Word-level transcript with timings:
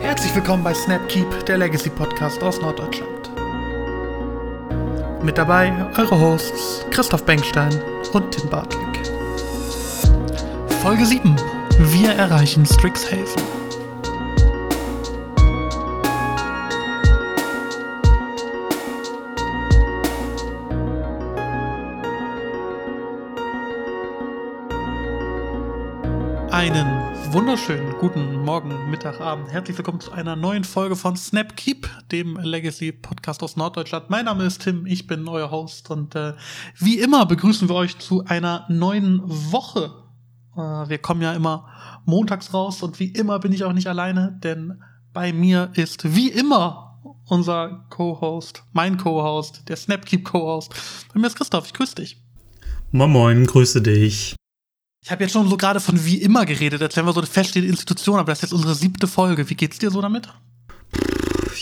Herzlich 0.00 0.34
willkommen 0.34 0.62
bei 0.62 0.72
Snapkeep, 0.72 1.46
der 1.46 1.58
Legacy 1.58 1.90
Podcast 1.90 2.42
aus 2.42 2.60
Norddeutschland. 2.60 3.30
Mit 5.22 5.36
dabei 5.36 5.72
eure 5.98 6.18
Hosts 6.18 6.86
Christoph 6.90 7.24
Bengstein 7.24 7.82
und 8.12 8.30
Tim 8.30 8.48
Bartlick. 8.48 9.06
Folge 10.80 11.04
7. 11.04 11.34
Wir 11.78 12.10
erreichen 12.12 12.64
Strixhaven. 12.64 13.42
Einen 26.50 26.97
wunderschönen 27.38 27.92
guten 28.00 28.42
Morgen, 28.42 28.90
Mittag, 28.90 29.20
Abend. 29.20 29.48
Herzlich 29.52 29.78
willkommen 29.78 30.00
zu 30.00 30.10
einer 30.10 30.34
neuen 30.34 30.64
Folge 30.64 30.96
von 30.96 31.16
Snapkeep, 31.16 31.88
dem 32.10 32.36
Legacy 32.36 32.90
Podcast 32.90 33.44
aus 33.44 33.54
Norddeutschland. 33.54 34.10
Mein 34.10 34.24
Name 34.24 34.44
ist 34.44 34.62
Tim, 34.62 34.86
ich 34.86 35.06
bin 35.06 35.28
euer 35.28 35.52
Host 35.52 35.88
und 35.88 36.16
äh, 36.16 36.32
wie 36.80 36.98
immer 36.98 37.26
begrüßen 37.26 37.68
wir 37.68 37.76
euch 37.76 37.96
zu 37.98 38.24
einer 38.24 38.66
neuen 38.68 39.22
Woche. 39.24 39.92
Äh, 40.56 40.58
wir 40.88 40.98
kommen 40.98 41.22
ja 41.22 41.32
immer 41.32 41.68
montags 42.04 42.52
raus 42.52 42.82
und 42.82 42.98
wie 42.98 43.12
immer 43.12 43.38
bin 43.38 43.52
ich 43.52 43.62
auch 43.62 43.72
nicht 43.72 43.86
alleine, 43.86 44.36
denn 44.42 44.82
bei 45.12 45.32
mir 45.32 45.70
ist 45.74 46.16
wie 46.16 46.30
immer 46.30 46.98
unser 47.28 47.86
Co-Host, 47.90 48.64
mein 48.72 48.96
Co-Host, 48.96 49.68
der 49.68 49.76
Snapkeep 49.76 50.24
Co-Host. 50.24 50.74
Bei 51.14 51.20
mir 51.20 51.28
ist 51.28 51.36
Christoph, 51.36 51.66
ich 51.66 51.72
grüße 51.72 51.94
dich. 51.94 52.20
Moin 52.90 53.12
Moin, 53.12 53.46
grüße 53.46 53.80
dich. 53.80 54.34
Ich 55.04 55.10
habe 55.10 55.22
jetzt 55.22 55.32
schon 55.32 55.48
so 55.48 55.56
gerade 55.56 55.80
von 55.80 56.04
wie 56.04 56.20
immer 56.20 56.44
geredet, 56.44 56.82
als 56.82 56.96
wären 56.96 57.06
wir 57.06 57.12
so 57.12 57.20
eine 57.20 57.26
feststehende 57.26 57.70
Institution, 57.70 58.18
aber 58.18 58.32
das 58.32 58.38
ist 58.38 58.50
jetzt 58.50 58.52
unsere 58.52 58.74
siebte 58.74 59.06
Folge. 59.06 59.48
Wie 59.48 59.54
geht's 59.54 59.78
dir 59.78 59.90
so 59.90 60.02
damit? 60.02 60.28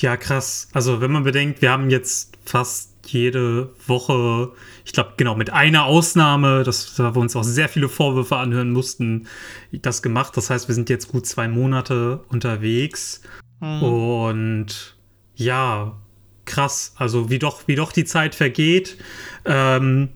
Ja, 0.00 0.16
krass. 0.16 0.68
Also, 0.72 1.00
wenn 1.00 1.12
man 1.12 1.24
bedenkt, 1.24 1.62
wir 1.62 1.70
haben 1.70 1.90
jetzt 1.90 2.36
fast 2.44 2.92
jede 3.06 3.70
Woche, 3.86 4.52
ich 4.84 4.92
glaube, 4.92 5.14
genau, 5.16 5.36
mit 5.36 5.50
einer 5.50 5.84
Ausnahme, 5.84 6.64
dass 6.64 6.98
wir 6.98 7.16
uns 7.16 7.36
auch 7.36 7.44
sehr 7.44 7.68
viele 7.68 7.88
Vorwürfe 7.88 8.36
anhören 8.36 8.72
mussten, 8.72 9.28
das 9.72 10.02
gemacht. 10.02 10.36
Das 10.36 10.50
heißt, 10.50 10.68
wir 10.68 10.74
sind 10.74 10.90
jetzt 10.90 11.08
gut 11.08 11.26
zwei 11.26 11.48
Monate 11.48 12.24
unterwegs. 12.28 13.22
Mhm. 13.60 13.82
Und 13.82 14.96
ja, 15.34 15.96
krass. 16.44 16.94
Also, 16.96 17.30
wie 17.30 17.38
doch, 17.38 17.68
wie 17.68 17.76
doch 17.76 17.92
die 17.92 18.04
Zeit 18.04 18.34
vergeht. 18.34 18.96
Ähm, 19.44 20.08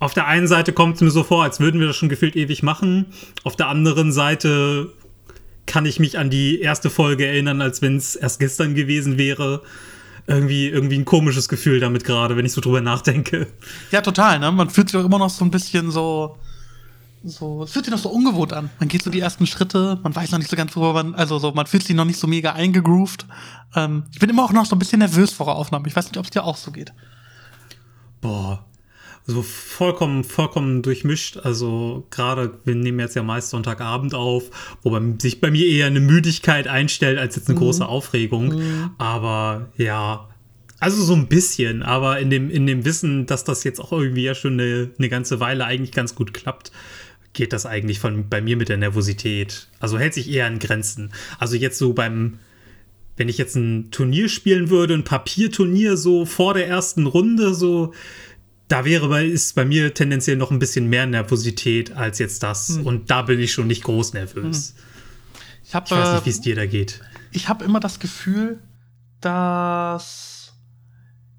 auf 0.00 0.14
der 0.14 0.26
einen 0.26 0.46
Seite 0.46 0.72
kommt 0.72 0.96
es 0.96 1.00
mir 1.00 1.10
so 1.10 1.24
vor, 1.24 1.42
als 1.42 1.60
würden 1.60 1.80
wir 1.80 1.86
das 1.86 1.96
schon 1.96 2.08
gefühlt 2.08 2.36
ewig 2.36 2.62
machen. 2.62 3.06
Auf 3.44 3.56
der 3.56 3.68
anderen 3.68 4.12
Seite 4.12 4.92
kann 5.66 5.86
ich 5.86 6.00
mich 6.00 6.18
an 6.18 6.30
die 6.30 6.60
erste 6.60 6.90
Folge 6.90 7.26
erinnern, 7.26 7.60
als 7.60 7.82
wenn 7.82 7.96
es 7.96 8.16
erst 8.16 8.40
gestern 8.40 8.74
gewesen 8.74 9.18
wäre. 9.18 9.62
Irgendwie, 10.26 10.68
irgendwie 10.68 10.98
ein 10.98 11.04
komisches 11.04 11.48
Gefühl 11.48 11.80
damit 11.80 12.04
gerade, 12.04 12.36
wenn 12.36 12.44
ich 12.44 12.52
so 12.52 12.60
drüber 12.60 12.80
nachdenke. 12.80 13.46
Ja, 13.90 14.02
total, 14.02 14.38
ne? 14.38 14.52
Man 14.52 14.68
fühlt 14.68 14.90
sich 14.90 15.00
auch 15.00 15.04
immer 15.04 15.18
noch 15.18 15.30
so 15.30 15.44
ein 15.44 15.50
bisschen 15.50 15.90
so. 15.90 16.36
So, 17.24 17.64
es 17.64 17.72
fühlt 17.72 17.86
sich 17.86 17.92
noch 17.92 18.00
so 18.00 18.10
ungewohnt 18.10 18.52
an. 18.52 18.70
Man 18.78 18.88
geht 18.88 19.02
so 19.02 19.10
die 19.10 19.20
ersten 19.20 19.46
Schritte, 19.46 19.98
man 20.02 20.14
weiß 20.14 20.30
noch 20.30 20.38
nicht 20.38 20.50
so 20.50 20.56
ganz, 20.56 20.76
worüber 20.76 21.02
man, 21.02 21.14
also 21.14 21.38
so, 21.38 21.50
man 21.50 21.66
fühlt 21.66 21.82
sich 21.82 21.96
noch 21.96 22.04
nicht 22.04 22.18
so 22.18 22.26
mega 22.26 22.52
eingegroovt. 22.52 23.26
Ähm, 23.74 24.04
ich 24.12 24.20
bin 24.20 24.30
immer 24.30 24.44
auch 24.44 24.52
noch 24.52 24.66
so 24.66 24.76
ein 24.76 24.78
bisschen 24.78 25.00
nervös 25.00 25.32
vor 25.32 25.46
der 25.46 25.56
Aufnahme. 25.56 25.88
Ich 25.88 25.96
weiß 25.96 26.06
nicht, 26.06 26.18
ob 26.18 26.26
es 26.26 26.30
dir 26.30 26.44
auch 26.44 26.56
so 26.56 26.70
geht. 26.70 26.92
Boah, 28.20 28.67
so 29.30 29.42
vollkommen, 29.42 30.24
vollkommen 30.24 30.80
durchmischt. 30.80 31.36
Also 31.36 32.06
gerade, 32.10 32.58
wir 32.64 32.74
nehmen 32.74 32.98
jetzt 32.98 33.14
ja 33.14 33.22
meist 33.22 33.50
Sonntagabend 33.50 34.14
auf, 34.14 34.76
wobei 34.82 35.02
sich 35.20 35.40
bei 35.40 35.50
mir 35.50 35.66
eher 35.66 35.86
eine 35.86 36.00
Müdigkeit 36.00 36.66
einstellt 36.66 37.18
als 37.18 37.36
jetzt 37.36 37.48
eine 37.48 37.56
mhm. 37.56 37.62
große 37.62 37.86
Aufregung. 37.86 38.56
Mhm. 38.56 38.90
Aber 38.96 39.68
ja, 39.76 40.28
also 40.80 41.02
so 41.02 41.14
ein 41.14 41.26
bisschen, 41.26 41.82
aber 41.82 42.20
in 42.20 42.30
dem, 42.30 42.50
in 42.50 42.66
dem 42.66 42.86
Wissen, 42.86 43.26
dass 43.26 43.44
das 43.44 43.64
jetzt 43.64 43.80
auch 43.80 43.92
irgendwie 43.92 44.22
ja 44.22 44.34
schon 44.34 44.54
eine, 44.54 44.90
eine 44.96 45.08
ganze 45.10 45.40
Weile 45.40 45.66
eigentlich 45.66 45.92
ganz 45.92 46.14
gut 46.14 46.32
klappt, 46.32 46.72
geht 47.34 47.52
das 47.52 47.66
eigentlich 47.66 47.98
von 47.98 48.30
bei 48.30 48.40
mir 48.40 48.56
mit 48.56 48.70
der 48.70 48.78
Nervosität. 48.78 49.68
Also 49.78 49.98
hält 49.98 50.14
sich 50.14 50.30
eher 50.30 50.46
an 50.46 50.58
Grenzen. 50.58 51.12
Also 51.38 51.54
jetzt 51.56 51.76
so 51.76 51.92
beim, 51.92 52.38
wenn 53.18 53.28
ich 53.28 53.36
jetzt 53.36 53.56
ein 53.56 53.90
Turnier 53.90 54.30
spielen 54.30 54.70
würde, 54.70 54.94
ein 54.94 55.04
Papierturnier 55.04 55.98
so 55.98 56.24
vor 56.24 56.54
der 56.54 56.66
ersten 56.66 57.04
Runde, 57.04 57.52
so 57.52 57.92
da 58.68 58.84
wäre 58.84 59.08
bei, 59.08 59.24
ist 59.24 59.54
bei 59.54 59.64
mir 59.64 59.94
tendenziell 59.94 60.36
noch 60.36 60.50
ein 60.50 60.58
bisschen 60.58 60.88
mehr 60.88 61.06
Nervosität 61.06 61.92
als 61.92 62.18
jetzt 62.18 62.42
das. 62.42 62.68
Hm. 62.68 62.86
Und 62.86 63.10
da 63.10 63.22
bin 63.22 63.40
ich 63.40 63.52
schon 63.52 63.66
nicht 63.66 63.82
groß 63.82 64.12
nervös. 64.12 64.74
Hm. 64.76 64.84
Ich, 65.64 65.74
hab, 65.74 65.86
ich 65.86 65.92
weiß 65.92 66.14
nicht, 66.14 66.26
wie 66.26 66.30
es 66.30 66.40
dir 66.40 66.54
da 66.54 66.66
geht. 66.66 67.00
Ich 67.32 67.48
habe 67.48 67.64
immer 67.64 67.80
das 67.80 67.98
Gefühl, 67.98 68.62
dass 69.20 70.52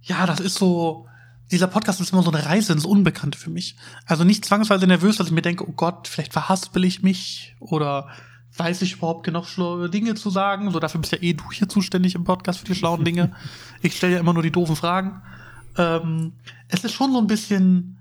ja, 0.02 0.26
das 0.26 0.40
ist 0.40 0.56
so. 0.56 1.06
Dieser 1.52 1.68
Podcast 1.68 2.00
ist 2.00 2.14
immer 2.14 2.22
so 2.22 2.32
eine 2.32 2.46
Reise 2.46 2.74
ins 2.74 2.86
Unbekannte 2.86 3.38
für 3.38 3.50
mich. 3.50 3.76
Also 4.06 4.24
nicht 4.24 4.46
zwangsweise 4.46 4.86
nervös, 4.86 5.18
dass 5.18 5.28
ich 5.28 5.34
mir 5.34 5.42
denke, 5.42 5.68
oh 5.68 5.72
Gott, 5.72 6.08
vielleicht 6.08 6.32
verhaspel 6.32 6.84
ich 6.84 7.02
mich 7.02 7.56
oder 7.60 8.10
weiß 8.56 8.84
ich 8.84 8.94
überhaupt 8.94 9.26
genug 9.26 9.48
schlaue 9.48 9.90
Dinge 9.90 10.14
zu 10.14 10.30
sagen. 10.30 10.70
So, 10.70 10.80
dafür 10.80 11.02
bist 11.02 11.12
ja 11.12 11.20
eh 11.22 11.34
du 11.34 11.46
hier 11.52 11.68
zuständig 11.68 12.14
im 12.14 12.24
Podcast 12.24 12.60
für 12.60 12.66
die 12.66 12.76
schlauen 12.76 13.04
Dinge. 13.04 13.36
ich 13.82 13.98
stelle 13.98 14.14
ja 14.14 14.20
immer 14.20 14.34
nur 14.34 14.44
die 14.44 14.52
doofen 14.52 14.76
Fragen 14.76 15.24
ähm, 15.78 16.34
es 16.68 16.84
ist 16.84 16.94
schon 16.94 17.12
so 17.12 17.20
ein 17.20 17.28
bisschen, 17.28 17.98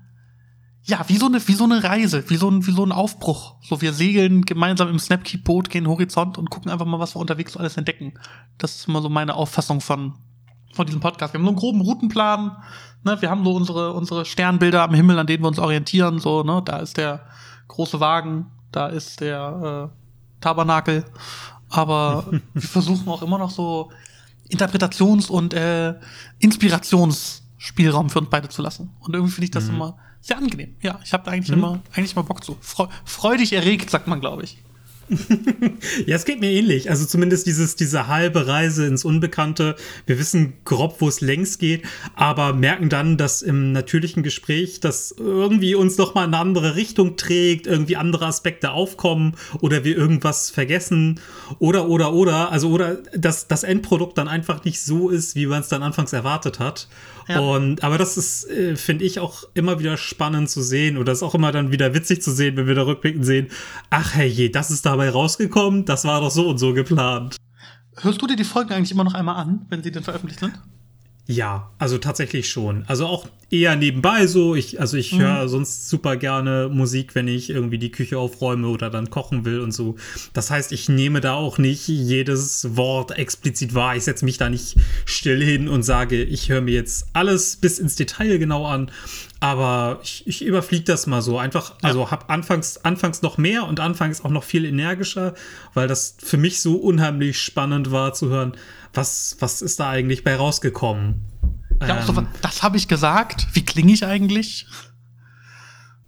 ja, 0.83 1.03
wie 1.07 1.17
so 1.17 1.27
eine, 1.27 1.45
wie 1.47 1.53
so 1.53 1.63
eine 1.63 1.83
Reise, 1.83 2.29
wie 2.29 2.35
so 2.35 2.49
ein, 2.49 2.65
wie 2.65 2.71
so 2.71 2.85
ein 2.85 2.91
Aufbruch. 2.91 3.55
So, 3.61 3.81
wir 3.81 3.93
segeln 3.93 4.43
gemeinsam 4.43 4.89
im 4.89 4.99
Snapkeep-Boot, 4.99 5.69
gehen 5.69 5.87
Horizont 5.87 6.37
und 6.37 6.49
gucken 6.49 6.71
einfach 6.71 6.85
mal, 6.85 6.99
was 6.99 7.15
wir 7.15 7.19
unterwegs 7.19 7.53
so 7.53 7.59
alles 7.59 7.77
entdecken. 7.77 8.13
Das 8.57 8.75
ist 8.75 8.87
immer 8.87 9.01
so 9.01 9.09
meine 9.09 9.35
Auffassung 9.35 9.81
von, 9.81 10.13
von 10.73 10.85
diesem 10.85 11.01
Podcast. 11.01 11.33
Wir 11.33 11.39
haben 11.39 11.45
so 11.45 11.51
einen 11.51 11.59
groben 11.59 11.81
Routenplan, 11.81 12.57
ne, 13.03 13.21
wir 13.21 13.29
haben 13.29 13.43
so 13.43 13.53
unsere, 13.53 13.93
unsere 13.93 14.25
Sternbilder 14.25 14.83
am 14.83 14.93
Himmel, 14.93 15.19
an 15.19 15.27
denen 15.27 15.43
wir 15.43 15.47
uns 15.47 15.59
orientieren, 15.59 16.19
so, 16.19 16.43
ne, 16.43 16.61
da 16.63 16.77
ist 16.77 16.97
der 16.97 17.25
große 17.67 17.99
Wagen, 17.99 18.47
da 18.71 18.87
ist 18.87 19.21
der, 19.21 19.91
äh, 19.91 19.99
Tabernakel. 20.41 21.05
Aber 21.69 22.25
wir 22.53 22.61
versuchen 22.61 23.07
auch 23.07 23.21
immer 23.21 23.37
noch 23.37 23.51
so 23.51 23.91
Interpretations- 24.49 25.29
und 25.29 25.53
äh, 25.53 25.95
Inspirations- 26.41 27.41
Spielraum 27.59 28.09
für 28.09 28.19
uns 28.19 28.29
beide 28.29 28.49
zu 28.49 28.61
lassen. 28.61 28.89
Und 28.99 29.13
irgendwie 29.13 29.33
finde 29.33 29.45
ich 29.45 29.51
das 29.51 29.65
mhm. 29.65 29.75
immer 29.75 29.97
sehr 30.21 30.37
angenehm. 30.37 30.75
Ja, 30.81 30.99
ich 31.03 31.13
habe 31.13 31.29
eigentlich 31.29 31.49
mhm. 31.49 31.61
immer 31.61 31.79
eigentlich 31.93 32.15
mal 32.15 32.23
Bock 32.23 32.43
zu. 32.43 32.57
Freu 32.61 32.87
freudig 33.05 33.53
erregt, 33.53 33.89
sagt 33.89 34.07
man, 34.07 34.21
glaube 34.21 34.43
ich. 34.43 34.57
Ja, 36.05 36.15
es 36.15 36.25
geht 36.25 36.39
mir 36.39 36.51
ähnlich. 36.51 36.89
Also 36.89 37.05
zumindest 37.05 37.47
dieses, 37.47 37.75
diese 37.75 38.07
halbe 38.07 38.47
Reise 38.47 38.85
ins 38.85 39.05
Unbekannte. 39.05 39.75
Wir 40.05 40.19
wissen 40.19 40.53
grob, 40.65 40.97
wo 40.99 41.07
es 41.07 41.21
längst 41.21 41.59
geht, 41.59 41.83
aber 42.15 42.53
merken 42.53 42.89
dann, 42.89 43.17
dass 43.17 43.41
im 43.41 43.71
natürlichen 43.71 44.23
Gespräch 44.23 44.79
das 44.79 45.15
irgendwie 45.17 45.75
uns 45.75 45.97
noch 45.97 46.13
mal 46.15 46.25
in 46.25 46.33
eine 46.33 46.41
andere 46.41 46.75
Richtung 46.75 47.17
trägt, 47.17 47.67
irgendwie 47.67 47.97
andere 47.97 48.25
Aspekte 48.25 48.71
aufkommen 48.71 49.35
oder 49.61 49.83
wir 49.83 49.97
irgendwas 49.97 50.49
vergessen 50.49 51.19
oder, 51.59 51.89
oder, 51.89 52.13
oder. 52.13 52.51
Also, 52.51 52.69
oder 52.69 52.97
dass 53.13 53.47
das 53.47 53.63
Endprodukt 53.63 54.17
dann 54.17 54.27
einfach 54.27 54.63
nicht 54.63 54.81
so 54.81 55.09
ist, 55.09 55.35
wie 55.35 55.47
man 55.47 55.61
es 55.61 55.67
dann 55.69 55.83
anfangs 55.83 56.13
erwartet 56.13 56.59
hat. 56.59 56.87
Ja. 57.29 57.41
Und, 57.41 57.83
aber 57.83 57.99
das 57.99 58.17
ist, 58.17 58.49
äh, 58.49 58.75
finde 58.75 59.05
ich, 59.05 59.19
auch 59.19 59.43
immer 59.53 59.79
wieder 59.79 59.97
spannend 59.97 60.49
zu 60.49 60.63
sehen 60.63 60.97
oder 60.97 61.11
ist 61.11 61.21
auch 61.21 61.35
immer 61.35 61.51
dann 61.51 61.71
wieder 61.71 61.93
witzig 61.93 62.23
zu 62.23 62.31
sehen, 62.31 62.57
wenn 62.57 62.65
wir 62.65 62.73
da 62.73 62.81
rückblickend 62.81 63.23
sehen, 63.23 63.49
ach 63.91 64.15
herrje, 64.15 64.49
das 64.49 64.71
ist 64.71 64.87
dabei 64.99 65.11
rausgekommen, 65.11 65.85
das 65.85 66.03
war 66.03 66.19
doch 66.19 66.31
so 66.31 66.49
und 66.49 66.57
so 66.57 66.73
geplant. 66.73 67.37
Hörst 67.97 68.21
du 68.21 68.27
dir 68.27 68.35
die 68.35 68.43
Folgen 68.43 68.73
eigentlich 68.73 68.91
immer 68.91 69.05
noch 69.05 69.13
einmal 69.13 69.35
an, 69.35 69.65
wenn 69.69 69.81
sie 69.81 69.91
denn 69.91 70.03
veröffentlicht 70.03 70.41
sind? 70.41 70.59
Ja, 71.25 71.71
also 71.77 71.99
tatsächlich 71.99 72.49
schon. 72.49 72.85
Also 72.87 73.05
auch 73.05 73.27
eher 73.51 73.75
nebenbei 73.75 74.25
so. 74.25 74.55
Ich, 74.55 74.81
also 74.81 74.97
ich 74.97 75.13
mhm. 75.13 75.19
höre 75.19 75.47
sonst 75.47 75.87
super 75.87 76.17
gerne 76.17 76.69
Musik, 76.73 77.13
wenn 77.13 77.27
ich 77.27 77.51
irgendwie 77.51 77.77
die 77.77 77.91
Küche 77.91 78.17
aufräume 78.17 78.67
oder 78.67 78.89
dann 78.89 79.11
kochen 79.11 79.45
will 79.45 79.59
und 79.59 79.71
so. 79.71 79.95
Das 80.33 80.49
heißt, 80.49 80.71
ich 80.71 80.89
nehme 80.89 81.21
da 81.21 81.35
auch 81.35 81.59
nicht 81.59 81.87
jedes 81.87 82.75
Wort 82.75 83.11
explizit 83.11 83.75
wahr. 83.75 83.95
Ich 83.95 84.05
setze 84.05 84.25
mich 84.25 84.39
da 84.39 84.49
nicht 84.49 84.77
still 85.05 85.43
hin 85.43 85.69
und 85.69 85.83
sage, 85.83 86.23
ich 86.23 86.49
höre 86.49 86.61
mir 86.61 86.73
jetzt 86.73 87.07
alles 87.13 87.57
bis 87.57 87.77
ins 87.77 87.95
Detail 87.95 88.39
genau 88.39 88.65
an. 88.65 88.89
Aber 89.41 89.99
ich, 90.03 90.27
ich 90.27 90.43
überfliege 90.43 90.83
das 90.83 91.07
mal 91.07 91.21
so. 91.21 91.37
Einfach, 91.37 91.71
ja. 91.81 91.87
also 91.87 92.11
habe 92.11 92.29
anfangs, 92.29 92.77
anfangs 92.83 93.21
noch 93.21 93.37
mehr 93.37 93.65
und 93.65 93.79
anfangs 93.79 94.23
auch 94.25 94.29
noch 94.29 94.43
viel 94.43 94.65
energischer, 94.65 95.33
weil 95.73 95.87
das 95.87 96.17
für 96.21 96.37
mich 96.37 96.61
so 96.61 96.75
unheimlich 96.75 97.39
spannend 97.39 97.91
war 97.91 98.13
zu 98.13 98.29
hören 98.29 98.57
was, 98.93 99.37
was 99.39 99.61
ist 99.61 99.79
da 99.79 99.89
eigentlich 99.89 100.23
bei 100.23 100.35
rausgekommen? 100.35 101.21
Ja, 101.81 101.99
ähm, 101.99 102.05
so, 102.05 102.23
das 102.41 102.63
habe 102.63 102.77
ich 102.77 102.87
gesagt. 102.87 103.47
Wie 103.53 103.63
klinge 103.63 103.93
ich 103.93 104.05
eigentlich? 104.05 104.67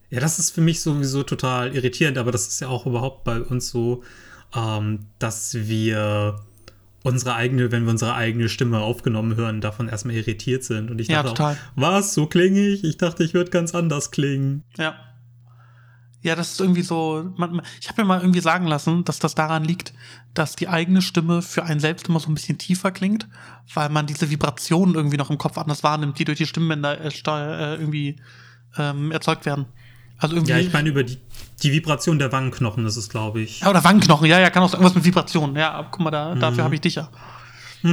Ja, 0.10 0.20
das 0.20 0.40
ist 0.40 0.52
für 0.52 0.62
mich 0.62 0.82
sowieso 0.82 1.24
total 1.24 1.74
irritierend, 1.76 2.18
aber 2.18 2.32
das 2.32 2.48
ist 2.48 2.60
ja 2.60 2.68
auch 2.68 2.86
überhaupt 2.86 3.24
bei 3.24 3.42
uns 3.42 3.70
so, 3.70 4.04
ähm, 4.54 5.08
dass 5.20 5.54
wir 5.54 6.42
unsere 7.04 7.36
eigene, 7.36 7.72
wenn 7.72 7.84
wir 7.84 7.92
unsere 7.92 8.14
eigene 8.14 8.50
Stimme 8.50 8.80
aufgenommen 8.80 9.36
hören, 9.36 9.62
davon 9.62 9.90
erstmal 9.90 10.16
irritiert 10.16 10.64
sind. 10.64 10.92
Und 10.92 11.00
ich 11.00 11.08
dachte 11.08 11.28
ja, 11.28 11.34
total. 11.34 11.54
Auch, 11.54 11.58
was, 11.76 12.14
so 12.14 12.28
klinge 12.28 12.60
ich? 12.60 12.84
Ich 12.84 12.98
dachte, 12.98 13.24
ich 13.24 13.34
würde 13.34 13.52
ganz 13.52 13.74
anders 13.74 14.12
klingen. 14.12 14.64
Ja. 14.78 14.96
Ja, 16.24 16.36
das 16.36 16.52
ist 16.52 16.62
irgendwie 16.62 16.84
so. 16.84 17.34
Man, 17.36 17.64
ich 17.80 17.90
habe 17.90 18.04
mir 18.04 18.08
mal 18.08 18.22
irgendwie 18.22 18.42
sagen 18.42 18.68
lassen, 18.68 19.04
dass 19.06 19.18
das 19.18 19.34
daran 19.34 19.64
liegt, 19.64 19.92
dass 20.36 20.56
die 20.56 20.68
eigene 20.68 21.02
Stimme 21.02 21.42
für 21.42 21.64
einen 21.64 21.80
selbst 21.80 22.10
immer 22.10 22.20
so 22.20 22.30
ein 22.30 22.36
bisschen 22.36 22.60
tiefer 22.60 22.92
klingt, 22.92 23.28
weil 23.74 23.90
man 23.90 24.06
diese 24.06 24.30
Vibrationen 24.30 24.94
irgendwie 24.94 25.18
noch 25.18 25.32
im 25.32 25.40
Kopf 25.40 25.58
anders 25.58 25.84
wahrnimmt, 25.84 26.20
die 26.20 26.26
durch 26.26 26.38
die 26.38 26.46
Stimmbänder 26.46 27.02
äh, 27.02 27.08
äh, 27.08 27.76
irgendwie 27.76 28.18
ähm, 28.78 29.12
erzeugt 29.12 29.48
werden. 29.48 29.66
Also 30.22 30.36
irgendwie. 30.36 30.52
Ja, 30.52 30.60
ich 30.60 30.72
meine 30.72 30.88
über 30.88 31.04
die, 31.04 31.18
die 31.64 31.72
Vibration 31.74 32.20
der 32.20 32.32
Wangenknochen, 32.32 32.84
das 32.84 32.96
ist, 32.96 33.10
glaube 33.10 33.42
ich. 33.42 33.62
Ja, 33.62 33.72
oder 33.72 33.84
Wangenknochen, 33.84 34.28
ja, 34.28 34.40
ja, 34.40 34.52
kann 34.52 34.62
auch 34.62 34.72
irgendwas 34.72 34.94
mit 34.94 35.04
Vibrationen. 35.04 35.56
Ja, 35.56 35.88
guck 35.90 36.00
mal, 36.00 36.12
da, 36.12 36.36
mhm. 36.36 36.40
dafür 36.40 36.64
habe 36.64 36.76
ich 36.76 36.82
dich 36.82 36.96
ja. 36.96 37.10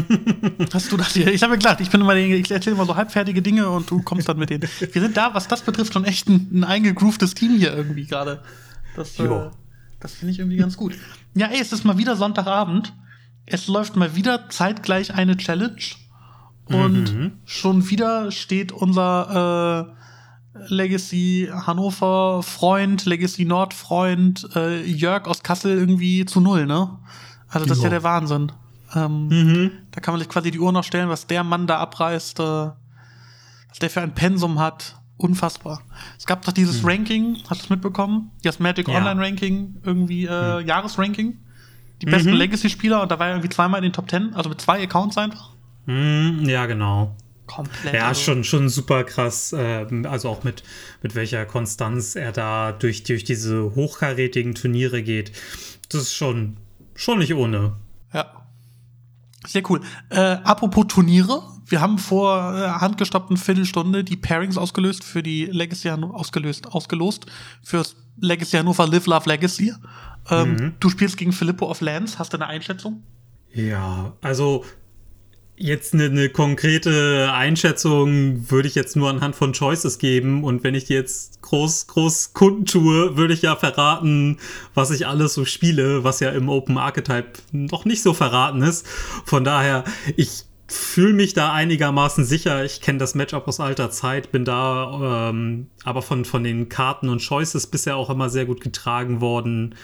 Hast 0.75 0.93
du 0.93 0.99
das 0.99 1.15
hier? 1.15 1.33
Ich 1.33 1.43
habe 1.43 1.53
mir 1.53 1.59
gedacht, 1.59 1.81
ich 1.81 1.89
bin 1.89 2.03
immer, 2.03 2.15
ich 2.15 2.51
erzähle 2.51 2.77
immer 2.77 2.85
so 2.85 2.95
halbfertige 2.95 3.41
Dinge 3.41 3.71
und 3.71 3.91
du 3.91 4.03
kommst 4.03 4.29
dann 4.29 4.39
mit 4.39 4.51
denen. 4.51 4.69
Wir 4.93 5.03
sind 5.03 5.17
da, 5.17 5.33
was 5.33 5.49
das 5.49 5.63
betrifft, 5.63 5.95
schon 5.95 6.05
echt 6.05 6.29
ein, 6.29 6.51
ein 6.53 6.65
eingegrooftes 6.65 7.33
Team 7.33 7.57
hier 7.57 7.75
irgendwie 7.75 8.05
gerade. 8.05 8.43
Das, 8.95 9.19
äh, 9.19 9.29
das 9.99 10.13
finde 10.13 10.33
ich 10.33 10.39
irgendwie 10.39 10.59
ganz 10.59 10.77
gut. 10.77 10.95
Ja, 11.35 11.47
ey, 11.47 11.61
es 11.61 11.73
ist 11.73 11.85
mal 11.85 11.97
wieder 11.97 12.17
Sonntagabend. 12.17 12.93
Es 13.47 13.67
läuft 13.67 13.97
mal 13.97 14.15
wieder 14.15 14.51
zeitgleich 14.51 15.15
eine 15.15 15.39
Challenge. 15.39 15.81
Und 16.67 17.15
mhm. 17.15 17.33
schon 17.47 17.89
wieder 17.89 18.31
steht 18.31 18.73
unser 18.73 19.95
äh, 19.97 19.98
Legacy 20.69 21.49
Hannover 21.53 22.43
Freund, 22.43 23.05
Legacy 23.07 23.45
Nord 23.45 23.75
Freund, 23.75 24.49
äh, 24.55 24.85
Jörg 24.85 25.27
aus 25.27 25.43
Kassel 25.43 25.79
irgendwie 25.79 26.25
zu 26.25 26.41
null, 26.41 26.67
ne? 26.67 26.99
Also 27.49 27.67
das 27.67 27.79
jo. 27.79 27.81
ist 27.81 27.85
ja 27.85 27.91
der 27.91 28.03
Wahnsinn. 28.03 28.53
Ähm, 28.95 29.29
mhm. 29.29 29.71
Da 29.91 30.01
kann 30.01 30.15
man 30.15 30.21
sich 30.21 30.29
quasi 30.29 30.51
die 30.51 30.59
Uhr 30.59 30.73
noch 30.73 30.85
stellen, 30.85 31.09
was 31.09 31.27
der 31.27 31.45
Mann 31.45 31.67
da 31.67 31.79
abreißt, 31.79 32.41
äh, 32.41 32.43
was 32.43 33.79
der 33.81 33.91
für 33.91 34.01
ein 34.01 34.15
Pensum 34.15 34.59
hat. 34.59 34.95
Unfassbar. 35.17 35.83
Es 36.17 36.27
gab 36.27 36.45
doch 36.45 36.53
dieses 36.53 36.83
mhm. 36.83 36.89
Ranking, 36.89 37.37
hast 37.51 37.63
du 37.63 37.65
es 37.65 37.71
mitbekommen? 37.71 38.31
Das 38.43 38.61
Magic 38.61 38.87
ja. 38.87 38.97
Online 38.97 39.21
Ranking, 39.21 39.81
irgendwie 39.83 40.27
äh, 40.27 40.61
mhm. 40.61 40.67
Jahresranking. 40.67 41.39
Die 42.01 42.07
besten 42.07 42.31
mhm. 42.31 42.37
Legacy-Spieler 42.37 43.03
und 43.03 43.11
da 43.11 43.19
war 43.19 43.27
er 43.27 43.33
irgendwie 43.33 43.49
zweimal 43.49 43.79
in 43.79 43.85
den 43.85 43.93
Top 43.93 44.07
Ten, 44.07 44.33
also 44.35 44.49
mit 44.49 44.61
zwei 44.61 44.81
Accounts 44.83 45.19
einfach. 45.19 45.51
Mhm, 45.87 46.45
ja, 46.45 46.67
genau. 46.67 47.17
Komplett. 47.49 47.95
Ja, 47.95 48.09
also. 48.09 48.21
schon, 48.21 48.45
schon 48.45 48.69
super 48.69 49.03
krass. 49.05 49.53
Äh, 49.53 49.87
also 50.05 50.29
auch 50.29 50.45
mit, 50.45 50.63
mit 51.03 51.15
welcher 51.15 51.45
Konstanz 51.47 52.15
er 52.15 52.31
da 52.31 52.73
durch, 52.73 53.03
durch 53.03 53.25
diese 53.25 53.75
hochkarätigen 53.75 54.55
Turniere 54.55 55.03
geht. 55.03 55.33
Das 55.89 56.03
ist 56.03 56.15
schon, 56.15 56.59
schon 56.95 57.19
nicht 57.19 57.35
ohne. 57.35 57.77
Ja. 58.13 58.47
Sehr 59.47 59.69
cool. 59.71 59.81
Äh, 60.11 60.19
apropos 60.21 60.87
Turniere, 60.89 61.43
wir 61.67 61.81
haben 61.81 61.99
vor 61.99 62.55
äh, 62.55 62.69
handgestoppten 62.69 63.37
Viertelstunde 63.37 64.05
die 64.05 64.17
Pairings 64.17 64.59
ausgelöst 64.59 65.05
für 65.05 65.23
die 65.23 65.47
Legacy 65.47 65.89
ausgelöst, 65.91 66.69
ausgelost 66.69 67.27
fürs 67.63 67.97
Legacy 68.21 68.59
Hannover 68.59 68.87
Live 68.87 69.07
Love 69.07 69.29
Legacy. 69.29 69.73
Ähm, 70.31 70.53
mhm. 70.53 70.75
Du 70.81 70.91
spielst 70.91 71.17
gegen 71.17 71.33
Filippo 71.33 71.71
of 71.71 71.81
Lands, 71.81 72.19
hast 72.19 72.35
du 72.35 72.37
eine 72.37 72.47
Einschätzung? 72.47 73.03
Ja, 73.55 74.13
also 74.21 74.65
Jetzt 75.61 75.93
eine, 75.93 76.05
eine, 76.05 76.29
konkrete 76.29 77.33
Einschätzung 77.33 78.49
würde 78.49 78.69
ich 78.69 78.77
jetzt 78.77 78.95
nur 78.95 79.11
anhand 79.11 79.35
von 79.35 79.53
Choices 79.53 79.99
geben. 79.99 80.45
Und 80.45 80.63
wenn 80.63 80.77
ich 80.77 80.85
die 80.85 80.95
jetzt 80.95 81.43
groß, 81.43 81.89
groß 81.89 82.33
Kunden 82.33 82.65
tue, 82.65 83.17
würde 83.17 83.35
ich 83.35 83.43
ja 83.43 83.57
verraten, 83.57 84.39
was 84.75 84.93
ich 84.93 85.09
alles 85.09 85.35
so 85.35 85.45
spiele, 85.45 86.05
was 86.05 86.21
ja 86.21 86.31
im 86.31 86.49
Open 86.49 86.79
Archetype 86.79 87.33
noch 87.51 87.85
nicht 87.85 88.03
so 88.03 88.15
verraten 88.15 88.63
ist. 88.63 88.87
Von 89.25 89.43
daher, 89.43 89.83
ich 90.17 90.45
fühle 90.69 91.15
mich 91.15 91.33
da 91.33 91.53
einigermaßen 91.53 92.25
sicher. 92.25 92.65
Ich 92.65 92.83
kenne 92.83 92.99
das 92.99 93.15
Matchup 93.15 93.49
aus 93.49 93.59
alter 93.59 93.91
Zeit, 93.91 94.31
bin 94.31 94.45
da 94.45 95.31
ähm, 95.31 95.69
aber 95.83 96.03
von, 96.03 96.27
von 96.27 96.45
den 96.45 96.69
Karten 96.69 97.09
und 97.09 97.27
Choices 97.27 97.67
bisher 97.67 97.97
auch 97.97 98.11
immer 98.11 98.29
sehr 98.29 98.45
gut 98.45 98.61
getragen 98.61 99.23
worden. 99.23 99.75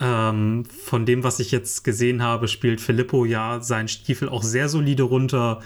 Ähm, 0.00 0.64
von 0.64 1.06
dem, 1.06 1.22
was 1.22 1.38
ich 1.38 1.52
jetzt 1.52 1.84
gesehen 1.84 2.22
habe, 2.22 2.48
spielt 2.48 2.80
Filippo 2.80 3.24
ja 3.24 3.60
seinen 3.60 3.86
Stiefel 3.86 4.28
auch 4.28 4.42
sehr 4.42 4.68
solide 4.68 5.04
runter. 5.04 5.60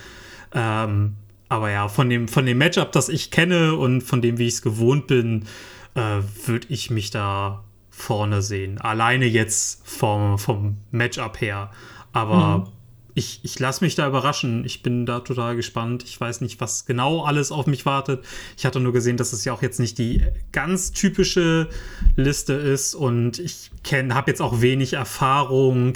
Ähm, 0.53 1.17
aber 1.49 1.71
ja, 1.71 1.89
von 1.89 2.11
dem, 2.11 2.29
von 2.29 2.45
dem 2.45 2.59
Matchup, 2.59 2.93
das 2.93 3.09
ich 3.09 3.31
kenne 3.31 3.77
und 3.77 4.03
von 4.03 4.21
dem, 4.21 4.37
wie 4.37 4.47
ich 4.47 4.55
es 4.55 4.63
gewohnt 4.63 5.07
bin, 5.07 5.47
äh, 5.95 6.21
würde 6.45 6.67
ich 6.69 6.91
mich 6.91 7.11
da 7.11 7.65
vorne 7.89 8.43
sehen. 8.43 8.79
Alleine 8.79 9.25
jetzt 9.25 9.87
vom, 9.89 10.39
vom 10.39 10.77
Matchup 10.91 11.41
her. 11.41 11.71
Aber 12.13 12.59
mhm 12.59 12.76
ich, 13.17 13.41
ich 13.43 13.59
lasse 13.59 13.83
mich 13.83 13.95
da 13.95 14.07
überraschen. 14.07 14.67
Ich 14.67 14.83
bin 14.83 15.07
da 15.07 15.21
total 15.21 15.57
gespannt. 15.57 16.05
Ich 16.05 16.21
weiß 16.21 16.43
nicht, 16.43 16.61
was 16.61 16.85
genau 16.85 17.25
alles 17.25 17.51
auf 17.51 17.67
mich 17.67 17.87
wartet. 17.87 18.23
Ich 18.59 18.67
hatte 18.67 18.79
nur 18.79 18.93
gesehen, 18.93 19.17
dass 19.17 19.33
es 19.33 19.43
ja 19.47 19.55
auch 19.55 19.63
jetzt 19.63 19.81
nicht 19.81 19.97
die 19.97 20.23
ganz 20.53 20.93
typische 20.93 21.71
Liste 22.15 22.53
ist 22.53 22.95
und 22.95 23.39
ich 23.39 23.71
habe 23.91 24.31
jetzt 24.31 24.43
auch 24.43 24.61
wenig 24.61 24.93
Erfahrung 24.93 25.95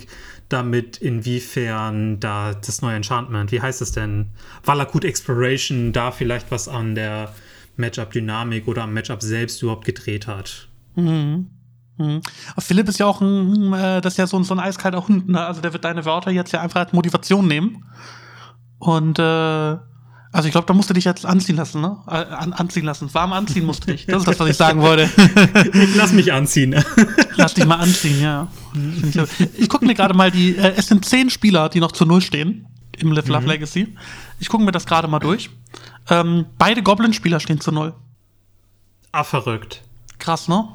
damit, 0.49 0.97
inwiefern 0.97 2.19
da 2.21 2.55
das 2.55 2.81
neue 2.81 2.97
Enchantment, 2.97 3.53
wie 3.53 3.61
heißt 3.61 3.83
es 3.83 3.93
denn? 3.93 4.31
Valakut 4.65 5.05
Exploration 5.05 5.93
da 5.93 6.13
vielleicht 6.13 6.51
was 6.51 6.69
an 6.69 6.95
der 6.95 7.35
Matchup-Dynamik 7.77 8.67
oder 8.67 8.85
am 8.85 8.95
Matchup 8.95 9.21
selbst 9.21 9.63
überhaupt 9.63 9.85
gedreht 9.85 10.27
hat. 10.27 10.69
Mhm. 10.97 11.51
Mhm. 12.01 12.23
Philipp 12.59 12.89
ist 12.89 12.99
ja 12.99 13.07
auch 13.07 13.21
ein, 13.21 13.73
äh, 13.75 14.01
das 14.01 14.15
ist 14.15 14.17
ja 14.17 14.27
so, 14.27 14.43
so 14.43 14.55
ein 14.55 14.61
eiskalter 14.61 15.07
Hund, 15.07 15.29
ne? 15.29 15.45
Also 15.45 15.61
der 15.61 15.73
wird 15.73 15.85
deine 15.85 16.05
Wörter 16.07 16.31
jetzt 16.31 16.51
ja 16.53 16.61
einfach 16.63 16.81
als 16.81 16.93
Motivation 16.93 17.47
nehmen. 17.47 17.85
Und 18.79 19.19
äh, 19.19 19.23
also 20.33 20.47
ich 20.47 20.53
glaube, 20.53 20.67
da 20.67 20.73
musst 20.73 20.89
du 20.89 20.95
dich 20.95 21.05
jetzt 21.05 21.27
anziehen 21.27 21.57
lassen, 21.57 21.83
ne? 21.83 21.99
Äh, 22.07 22.13
an, 22.13 22.55
anziehen 22.55 22.87
lassen. 22.87 23.13
Warm 23.13 23.35
anziehen 23.35 23.67
musst 23.67 23.87
du 23.87 23.93
dich. 23.93 24.07
Das 24.07 24.21
ist 24.21 24.29
das, 24.29 24.41
was 24.41 24.49
ich 24.49 24.57
sagen 24.57 24.81
wollte. 24.81 25.11
ich 25.75 25.95
lass 25.97 26.13
mich 26.13 26.33
anziehen. 26.33 26.83
lass 27.37 27.53
dich 27.53 27.67
mal 27.67 27.77
anziehen, 27.77 28.23
ja. 28.23 28.49
Ich, 29.03 29.59
ich 29.59 29.69
gucke 29.69 29.85
mir 29.85 29.95
gerade 29.95 30.15
mal 30.15 30.31
die, 30.31 30.57
äh, 30.57 30.73
es 30.77 30.87
sind 30.87 31.05
zehn 31.05 31.29
Spieler, 31.29 31.69
die 31.69 31.81
noch 31.81 31.93
zu 31.93 32.07
null 32.07 32.23
stehen 32.23 32.67
im 32.97 33.13
Live 33.13 33.29
Love 33.29 33.43
mhm. 33.43 33.49
Legacy. 33.49 33.95
Ich 34.39 34.49
gucke 34.49 34.65
mir 34.65 34.73
das 34.73 34.87
gerade 34.87 35.07
mal 35.07 35.19
durch. 35.19 35.51
Ähm, 36.09 36.47
beide 36.57 36.83
Goblin-Spieler 36.83 37.41
stehen 37.41 37.61
zu 37.61 37.73
null. 37.73 37.95
Ah, 39.13 39.25
verrückt. 39.25 39.83
Krass, 40.19 40.49
ne? 40.49 40.69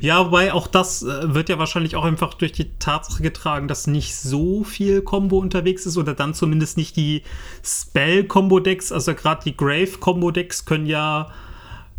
Ja, 0.00 0.26
wobei 0.26 0.52
auch 0.52 0.66
das 0.66 1.02
äh, 1.02 1.34
wird 1.34 1.48
ja 1.48 1.58
wahrscheinlich 1.58 1.96
auch 1.96 2.04
einfach 2.04 2.34
durch 2.34 2.52
die 2.52 2.70
Tatsache 2.78 3.22
getragen, 3.22 3.68
dass 3.68 3.86
nicht 3.86 4.16
so 4.16 4.64
viel 4.64 5.02
Combo 5.02 5.38
unterwegs 5.38 5.86
ist 5.86 5.96
oder 5.96 6.14
dann 6.14 6.34
zumindest 6.34 6.76
nicht 6.76 6.96
die 6.96 7.22
Spell-Combo-Decks, 7.64 8.92
also 8.92 9.14
gerade 9.14 9.42
die 9.44 9.56
Grave-Combo-Decks 9.56 10.64
können 10.64 10.86
ja 10.86 11.30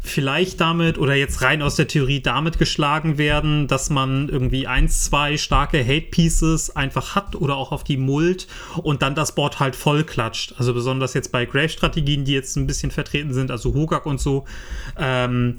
vielleicht 0.02 0.62
damit 0.62 0.98
oder 0.98 1.14
jetzt 1.14 1.42
rein 1.42 1.62
aus 1.62 1.76
der 1.76 1.88
Theorie 1.88 2.22
damit 2.22 2.58
geschlagen 2.58 3.18
werden, 3.18 3.68
dass 3.68 3.90
man 3.90 4.30
irgendwie 4.30 4.66
eins, 4.66 5.04
zwei 5.04 5.36
starke 5.38 5.84
Hate 5.84 6.08
Pieces 6.10 6.76
einfach 6.76 7.16
hat 7.16 7.36
oder 7.36 7.58
auch 7.58 7.72
auf 7.72 7.84
die 7.84 7.98
Mult 7.98 8.48
und 8.78 9.02
dann 9.02 9.14
das 9.14 9.36
Board 9.36 9.60
halt 9.60 9.76
voll 9.76 10.06
klatscht. 10.06 10.56
Also 10.58 10.74
besonders 10.74 11.14
jetzt 11.14 11.32
bei 11.32 11.46
Grave-Strategien, 11.46 12.24
die 12.24 12.34
jetzt 12.34 12.56
ein 12.56 12.66
bisschen 12.66 12.92
vertreten 12.92 13.34
sind, 13.34 13.52
also 13.52 13.74
Hogak 13.74 14.06
und 14.06 14.22
so, 14.22 14.46
ähm, 14.98 15.58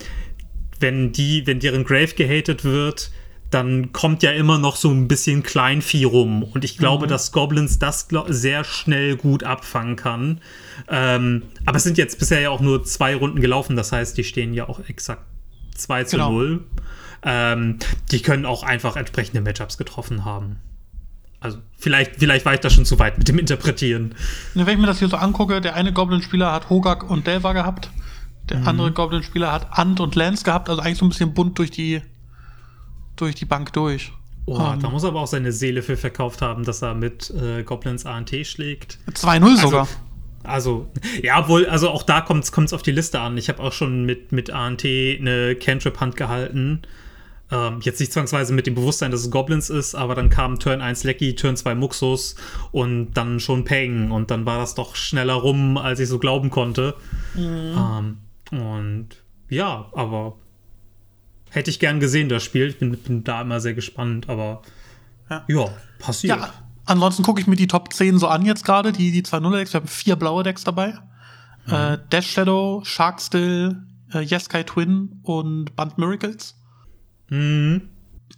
wenn 0.80 1.12
die, 1.12 1.46
wenn 1.46 1.60
deren 1.60 1.84
Grave 1.84 2.14
gehatet 2.14 2.64
wird, 2.64 3.10
dann 3.50 3.92
kommt 3.92 4.22
ja 4.22 4.30
immer 4.30 4.58
noch 4.58 4.76
so 4.76 4.90
ein 4.90 5.08
bisschen 5.08 5.42
Kleinvieh 5.42 6.04
rum. 6.04 6.44
Und 6.44 6.64
ich 6.64 6.78
glaube, 6.78 7.06
mhm. 7.06 7.10
dass 7.10 7.32
Goblins 7.32 7.78
das 7.78 8.08
sehr 8.28 8.64
schnell 8.64 9.16
gut 9.16 9.42
abfangen 9.42 9.96
kann. 9.96 10.40
Ähm, 10.88 11.42
aber 11.66 11.78
es 11.78 11.82
sind 11.82 11.98
jetzt 11.98 12.18
bisher 12.18 12.40
ja 12.40 12.50
auch 12.50 12.60
nur 12.60 12.84
zwei 12.84 13.14
Runden 13.16 13.40
gelaufen. 13.40 13.74
Das 13.76 13.90
heißt, 13.90 14.16
die 14.16 14.24
stehen 14.24 14.54
ja 14.54 14.68
auch 14.68 14.80
exakt 14.88 15.24
2 15.74 16.04
zu 16.04 16.16
genau. 16.16 16.30
0. 16.30 16.64
Ähm, 17.22 17.78
die 18.12 18.22
können 18.22 18.46
auch 18.46 18.62
einfach 18.62 18.96
entsprechende 18.96 19.40
Matchups 19.40 19.76
getroffen 19.76 20.24
haben. 20.24 20.56
Also 21.40 21.58
vielleicht, 21.78 22.16
vielleicht 22.18 22.44
war 22.44 22.54
ich 22.54 22.60
da 22.60 22.70
schon 22.70 22.84
zu 22.84 22.98
weit 22.98 23.18
mit 23.18 23.26
dem 23.28 23.38
Interpretieren. 23.38 24.14
Wenn 24.54 24.68
ich 24.68 24.78
mir 24.78 24.86
das 24.86 24.98
hier 24.98 25.08
so 25.08 25.16
angucke, 25.16 25.60
der 25.60 25.74
eine 25.74 25.92
Goblin-Spieler 25.92 26.52
hat 26.52 26.70
Hogak 26.70 27.08
und 27.08 27.26
Delva 27.26 27.52
gehabt. 27.52 27.90
Der 28.50 28.58
mhm. 28.58 28.68
andere 28.68 28.92
Goblin-Spieler 28.92 29.52
hat 29.52 29.66
Ant 29.70 30.00
und 30.00 30.14
Lance 30.14 30.44
gehabt, 30.44 30.68
also 30.68 30.82
eigentlich 30.82 30.98
so 30.98 31.06
ein 31.06 31.08
bisschen 31.08 31.32
bunt 31.32 31.58
durch 31.58 31.70
die, 31.70 32.02
durch 33.16 33.34
die 33.34 33.44
Bank 33.44 33.72
durch. 33.72 34.12
Oh, 34.46 34.56
um, 34.56 34.74
ähm. 34.74 34.80
da 34.80 34.90
muss 34.90 35.04
er 35.04 35.10
aber 35.10 35.20
auch 35.20 35.26
seine 35.26 35.52
Seele 35.52 35.82
für 35.82 35.96
verkauft 35.96 36.42
haben, 36.42 36.64
dass 36.64 36.82
er 36.82 36.94
mit 36.94 37.30
äh, 37.30 37.62
Goblins 37.62 38.06
ANT 38.06 38.30
schlägt. 38.44 38.98
2-0 39.12 39.42
also, 39.42 39.56
sogar. 39.56 39.88
Also, 40.42 40.88
ja, 41.22 41.48
wohl, 41.48 41.66
also 41.66 41.90
auch 41.90 42.02
da 42.02 42.20
kommt 42.22 42.44
es 42.44 42.72
auf 42.72 42.82
die 42.82 42.92
Liste 42.92 43.20
an. 43.20 43.36
Ich 43.36 43.48
habe 43.48 43.62
auch 43.62 43.72
schon 43.72 44.04
mit, 44.04 44.32
mit 44.32 44.50
ANT 44.50 44.84
eine 44.84 45.54
Cantrip-Hand 45.54 46.16
gehalten. 46.16 46.82
Ähm, 47.52 47.80
jetzt 47.82 48.00
nicht 48.00 48.12
zwangsweise 48.12 48.52
mit 48.52 48.66
dem 48.66 48.74
Bewusstsein, 48.74 49.10
dass 49.10 49.20
es 49.20 49.30
Goblins 49.30 49.70
ist, 49.70 49.94
aber 49.94 50.14
dann 50.14 50.30
kam 50.30 50.58
Turn 50.58 50.80
1 50.80 51.04
Lecky, 51.04 51.34
Turn 51.34 51.56
2 51.56 51.74
Muxus 51.74 52.36
und 52.72 53.12
dann 53.14 53.40
schon 53.40 53.64
Peng. 53.64 54.10
Und 54.10 54.30
dann 54.30 54.46
war 54.46 54.58
das 54.58 54.74
doch 54.74 54.96
schneller 54.96 55.34
rum, 55.34 55.76
als 55.76 56.00
ich 56.00 56.08
so 56.08 56.18
glauben 56.18 56.50
konnte. 56.50 56.94
Mhm. 57.34 57.74
Ähm, 57.76 58.16
und 58.50 59.08
ja, 59.48 59.90
aber 59.94 60.36
hätte 61.50 61.70
ich 61.70 61.80
gern 61.80 62.00
gesehen, 62.00 62.28
das 62.28 62.42
Spiel. 62.42 62.68
Ich 62.68 62.78
bin, 62.78 62.96
bin 62.96 63.24
da 63.24 63.42
immer 63.42 63.60
sehr 63.60 63.74
gespannt, 63.74 64.28
aber 64.28 64.62
ja, 65.28 65.44
ja 65.48 65.70
passiert. 65.98 66.38
Ja, 66.38 66.52
ansonsten 66.86 67.22
gucke 67.22 67.40
ich 67.40 67.46
mir 67.46 67.56
die 67.56 67.66
Top 67.66 67.92
10 67.92 68.18
so 68.18 68.28
an 68.28 68.44
jetzt 68.44 68.64
gerade, 68.64 68.92
die, 68.92 69.12
die 69.12 69.22
2-0-Decks. 69.22 69.72
Wir 69.72 69.80
haben 69.80 69.88
vier 69.88 70.16
blaue 70.16 70.42
Decks 70.42 70.64
dabei. 70.64 70.94
Mhm. 71.66 71.74
Äh, 71.74 71.98
Dash 72.10 72.30
Shadow, 72.30 72.82
Sharkstill, 72.84 73.82
äh, 74.12 74.24
Yeskai 74.24 74.62
Twin 74.62 75.20
und 75.22 75.74
Band 75.76 75.98
Miracles. 75.98 76.56
Mhm. 77.28 77.88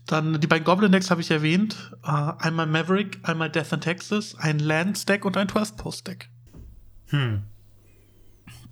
Dann 0.06 0.40
die 0.40 0.46
beiden 0.46 0.64
Goblin-Decks 0.64 1.10
habe 1.10 1.20
ich 1.20 1.30
erwähnt. 1.30 1.92
Äh, 2.04 2.32
einmal 2.38 2.66
Maverick, 2.66 3.20
einmal 3.22 3.50
Death 3.50 3.72
in 3.72 3.80
Texas, 3.80 4.34
ein 4.36 4.58
Lands-Deck 4.58 5.24
und 5.24 5.36
ein 5.36 5.48
12-Post-Deck. 5.48 6.28
Hm. 7.08 7.42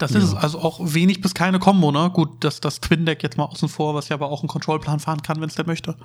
Das 0.00 0.12
ist 0.12 0.34
also 0.34 0.60
auch 0.60 0.78
wenig 0.82 1.20
bis 1.20 1.34
keine 1.34 1.58
Kombo, 1.58 1.92
ne? 1.92 2.10
Gut, 2.10 2.42
das, 2.44 2.60
das 2.60 2.80
Twin-Deck 2.80 3.22
jetzt 3.22 3.36
mal 3.36 3.44
außen 3.44 3.68
vor, 3.68 3.94
was 3.94 4.08
ja 4.08 4.16
aber 4.16 4.28
auch 4.30 4.40
einen 4.40 4.48
Kontrollplan 4.48 4.98
fahren 5.00 5.22
kann, 5.22 5.40
wenn 5.40 5.48
es 5.48 5.54
der 5.54 5.66
möchte. 5.66 5.96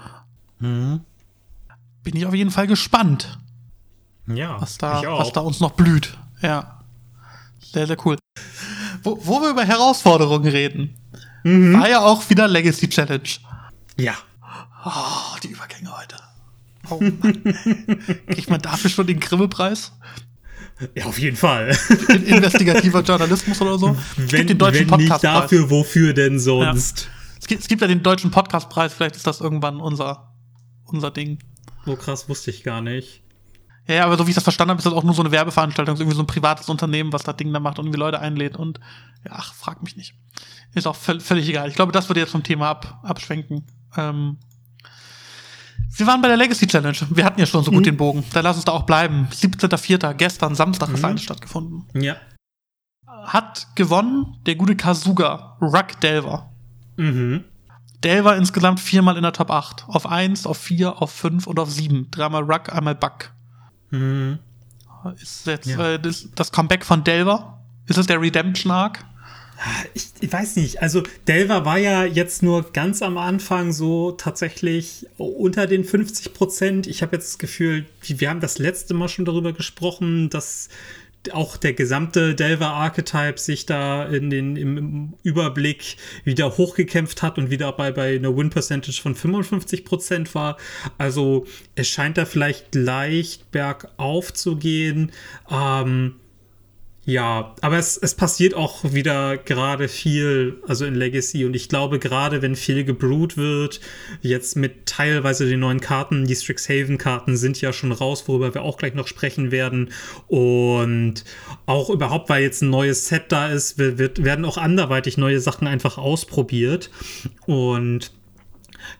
Mhm. 0.59 1.01
Bin 2.03 2.15
ich 2.15 2.25
auf 2.25 2.33
jeden 2.35 2.51
Fall 2.51 2.67
gespannt, 2.67 3.39
Ja, 4.27 4.59
was 4.61 4.77
da, 4.77 4.99
ich 5.01 5.07
auch. 5.07 5.19
was 5.19 5.31
da 5.31 5.41
uns 5.41 5.59
noch 5.59 5.71
blüht. 5.71 6.17
Ja. 6.41 6.81
Sehr, 7.59 7.87
sehr 7.87 7.97
cool. 8.05 8.17
Wo, 9.03 9.17
wo 9.25 9.41
wir 9.41 9.49
über 9.49 9.63
Herausforderungen 9.65 10.47
reden, 10.47 10.95
Mhm. 11.43 11.73
war 11.79 11.89
ja 11.89 12.01
auch 12.01 12.29
wieder 12.29 12.47
Legacy 12.47 12.89
Challenge. 12.89 13.29
Ja. 13.97 14.13
Oh, 14.83 15.37
die 15.43 15.47
Übergänge 15.49 15.89
heute. 15.97 16.15
Oh 16.89 16.99
Mann. 16.99 17.43
Kriegt 18.27 18.49
man 18.49 18.61
dafür 18.61 18.89
schon 18.89 19.07
den 19.07 19.19
Grimme-Preis? 19.19 19.91
Ja, 20.93 21.05
auf 21.05 21.17
jeden 21.19 21.37
Fall. 21.37 21.77
In 22.09 22.23
investigativer 22.23 23.01
Journalismus 23.01 23.61
oder 23.61 23.77
so? 23.79 23.95
Es 24.17 24.31
wenn 24.31 24.39
gibt 24.39 24.49
den 24.49 24.57
deutschen 24.57 24.91
wenn 24.91 24.97
nicht 24.97 25.09
Podcastpreis. 25.09 25.41
dafür, 25.43 25.69
wofür 25.69 26.13
denn 26.13 26.39
sonst? 26.39 27.09
Es 27.39 27.47
gibt, 27.47 27.61
es 27.61 27.67
gibt 27.67 27.81
ja 27.81 27.87
den 27.87 28.03
deutschen 28.03 28.31
Podcastpreis, 28.31 28.93
vielleicht 28.93 29.15
ist 29.15 29.25
das 29.27 29.39
irgendwann 29.39 29.79
unser, 29.79 30.33
unser 30.85 31.11
Ding. 31.11 31.39
So 31.85 31.95
krass 31.95 32.27
wusste 32.27 32.51
ich 32.51 32.63
gar 32.63 32.81
nicht. 32.81 33.21
Ja, 33.87 33.95
ja, 33.95 34.05
aber 34.05 34.17
so 34.17 34.25
wie 34.25 34.31
ich 34.31 34.35
das 34.35 34.43
verstanden 34.43 34.71
habe, 34.71 34.79
ist 34.79 34.85
das 34.85 34.93
auch 34.93 35.03
nur 35.03 35.13
so 35.13 35.21
eine 35.21 35.31
Werbeveranstaltung, 35.31 35.95
irgendwie 35.95 36.15
so 36.15 36.23
ein 36.23 36.27
privates 36.27 36.69
Unternehmen, 36.69 37.13
was 37.13 37.23
das 37.23 37.37
Ding 37.37 37.53
da 37.53 37.59
macht 37.59 37.77
und 37.77 37.85
irgendwie 37.85 37.99
Leute 37.99 38.19
einlädt 38.19 38.57
und 38.57 38.79
ja, 39.23 39.31
ach, 39.35 39.53
frag 39.53 39.83
mich 39.83 39.95
nicht. 39.95 40.15
Ist 40.73 40.87
auch 40.87 40.95
völ 40.95 41.19
völlig 41.19 41.47
egal. 41.47 41.69
Ich 41.69 41.75
glaube, 41.75 41.91
das 41.91 42.09
würde 42.09 42.19
jetzt 42.19 42.31
vom 42.31 42.43
Thema 42.43 42.69
ab, 42.69 42.99
abschwenken. 43.03 43.65
Ähm, 43.95 44.37
wir 45.97 46.07
waren 46.07 46.21
bei 46.21 46.27
der 46.27 46.37
Legacy 46.37 46.67
Challenge. 46.67 46.97
Wir 47.11 47.23
hatten 47.25 47.39
ja 47.39 47.45
schon 47.45 47.63
so 47.63 47.71
gut 47.71 47.85
den 47.85 47.97
Bogen. 47.97 48.23
Da 48.33 48.41
lass 48.41 48.55
uns 48.57 48.65
da 48.65 48.71
auch 48.73 48.83
bleiben. 48.83 49.27
17.04. 49.31 50.13
Gestern, 50.13 50.55
Samstag, 50.55 50.89
ist 50.89 51.03
eine 51.05 51.17
stattgefunden. 51.17 51.85
Ja. 51.93 52.15
Hat 53.25 53.67
gewonnen 53.75 54.37
der 54.45 54.55
gute 54.55 54.75
Kazuga, 54.75 55.57
Ruck 55.61 55.99
Delver. 56.01 56.51
Mhm. 56.97 57.43
Delver 58.03 58.35
insgesamt 58.35 58.79
viermal 58.79 59.15
in 59.17 59.23
der 59.23 59.33
Top 59.33 59.49
8. 59.49 59.85
Auf 59.87 60.05
1, 60.05 60.45
auf 60.45 60.57
4, 60.57 61.01
auf 61.01 61.11
5 61.11 61.47
und 61.47 61.59
auf 61.59 61.71
7. 61.71 62.11
Dreimal 62.11 62.43
Ruck, 62.43 62.71
einmal 62.73 62.95
Buck. 62.95 63.31
Mhm. 63.89 64.39
Ist 65.21 65.47
jetzt 65.47 65.67
Ja. 65.67 65.93
äh, 65.93 65.99
das, 65.99 66.29
das 66.35 66.51
Comeback 66.51 66.85
von 66.85 67.03
Delver? 67.03 67.63
Ist 67.87 67.97
es 67.97 68.07
der 68.07 68.19
Redemption 68.19 68.71
Arc? 68.71 69.03
Ich, 69.93 70.07
ich 70.19 70.31
weiß 70.31 70.57
nicht. 70.57 70.81
Also 70.81 71.03
Delver 71.27 71.65
war 71.65 71.77
ja 71.77 72.05
jetzt 72.05 72.43
nur 72.43 72.71
ganz 72.73 73.01
am 73.01 73.17
Anfang 73.17 73.71
so 73.71 74.11
tatsächlich 74.11 75.07
unter 75.17 75.67
den 75.67 75.83
50 75.83 76.33
Prozent. 76.33 76.87
Ich 76.87 77.01
habe 77.01 77.15
jetzt 77.15 77.33
das 77.33 77.37
Gefühl, 77.37 77.85
wir 78.01 78.29
haben 78.29 78.41
das 78.41 78.59
letzte 78.59 78.93
Mal 78.93 79.07
schon 79.07 79.25
darüber 79.25 79.53
gesprochen, 79.53 80.29
dass 80.29 80.69
auch 81.31 81.57
der 81.57 81.73
gesamte 81.73 82.35
Delver 82.35 82.67
Archetype 82.67 83.39
sich 83.39 83.65
da 83.65 84.05
in 84.05 84.29
den, 84.29 84.55
im, 84.55 84.77
im 84.77 85.13
Überblick 85.23 85.97
wieder 86.23 86.57
hochgekämpft 86.57 87.21
hat 87.21 87.37
und 87.37 87.49
wieder 87.49 87.71
bei, 87.71 87.91
bei 87.91 88.15
einer 88.15 88.35
Win 88.35 88.49
Percentage 88.49 89.01
von 89.01 89.15
55 89.15 89.85
Prozent 89.85 90.35
war. 90.35 90.57
Also 90.97 91.45
es 91.75 91.87
scheint 91.87 92.17
da 92.17 92.25
vielleicht 92.25 92.75
leicht 92.75 93.51
bergauf 93.51 94.33
zu 94.33 94.57
gehen. 94.57 95.11
Ähm, 95.49 96.15
ja, 97.07 97.53
aber 97.61 97.77
es, 97.77 97.97
es 97.97 98.15
passiert 98.15 98.55
auch 98.55 98.83
wieder 98.93 99.37
gerade 99.37 99.87
viel, 99.87 100.59
also 100.67 100.85
in 100.85 100.95
Legacy. 100.95 101.45
Und 101.45 101.55
ich 101.55 101.69
glaube, 101.69 101.99
gerade 101.99 102.41
wenn 102.41 102.55
viel 102.55 102.83
gebrut 102.83 103.37
wird, 103.37 103.79
jetzt 104.21 104.55
mit 104.55 104.87
teilweise 104.87 105.47
den 105.47 105.59
neuen 105.59 105.81
Karten, 105.81 106.25
die 106.25 106.35
Strixhaven-Karten 106.35 107.37
sind 107.37 107.61
ja 107.61 107.73
schon 107.73 107.91
raus, 107.91 108.27
worüber 108.27 108.55
wir 108.55 108.63
auch 108.63 108.77
gleich 108.77 108.95
noch 108.95 109.07
sprechen 109.07 109.51
werden. 109.51 109.91
Und 110.27 111.23
auch 111.67 111.91
überhaupt, 111.91 112.27
weil 112.29 112.41
jetzt 112.41 112.63
ein 112.63 112.71
neues 112.71 113.07
Set 113.07 113.25
da 113.29 113.49
ist, 113.49 113.77
wird, 113.77 114.23
werden 114.23 114.43
auch 114.43 114.57
anderweitig 114.57 115.17
neue 115.19 115.39
Sachen 115.39 115.67
einfach 115.67 115.99
ausprobiert. 115.99 116.89
Und 117.45 118.13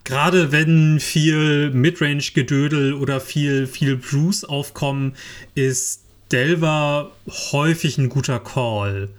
gerade 0.04 0.52
wenn 0.52 1.00
viel 1.00 1.72
Midrange-Gedödel 1.72 2.94
oder 2.94 3.20
viel, 3.20 3.66
viel 3.66 3.98
Bruce 3.98 4.44
aufkommen, 4.44 5.16
ist 5.56 6.05
Delver 6.32 7.12
häufig 7.52 7.98
ein 7.98 8.10
guter 8.10 8.40
Call. 8.40 9.10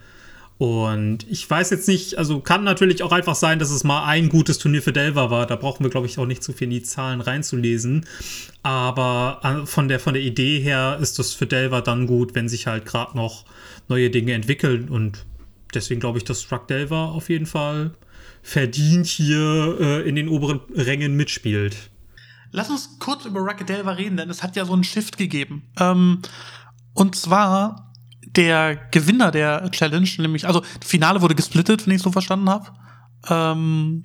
Und 0.58 1.28
ich 1.28 1.48
weiß 1.48 1.68
jetzt 1.70 1.86
nicht, 1.86 2.16
also 2.16 2.40
kann 2.40 2.64
natürlich 2.64 3.02
auch 3.02 3.12
einfach 3.12 3.34
sein, 3.34 3.58
dass 3.58 3.70
es 3.70 3.84
mal 3.84 4.06
ein 4.06 4.30
gutes 4.30 4.56
Turnier 4.56 4.80
für 4.80 4.92
Delver 4.92 5.30
war. 5.30 5.46
Da 5.46 5.56
brauchen 5.56 5.84
wir, 5.84 5.90
glaube 5.90 6.06
ich, 6.06 6.18
auch 6.18 6.24
nicht 6.24 6.42
zu 6.42 6.54
viel 6.54 6.66
in 6.66 6.70
die 6.70 6.82
Zahlen 6.82 7.20
reinzulesen. 7.20 8.06
Aber 8.62 9.40
äh, 9.42 9.66
von 9.66 9.88
der, 9.88 10.00
von 10.00 10.14
der 10.14 10.22
Idee 10.22 10.60
her 10.60 10.98
ist 11.00 11.18
das 11.18 11.34
für 11.34 11.46
Delver 11.46 11.82
dann 11.82 12.06
gut, 12.06 12.34
wenn 12.34 12.48
sich 12.48 12.66
halt 12.66 12.86
gerade 12.86 13.16
noch 13.16 13.44
neue 13.88 14.08
Dinge 14.08 14.32
entwickeln. 14.32 14.88
Und 14.88 15.26
deswegen 15.74 16.00
glaube 16.00 16.18
ich, 16.18 16.24
dass 16.24 16.42
Struck 16.42 16.68
Delver 16.68 16.96
auf 16.96 17.28
jeden 17.28 17.46
Fall 17.46 17.90
verdient 18.42 19.06
hier 19.06 19.76
äh, 19.78 20.08
in 20.08 20.14
den 20.14 20.28
oberen 20.28 20.60
Rängen 20.74 21.16
mitspielt. 21.16 21.90
Lass 22.52 22.70
uns 22.70 22.98
kurz 22.98 23.26
über 23.26 23.40
Rocket 23.40 23.68
Delver 23.68 23.98
reden, 23.98 24.16
denn 24.16 24.30
es 24.30 24.42
hat 24.42 24.56
ja 24.56 24.64
so 24.64 24.72
einen 24.72 24.84
Shift 24.84 25.18
gegeben. 25.18 25.64
Ähm, 25.78 26.22
und 26.96 27.14
zwar 27.14 27.92
der 28.26 28.76
Gewinner 28.90 29.30
der 29.30 29.70
Challenge, 29.70 30.08
nämlich, 30.18 30.46
also 30.46 30.62
Finale 30.84 31.20
wurde 31.20 31.34
gesplittet, 31.34 31.86
wenn 31.86 31.94
ich 31.94 32.02
so 32.02 32.10
verstanden 32.10 32.48
habe. 32.48 32.70
Ähm, 33.28 34.04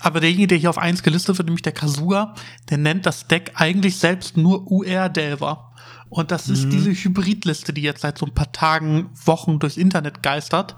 aber 0.00 0.20
derjenige, 0.20 0.48
der 0.48 0.58
hier 0.58 0.70
auf 0.70 0.78
1 0.78 1.02
gelistet 1.02 1.38
wird, 1.38 1.46
nämlich 1.46 1.62
der 1.62 1.72
Kazuga, 1.72 2.34
der 2.70 2.78
nennt 2.78 3.06
das 3.06 3.28
Deck 3.28 3.52
eigentlich 3.54 3.96
selbst 3.96 4.36
nur 4.36 4.70
UR 4.70 5.08
Delver. 5.08 5.72
Und 6.08 6.30
das 6.30 6.48
ist 6.48 6.70
diese 6.70 6.90
Hybridliste, 6.90 7.72
die 7.72 7.82
jetzt 7.82 8.00
seit 8.00 8.18
so 8.18 8.26
ein 8.26 8.34
paar 8.34 8.50
Tagen, 8.50 9.10
Wochen 9.24 9.58
durchs 9.58 9.76
Internet 9.76 10.22
geistert. 10.22 10.76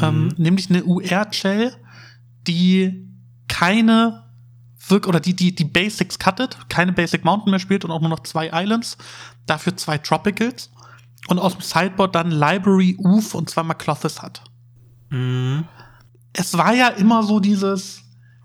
Ähm, 0.00 0.28
nämlich 0.36 0.70
eine 0.70 0.84
UR-Shell, 0.84 1.74
die 2.46 3.08
keine 3.48 4.24
wirk 4.86 5.06
oder 5.06 5.20
die, 5.20 5.34
die, 5.34 5.54
die 5.54 5.64
Basics 5.64 6.18
cuttet, 6.18 6.58
keine 6.68 6.92
Basic 6.92 7.24
Mountain 7.24 7.50
mehr 7.50 7.58
spielt 7.58 7.84
und 7.84 7.90
auch 7.90 8.00
nur 8.00 8.10
noch 8.10 8.20
zwei 8.20 8.50
Islands, 8.52 8.96
dafür 9.46 9.76
zwei 9.76 9.98
Tropicals 9.98 10.70
und 11.28 11.38
aus 11.38 11.52
dem 11.52 11.62
Sideboard 11.62 12.14
dann 12.14 12.30
Library, 12.30 12.96
Oof 12.98 13.34
und 13.34 13.48
zweimal 13.48 13.76
Clothes 13.76 14.22
hat. 14.22 14.42
Es 16.32 16.56
war 16.56 16.74
ja 16.74 16.88
immer 16.88 17.22
so 17.22 17.38
dieses, 17.40 18.02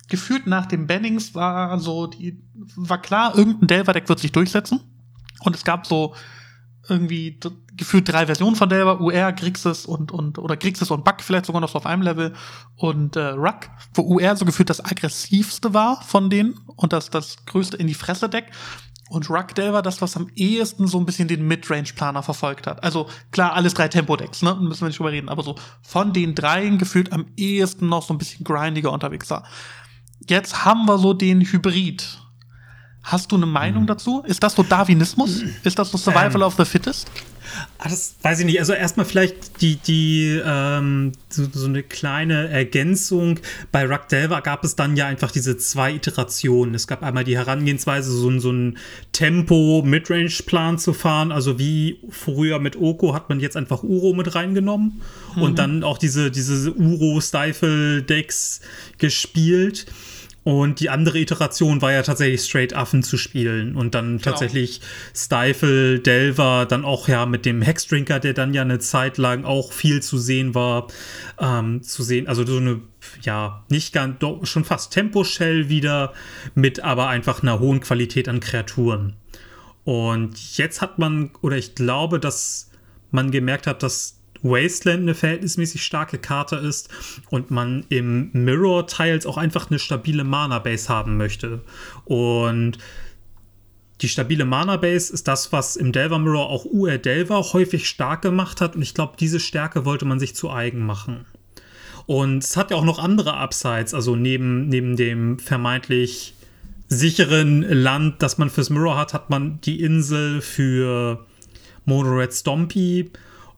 gefühlt 0.09 0.47
nach 0.47 0.65
dem 0.65 0.85
Bannings 0.85 1.33
war 1.33 1.79
so, 1.79 2.07
die, 2.07 2.43
war 2.75 3.01
klar, 3.01 3.35
irgendein 3.35 3.67
Delver-Deck 3.67 4.09
wird 4.09 4.19
sich 4.19 4.31
durchsetzen. 4.31 4.81
Und 5.39 5.55
es 5.55 5.63
gab 5.63 5.87
so 5.87 6.13
irgendwie 6.89 7.39
gefühlt 7.75 8.11
drei 8.11 8.25
Versionen 8.25 8.55
von 8.55 8.67
Delver, 8.69 8.99
UR, 8.99 9.31
Grixis 9.31 9.85
und, 9.85 10.11
und, 10.11 10.37
oder 10.37 10.57
Grixis 10.57 10.91
und 10.91 11.05
Buck 11.05 11.21
vielleicht 11.21 11.45
sogar 11.45 11.61
noch 11.61 11.69
so 11.69 11.77
auf 11.77 11.85
einem 11.85 12.01
Level 12.01 12.33
und 12.75 13.15
äh, 13.15 13.29
Ruck, 13.29 13.69
wo 13.93 14.01
UR 14.01 14.35
so 14.35 14.45
gefühlt 14.45 14.69
das 14.69 14.83
aggressivste 14.83 15.73
war 15.73 16.01
von 16.01 16.29
denen 16.29 16.55
und 16.75 16.91
das, 16.91 17.09
das 17.09 17.45
größte 17.45 17.77
in 17.77 17.87
die 17.87 17.93
Fresse 17.93 18.27
Deck. 18.27 18.51
Und 19.13 19.29
Ruck 19.29 19.53
Delver 19.53 19.83
das, 19.83 20.01
was 20.01 20.17
am 20.17 20.27
ehesten 20.35 20.87
so 20.87 20.97
ein 20.97 21.05
bisschen 21.05 21.27
den 21.27 21.47
Midrange-Planer 21.47 22.23
verfolgt 22.23 22.65
hat. 22.65 22.83
Also 22.83 23.07
klar, 23.29 23.53
alles 23.53 23.75
drei 23.75 23.87
Tempo-Decks, 23.87 24.41
ne? 24.41 24.55
Müssen 24.55 24.81
wir 24.81 24.87
nicht 24.87 24.97
drüber 24.97 25.11
reden. 25.11 25.29
Aber 25.29 25.43
so 25.43 25.53
von 25.83 26.13
den 26.13 26.33
dreien 26.33 26.79
gefühlt 26.79 27.13
am 27.13 27.27
ehesten 27.37 27.87
noch 27.89 28.01
so 28.01 28.11
ein 28.11 28.17
bisschen 28.17 28.43
grindiger 28.43 28.91
unterwegs 28.91 29.29
war. 29.29 29.43
Jetzt 30.27 30.65
haben 30.65 30.85
wir 30.87 30.97
so 30.97 31.13
den 31.13 31.41
Hybrid. 31.41 32.19
Hast 33.03 33.31
du 33.31 33.35
eine 33.35 33.45
Meinung 33.45 33.85
dazu? 33.85 34.23
Ist 34.25 34.41
das 34.41 34.55
so 34.55 34.63
Darwinismus? 34.63 35.43
Ist 35.63 35.77
das 35.77 35.91
so 35.91 35.97
Survival 35.99 36.41
Ähm. 36.41 36.47
of 36.47 36.55
the 36.55 36.65
Fittest? 36.65 37.11
Ah, 37.77 37.89
das 37.89 38.15
weiß 38.21 38.39
ich 38.39 38.45
nicht. 38.45 38.59
Also 38.59 38.73
erstmal 38.73 39.05
vielleicht 39.05 39.61
die, 39.61 39.75
die 39.75 40.41
ähm, 40.43 41.11
so, 41.29 41.45
so 41.51 41.67
eine 41.67 41.83
kleine 41.83 42.47
Ergänzung. 42.49 43.39
Bei 43.71 43.85
Ruck 43.85 44.07
Delver 44.07 44.41
gab 44.41 44.63
es 44.63 44.75
dann 44.75 44.95
ja 44.95 45.05
einfach 45.07 45.31
diese 45.31 45.57
zwei 45.57 45.93
Iterationen. 45.93 46.73
Es 46.75 46.87
gab 46.87 47.03
einmal 47.03 47.23
die 47.23 47.37
Herangehensweise, 47.37 48.11
so, 48.11 48.29
ein- 48.29 48.39
so 48.39 48.51
ein 48.51 48.77
Tempo-Midrange-Plan 49.11 50.77
zu 50.79 50.93
fahren. 50.93 51.31
Also 51.31 51.59
wie 51.59 51.99
früher 52.09 52.59
mit 52.59 52.75
Oko 52.75 53.13
hat 53.13 53.29
man 53.29 53.39
jetzt 53.39 53.57
einfach 53.57 53.83
Uro 53.83 54.13
mit 54.13 54.33
reingenommen 54.35 55.01
und 55.35 55.59
dann 55.59 55.83
auch 55.83 55.97
diese, 55.97 56.31
diese 56.31 56.71
Uro-Stifle-Decks 56.73 58.61
gespielt. 58.97 59.85
Und 60.43 60.81
die 60.81 60.89
andere 60.89 61.19
Iteration 61.19 61.81
war 61.81 61.93
ja 61.93 62.01
tatsächlich 62.01 62.41
Straight 62.41 62.73
Affen 62.73 63.01
zu 63.01 63.17
spielen 63.17 63.75
und 63.75 63.95
dann 63.95 64.19
tatsächlich 64.19 64.81
Stifle, 65.15 65.99
Delver, 65.99 66.65
dann 66.65 66.83
auch 66.83 67.07
ja 67.07 67.25
mit 67.25 67.45
dem 67.45 67.61
Hexdrinker, 67.61 68.19
der 68.19 68.33
dann 68.33 68.53
ja 68.53 68.61
eine 68.61 68.79
Zeit 68.79 69.17
lang 69.17 69.45
auch 69.45 69.71
viel 69.71 70.01
zu 70.01 70.17
sehen 70.17 70.53
war, 70.53 70.87
ähm, 71.39 71.81
zu 71.81 72.03
sehen, 72.03 72.27
also 72.27 72.45
so 72.45 72.57
eine, 72.57 72.81
ja, 73.21 73.63
nicht 73.69 73.93
ganz, 73.93 74.19
doch 74.19 74.45
schon 74.45 74.65
fast 74.65 74.91
Tempo-Shell 74.91 75.69
wieder 75.69 76.13
mit 76.55 76.81
aber 76.81 77.07
einfach 77.07 77.41
einer 77.41 77.59
hohen 77.59 77.79
Qualität 77.79 78.27
an 78.27 78.41
Kreaturen. 78.41 79.15
Und 79.85 80.57
jetzt 80.57 80.81
hat 80.81 80.99
man, 80.99 81.31
oder 81.41 81.57
ich 81.57 81.75
glaube, 81.75 82.19
dass 82.19 82.69
man 83.11 83.31
gemerkt 83.31 83.67
hat, 83.67 83.81
dass 83.83 84.22
Wasteland 84.43 85.03
eine 85.03 85.15
verhältnismäßig 85.15 85.83
starke 85.83 86.19
Karte 86.19 86.57
ist 86.57 86.89
und 87.29 87.49
man 87.49 87.85
im 87.89 88.29
Mirror 88.33 88.87
Tiles 88.87 89.25
auch 89.25 89.37
einfach 89.37 89.69
eine 89.69 89.79
stabile 89.79 90.23
Mana 90.23 90.59
Base 90.59 90.89
haben 90.89 91.17
möchte. 91.17 91.61
Und 92.05 92.77
die 94.01 94.09
stabile 94.09 94.45
Mana 94.45 94.77
Base 94.77 95.13
ist 95.13 95.27
das, 95.27 95.51
was 95.53 95.77
im 95.77 95.93
Delver 95.93 96.19
Mirror 96.19 96.49
auch 96.49 96.65
UR 96.65 96.97
Delver 96.97 97.41
häufig 97.53 97.87
stark 97.87 98.21
gemacht 98.21 98.59
hat 98.59 98.75
und 98.75 98.81
ich 98.81 98.93
glaube, 98.93 99.13
diese 99.17 99.39
Stärke 99.39 99.85
wollte 99.85 100.05
man 100.05 100.19
sich 100.19 100.35
zu 100.35 100.51
eigen 100.51 100.85
machen. 100.85 101.25
Und 102.05 102.43
es 102.43 102.57
hat 102.57 102.71
ja 102.71 102.77
auch 102.77 102.83
noch 102.83 102.99
andere 102.99 103.41
Upsides, 103.41 103.93
also 103.93 104.17
neben, 104.17 104.67
neben 104.67 104.97
dem 104.97 105.39
vermeintlich 105.39 106.33
sicheren 106.89 107.61
Land, 107.61 108.21
das 108.21 108.37
man 108.37 108.49
fürs 108.49 108.69
Mirror 108.69 108.97
hat, 108.97 109.13
hat 109.13 109.29
man 109.29 109.61
die 109.61 109.81
Insel 109.81 110.41
für 110.41 111.25
Mono 111.85 112.11
Red 112.11 112.33
Stompy 112.33 113.09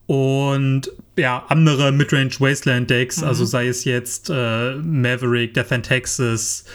und 0.07 0.91
ja, 1.17 1.45
andere 1.47 1.91
Midrange 1.91 2.39
Wasteland 2.39 2.89
Decks, 2.89 3.21
mhm. 3.21 3.27
also 3.27 3.45
sei 3.45 3.67
es 3.67 3.85
jetzt 3.85 4.29
äh, 4.29 4.75
Maverick, 4.75 5.53
Death 5.53 5.71
and 5.71 5.85
Texas, 5.85 6.65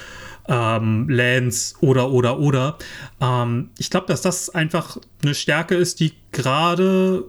ähm, 0.49 1.09
Lance 1.09 1.75
oder, 1.81 2.11
oder, 2.11 2.39
oder. 2.39 2.79
Ähm, 3.21 3.71
ich 3.79 3.91
glaube, 3.91 4.07
dass 4.07 4.21
das 4.21 4.51
einfach 4.51 4.99
eine 5.23 5.35
Stärke 5.35 5.77
ist, 5.77 6.01
die 6.01 6.13
gerade 6.33 7.25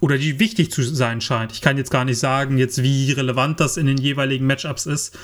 oder 0.00 0.16
die 0.16 0.38
wichtig 0.38 0.70
zu 0.70 0.82
sein 0.82 1.20
scheint. 1.20 1.52
Ich 1.52 1.60
kann 1.60 1.76
jetzt 1.76 1.90
gar 1.90 2.04
nicht 2.04 2.18
sagen, 2.18 2.56
jetzt 2.56 2.82
wie 2.82 3.12
relevant 3.12 3.60
das 3.60 3.76
in 3.76 3.86
den 3.86 3.98
jeweiligen 3.98 4.46
Matchups 4.46 4.86
ist. 4.86 5.18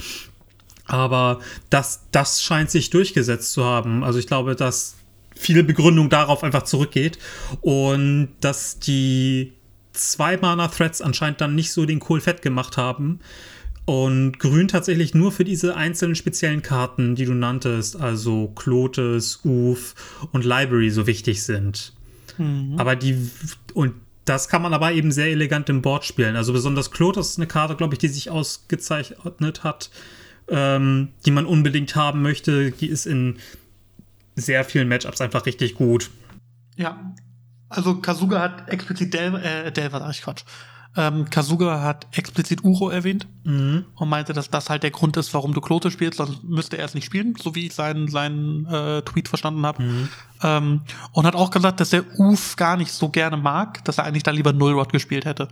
Aber 0.87 1.41
das, 1.71 2.03
das 2.11 2.43
scheint 2.43 2.71
sich 2.71 2.91
durchgesetzt 2.91 3.53
zu 3.53 3.65
haben. 3.65 4.05
Also 4.05 4.19
ich 4.19 4.27
glaube, 4.27 4.55
dass 4.57 4.97
viele 5.35 5.65
Begründung 5.65 6.11
darauf 6.11 6.45
einfach 6.45 6.65
zurückgeht 6.65 7.19
und 7.63 8.31
dass 8.41 8.79
die 8.79 9.54
zwei 9.95 10.37
Mana-Threads 10.37 11.01
anscheinend 11.01 11.41
dann 11.41 11.55
nicht 11.55 11.73
so 11.73 11.87
den 11.87 12.01
Kohl 12.01 12.21
fett 12.21 12.43
gemacht 12.43 12.77
haben 12.77 13.21
und 13.87 14.39
Grün 14.39 14.69
tatsächlich 14.69 15.15
nur 15.15 15.31
für 15.31 15.45
diese 15.45 15.77
einzelnen 15.77 16.15
speziellen 16.15 16.63
Karten, 16.63 17.17
die 17.17 17.27
du 17.27 17.35
nanntest, 17.35 18.01
also 18.01 18.49
Klotes, 18.49 19.41
Uf 19.45 19.95
und 20.33 20.45
Library 20.45 20.91
so 20.91 21.07
wichtig 21.07 21.43
sind. 21.43 21.93
Mhm. 22.39 22.75
Aber 22.79 22.97
die 22.97 23.31
und 23.75 23.95
das 24.25 24.49
kann 24.49 24.63
man 24.63 24.73
aber 24.73 24.93
eben 24.93 25.13
sehr 25.13 25.27
elegant 25.27 25.69
im 25.69 25.83
Board 25.83 26.07
spielen. 26.07 26.35
Also 26.35 26.55
besonders 26.55 26.91
Klotes 26.91 27.31
ist 27.31 27.39
eine 27.39 27.47
Karte, 27.47 27.77
glaube 27.77 27.95
ich, 27.95 27.99
die 27.99 28.09
sich 28.09 28.31
ausgezeichnet 28.31 29.65
hat, 29.65 29.91
ähm, 30.49 31.09
die 31.27 31.31
man 31.31 31.45
unbedingt 31.45 31.95
haben 31.95 32.23
möchte. 32.23 32.71
Die 32.71 32.87
ist 32.87 33.05
in 33.05 33.37
sehr 34.35 34.65
vielen 34.65 34.89
Matchups 34.89 35.21
einfach 35.21 35.45
richtig 35.45 35.75
gut. 35.75 36.11
Ja. 36.77 37.15
Also 37.69 37.97
Kazuga 37.97 38.41
hat 38.41 38.69
explizit 38.69 39.15
Del 39.15 39.35
äh, 39.37 39.73
Delver, 39.73 39.99
sag 39.99 40.11
ich 40.11 40.23
Quatsch. 40.23 40.45
Ähm, 40.97 41.29
Kazuga 41.29 41.83
hat 41.83 42.07
explizit 42.13 42.63
Uro 42.63 42.89
erwähnt 42.89 43.27
mhm. 43.43 43.85
und 43.97 44.09
meinte, 44.09 44.33
dass 44.33 44.49
das 44.49 44.71
halt 44.71 44.85
der 44.85 44.93
Grund 44.93 45.17
ist, 45.17 45.35
warum 45.35 45.53
du 45.53 45.61
Klote 45.61 45.91
spielst, 45.91 46.19
sonst 46.19 46.45
müsste 46.45 46.79
er 46.79 46.85
es 46.85 46.95
nicht 46.95 47.05
spielen, 47.05 47.35
so 47.37 47.57
wie 47.57 47.67
ich 47.67 47.75
seinen, 47.75 48.07
seinen 48.09 48.67
äh, 48.67 49.03
Tweet 49.03 49.29
verstanden 49.29 49.67
habe. 49.67 49.83
Mhm. 49.83 50.09
Ähm, 50.43 50.81
und 51.11 51.27
hat 51.27 51.35
auch 51.35 51.51
gesagt, 51.51 51.81
dass 51.81 51.93
er 51.93 52.05
Uf 52.19 52.55
gar 52.55 52.77
nicht 52.77 52.93
so 52.93 53.09
gerne 53.09 53.37
mag, 53.37 53.85
dass 53.85 53.99
er 53.99 54.05
eigentlich 54.05 54.23
da 54.23 54.31
lieber 54.31 54.53
Nullrod 54.53 54.93
gespielt 54.93 55.25
hätte. 55.25 55.49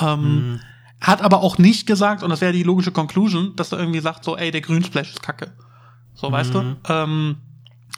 Ähm, 0.00 0.22
mhm. 0.22 0.60
Hat 1.00 1.22
aber 1.22 1.42
auch 1.42 1.58
nicht 1.58 1.88
gesagt, 1.88 2.22
und 2.22 2.30
das 2.30 2.40
wäre 2.40 2.52
die 2.52 2.62
logische 2.62 2.92
Conclusion, 2.92 3.56
dass 3.56 3.72
er 3.72 3.80
irgendwie 3.80 4.00
sagt, 4.00 4.24
so, 4.24 4.36
ey, 4.36 4.52
der 4.52 4.60
Grünsplash 4.60 5.10
ist 5.10 5.22
kacke. 5.22 5.52
So, 6.14 6.30
weißt 6.30 6.54
du? 6.54 6.62
Mhm. 6.62 6.76
Ähm, 6.88 7.36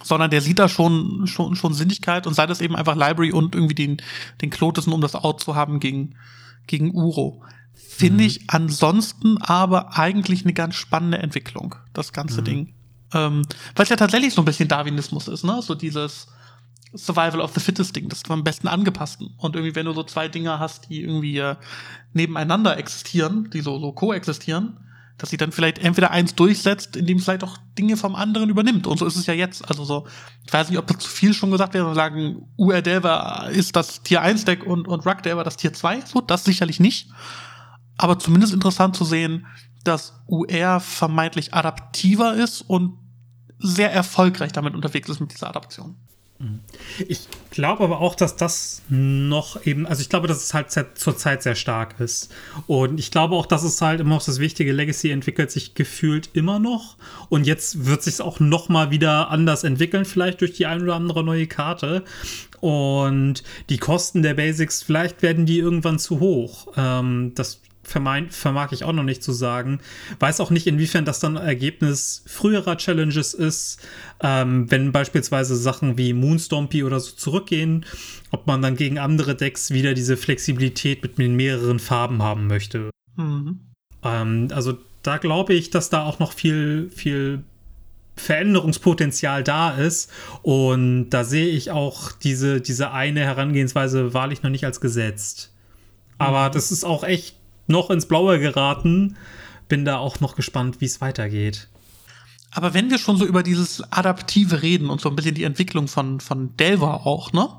sondern 0.02 0.30
der 0.30 0.40
sieht 0.40 0.58
da 0.58 0.68
schon, 0.68 1.26
schon, 1.26 1.56
schon 1.56 1.74
Sinnigkeit 1.74 2.26
und 2.26 2.34
sei 2.34 2.46
das 2.46 2.60
eben 2.60 2.76
einfach 2.76 2.96
Library 2.96 3.32
und 3.32 3.54
irgendwie 3.54 3.74
den, 3.74 3.96
den 4.42 4.50
Klotesen, 4.50 4.92
um 4.92 5.00
das 5.00 5.14
Out 5.14 5.40
zu 5.40 5.54
haben 5.54 5.80
gegen, 5.80 6.16
gegen 6.66 6.94
Uro. 6.94 7.42
Finde 7.72 8.22
mhm. 8.22 8.28
ich 8.28 8.40
ansonsten 8.48 9.38
aber 9.38 9.98
eigentlich 9.98 10.44
eine 10.44 10.52
ganz 10.52 10.74
spannende 10.74 11.18
Entwicklung, 11.18 11.74
das 11.92 12.12
ganze 12.12 12.40
mhm. 12.40 12.44
Ding. 12.44 12.74
Ähm, 13.14 13.42
Weil 13.74 13.84
es 13.84 13.88
ja 13.88 13.96
tatsächlich 13.96 14.34
so 14.34 14.42
ein 14.42 14.44
bisschen 14.44 14.68
Darwinismus 14.68 15.28
ist, 15.28 15.44
ne? 15.44 15.60
So 15.62 15.74
dieses 15.74 16.26
Survival 16.94 17.40
of 17.40 17.52
the 17.54 17.60
Fittest 17.60 17.94
Ding, 17.94 18.08
das 18.08 18.18
ist 18.18 18.30
am 18.30 18.44
besten 18.44 18.68
angepassten. 18.68 19.34
Und 19.38 19.56
irgendwie, 19.56 19.74
wenn 19.74 19.86
du 19.86 19.92
so 19.92 20.02
zwei 20.02 20.28
Dinger 20.28 20.58
hast, 20.58 20.88
die 20.88 21.02
irgendwie 21.02 21.38
äh, 21.38 21.56
nebeneinander 22.12 22.76
existieren, 22.78 23.50
die 23.50 23.60
so, 23.60 23.78
so 23.78 23.92
koexistieren, 23.92 24.78
dass 25.18 25.30
sie 25.30 25.36
dann 25.36 25.52
vielleicht 25.52 25.78
entweder 25.78 26.10
eins 26.10 26.34
durchsetzt, 26.34 26.96
indem 26.96 27.18
es 27.18 27.24
vielleicht 27.24 27.44
auch 27.44 27.56
Dinge 27.78 27.96
vom 27.96 28.14
anderen 28.14 28.50
übernimmt. 28.50 28.86
Und 28.86 28.98
so 28.98 29.06
ist 29.06 29.16
es 29.16 29.26
ja 29.26 29.34
jetzt. 29.34 29.66
Also 29.68 29.84
so, 29.84 30.06
ich 30.44 30.52
weiß 30.52 30.68
nicht, 30.68 30.78
ob 30.78 30.86
das 30.86 30.98
zu 30.98 31.08
viel 31.08 31.32
schon 31.32 31.50
gesagt 31.50 31.74
wäre, 31.74 31.94
sagen, 31.94 32.48
UR 32.56 32.82
Delver 32.82 33.48
ist 33.50 33.76
das 33.76 34.02
Tier 34.02 34.20
1 34.20 34.44
Deck 34.44 34.64
und, 34.64 34.86
und 34.86 35.04
Delver 35.24 35.44
das 35.44 35.56
Tier 35.56 35.72
2. 35.72 36.02
So, 36.02 36.20
das 36.20 36.44
sicherlich 36.44 36.80
nicht. 36.80 37.08
Aber 37.96 38.18
zumindest 38.18 38.52
interessant 38.52 38.94
zu 38.94 39.04
sehen, 39.04 39.46
dass 39.84 40.20
UR 40.26 40.80
vermeintlich 40.80 41.54
adaptiver 41.54 42.34
ist 42.34 42.60
und 42.62 42.98
sehr 43.58 43.92
erfolgreich 43.92 44.52
damit 44.52 44.74
unterwegs 44.74 45.08
ist 45.08 45.20
mit 45.20 45.32
dieser 45.32 45.48
Adaption. 45.48 45.96
Ich 47.08 47.28
glaube 47.50 47.84
aber 47.84 48.00
auch, 48.00 48.14
dass 48.14 48.36
das 48.36 48.82
noch 48.88 49.64
eben, 49.64 49.86
also 49.86 50.02
ich 50.02 50.10
glaube, 50.10 50.28
dass 50.28 50.42
es 50.42 50.52
halt 50.52 50.70
zurzeit 50.98 51.42
sehr 51.42 51.54
stark 51.54 51.98
ist. 51.98 52.30
Und 52.66 53.00
ich 53.00 53.10
glaube 53.10 53.34
auch, 53.36 53.46
dass 53.46 53.62
es 53.62 53.80
halt 53.80 54.00
immer 54.00 54.16
noch 54.16 54.24
das 54.24 54.38
wichtige 54.38 54.72
Legacy 54.72 55.10
entwickelt 55.10 55.50
sich 55.50 55.74
gefühlt 55.74 56.30
immer 56.34 56.58
noch. 56.58 56.96
Und 57.30 57.46
jetzt 57.46 57.86
wird 57.86 58.02
sich 58.02 58.20
auch 58.20 58.38
noch 58.38 58.68
mal 58.68 58.90
wieder 58.90 59.30
anders 59.30 59.64
entwickeln, 59.64 60.04
vielleicht 60.04 60.42
durch 60.42 60.52
die 60.52 60.66
ein 60.66 60.82
oder 60.82 60.94
andere 60.94 61.24
neue 61.24 61.46
Karte. 61.46 62.04
Und 62.60 63.42
die 63.70 63.78
Kosten 63.78 64.22
der 64.22 64.34
Basics, 64.34 64.82
vielleicht 64.82 65.22
werden 65.22 65.46
die 65.46 65.58
irgendwann 65.58 65.98
zu 65.98 66.20
hoch. 66.20 66.68
Ähm, 66.76 67.32
das 67.34 67.60
vermeint, 67.86 68.34
vermag 68.34 68.72
ich 68.72 68.84
auch 68.84 68.92
noch 68.92 69.02
nicht 69.02 69.22
zu 69.22 69.32
sagen. 69.32 69.80
Weiß 70.18 70.40
auch 70.40 70.50
nicht, 70.50 70.66
inwiefern 70.66 71.04
das 71.04 71.20
dann 71.20 71.36
Ergebnis 71.36 72.22
früherer 72.26 72.76
Challenges 72.76 73.34
ist, 73.34 73.80
ähm, 74.20 74.70
wenn 74.70 74.92
beispielsweise 74.92 75.56
Sachen 75.56 75.96
wie 75.98 76.12
Moonstompy 76.12 76.84
oder 76.84 77.00
so 77.00 77.12
zurückgehen, 77.12 77.84
ob 78.30 78.46
man 78.46 78.62
dann 78.62 78.76
gegen 78.76 78.98
andere 78.98 79.34
Decks 79.34 79.70
wieder 79.70 79.94
diese 79.94 80.16
Flexibilität 80.16 81.02
mit 81.02 81.18
mehreren 81.18 81.78
Farben 81.78 82.22
haben 82.22 82.46
möchte. 82.46 82.90
Mhm. 83.16 83.60
Ähm, 84.02 84.48
also 84.52 84.78
da 85.02 85.18
glaube 85.18 85.54
ich, 85.54 85.70
dass 85.70 85.90
da 85.90 86.04
auch 86.04 86.18
noch 86.18 86.32
viel, 86.32 86.90
viel 86.94 87.42
Veränderungspotenzial 88.16 89.44
da 89.44 89.70
ist. 89.70 90.10
Und 90.42 91.10
da 91.10 91.24
sehe 91.24 91.48
ich 91.48 91.70
auch 91.70 92.12
diese, 92.12 92.60
diese 92.60 92.92
eine 92.92 93.20
Herangehensweise 93.20 94.14
wahrlich 94.14 94.42
noch 94.42 94.50
nicht 94.50 94.64
als 94.64 94.80
gesetzt. 94.80 95.52
Aber 96.18 96.48
mhm. 96.48 96.52
das 96.52 96.72
ist 96.72 96.84
auch 96.84 97.04
echt 97.04 97.36
noch 97.66 97.90
ins 97.90 98.06
Blaue 98.06 98.38
geraten. 98.38 99.16
Bin 99.68 99.84
da 99.84 99.98
auch 99.98 100.20
noch 100.20 100.36
gespannt, 100.36 100.80
wie 100.80 100.86
es 100.86 101.00
weitergeht. 101.00 101.68
Aber 102.56 102.72
wenn 102.72 102.90
wir 102.90 102.96
schon 102.96 103.18
so 103.18 103.26
über 103.26 103.42
dieses 103.42 103.82
Adaptive 103.92 104.62
reden 104.62 104.88
und 104.88 105.00
so 105.00 105.10
ein 105.10 105.16
bisschen 105.16 105.34
die 105.34 105.44
Entwicklung 105.44 105.88
von, 105.88 106.20
von 106.20 106.56
Delver 106.56 107.06
auch, 107.06 107.32
ne? 107.34 107.50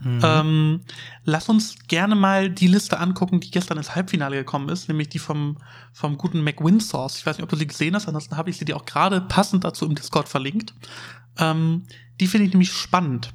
Mhm. 0.00 0.20
Ähm, 0.22 0.80
lass 1.24 1.48
uns 1.48 1.74
gerne 1.88 2.14
mal 2.14 2.50
die 2.50 2.68
Liste 2.68 3.00
angucken, 3.00 3.40
die 3.40 3.50
gestern 3.50 3.78
ins 3.78 3.96
Halbfinale 3.96 4.36
gekommen 4.36 4.68
ist, 4.68 4.86
nämlich 4.88 5.08
die 5.08 5.18
vom, 5.18 5.56
vom 5.92 6.16
guten 6.18 6.44
McWinsource. 6.44 7.18
Ich 7.18 7.26
weiß 7.26 7.38
nicht, 7.38 7.42
ob 7.42 7.50
du 7.50 7.56
sie 7.56 7.66
gesehen 7.66 7.96
hast, 7.96 8.06
ansonsten 8.06 8.36
habe 8.36 8.48
ich 8.48 8.56
sie 8.56 8.64
dir 8.64 8.76
auch 8.76 8.84
gerade 8.84 9.20
passend 9.22 9.64
dazu 9.64 9.86
im 9.86 9.96
Discord 9.96 10.28
verlinkt. 10.28 10.72
Ähm, 11.38 11.82
die 12.20 12.28
finde 12.28 12.46
ich 12.46 12.52
nämlich 12.52 12.72
spannend. 12.72 13.34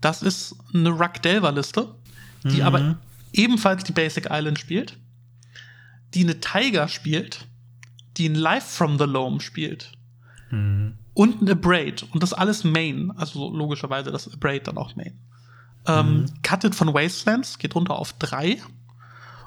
Das 0.00 0.22
ist 0.22 0.54
eine 0.72 0.90
Ruck 0.90 1.20
Delver 1.22 1.50
Liste, 1.50 1.96
die 2.44 2.60
mhm. 2.60 2.62
aber 2.62 2.96
ebenfalls 3.32 3.82
die 3.82 3.92
Basic 3.92 4.28
Island 4.30 4.60
spielt 4.60 4.98
die 6.14 6.22
eine 6.22 6.40
Tiger 6.40 6.88
spielt, 6.88 7.46
die 8.16 8.28
ein 8.28 8.34
Life 8.34 8.68
from 8.68 8.98
the 8.98 9.04
Loam 9.04 9.40
spielt. 9.40 9.92
Mhm. 10.50 10.98
Und 11.14 11.42
eine 11.42 11.56
Braid. 11.56 12.04
Und 12.12 12.22
das 12.22 12.32
alles 12.32 12.64
Main. 12.64 13.12
Also 13.16 13.50
logischerweise 13.50 14.10
das 14.10 14.28
Braid 14.38 14.66
dann 14.66 14.78
auch 14.78 14.96
Main. 14.96 15.18
Ähm, 15.86 16.20
mhm. 16.20 16.26
Cutted 16.42 16.74
von 16.74 16.92
Wastelands, 16.94 17.58
geht 17.58 17.74
runter 17.74 17.96
auf 17.96 18.12
drei. 18.14 18.60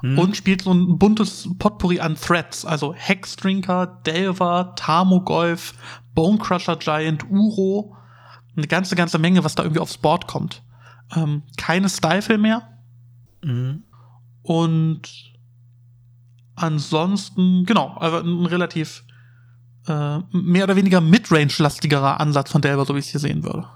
Mhm. 0.02 0.18
Und 0.18 0.36
spielt 0.36 0.62
so 0.62 0.72
ein 0.72 0.98
buntes 0.98 1.48
Potpourri 1.58 2.00
an 2.00 2.16
Threads. 2.16 2.64
Also 2.64 2.94
Hexdrinker, 2.94 4.00
Delver, 4.06 4.74
Tamogolf, 4.76 5.74
Bonecrusher 6.14 6.76
Giant, 6.76 7.28
Uro. 7.30 7.96
Eine 8.56 8.66
ganze, 8.66 8.96
ganze 8.96 9.18
Menge, 9.18 9.44
was 9.44 9.54
da 9.54 9.62
irgendwie 9.62 9.80
aufs 9.80 9.98
Board 9.98 10.26
kommt. 10.26 10.62
Ähm, 11.14 11.42
keine 11.56 11.88
Stifle 11.88 12.38
mehr. 12.38 12.68
Mhm. 13.42 13.84
Und 14.42 15.27
Ansonsten, 16.58 17.64
genau, 17.64 17.96
also 17.98 18.18
ein 18.18 18.46
relativ 18.46 19.04
äh, 19.88 20.18
mehr 20.32 20.64
oder 20.64 20.76
weniger 20.76 21.00
Midrange-lastigerer 21.00 22.20
Ansatz 22.20 22.52
von 22.52 22.62
Delver, 22.62 22.84
so 22.84 22.94
wie 22.94 22.98
ich 22.98 23.06
es 23.06 23.10
hier 23.12 23.20
sehen 23.20 23.42
würde. 23.44 23.66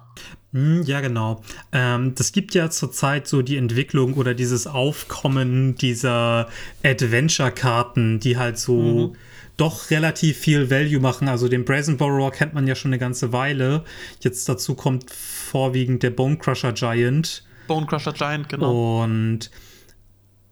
Hm, 0.53 0.83
ja, 0.83 1.01
genau. 1.01 1.43
Ähm, 1.73 2.15
das 2.15 2.33
gibt 2.33 2.55
ja 2.55 2.69
zurzeit 2.69 3.27
so 3.27 3.41
die 3.41 3.57
Entwicklung 3.57 4.15
oder 4.15 4.35
dieses 4.35 4.67
Aufkommen 4.67 5.77
dieser 5.77 6.49
Adventure-Karten, 6.85 8.21
die 8.21 8.37
halt 8.37 8.59
so 8.59 9.09
mhm. 9.09 9.17
doch 9.57 9.91
relativ 9.91 10.37
viel 10.37 10.71
Value 10.71 11.01
machen. 11.01 11.29
Also 11.29 11.49
den 11.49 11.65
Brazen 11.65 11.97
Borrower 11.97 12.33
kennt 12.33 12.53
man 12.53 12.67
ja 12.67 12.75
schon 12.75 12.91
eine 12.91 12.99
ganze 12.99 13.33
Weile. 13.33 13.85
Jetzt 14.21 14.47
dazu 14.49 14.75
kommt 14.75 15.11
vorwiegend 15.11 16.03
der 16.03 16.11
Bone 16.11 16.37
Crusher 16.37 16.73
Giant. 16.73 17.45
Bone 17.67 17.87
Crusher 17.87 18.13
Giant, 18.13 18.51
genau. 18.51 19.03
Und 19.05 19.51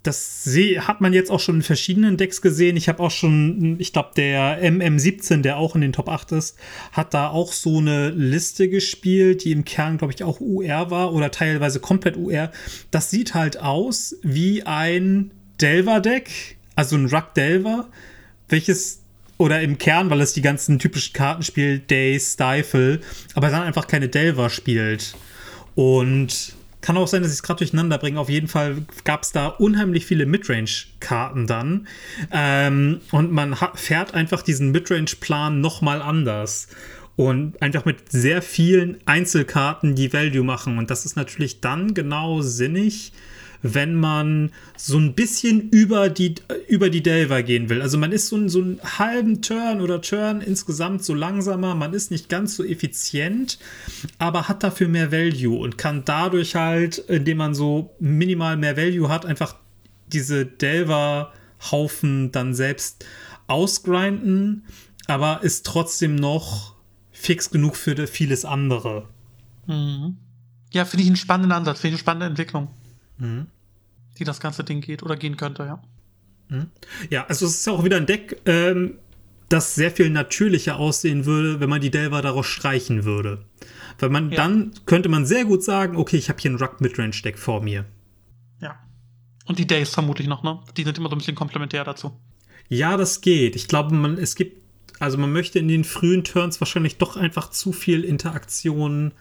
das 0.02 0.48
hat 0.78 1.02
man 1.02 1.12
jetzt 1.12 1.30
auch 1.30 1.40
schon 1.40 1.56
in 1.56 1.62
verschiedenen 1.62 2.16
Decks 2.16 2.40
gesehen. 2.40 2.76
Ich 2.76 2.88
habe 2.88 3.02
auch 3.02 3.10
schon, 3.10 3.78
ich 3.78 3.92
glaube, 3.92 4.10
der 4.16 4.62
MM17, 4.62 5.42
der 5.42 5.58
auch 5.58 5.74
in 5.74 5.82
den 5.82 5.92
Top 5.92 6.08
8 6.08 6.32
ist, 6.32 6.56
hat 6.92 7.12
da 7.12 7.28
auch 7.28 7.52
so 7.52 7.78
eine 7.78 8.08
Liste 8.10 8.70
gespielt, 8.70 9.44
die 9.44 9.52
im 9.52 9.64
Kern, 9.66 9.98
glaube 9.98 10.14
ich, 10.14 10.24
auch 10.24 10.40
UR 10.40 10.90
war 10.90 11.12
oder 11.12 11.30
teilweise 11.30 11.80
komplett 11.80 12.16
UR. 12.16 12.50
Das 12.90 13.10
sieht 13.10 13.34
halt 13.34 13.60
aus 13.60 14.16
wie 14.22 14.62
ein 14.62 15.32
Delver-Deck, 15.60 16.56
also 16.76 16.96
ein 16.96 17.06
Ruck 17.06 17.34
Delver, 17.34 17.88
welches 18.48 19.02
oder 19.36 19.60
im 19.60 19.76
Kern, 19.76 20.08
weil 20.08 20.20
es 20.22 20.32
die 20.32 20.42
ganzen 20.42 20.78
typischen 20.78 21.12
Karten 21.12 21.42
spielt, 21.42 21.90
Day, 21.90 22.18
Stifle, 22.18 23.00
aber 23.34 23.50
dann 23.50 23.62
einfach 23.62 23.86
keine 23.86 24.08
Delver 24.08 24.48
spielt. 24.48 25.14
Und 25.74 26.54
kann 26.80 26.96
auch 26.96 27.08
sein, 27.08 27.22
dass 27.22 27.30
ich 27.30 27.38
es 27.38 27.42
gerade 27.42 27.58
durcheinander 27.58 27.98
bringe. 27.98 28.18
Auf 28.18 28.28
jeden 28.28 28.48
Fall 28.48 28.82
gab 29.04 29.22
es 29.22 29.32
da 29.32 29.48
unheimlich 29.48 30.06
viele 30.06 30.26
Midrange-Karten 30.26 31.46
dann. 31.46 31.86
Ähm, 32.32 33.00
und 33.10 33.32
man 33.32 33.56
fährt 33.74 34.14
einfach 34.14 34.42
diesen 34.42 34.70
Midrange-Plan 34.70 35.60
nochmal 35.60 36.02
anders. 36.02 36.68
Und 37.16 37.60
einfach 37.60 37.84
mit 37.84 38.10
sehr 38.10 38.40
vielen 38.40 38.96
Einzelkarten, 39.04 39.94
die 39.94 40.12
Value 40.12 40.42
machen. 40.42 40.78
Und 40.78 40.90
das 40.90 41.04
ist 41.04 41.16
natürlich 41.16 41.60
dann 41.60 41.92
genau 41.92 42.40
sinnig, 42.40 43.12
wenn 43.62 43.94
man 43.94 44.52
so 44.76 44.98
ein 44.98 45.14
bisschen 45.14 45.68
über 45.70 46.08
die, 46.08 46.34
über 46.68 46.90
die 46.90 47.02
Delver 47.02 47.42
gehen 47.42 47.68
will. 47.68 47.82
Also 47.82 47.98
man 47.98 48.12
ist 48.12 48.28
so, 48.28 48.48
so 48.48 48.60
einen 48.60 48.80
halben 48.82 49.42
Turn 49.42 49.80
oder 49.80 50.00
Turn 50.00 50.40
insgesamt 50.40 51.04
so 51.04 51.14
langsamer, 51.14 51.74
man 51.74 51.92
ist 51.92 52.10
nicht 52.10 52.28
ganz 52.28 52.56
so 52.56 52.64
effizient, 52.64 53.58
aber 54.18 54.48
hat 54.48 54.62
dafür 54.62 54.88
mehr 54.88 55.12
Value 55.12 55.58
und 55.58 55.78
kann 55.78 56.04
dadurch 56.04 56.54
halt, 56.54 56.98
indem 56.98 57.38
man 57.38 57.54
so 57.54 57.94
minimal 58.00 58.56
mehr 58.56 58.76
Value 58.76 59.08
hat, 59.08 59.26
einfach 59.26 59.56
diese 60.08 60.46
Delver-Haufen 60.46 62.32
dann 62.32 62.54
selbst 62.54 63.04
ausgrinden, 63.46 64.64
aber 65.06 65.42
ist 65.42 65.66
trotzdem 65.66 66.14
noch 66.14 66.74
fix 67.12 67.50
genug 67.50 67.76
für 67.76 68.06
vieles 68.06 68.44
andere. 68.44 69.08
Mhm. 69.66 70.16
Ja, 70.72 70.84
finde 70.84 71.02
ich 71.02 71.08
einen 71.08 71.16
spannenden 71.16 71.52
Ansatz, 71.52 71.80
finde 71.80 71.88
ich 71.88 71.94
eine 71.94 72.04
spannende 72.04 72.26
Entwicklung 72.26 72.68
mhm. 73.20 73.46
die 74.18 74.24
das 74.24 74.40
ganze 74.40 74.64
Ding 74.64 74.80
geht 74.80 75.02
oder 75.02 75.16
gehen 75.16 75.36
könnte, 75.36 75.64
ja. 75.64 75.82
Mhm. 76.48 76.66
Ja, 77.10 77.26
also 77.26 77.46
es 77.46 77.60
ist 77.60 77.68
auch 77.68 77.84
wieder 77.84 77.96
ein 77.96 78.06
Deck, 78.06 78.40
ähm, 78.46 78.98
das 79.48 79.74
sehr 79.74 79.90
viel 79.90 80.10
natürlicher 80.10 80.76
aussehen 80.76 81.26
würde, 81.26 81.60
wenn 81.60 81.70
man 81.70 81.80
die 81.80 81.90
Delver 81.90 82.22
daraus 82.22 82.46
streichen 82.46 83.04
würde. 83.04 83.44
Weil 83.98 84.10
man 84.10 84.30
ja. 84.30 84.36
dann 84.36 84.72
könnte 84.86 85.08
man 85.08 85.26
sehr 85.26 85.44
gut 85.44 85.62
sagen, 85.62 85.96
okay, 85.96 86.16
ich 86.16 86.28
habe 86.28 86.40
hier 86.40 86.50
ein 86.50 86.56
Ruck 86.56 86.80
Midrange 86.80 87.22
Deck 87.22 87.38
vor 87.38 87.62
mir. 87.62 87.84
Ja. 88.60 88.78
Und 89.46 89.58
die 89.58 89.66
Days 89.66 89.90
vermutlich 89.90 90.28
noch, 90.28 90.42
ne? 90.42 90.60
Die 90.76 90.84
sind 90.84 90.98
immer 90.98 91.08
so 91.08 91.14
ein 91.14 91.18
bisschen 91.18 91.34
komplementär 91.34 91.84
dazu. 91.84 92.18
Ja, 92.68 92.96
das 92.96 93.20
geht. 93.20 93.56
Ich 93.56 93.68
glaube, 93.68 93.94
man 93.94 94.16
es 94.16 94.36
gibt 94.36 94.60
also 95.00 95.16
man 95.16 95.32
möchte 95.32 95.58
in 95.58 95.66
den 95.66 95.82
frühen 95.82 96.24
Turns 96.24 96.60
wahrscheinlich 96.60 96.98
doch 96.98 97.16
einfach 97.16 97.50
zu 97.50 97.72
viel 97.72 98.04
Interaktion, 98.04 99.12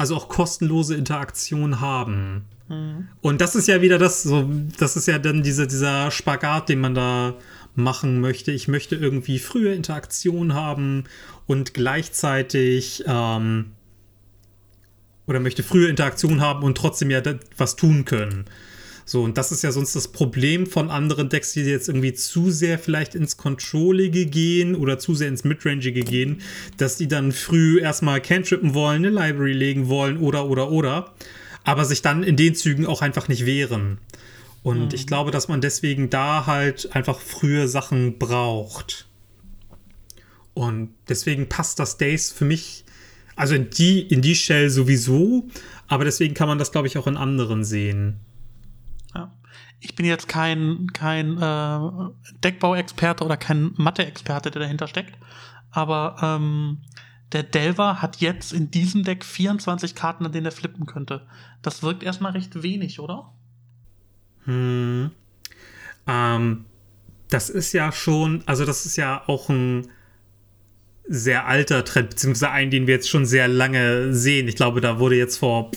also 0.00 0.16
auch 0.16 0.28
kostenlose 0.28 0.94
Interaktion 0.94 1.78
haben. 1.82 2.46
Mhm. 2.70 3.08
Und 3.20 3.42
das 3.42 3.54
ist 3.54 3.68
ja 3.68 3.82
wieder 3.82 3.98
das, 3.98 4.22
so, 4.22 4.48
das 4.78 4.96
ist 4.96 5.06
ja 5.06 5.18
dann 5.18 5.42
diese, 5.42 5.66
dieser 5.66 6.10
Spagat, 6.10 6.70
den 6.70 6.80
man 6.80 6.94
da 6.94 7.34
machen 7.74 8.18
möchte. 8.18 8.50
Ich 8.50 8.66
möchte 8.66 8.96
irgendwie 8.96 9.38
frühe 9.38 9.74
Interaktion 9.74 10.54
haben 10.54 11.04
und 11.46 11.74
gleichzeitig 11.74 13.04
ähm, 13.06 13.72
oder 15.26 15.38
möchte 15.38 15.62
frühe 15.62 15.88
Interaktion 15.90 16.40
haben 16.40 16.62
und 16.62 16.78
trotzdem 16.78 17.10
ja 17.10 17.20
was 17.58 17.76
tun 17.76 18.06
können. 18.06 18.46
So, 19.10 19.24
und 19.24 19.36
das 19.36 19.50
ist 19.50 19.62
ja 19.62 19.72
sonst 19.72 19.96
das 19.96 20.06
Problem 20.06 20.68
von 20.68 20.88
anderen 20.88 21.28
Decks, 21.28 21.52
die 21.52 21.62
jetzt 21.62 21.88
irgendwie 21.88 22.12
zu 22.12 22.52
sehr 22.52 22.78
vielleicht 22.78 23.16
ins 23.16 23.36
Controllige 23.36 24.24
gehen 24.24 24.76
oder 24.76 25.00
zu 25.00 25.16
sehr 25.16 25.26
ins 25.26 25.42
Midrangige 25.42 26.02
gehen, 26.04 26.42
dass 26.76 26.96
die 26.96 27.08
dann 27.08 27.32
früh 27.32 27.80
erstmal 27.80 28.20
Cantrippen 28.20 28.72
wollen, 28.72 29.04
eine 29.04 29.10
Library 29.10 29.52
legen 29.52 29.88
wollen 29.88 30.16
oder, 30.18 30.46
oder, 30.46 30.70
oder 30.70 31.12
aber 31.64 31.84
sich 31.86 32.02
dann 32.02 32.22
in 32.22 32.36
den 32.36 32.54
Zügen 32.54 32.86
auch 32.86 33.02
einfach 33.02 33.26
nicht 33.26 33.46
wehren. 33.46 33.98
Und 34.62 34.90
mhm. 34.90 34.94
ich 34.94 35.08
glaube, 35.08 35.32
dass 35.32 35.48
man 35.48 35.60
deswegen 35.60 36.08
da 36.08 36.46
halt 36.46 36.94
einfach 36.94 37.18
frühe 37.18 37.66
Sachen 37.66 38.16
braucht. 38.16 39.08
Und 40.54 40.94
deswegen 41.08 41.48
passt 41.48 41.80
das 41.80 41.96
Days 41.96 42.30
für 42.30 42.44
mich, 42.44 42.84
also 43.34 43.56
in 43.56 43.70
die, 43.70 44.02
in 44.02 44.22
die 44.22 44.36
Shell 44.36 44.70
sowieso, 44.70 45.48
aber 45.88 46.04
deswegen 46.04 46.34
kann 46.34 46.46
man 46.46 46.58
das, 46.58 46.70
glaube 46.70 46.86
ich, 46.86 46.96
auch 46.96 47.08
in 47.08 47.16
anderen 47.16 47.64
sehen. 47.64 48.20
Ich 49.80 49.94
bin 49.94 50.06
jetzt 50.06 50.28
kein, 50.28 50.88
kein 50.92 51.38
äh, 51.38 51.80
Deckbauexperte 52.44 53.24
oder 53.24 53.36
kein 53.36 53.72
Mathe-Experte, 53.76 54.50
der 54.50 54.62
dahinter 54.62 54.86
steckt, 54.86 55.16
aber 55.70 56.16
ähm, 56.22 56.78
der 57.32 57.44
Delver 57.44 58.02
hat 58.02 58.16
jetzt 58.18 58.52
in 58.52 58.70
diesem 58.70 59.04
Deck 59.04 59.24
24 59.24 59.94
Karten, 59.94 60.26
an 60.26 60.32
denen 60.32 60.46
er 60.46 60.52
flippen 60.52 60.86
könnte. 60.86 61.26
Das 61.62 61.82
wirkt 61.82 62.02
erstmal 62.02 62.32
recht 62.32 62.62
wenig, 62.62 62.98
oder? 62.98 63.32
Hm. 64.44 65.10
Ähm, 66.06 66.64
das 67.28 67.50
ist 67.50 67.72
ja 67.72 67.92
schon, 67.92 68.42
also 68.46 68.64
das 68.64 68.84
ist 68.84 68.96
ja 68.96 69.22
auch 69.26 69.48
ein 69.48 69.88
sehr 71.08 71.46
alter 71.46 71.84
Trend, 71.84 72.10
beziehungsweise 72.10 72.50
einen, 72.50 72.70
den 72.70 72.86
wir 72.86 72.94
jetzt 72.94 73.08
schon 73.08 73.26
sehr 73.26 73.48
lange 73.48 74.12
sehen. 74.14 74.48
Ich 74.48 74.56
glaube, 74.56 74.80
da 74.80 74.98
wurde 74.98 75.16
jetzt 75.16 75.38
vor 75.38 75.70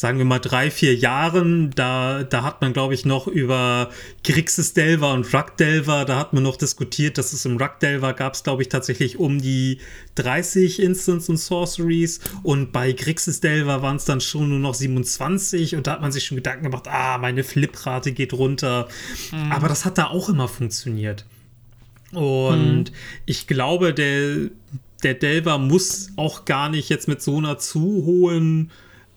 sagen 0.00 0.16
wir 0.16 0.24
mal, 0.24 0.38
drei, 0.38 0.70
vier 0.70 0.94
Jahren, 0.96 1.72
da, 1.74 2.22
da 2.22 2.42
hat 2.42 2.62
man, 2.62 2.72
glaube 2.72 2.94
ich, 2.94 3.04
noch 3.04 3.26
über 3.26 3.90
Grixis 4.24 4.72
Delver 4.72 5.12
und 5.12 5.34
Ruck 5.34 5.58
Delver, 5.58 6.06
da 6.06 6.16
hat 6.16 6.32
man 6.32 6.42
noch 6.42 6.56
diskutiert, 6.56 7.18
dass 7.18 7.34
es 7.34 7.44
im 7.44 7.58
Ruck 7.58 7.80
Delver 7.80 8.14
gab 8.14 8.32
es, 8.32 8.42
glaube 8.42 8.62
ich, 8.62 8.70
tatsächlich 8.70 9.18
um 9.18 9.42
die 9.42 9.78
30 10.14 10.80
Instants 10.80 11.28
und 11.28 11.36
Sorceries 11.36 12.20
und 12.42 12.72
bei 12.72 12.92
Grixis 12.92 13.40
Delver 13.40 13.82
waren 13.82 13.96
es 13.96 14.06
dann 14.06 14.22
schon 14.22 14.48
nur 14.48 14.58
noch 14.58 14.72
27 14.72 15.76
und 15.76 15.86
da 15.86 15.92
hat 15.92 16.00
man 16.00 16.12
sich 16.12 16.24
schon 16.24 16.36
Gedanken 16.36 16.64
gemacht, 16.64 16.88
ah, 16.88 17.18
meine 17.18 17.44
Fliprate 17.44 18.12
geht 18.12 18.32
runter. 18.32 18.88
Mhm. 19.32 19.52
Aber 19.52 19.68
das 19.68 19.84
hat 19.84 19.98
da 19.98 20.06
auch 20.06 20.30
immer 20.30 20.48
funktioniert. 20.48 21.26
Und 22.12 22.84
mhm. 22.84 22.96
ich 23.26 23.46
glaube, 23.46 23.92
der, 23.92 24.48
der 25.02 25.12
Delver 25.12 25.58
muss 25.58 26.08
auch 26.16 26.46
gar 26.46 26.70
nicht 26.70 26.88
jetzt 26.88 27.06
mit 27.06 27.20
so 27.20 27.36
einer 27.36 27.58
zu 27.58 27.82
hohen 28.06 28.70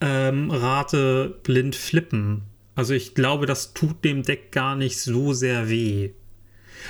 ähm, 0.04 0.52
Rate 0.52 1.40
blind 1.44 1.76
flippen. 1.76 2.44
Also 2.76 2.94
ich 2.94 3.16
glaube, 3.16 3.46
das 3.46 3.74
tut 3.74 4.04
dem 4.04 4.24
Deck 4.24 4.52
gar 4.52 4.76
nicht 4.76 5.00
so 5.00 5.32
sehr 5.34 5.70
weh. 5.70 6.12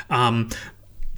Ähm, 0.09 0.47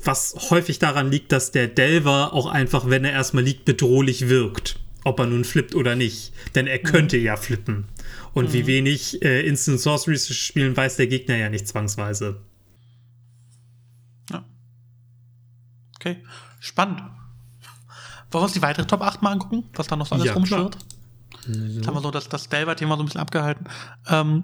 was 0.03 0.49
häufig 0.49 0.77
daran 0.77 1.09
liegt, 1.09 1.31
dass 1.31 1.51
der 1.51 1.67
Delver 1.67 2.33
auch 2.33 2.47
einfach, 2.47 2.89
wenn 2.89 3.05
er 3.05 3.13
erstmal 3.13 3.43
liegt, 3.43 3.63
bedrohlich 3.63 4.27
wirkt. 4.27 4.79
Ob 5.05 5.19
er 5.19 5.27
nun 5.27 5.45
flippt 5.45 5.73
oder 5.73 5.95
nicht. 5.95 6.33
Denn 6.53 6.67
er 6.67 6.79
könnte 6.79 7.17
mhm. 7.17 7.23
ja 7.23 7.37
flippen. 7.37 7.85
Und 8.33 8.49
mhm. 8.49 8.53
wie 8.53 8.67
wenig 8.67 9.21
äh, 9.23 9.47
Instant 9.47 9.79
Sorceries 9.79 10.25
zu 10.25 10.33
spielen, 10.33 10.75
weiß 10.75 10.97
der 10.97 11.07
Gegner 11.07 11.37
ja 11.37 11.49
nicht 11.49 11.67
zwangsweise. 11.67 12.41
Ja. 14.31 14.43
Okay. 15.95 16.17
Spannend. 16.59 16.99
Wollen 16.99 18.41
wir 18.41 18.41
uns 18.41 18.53
die 18.53 18.61
weitere 18.61 18.85
Top 18.85 19.01
8 19.01 19.21
mal 19.21 19.31
angucken, 19.31 19.63
was 19.73 19.87
da 19.87 19.95
noch 19.95 20.07
so 20.07 20.15
alles 20.15 20.25
ja, 20.25 20.33
rumschwirrt? 20.33 20.77
So. 21.47 21.87
haben 21.87 21.95
wir 21.95 22.01
so 22.01 22.11
das, 22.11 22.29
das 22.29 22.49
Delver-Thema 22.49 22.95
so 22.97 23.03
ein 23.03 23.05
bisschen 23.05 23.21
abgehalten. 23.21 23.65
Ähm, 24.07 24.43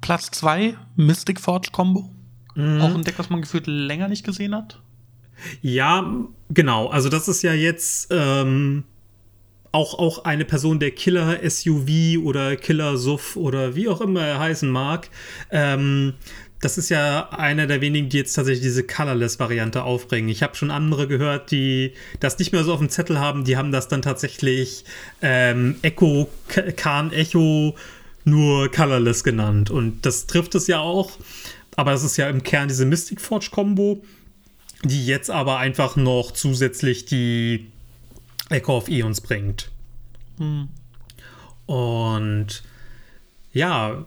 Platz 0.00 0.30
2, 0.32 0.76
Mystic 0.96 1.40
Forge 1.40 1.68
Combo. 1.72 2.10
Mhm. 2.54 2.80
Auch 2.80 2.94
ein 2.94 3.04
Deck, 3.04 3.18
was 3.18 3.30
man 3.30 3.42
gefühlt 3.42 3.66
länger 3.66 4.08
nicht 4.08 4.24
gesehen 4.24 4.54
hat. 4.54 4.80
Ja, 5.62 6.12
genau. 6.48 6.88
Also, 6.88 7.08
das 7.08 7.28
ist 7.28 7.42
ja 7.42 7.54
jetzt 7.54 8.08
ähm, 8.10 8.84
auch, 9.72 9.98
auch 9.98 10.24
eine 10.24 10.44
Person, 10.44 10.80
der 10.80 10.90
Killer 10.90 11.38
SUV 11.48 12.18
oder 12.22 12.56
Killer 12.56 12.96
Suff 12.96 13.36
oder 13.36 13.76
wie 13.76 13.88
auch 13.88 14.00
immer 14.00 14.20
er 14.22 14.38
heißen 14.38 14.68
mag, 14.70 15.08
ähm, 15.50 16.14
das 16.60 16.76
ist 16.76 16.90
ja 16.90 17.30
einer 17.30 17.66
der 17.66 17.80
wenigen, 17.80 18.10
die 18.10 18.18
jetzt 18.18 18.34
tatsächlich 18.34 18.62
diese 18.62 18.84
Colorless-Variante 18.84 19.82
aufbringen. 19.82 20.28
Ich 20.28 20.42
habe 20.42 20.54
schon 20.54 20.70
andere 20.70 21.08
gehört, 21.08 21.50
die 21.50 21.94
das 22.20 22.38
nicht 22.38 22.52
mehr 22.52 22.64
so 22.64 22.74
auf 22.74 22.80
dem 22.80 22.90
Zettel 22.90 23.18
haben. 23.18 23.44
Die 23.44 23.56
haben 23.56 23.72
das 23.72 23.88
dann 23.88 24.02
tatsächlich 24.02 24.84
ähm, 25.22 25.76
Echo, 25.80 26.28
Khan 26.76 27.12
Echo 27.12 27.74
nur 28.24 28.70
Colorless 28.70 29.24
genannt. 29.24 29.70
Und 29.70 30.04
das 30.04 30.26
trifft 30.26 30.54
es 30.54 30.66
ja 30.66 30.80
auch. 30.80 31.12
Aber 31.76 31.92
das 31.92 32.04
ist 32.04 32.18
ja 32.18 32.28
im 32.28 32.42
Kern 32.42 32.68
diese 32.68 32.84
Mystic 32.84 33.22
Forge 33.22 33.48
Combo, 33.50 34.02
die 34.84 35.06
jetzt 35.06 35.30
aber 35.30 35.58
einfach 35.58 35.96
noch 35.96 36.32
zusätzlich 36.32 37.06
die 37.06 37.70
Echo 38.50 38.76
of 38.76 38.88
Eons 38.88 39.22
bringt. 39.22 39.70
Hm. 40.36 40.68
Und 41.64 42.62
ja, 43.54 44.04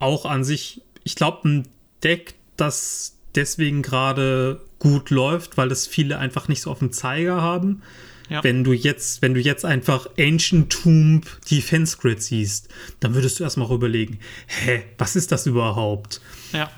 auch 0.00 0.24
an 0.24 0.42
sich 0.42 0.80
ich 1.04 1.14
glaube, 1.16 1.48
ein 1.48 1.68
Deck, 2.02 2.34
das 2.56 3.16
deswegen 3.34 3.82
gerade 3.82 4.60
gut 4.78 5.10
läuft, 5.10 5.56
weil 5.56 5.68
das 5.68 5.86
viele 5.86 6.18
einfach 6.18 6.48
nicht 6.48 6.62
so 6.62 6.70
auf 6.70 6.80
dem 6.80 6.92
Zeiger 6.92 7.40
haben, 7.40 7.82
Ja. 8.28 8.42
Wenn 8.42 8.64
du 8.64 8.72
jetzt, 8.72 9.20
wenn 9.20 9.34
du 9.34 9.40
jetzt 9.40 9.64
einfach 9.64 10.06
Ancient 10.18 10.72
Tomb 10.72 11.26
Defense 11.50 11.98
Grid 11.98 12.22
siehst, 12.22 12.68
dann 13.00 13.14
würdest 13.14 13.38
du 13.38 13.44
erstmal 13.44 13.70
überlegen, 13.70 14.20
hä, 14.46 14.84
was 14.96 15.16
ist 15.16 15.32
das 15.32 15.46
überhaupt? 15.46 16.20
Ja. 16.52 16.70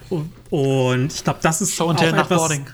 Und 0.50 1.12
ich 1.12 1.22
glaube, 1.22 1.38
das 1.42 1.60
ist 1.60 1.74
Show 1.76 1.88
and 1.90 2.00
Tell 2.00 2.12
nach 2.12 2.28
Boarding. 2.28 2.66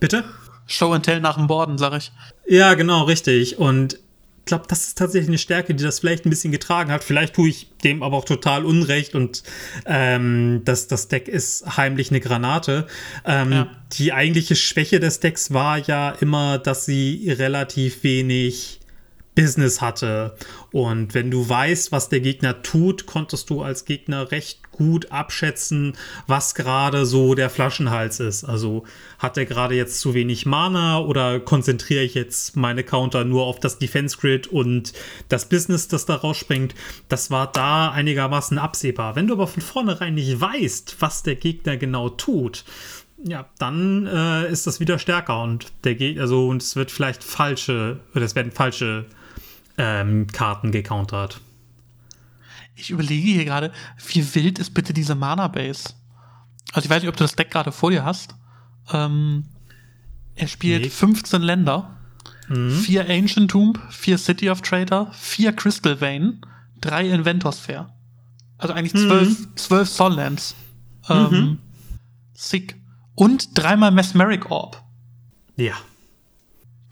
Bitte? 0.00 0.24
Show 0.66 0.92
and 0.92 1.04
Tell 1.04 1.20
nach 1.20 1.36
dem 1.36 1.46
Borden, 1.46 1.78
sag 1.78 1.96
ich. 1.96 2.10
Ja, 2.48 2.74
genau, 2.74 3.04
richtig. 3.04 3.58
Und 3.58 3.98
glaube, 4.46 4.64
das 4.68 4.86
ist 4.86 4.96
tatsächlich 4.96 5.28
eine 5.28 5.38
Stärke, 5.38 5.74
die 5.74 5.84
das 5.84 5.98
vielleicht 5.98 6.24
ein 6.24 6.30
bisschen 6.30 6.52
getragen 6.52 6.90
hat. 6.90 7.04
Vielleicht 7.04 7.34
tue 7.34 7.48
ich 7.50 7.68
dem 7.84 8.02
aber 8.02 8.16
auch 8.16 8.24
total 8.24 8.64
Unrecht 8.64 9.14
und 9.14 9.42
ähm, 9.84 10.62
das, 10.64 10.86
das 10.86 11.08
Deck 11.08 11.28
ist 11.28 11.76
heimlich 11.76 12.10
eine 12.10 12.20
Granate. 12.20 12.86
Ähm, 13.24 13.52
ja. 13.52 13.68
Die 13.92 14.12
eigentliche 14.12 14.56
Schwäche 14.56 15.00
des 15.00 15.20
Decks 15.20 15.52
war 15.52 15.78
ja 15.78 16.10
immer, 16.10 16.58
dass 16.58 16.86
sie 16.86 17.30
relativ 17.36 18.02
wenig 18.04 18.80
Business 19.34 19.80
hatte. 19.80 20.36
Und 20.76 21.14
wenn 21.14 21.30
du 21.30 21.48
weißt, 21.48 21.90
was 21.90 22.10
der 22.10 22.20
Gegner 22.20 22.60
tut, 22.60 23.06
konntest 23.06 23.48
du 23.48 23.62
als 23.62 23.86
Gegner 23.86 24.30
recht 24.30 24.72
gut 24.72 25.10
abschätzen, 25.10 25.96
was 26.26 26.54
gerade 26.54 27.06
so 27.06 27.34
der 27.34 27.48
Flaschenhals 27.48 28.20
ist. 28.20 28.44
Also 28.44 28.84
hat 29.18 29.38
er 29.38 29.46
gerade 29.46 29.74
jetzt 29.74 30.00
zu 30.00 30.12
wenig 30.12 30.44
Mana 30.44 30.98
oder 30.98 31.40
konzentriere 31.40 32.02
ich 32.02 32.12
jetzt 32.12 32.56
meine 32.56 32.84
Counter 32.84 33.24
nur 33.24 33.46
auf 33.46 33.58
das 33.58 33.78
Defense 33.78 34.18
Grid 34.18 34.48
und 34.48 34.92
das 35.30 35.48
Business, 35.48 35.88
das 35.88 36.04
da 36.04 36.16
rausspringt? 36.16 36.74
Das 37.08 37.30
war 37.30 37.50
da 37.50 37.90
einigermaßen 37.92 38.58
absehbar. 38.58 39.16
Wenn 39.16 39.28
du 39.28 39.32
aber 39.32 39.46
von 39.46 39.62
vornherein 39.62 40.12
nicht 40.12 40.38
weißt, 40.38 40.96
was 41.00 41.22
der 41.22 41.36
Gegner 41.36 41.78
genau 41.78 42.10
tut, 42.10 42.66
ja, 43.24 43.48
dann 43.58 44.06
äh, 44.06 44.52
ist 44.52 44.66
das 44.66 44.78
wieder 44.78 44.98
stärker 44.98 45.42
und 45.42 45.72
der 45.84 45.94
Gegner, 45.94 46.20
also 46.20 46.48
und 46.48 46.60
es 46.60 46.76
wird 46.76 46.90
vielleicht 46.90 47.24
falsche, 47.24 48.00
oder 48.14 48.26
es 48.26 48.34
werden 48.34 48.52
falsche 48.52 49.06
ähm, 49.78 50.26
Karten 50.28 50.72
gecountert. 50.72 51.40
Ich 52.74 52.90
überlege 52.90 53.28
hier 53.28 53.44
gerade, 53.44 53.72
wie 54.08 54.34
wild 54.34 54.58
ist 54.58 54.74
bitte 54.74 54.92
diese 54.92 55.14
Mana-Base? 55.14 55.94
Also 56.72 56.86
ich 56.86 56.90
weiß 56.90 57.02
nicht, 57.02 57.08
ob 57.08 57.16
du 57.16 57.24
das 57.24 57.36
Deck 57.36 57.50
gerade 57.50 57.72
vor 57.72 57.90
dir 57.90 58.04
hast. 58.04 58.34
Ähm, 58.92 59.44
er 60.34 60.48
spielt 60.48 60.82
nee. 60.82 60.90
15 60.90 61.40
Länder, 61.40 61.96
mhm. 62.48 62.70
4 62.70 63.08
Ancient 63.08 63.50
Tomb, 63.50 63.80
4 63.90 64.18
City 64.18 64.50
of 64.50 64.60
Trader, 64.60 65.10
4 65.12 65.52
Crystal 65.54 66.00
Vein, 66.00 66.40
3 66.82 67.08
Inventors 67.08 67.58
Fair. 67.58 67.94
Also 68.58 68.74
eigentlich 68.74 68.92
12, 68.92 69.28
mhm. 69.28 69.56
12 69.56 69.88
Sollands. 69.88 70.54
Ähm, 71.08 71.30
mhm. 71.30 71.58
Sick. 72.34 72.76
Und 73.14 73.56
dreimal 73.56 73.90
Mesmeric 73.90 74.50
Orb. 74.50 74.82
Ja. 75.56 75.74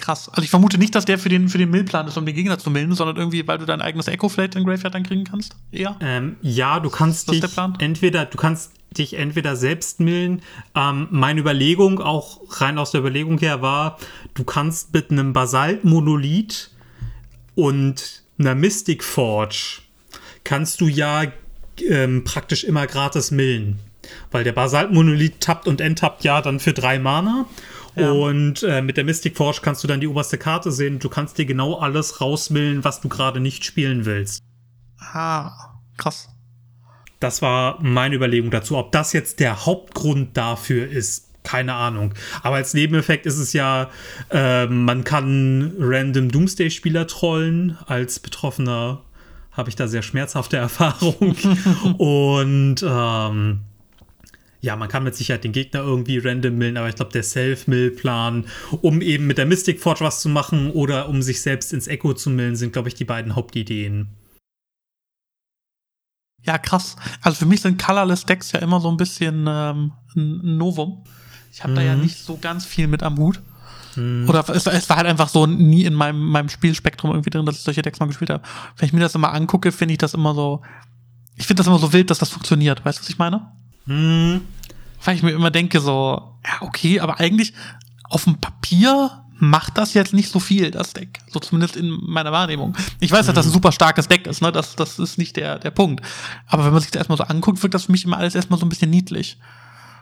Krass. 0.04 0.28
Also 0.28 0.42
ich 0.42 0.50
vermute 0.50 0.76
nicht, 0.76 0.94
dass 0.94 1.06
der 1.06 1.18
für 1.18 1.30
den, 1.30 1.48
für 1.48 1.56
den 1.56 1.70
Millplan 1.70 2.06
ist, 2.06 2.18
um 2.18 2.26
den 2.26 2.34
Gegner 2.34 2.58
zu 2.58 2.70
milden, 2.70 2.94
sondern 2.94 3.16
irgendwie, 3.16 3.48
weil 3.48 3.56
du 3.56 3.64
dein 3.64 3.80
eigenes 3.80 4.06
Echo 4.06 4.28
Flate 4.28 4.58
in 4.58 4.66
Graveyard 4.66 4.94
dann 4.94 5.02
kriegen 5.02 5.24
kannst? 5.24 5.56
Eher? 5.72 5.96
Ähm, 6.00 6.36
ja, 6.42 6.78
du 6.78 6.90
kannst 6.90 7.32
dich 7.32 7.42
entweder, 7.78 8.26
du 8.26 8.36
kannst 8.36 8.72
dich 8.98 9.14
entweder 9.14 9.56
selbst 9.56 10.00
millen. 10.00 10.42
Ähm, 10.74 11.08
meine 11.10 11.40
Überlegung, 11.40 12.00
auch 12.00 12.42
rein 12.60 12.76
aus 12.76 12.90
der 12.90 13.00
Überlegung 13.00 13.38
her, 13.38 13.62
war, 13.62 13.98
du 14.34 14.44
kannst 14.44 14.92
mit 14.92 15.10
einem 15.10 15.32
Basalt-Monolith 15.32 16.70
und 17.54 18.24
einer 18.38 18.54
Mystic 18.54 19.02
Forge 19.02 19.80
kannst 20.44 20.82
du 20.82 20.86
ja 20.86 21.24
ähm, 21.80 22.24
praktisch 22.24 22.64
immer 22.64 22.86
gratis 22.86 23.30
millen. 23.30 23.78
Weil 24.30 24.44
der 24.44 24.52
Basalt-Monolith 24.52 25.40
tappt 25.40 25.66
und 25.66 25.80
enttappt 25.80 26.24
ja 26.24 26.42
dann 26.42 26.60
für 26.60 26.74
drei 26.74 26.98
Mana. 26.98 27.46
Und 27.96 28.62
äh, 28.62 28.82
mit 28.82 28.96
der 28.96 29.04
Mystic 29.04 29.36
Forge 29.36 29.60
kannst 29.62 29.84
du 29.84 29.88
dann 29.88 30.00
die 30.00 30.08
oberste 30.08 30.38
Karte 30.38 30.72
sehen. 30.72 30.98
Du 30.98 31.08
kannst 31.08 31.38
dir 31.38 31.46
genau 31.46 31.74
alles 31.74 32.20
rausmillen, 32.20 32.84
was 32.84 33.00
du 33.00 33.08
gerade 33.08 33.40
nicht 33.40 33.64
spielen 33.64 34.04
willst. 34.04 34.42
Ah, 34.98 35.52
krass. 35.96 36.28
Das 37.20 37.40
war 37.40 37.78
meine 37.80 38.16
Überlegung 38.16 38.50
dazu. 38.50 38.76
Ob 38.76 38.92
das 38.92 39.12
jetzt 39.12 39.40
der 39.40 39.64
Hauptgrund 39.64 40.36
dafür 40.36 40.88
ist, 40.88 41.30
keine 41.44 41.74
Ahnung. 41.74 42.14
Aber 42.42 42.56
als 42.56 42.74
Nebeneffekt 42.74 43.26
ist 43.26 43.38
es 43.38 43.52
ja, 43.52 43.90
äh, 44.30 44.66
man 44.66 45.04
kann 45.04 45.72
random 45.78 46.30
Doomsday-Spieler 46.30 47.06
trollen. 47.06 47.78
Als 47.86 48.18
Betroffener 48.18 49.02
habe 49.52 49.68
ich 49.68 49.76
da 49.76 49.86
sehr 49.86 50.02
schmerzhafte 50.02 50.56
Erfahrung. 50.58 51.36
Und 51.98 52.84
ähm, 52.86 53.60
ja, 54.64 54.76
man 54.76 54.88
kann 54.88 55.04
mit 55.04 55.14
Sicherheit 55.14 55.44
den 55.44 55.52
Gegner 55.52 55.80
irgendwie 55.80 56.16
random 56.16 56.56
millen, 56.56 56.78
aber 56.78 56.88
ich 56.88 56.94
glaube, 56.94 57.12
der 57.12 57.22
Self-Mill-Plan, 57.22 58.46
um 58.80 59.02
eben 59.02 59.26
mit 59.26 59.36
der 59.36 59.44
Mystic 59.44 59.78
Forge 59.78 60.02
was 60.02 60.22
zu 60.22 60.30
machen 60.30 60.70
oder 60.70 61.10
um 61.10 61.20
sich 61.20 61.42
selbst 61.42 61.74
ins 61.74 61.86
Echo 61.86 62.14
zu 62.14 62.30
millen, 62.30 62.56
sind, 62.56 62.72
glaube 62.72 62.88
ich, 62.88 62.94
die 62.94 63.04
beiden 63.04 63.36
Hauptideen. 63.36 64.08
Ja, 66.42 66.56
krass. 66.56 66.96
Also 67.20 67.40
für 67.40 67.46
mich 67.46 67.60
sind 67.60 67.82
Colorless 67.82 68.24
Decks 68.24 68.52
ja 68.52 68.60
immer 68.60 68.80
so 68.80 68.90
ein 68.90 68.96
bisschen 68.96 69.44
ähm, 69.46 69.92
ein 70.16 70.56
Novum. 70.56 71.04
Ich 71.52 71.62
habe 71.62 71.72
mhm. 71.72 71.76
da 71.76 71.82
ja 71.82 71.94
mhm. 71.94 72.02
nicht 72.02 72.18
so 72.18 72.38
ganz 72.38 72.64
viel 72.64 72.86
mit 72.86 73.02
am 73.02 73.18
Hut. 73.18 73.42
Mhm. 73.96 74.26
Oder 74.30 74.48
es, 74.48 74.66
es, 74.66 74.88
war 74.88 74.96
halt 74.96 75.06
einfach 75.06 75.28
so 75.28 75.46
nie 75.46 75.84
in 75.84 75.92
meinem, 75.92 76.26
meinem 76.26 76.48
Spielspektrum 76.48 77.10
irgendwie 77.10 77.30
drin, 77.30 77.44
dass 77.44 77.56
ich 77.56 77.62
solche 77.62 77.82
Decks 77.82 78.00
mal 78.00 78.06
gespielt 78.06 78.30
habe. 78.30 78.42
Wenn 78.78 78.86
ich 78.86 78.94
mir 78.94 79.00
das 79.00 79.14
immer 79.14 79.34
angucke, 79.34 79.72
finde 79.72 79.92
ich 79.92 79.98
das 79.98 80.14
immer 80.14 80.34
so. 80.34 80.62
Ich 81.36 81.46
finde 81.46 81.60
das 81.60 81.66
immer 81.66 81.78
so 81.78 81.92
wild, 81.92 82.10
dass 82.10 82.18
das 82.18 82.30
funktioniert. 82.30 82.82
Weißt 82.82 82.98
du, 82.98 83.02
was 83.02 83.10
ich 83.10 83.18
meine? 83.18 83.52
Hm. 83.86 84.42
Weil 85.04 85.16
ich 85.16 85.22
mir 85.22 85.32
immer 85.32 85.50
denke, 85.50 85.80
so, 85.80 86.36
ja, 86.44 86.62
okay, 86.62 87.00
aber 87.00 87.20
eigentlich 87.20 87.52
auf 88.08 88.24
dem 88.24 88.40
Papier 88.40 89.24
macht 89.38 89.76
das 89.76 89.94
jetzt 89.94 90.14
nicht 90.14 90.30
so 90.30 90.38
viel, 90.38 90.70
das 90.70 90.92
Deck. 90.92 91.18
So 91.28 91.40
zumindest 91.40 91.76
in 91.76 91.90
meiner 91.90 92.32
Wahrnehmung. 92.32 92.76
Ich 93.00 93.10
weiß, 93.10 93.26
dass 93.26 93.34
das 93.34 93.46
ein 93.46 93.48
hm. 93.48 93.54
super 93.54 93.72
starkes 93.72 94.08
Deck 94.08 94.26
ist, 94.26 94.40
ne? 94.40 94.52
Das, 94.52 94.76
das 94.76 94.98
ist 94.98 95.18
nicht 95.18 95.36
der, 95.36 95.58
der 95.58 95.70
Punkt. 95.70 96.04
Aber 96.46 96.64
wenn 96.64 96.72
man 96.72 96.80
sich 96.80 96.90
das 96.90 97.00
erstmal 97.00 97.18
so 97.18 97.24
anguckt, 97.24 97.62
wirkt 97.62 97.74
das 97.74 97.84
für 97.84 97.92
mich 97.92 98.04
immer 98.04 98.16
alles 98.16 98.34
erstmal 98.34 98.58
so 98.58 98.66
ein 98.66 98.68
bisschen 98.68 98.90
niedlich. 98.90 99.38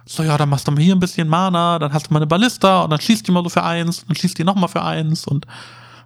So, 0.05 0.23
ja, 0.23 0.37
dann 0.37 0.49
machst 0.49 0.67
du 0.67 0.73
mal 0.73 0.83
hier 0.83 0.95
ein 0.95 1.01
bisschen 1.01 1.29
Mana, 1.29 1.79
dann 1.79 1.93
hast 1.93 2.09
du 2.09 2.13
mal 2.13 2.19
eine 2.19 2.27
Ballista 2.27 2.83
und 2.83 2.91
dann 2.91 3.01
schießt 3.01 3.27
die 3.27 3.33
mal 3.33 3.43
so 3.43 3.49
für 3.49 3.63
eins, 3.63 4.05
dann 4.07 4.17
schießt 4.17 4.37
die 4.37 4.45
nochmal 4.45 4.69
für 4.69 4.83
eins 4.83 5.27
und 5.27 5.47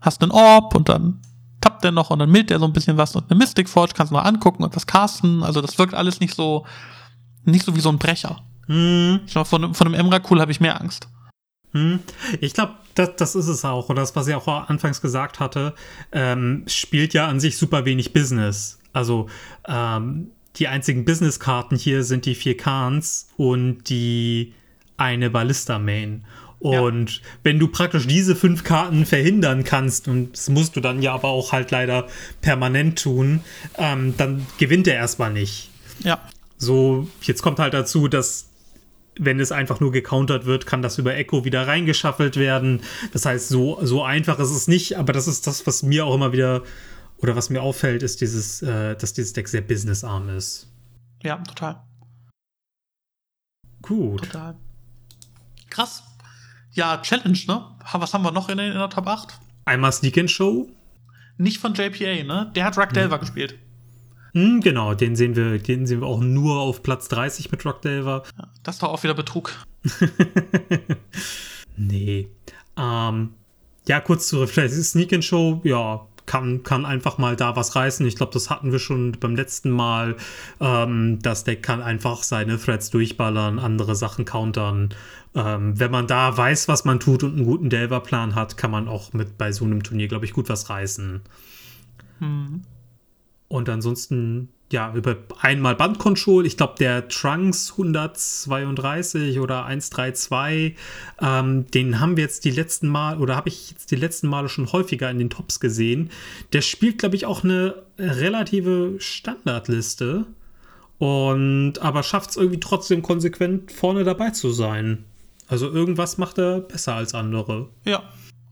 hast 0.03 0.23
einen 0.23 0.33
Orb 0.33 0.75
und 0.75 0.89
dann 0.89 1.21
tappt 1.61 1.83
der 1.83 1.93
noch 1.93 2.11
und 2.11 2.19
dann 2.19 2.31
mild 2.31 2.51
der 2.51 2.59
so 2.59 2.67
ein 2.67 2.73
bisschen 2.73 2.99
was 2.99 3.17
und 3.17 3.31
eine 3.31 3.39
Mystic 3.39 3.69
Forge 3.69 3.95
kannst 3.97 4.13
du 4.13 4.17
noch 4.17 4.25
angucken 4.25 4.63
und 4.63 4.77
was 4.77 4.87
casten. 4.87 5.43
Also 5.43 5.61
das 5.63 5.79
wirkt 5.79 5.95
alles 5.95 6.21
nicht 6.21 6.35
so, 6.35 6.67
nicht 7.47 7.65
so 7.65 7.75
wie 7.77 7.81
so 7.81 7.89
ein 7.89 7.99
Brecher. 7.99 8.43
Hm. 8.67 9.21
Ich 9.27 9.33
glaube, 9.33 9.49
von, 9.49 9.75
von 9.75 9.87
einem 9.87 9.95
Emrakul 9.95 10.41
habe 10.41 10.53
ich 10.53 10.61
mehr 10.61 10.81
Angst. 10.81 11.09
Hm. 11.73 12.01
Ich 12.41 12.55
glaube, 12.55 12.75
das, 12.95 13.17
das 13.17 13.35
ist 13.35 13.49
es 13.49 13.65
auch. 13.65 13.89
Und 13.89 13.97
das, 13.97 14.17
was 14.17 14.27
ich 14.27 14.35
auch 14.35 14.49
anfangs 14.69 15.01
gesagt 15.01 15.41
hatte, 15.41 15.75
ähm, 16.13 16.65
spielt 16.67 17.15
ja 17.15 17.27
an 17.29 17.41
sich 17.41 17.59
super 17.59 17.85
wenig 17.85 18.13
Business. 18.13 18.79
Also 18.93 19.29
ähm, 19.69 20.31
die 20.57 20.69
einzigen 20.69 21.05
Business-Karten 21.05 21.77
hier 21.77 22.03
sind 22.03 22.25
die 22.25 22.35
vier 22.35 22.57
Khans 22.57 23.29
und 23.37 23.89
die 23.89 24.55
eine 24.97 25.31
Ballista-Main. 25.31 26.25
Und 26.59 27.17
ja. 27.17 27.23
wenn 27.43 27.59
du 27.59 27.69
praktisch 27.69 28.07
diese 28.07 28.35
fünf 28.35 28.65
Karten 28.65 29.05
verhindern 29.05 29.63
kannst, 29.63 30.09
und 30.09 30.33
das 30.33 30.49
musst 30.49 30.75
du 30.75 30.81
dann 30.81 31.03
ja 31.03 31.13
aber 31.13 31.29
auch 31.29 31.53
halt 31.53 31.71
leider 31.71 32.09
permanent 32.41 33.03
tun, 33.03 33.41
ähm, 33.77 34.15
dann 34.17 34.47
gewinnt 34.57 34.89
er 34.89 34.95
erstmal 34.95 35.33
nicht. 35.33 35.69
Ja. 36.01 36.19
So, 36.59 37.09
jetzt 37.23 37.43
kommt 37.43 37.59
halt 37.59 37.75
dazu, 37.75 38.09
dass 38.09 38.51
wenn 39.19 39.41
es 39.41 39.53
einfach 39.53 39.81
nur 39.81 39.93
gecountert 39.93 40.45
wird, 40.45 40.67
kann 40.67 40.83
das 40.83 40.99
über 40.99 41.15
Echo 41.17 41.45
wieder 41.45 41.67
reingeschaffelt 41.67 42.37
werden. 42.37 42.83
Das 43.13 43.25
heißt, 43.25 43.49
so, 43.49 43.79
so 43.83 44.03
einfach 44.03 44.39
ist 44.39 44.51
es 44.51 44.69
nicht, 44.69 44.99
aber 44.99 45.13
das 45.13 45.27
ist 45.27 45.47
das, 45.47 45.67
was 45.67 45.83
mir 45.83 46.05
auch 46.05 46.15
immer 46.15 46.33
wieder 46.33 46.63
oder 47.19 47.35
was 47.35 47.49
mir 47.49 47.63
auffällt, 47.63 48.03
ist 48.03 48.21
dieses, 48.21 48.61
äh, 48.63 48.95
dass 48.95 49.15
dieses 49.15 49.33
Deck 49.33 49.49
sehr 49.49 49.63
businessarm 49.63 50.29
ist. 50.29 50.71
Ja, 51.23 51.37
total. 51.39 51.83
Gut. 53.81 54.25
Total. 54.25 54.57
Krass. 55.71 56.03
Ja, 56.73 56.99
Challenge, 56.99 57.39
ne? 57.49 57.65
Was 57.93 58.13
haben 58.13 58.23
wir 58.23 58.33
noch 58.33 58.51
in, 58.51 58.59
in 58.59 58.75
der 58.75 58.91
Top 58.91 59.07
8? 59.07 59.39
Einmal 59.65 59.93
Sneak 59.93 60.19
and 60.19 60.31
Show. 60.31 60.69
Nicht 61.39 61.59
von 61.59 61.73
JPA, 61.73 62.23
ne? 62.25 62.53
Der 62.55 62.65
hat 62.65 62.77
Ruck 62.77 62.93
Delver 62.93 63.17
hm. 63.17 63.21
gespielt. 63.21 63.59
Hm, 64.37 64.61
genau, 64.61 64.93
den 64.93 65.17
sehen 65.17 65.35
wir, 65.35 65.59
den 65.59 65.87
sehen 65.87 66.03
wir 66.03 66.07
auch 66.07 66.21
nur 66.21 66.61
auf 66.61 66.83
Platz 66.83 67.09
30 67.09 67.51
mit 67.51 67.65
Rock 67.65 67.81
Delver. 67.81 68.23
Das 68.63 68.83
war 68.83 68.91
auch 68.91 69.03
wieder 69.03 69.15
Betrug. 69.15 69.51
nee. 71.79 72.29
Ähm, 72.77 73.31
ja, 73.89 74.01
kurz 74.01 74.29
zu 74.29 74.39
Reflex. 74.39 74.91
Sneak 74.91 75.15
and 75.15 75.25
Show, 75.25 75.63
ja, 75.65 76.07
kann, 76.27 76.63
kann 76.65 76.85
einfach 76.85 77.17
mal 77.17 77.35
da 77.35 77.57
was 77.57 77.77
reißen. 77.77 78.05
Ich 78.05 78.17
glaube, 78.17 78.35
das 78.35 78.51
hatten 78.51 78.73
wir 78.73 78.79
schon 78.79 79.13
beim 79.13 79.37
letzten 79.37 79.71
Mal. 79.71 80.17
Ähm, 80.61 81.19
das 81.23 81.45
Deck 81.45 81.63
kann 81.63 81.81
einfach 81.81 82.23
seine 82.23 82.59
Threads 82.59 82.91
durchballern, 82.91 83.59
andere 83.59 83.97
Sachen 83.97 84.27
countern. 84.27 84.91
Ähm, 85.35 85.81
wenn 85.81 85.91
man 85.91 86.07
da 86.07 86.37
weiß, 86.37 86.69
was 86.69 86.85
man 86.85 87.01
tut 87.01 87.23
und 87.23 87.37
einen 87.37 87.47
guten 87.47 87.71
Delver-Plan 87.71 88.35
hat, 88.35 88.59
kann 88.59 88.71
man 88.71 88.87
auch 88.87 89.15
mit 89.15 89.39
bei 89.39 89.51
so 89.51 89.65
einem 89.65 89.83
Turnier, 89.83 90.09
glaube 90.09 90.27
ich, 90.27 90.35
gut 90.35 90.51
was 90.51 90.69
reißen. 90.69 91.23
Hm. 92.19 92.61
Und 93.49 93.69
ansonsten 93.69 94.49
ja, 94.73 94.93
über 94.95 95.17
einmal 95.41 95.77
Bandcontrol. 95.77 96.45
Ich 96.45 96.57
glaube, 96.57 96.75
der 96.79 97.09
Trunks 97.09 97.73
132 97.73 99.39
oder 99.39 99.65
132, 99.65 100.77
ähm, 101.21 101.71
den 101.71 102.01
haben 102.01 102.17
wir 102.17 102.25
jetzt 102.25 102.45
die 102.45 102.51
letzten 102.51 102.89
Mal 102.89 103.19
oder 103.19 103.37
habe 103.37 103.49
ich 103.49 103.71
jetzt 103.71 103.91
die 103.91 103.97
letzten 103.97 104.27
Male 104.29 104.49
schon 104.49 104.73
häufiger 104.73 105.11
in 105.11 105.19
den 105.19 105.31
Tops 105.31 105.61
gesehen. 105.61 106.11
Der 106.53 106.63
spielt, 106.63 106.99
glaube 106.99 107.15
ich, 107.15 107.27
auch 107.27 107.45
eine 107.45 107.85
relative 107.99 108.97
Standardliste 108.99 110.27
und 110.99 111.79
aber 111.79 112.03
schafft 112.03 112.31
es 112.31 112.37
irgendwie 112.37 112.61
trotzdem 112.61 113.03
konsequent 113.03 113.71
vorne 113.71 114.03
dabei 114.03 114.31
zu 114.31 114.51
sein. 114.51 115.05
Also 115.47 115.71
irgendwas 115.71 116.19
macht 116.19 116.39
er 116.39 116.61
besser 116.61 116.95
als 116.95 117.15
andere. 117.15 117.69
Ja, 117.85 118.03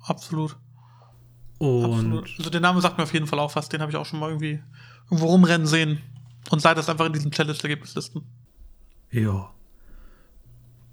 absolut. 0.01 0.57
Und 1.59 1.85
absolut. 1.85 2.31
Also 2.39 2.51
der 2.51 2.61
Name 2.61 2.81
sagt 2.81 2.99
mir 2.99 3.05
auf 3.05 3.13
jeden 3.13 3.27
Fall 3.27 3.41
auch 3.41 3.57
was, 3.57 3.69
den 3.69 3.81
habe 3.81 3.91
ich 3.91 3.97
auch 3.97 4.07
schon 4.07 4.21
mal 4.21 4.29
irgendwie 4.29 4.61
irgendwo 5.07 5.27
rumrennen 5.27 5.67
sehen. 5.67 6.01
Und 6.51 6.61
sei 6.61 6.75
das 6.75 6.89
einfach 6.89 7.07
in 7.07 7.13
diesen 7.13 7.31
Challenge-Ergebnislisten. 7.31 8.23
Ja. 9.11 9.51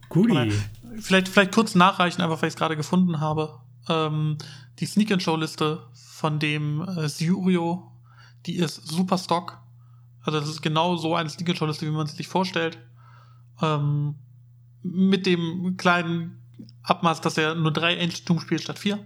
Guti. 0.09 0.51
Vielleicht, 0.99 1.27
vielleicht 1.29 1.53
kurz 1.53 1.75
nachreichen, 1.75 2.21
einfach 2.21 2.41
weil 2.41 2.47
ich 2.47 2.53
es 2.53 2.57
gerade 2.57 2.77
gefunden 2.77 3.19
habe. 3.19 3.59
Ähm, 3.89 4.37
die 4.79 4.85
Sneak-and-Show-Liste 4.85 5.87
von 5.93 6.39
dem 6.39 6.81
äh, 6.81 7.09
Syurio, 7.09 7.91
die 8.45 8.55
ist 8.55 8.87
super 8.87 9.17
stock. 9.17 9.57
Also 10.23 10.39
das 10.39 10.49
ist 10.49 10.61
genau 10.61 10.97
so 10.97 11.15
eine 11.15 11.29
Sneak-and-Show-Liste, 11.29 11.85
wie 11.85 11.91
man 11.91 12.07
sie 12.07 12.15
sich 12.15 12.27
vorstellt. 12.27 12.77
Ähm, 13.61 14.15
mit 14.83 15.25
dem 15.25 15.77
kleinen 15.77 16.41
Abmaß, 16.83 17.21
dass 17.21 17.37
er 17.37 17.55
nur 17.55 17.71
drei 17.71 17.99
Ancient 17.99 18.27
Doom 18.29 18.39
spielt 18.39 18.61
statt 18.61 18.79
vier. 18.79 19.05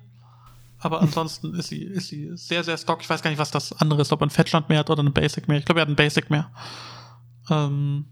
Aber 0.86 1.02
ansonsten 1.02 1.56
ist 1.56 1.70
sie, 1.70 1.82
ist 1.82 2.10
sie 2.10 2.30
sehr, 2.36 2.64
sehr 2.64 2.78
stock. 2.78 3.02
Ich 3.02 3.10
weiß 3.10 3.24
gar 3.24 3.32
nicht, 3.32 3.40
was 3.40 3.50
das 3.50 3.74
andere 3.74 4.04
ist, 4.04 4.12
ob 4.12 4.22
er 4.22 4.28
ein 4.28 4.30
Fetchland 4.30 4.70
mehr 4.70 4.78
hat 4.78 4.92
oder 4.92 5.02
ein 5.02 5.14
Basic 5.14 5.48
mehr. 5.48 5.58
Ich 5.58 5.66
glaube, 5.66 5.80
er 5.80 5.82
hat 5.82 5.90
ein 5.90 5.96
Basic 5.96 6.30
mehr. 6.30 6.52
Ähm 7.50 8.06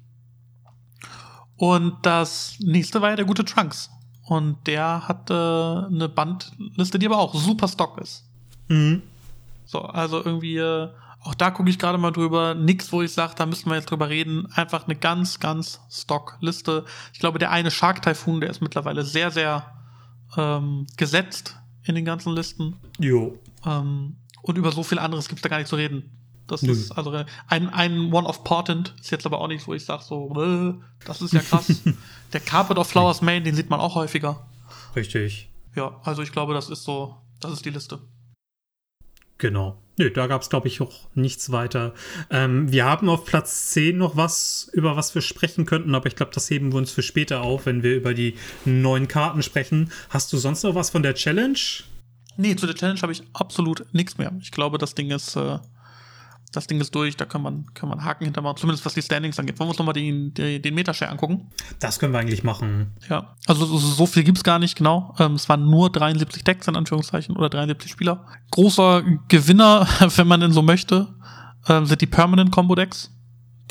und 1.56 1.98
das 2.02 2.56
nächste 2.62 3.00
war 3.00 3.12
ja 3.12 3.16
der 3.16 3.26
gute 3.26 3.46
Trunks. 3.46 3.92
Und 4.26 4.66
der 4.66 5.08
hat 5.08 5.30
äh, 5.30 5.34
eine 5.34 6.10
Bandliste, 6.10 6.98
die 6.98 7.06
aber 7.06 7.20
auch 7.20 7.36
super 7.36 7.68
stock 7.68 8.00
ist. 8.02 8.26
Mhm. 8.70 9.04
So, 9.66 9.82
also 9.82 10.26
irgendwie, 10.26 10.58
äh, 10.58 10.90
auch 11.20 11.36
da 11.36 11.52
gucke 11.52 11.70
ich 11.70 11.78
gerade 11.78 12.00
mal 12.00 12.10
drüber. 12.10 12.56
Nix, 12.56 12.92
wo 12.92 13.04
ich 13.04 13.14
sage, 13.14 13.36
da 13.38 13.46
müssten 13.46 13.70
wir 13.70 13.76
jetzt 13.76 13.92
drüber 13.92 14.10
reden. 14.10 14.48
Einfach 14.52 14.86
eine 14.86 14.96
ganz, 14.96 15.40
ganz 15.40 15.80
Stock-Liste. 15.92 16.86
Ich 17.14 17.20
glaube, 17.20 17.38
der 17.38 17.52
eine 17.52 17.70
Shark 17.70 18.02
Typhoon, 18.02 18.42
der 18.42 18.50
ist 18.50 18.62
mittlerweile 18.62 19.04
sehr, 19.04 19.30
sehr 19.30 19.64
ähm, 20.36 20.88
gesetzt 20.98 21.60
in 21.86 21.96
den 21.96 22.06
ganzen 22.06 22.34
Listen. 22.34 22.78
Jo. 23.00 23.38
Ähm, 23.66 24.18
und 24.42 24.58
über 24.58 24.72
so 24.72 24.84
viel 24.84 25.00
anderes 25.00 25.28
gibt 25.28 25.40
es 25.40 25.44
da 25.44 25.50
gar 25.50 25.58
nicht 25.58 25.68
zu 25.68 25.76
reden. 25.76 26.12
Das 26.48 26.62
Nö. 26.62 26.72
ist 26.72 26.92
also 26.92 27.12
ein, 27.48 27.70
ein 27.70 28.12
One 28.12 28.28
of 28.28 28.44
Portent 28.44 28.94
ist 29.00 29.12
jetzt 29.12 29.26
aber 29.26 29.40
auch 29.40 29.48
nicht, 29.48 29.66
wo 29.66 29.74
ich 29.74 29.86
sage 29.86 30.04
so, 30.04 30.34
äh, 30.42 30.74
das 31.06 31.22
ist 31.22 31.34
ja 31.34 31.40
krass. 31.40 31.82
Der 32.34 32.42
Carpet 32.42 32.78
of 32.78 32.88
Flowers 32.88 33.22
Main, 33.22 33.44
den 33.44 33.56
sieht 33.56 33.70
man 33.70 33.80
auch 33.80 33.96
häufiger. 33.96 34.46
Richtig. 34.96 35.50
Ja, 35.76 36.00
also 36.04 36.22
ich 36.22 36.32
glaube, 36.32 36.54
das 36.54 36.70
ist 36.70 36.84
so, 36.84 37.16
das 37.40 37.54
ist 37.54 37.66
die 37.66 37.70
Liste. 37.70 38.00
Genau. 39.38 39.78
Nö, 39.98 40.10
da 40.10 40.26
gab 40.26 40.42
es, 40.42 40.50
glaube 40.50 40.68
ich, 40.68 40.82
auch 40.82 41.08
nichts 41.14 41.52
weiter. 41.52 41.94
Ähm, 42.32 42.72
wir 42.72 42.86
haben 42.86 43.10
auf 43.10 43.26
Platz 43.26 43.70
10 43.72 43.98
noch 43.98 44.18
was, 44.18 44.70
über 44.74 44.96
was 44.96 45.14
wir 45.14 45.22
sprechen 45.22 45.66
könnten, 45.66 45.94
aber 45.94 46.08
ich 46.08 46.16
glaube, 46.16 46.32
das 46.34 46.50
heben 46.50 46.72
wir 46.72 46.80
uns 46.80 46.92
für 46.92 47.04
später 47.04 47.42
auf, 47.42 47.68
wenn 47.68 47.84
wir 47.84 47.96
über 47.96 48.16
die 48.16 48.36
neuen 48.66 49.08
Karten 49.08 49.44
sprechen. 49.44 49.92
Hast 50.10 50.34
du 50.34 50.38
sonst 50.38 50.64
noch 50.64 50.74
was 50.74 50.90
von 50.90 51.04
der 51.04 51.14
Challenge? 51.14 51.60
Nee, 52.38 52.56
zu 52.56 52.66
der 52.66 52.76
Challenge 52.76 53.02
habe 53.02 53.12
ich 53.12 53.22
absolut 53.34 53.86
nichts 53.94 54.18
mehr. 54.18 54.34
Ich 54.42 54.52
glaube, 54.52 54.80
das 54.80 54.96
Ding 54.96 55.12
ist 55.12 55.36
äh, 55.36 55.60
das 56.54 56.68
Ding 56.68 56.80
ist 56.80 56.94
durch, 56.94 57.18
da 57.18 57.26
kann 57.26 57.42
man, 57.42 57.66
kann 57.74 57.90
man 57.90 58.04
Haken 58.04 58.26
hintermachen, 58.26 58.58
zumindest 58.58 58.86
was 58.86 58.94
die 58.94 59.02
Standings 59.02 59.40
angeht. 59.40 59.60
Wollen 59.60 59.68
wir 59.68 59.72
uns 59.72 59.80
nochmal 59.80 59.94
den, 59.94 60.34
den, 60.34 60.62
den 60.62 60.76
Metashare 60.76 61.12
angucken? 61.12 61.50
Das 61.80 62.00
können 62.00 62.14
wir 62.14 62.20
eigentlich 62.20 62.44
machen. 62.44 62.94
Ja, 63.10 63.36
also 63.48 63.66
so, 63.66 63.78
so 63.78 64.06
viel 64.06 64.24
gibt's 64.24 64.44
gar 64.44 64.60
nicht, 64.60 64.76
genau. 64.76 65.16
Ähm, 65.20 65.34
es 65.34 65.50
waren 65.50 65.70
nur 65.70 65.92
73 65.92 66.44
Decks 66.44 66.68
in 66.68 66.76
Anführungszeichen 66.76 67.36
oder 67.36 67.50
73 67.50 67.92
Spieler. 67.92 68.26
Großer 68.52 69.04
Gewinner, 69.28 69.88
wenn 70.16 70.28
man 70.28 70.40
denn 70.40 70.54
so 70.54 70.62
möchte, 70.62 71.16
äh, 71.68 71.84
sind 71.86 72.02
die 72.02 72.08
Permanent 72.08 72.52
Combo 72.52 72.76
Decks, 72.76 73.12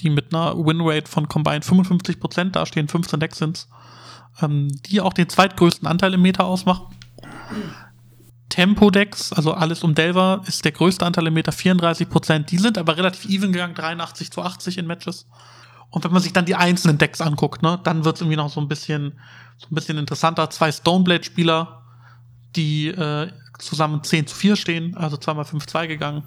die 0.01 0.11
mit 0.11 0.35
einer 0.35 0.57
Winrate 0.57 1.09
von 1.09 1.29
Combined 1.29 1.65
55% 1.65 2.51
da 2.51 2.67
stehen, 2.67 2.89
15 2.89 3.21
Decks 3.21 3.39
sind's, 3.39 3.69
ähm, 4.41 4.69
die 4.87 5.01
auch 5.01 5.13
den 5.13 5.29
zweitgrößten 5.29 5.87
Anteil 5.87 6.15
im 6.15 6.23
Meta 6.23 6.43
ausmachen. 6.43 6.87
Tempo-Decks, 8.53 9.33
also 9.33 9.55
alles 9.55 9.83
um 9.83 9.95
Delver, 9.95 10.43
ist 10.47 10.67
der 10.67 10.73
größte 10.73 11.07
Anteil 11.07 11.27
im 11.27 11.33
Meter, 11.33 11.53
34 11.53 12.07
Prozent. 12.07 12.51
Die 12.51 12.59
sind 12.59 12.77
aber 12.77 12.99
relativ 12.99 13.25
even 13.25 13.51
gegangen, 13.51 13.75
83 13.75 14.31
zu 14.31 14.43
80 14.43 14.77
in 14.77 14.87
Matches. 14.87 15.27
Und 15.89 16.05
wenn 16.05 16.13
man 16.13 16.21
sich 16.21 16.35
dann 16.35 16.45
die 16.45 16.55
einzelnen 16.55 16.99
Decks 16.99 17.23
anguckt, 17.23 17.63
ne, 17.63 17.81
dann 17.83 18.05
wird 18.05 18.17
es 18.17 18.21
irgendwie 18.21 18.37
noch 18.37 18.51
so 18.51 18.61
ein 18.61 18.69
bisschen, 18.69 19.15
so 19.57 19.69
ein 19.71 19.75
bisschen 19.75 19.97
interessanter. 19.97 20.51
Zwei 20.51 20.71
Stoneblade-Spieler, 20.71 21.83
die 22.55 22.89
äh, 22.89 23.33
zusammen 23.59 24.05
10 24.05 24.27
zu 24.27 24.37
4 24.37 24.57
stehen, 24.57 24.97
also 24.99 25.17
zweimal 25.17 25.47
5-2 25.47 25.87
gegangen. 25.87 26.25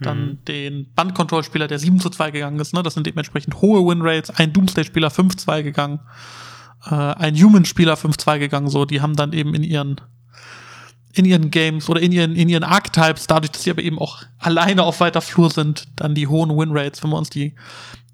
Dann 0.00 0.22
mhm. 0.22 0.44
den 0.46 0.92
Band-Control-Spieler, 0.94 1.68
der 1.68 1.78
7 1.78 2.00
zu 2.00 2.10
2 2.10 2.32
gegangen 2.32 2.58
ist, 2.58 2.74
ne? 2.74 2.82
Das 2.82 2.94
sind 2.94 3.06
dementsprechend 3.06 3.60
hohe 3.60 3.86
Winrates. 3.86 4.30
Ein 4.30 4.52
Doomsday-Spieler 4.52 5.08
5-2 5.08 5.62
gegangen. 5.62 6.00
Äh, 6.84 6.94
ein 6.94 7.36
Human-Spieler 7.36 7.94
5-2 7.94 8.40
gegangen, 8.40 8.68
so. 8.68 8.86
Die 8.86 9.00
haben 9.00 9.14
dann 9.14 9.32
eben 9.32 9.54
in 9.54 9.62
ihren 9.62 10.00
in 11.12 11.24
ihren 11.24 11.50
Games 11.50 11.88
oder 11.88 12.00
in 12.00 12.12
ihren, 12.12 12.36
in 12.36 12.48
ihren 12.48 12.62
Archetypes, 12.62 13.26
dadurch, 13.26 13.50
dass 13.50 13.64
sie 13.64 13.70
aber 13.70 13.82
eben 13.82 13.98
auch 13.98 14.22
alleine 14.38 14.84
auf 14.84 15.00
weiter 15.00 15.20
Flur 15.20 15.50
sind, 15.50 15.88
dann 15.96 16.14
die 16.14 16.26
hohen 16.26 16.56
Winrates, 16.56 17.02
wenn 17.02 17.10
wir 17.10 17.18
uns 17.18 17.30
die 17.30 17.54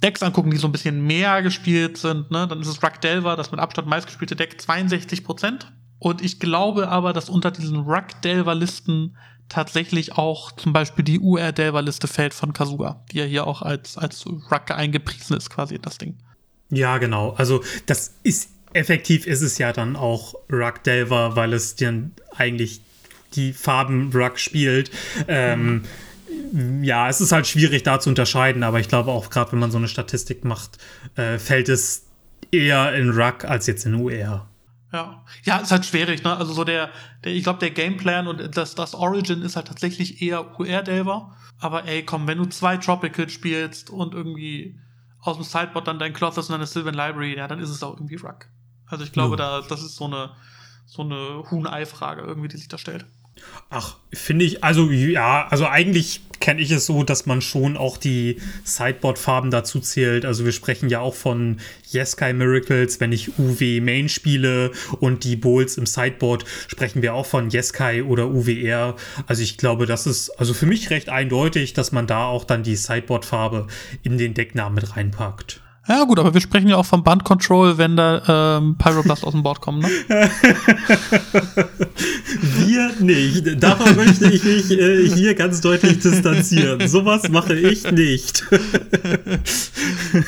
Decks 0.02 0.22
angucken, 0.22 0.50
die 0.50 0.56
so 0.56 0.68
ein 0.68 0.72
bisschen 0.72 1.06
mehr 1.06 1.42
gespielt 1.42 1.98
sind, 1.98 2.30
ne, 2.30 2.46
dann 2.48 2.60
ist 2.60 2.68
es 2.68 2.82
Ruck 2.82 3.00
Delver, 3.00 3.36
das 3.36 3.50
mit 3.50 3.60
Abstand 3.60 3.88
meistgespielte 3.88 4.36
Deck, 4.36 4.60
62 4.60 5.24
Prozent. 5.24 5.72
Und 5.98 6.22
ich 6.22 6.38
glaube 6.40 6.88
aber, 6.88 7.12
dass 7.12 7.30
unter 7.30 7.50
diesen 7.50 7.80
Ruck 7.80 8.20
Delver 8.22 8.54
Listen 8.54 9.16
tatsächlich 9.48 10.14
auch 10.14 10.52
zum 10.52 10.72
Beispiel 10.72 11.04
die 11.04 11.20
UR 11.20 11.52
Delver 11.52 11.82
Liste 11.82 12.08
fällt 12.08 12.34
von 12.34 12.52
Kazuga, 12.52 13.04
die 13.12 13.18
ja 13.18 13.24
hier 13.24 13.46
auch 13.46 13.62
als, 13.62 13.96
als 13.96 14.26
Ruck 14.26 14.70
eingepriesen 14.70 15.36
ist, 15.36 15.50
quasi 15.50 15.78
das 15.78 15.98
Ding. 15.98 16.16
Ja, 16.70 16.98
genau. 16.98 17.30
Also, 17.30 17.62
das 17.86 18.16
ist 18.22 18.50
effektiv 18.72 19.26
ist 19.26 19.40
es 19.40 19.56
ja 19.58 19.72
dann 19.72 19.96
auch 19.96 20.34
Ruck 20.52 20.82
Delver, 20.84 21.34
weil 21.36 21.52
es 21.54 21.76
dann 21.76 22.12
eigentlich 22.36 22.82
die 23.36 23.52
Farben 23.52 24.10
Ruck 24.12 24.38
spielt. 24.38 24.90
Ähm, 25.28 25.82
ja, 26.82 27.08
es 27.08 27.20
ist 27.20 27.32
halt 27.32 27.46
schwierig 27.46 27.82
da 27.82 28.00
zu 28.00 28.08
unterscheiden, 28.08 28.62
aber 28.62 28.80
ich 28.80 28.88
glaube 28.88 29.10
auch 29.10 29.30
gerade, 29.30 29.52
wenn 29.52 29.58
man 29.58 29.70
so 29.70 29.78
eine 29.78 29.88
Statistik 29.88 30.44
macht, 30.44 30.78
äh, 31.14 31.38
fällt 31.38 31.68
es 31.68 32.06
eher 32.50 32.94
in 32.94 33.10
Ruck 33.10 33.44
als 33.44 33.66
jetzt 33.66 33.86
in 33.86 33.94
UR. 33.94 34.48
Ja, 34.92 35.24
ja, 35.42 35.58
ist 35.58 35.72
halt 35.72 35.84
schwierig, 35.84 36.22
ne? 36.22 36.36
Also 36.36 36.52
so 36.52 36.64
der, 36.64 36.90
der 37.24 37.32
ich 37.32 37.42
glaube, 37.42 37.58
der 37.58 37.70
Gameplan 37.70 38.28
und 38.28 38.56
das, 38.56 38.74
das 38.74 38.94
Origin 38.94 39.42
ist 39.42 39.56
halt 39.56 39.66
tatsächlich 39.68 40.22
eher 40.22 40.58
UR-Delver. 40.58 41.36
Aber 41.58 41.84
ey, 41.86 42.04
komm, 42.04 42.26
wenn 42.26 42.38
du 42.38 42.46
zwei 42.46 42.76
Tropical 42.76 43.28
spielst 43.28 43.90
und 43.90 44.14
irgendwie 44.14 44.78
aus 45.20 45.36
dem 45.36 45.44
Sideboard 45.44 45.88
dann 45.88 45.98
dein 45.98 46.12
Clothers 46.12 46.48
und 46.48 46.52
deine 46.52 46.66
Sylvan 46.66 46.94
Library, 46.94 47.36
ja, 47.36 47.48
dann 47.48 47.58
ist 47.58 47.70
es 47.70 47.82
auch 47.82 47.94
irgendwie 47.94 48.16
Ruck. 48.16 48.46
Also 48.86 49.04
ich 49.04 49.12
glaube, 49.12 49.36
ja. 49.36 49.60
da, 49.60 49.66
das 49.66 49.82
ist 49.82 49.96
so 49.96 50.04
eine, 50.04 50.30
so 50.86 51.02
eine 51.02 51.44
Huhn-Ei-Frage 51.50 52.22
irgendwie, 52.22 52.48
die 52.48 52.56
sich 52.56 52.68
da 52.68 52.78
stellt. 52.78 53.06
Ach, 53.70 53.96
finde 54.12 54.44
ich, 54.44 54.62
also 54.62 54.90
ja, 54.90 55.46
also 55.48 55.66
eigentlich 55.66 56.20
kenne 56.40 56.60
ich 56.60 56.70
es 56.70 56.86
so, 56.86 57.02
dass 57.02 57.26
man 57.26 57.40
schon 57.40 57.76
auch 57.76 57.96
die 57.96 58.40
Sideboard-Farben 58.64 59.50
dazu 59.50 59.80
zählt. 59.80 60.24
Also 60.24 60.44
wir 60.44 60.52
sprechen 60.52 60.88
ja 60.88 61.00
auch 61.00 61.14
von 61.14 61.58
Yeskai 61.92 62.32
Miracles, 62.32 63.00
wenn 63.00 63.12
ich 63.12 63.38
UW 63.38 63.80
Main 63.80 64.08
spiele 64.08 64.70
und 65.00 65.24
die 65.24 65.36
Bowls 65.36 65.76
im 65.76 65.86
Sideboard 65.86 66.44
sprechen 66.68 67.02
wir 67.02 67.14
auch 67.14 67.26
von 67.26 67.50
Yeskai 67.50 68.04
oder 68.04 68.28
UWR. 68.28 68.96
Also 69.26 69.42
ich 69.42 69.56
glaube, 69.56 69.86
das 69.86 70.06
ist 70.06 70.30
also 70.30 70.54
für 70.54 70.66
mich 70.66 70.90
recht 70.90 71.08
eindeutig, 71.08 71.72
dass 71.72 71.92
man 71.92 72.06
da 72.06 72.26
auch 72.26 72.44
dann 72.44 72.62
die 72.62 72.76
Sideboard-Farbe 72.76 73.66
in 74.02 74.18
den 74.18 74.34
Decknamen 74.34 74.76
mit 74.76 74.96
reinpackt. 74.96 75.62
Ja, 75.88 76.02
gut, 76.02 76.18
aber 76.18 76.34
wir 76.34 76.40
sprechen 76.40 76.68
ja 76.68 76.76
auch 76.76 76.86
vom 76.86 77.04
Band 77.04 77.22
Control, 77.22 77.78
wenn 77.78 77.96
da 77.96 78.58
ähm, 78.58 78.76
Pyroblast 78.76 79.22
aus 79.24 79.32
dem 79.32 79.44
Board 79.44 79.60
kommen, 79.60 79.80
ne? 79.80 79.88
wir 82.66 82.92
nicht. 82.98 83.62
Davon 83.62 83.94
möchte 83.94 84.28
ich 84.30 84.42
mich 84.42 84.70
äh, 84.72 85.08
hier 85.08 85.34
ganz 85.36 85.60
deutlich 85.60 86.00
distanzieren. 86.00 86.88
Sowas 86.88 87.28
mache 87.28 87.54
ich 87.54 87.88
nicht. 87.92 88.44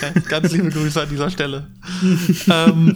ganz, 0.01 0.29
ganz 0.29 0.53
liebe 0.53 0.71
Grüße 0.71 1.03
an 1.03 1.09
dieser 1.09 1.31
Stelle. 1.31 1.67
ähm, 2.49 2.95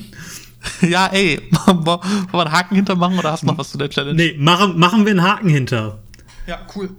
ja, 0.82 1.06
ey, 1.08 1.40
wollen 1.66 1.84
wir 1.84 2.40
einen 2.40 2.52
Haken 2.52 2.76
hintermachen 2.76 3.18
oder 3.18 3.32
hast 3.32 3.42
du 3.42 3.46
noch 3.48 3.58
was 3.58 3.72
zu 3.72 3.78
der 3.78 3.90
Challenge? 3.90 4.14
Nee, 4.14 4.36
machen, 4.38 4.78
machen 4.78 5.04
wir 5.04 5.10
einen 5.10 5.22
Haken 5.22 5.48
hinter. 5.48 5.98
Ja, 6.46 6.60
cool. 6.76 6.90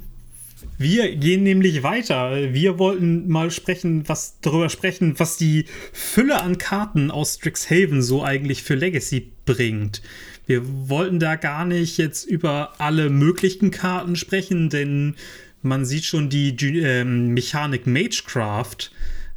Wir 0.84 1.16
gehen 1.16 1.44
nämlich 1.44 1.82
weiter. 1.82 2.54
Wir 2.54 2.78
wollten 2.78 3.30
mal 3.30 3.52
sprechen, 3.52 4.04
was 4.10 4.38
darüber 4.42 4.68
sprechen, 4.68 5.18
was 5.18 5.38
die 5.38 5.64
Fülle 5.94 6.42
an 6.42 6.58
Karten 6.58 7.10
aus 7.10 7.36
Strixhaven 7.36 8.02
so 8.02 8.22
eigentlich 8.22 8.64
für 8.64 8.76
Legacy 8.76 9.32
bringt. 9.46 10.02
Wir 10.46 10.62
wollten 10.90 11.20
da 11.20 11.38
gar 11.38 11.64
nicht 11.64 11.98
jetzt 11.98 12.26
über 12.26 12.74
alle 12.80 13.10
möglichen 13.10 13.72
Karten 13.72 14.18
sprechen, 14.18 14.70
denn 14.70 15.16
man 15.62 15.86
sieht 15.86 16.04
schon 16.04 16.30
die 16.30 16.54
ähm, 16.80 17.30
Mechanik 17.30 17.88
Magecraft 17.88 18.92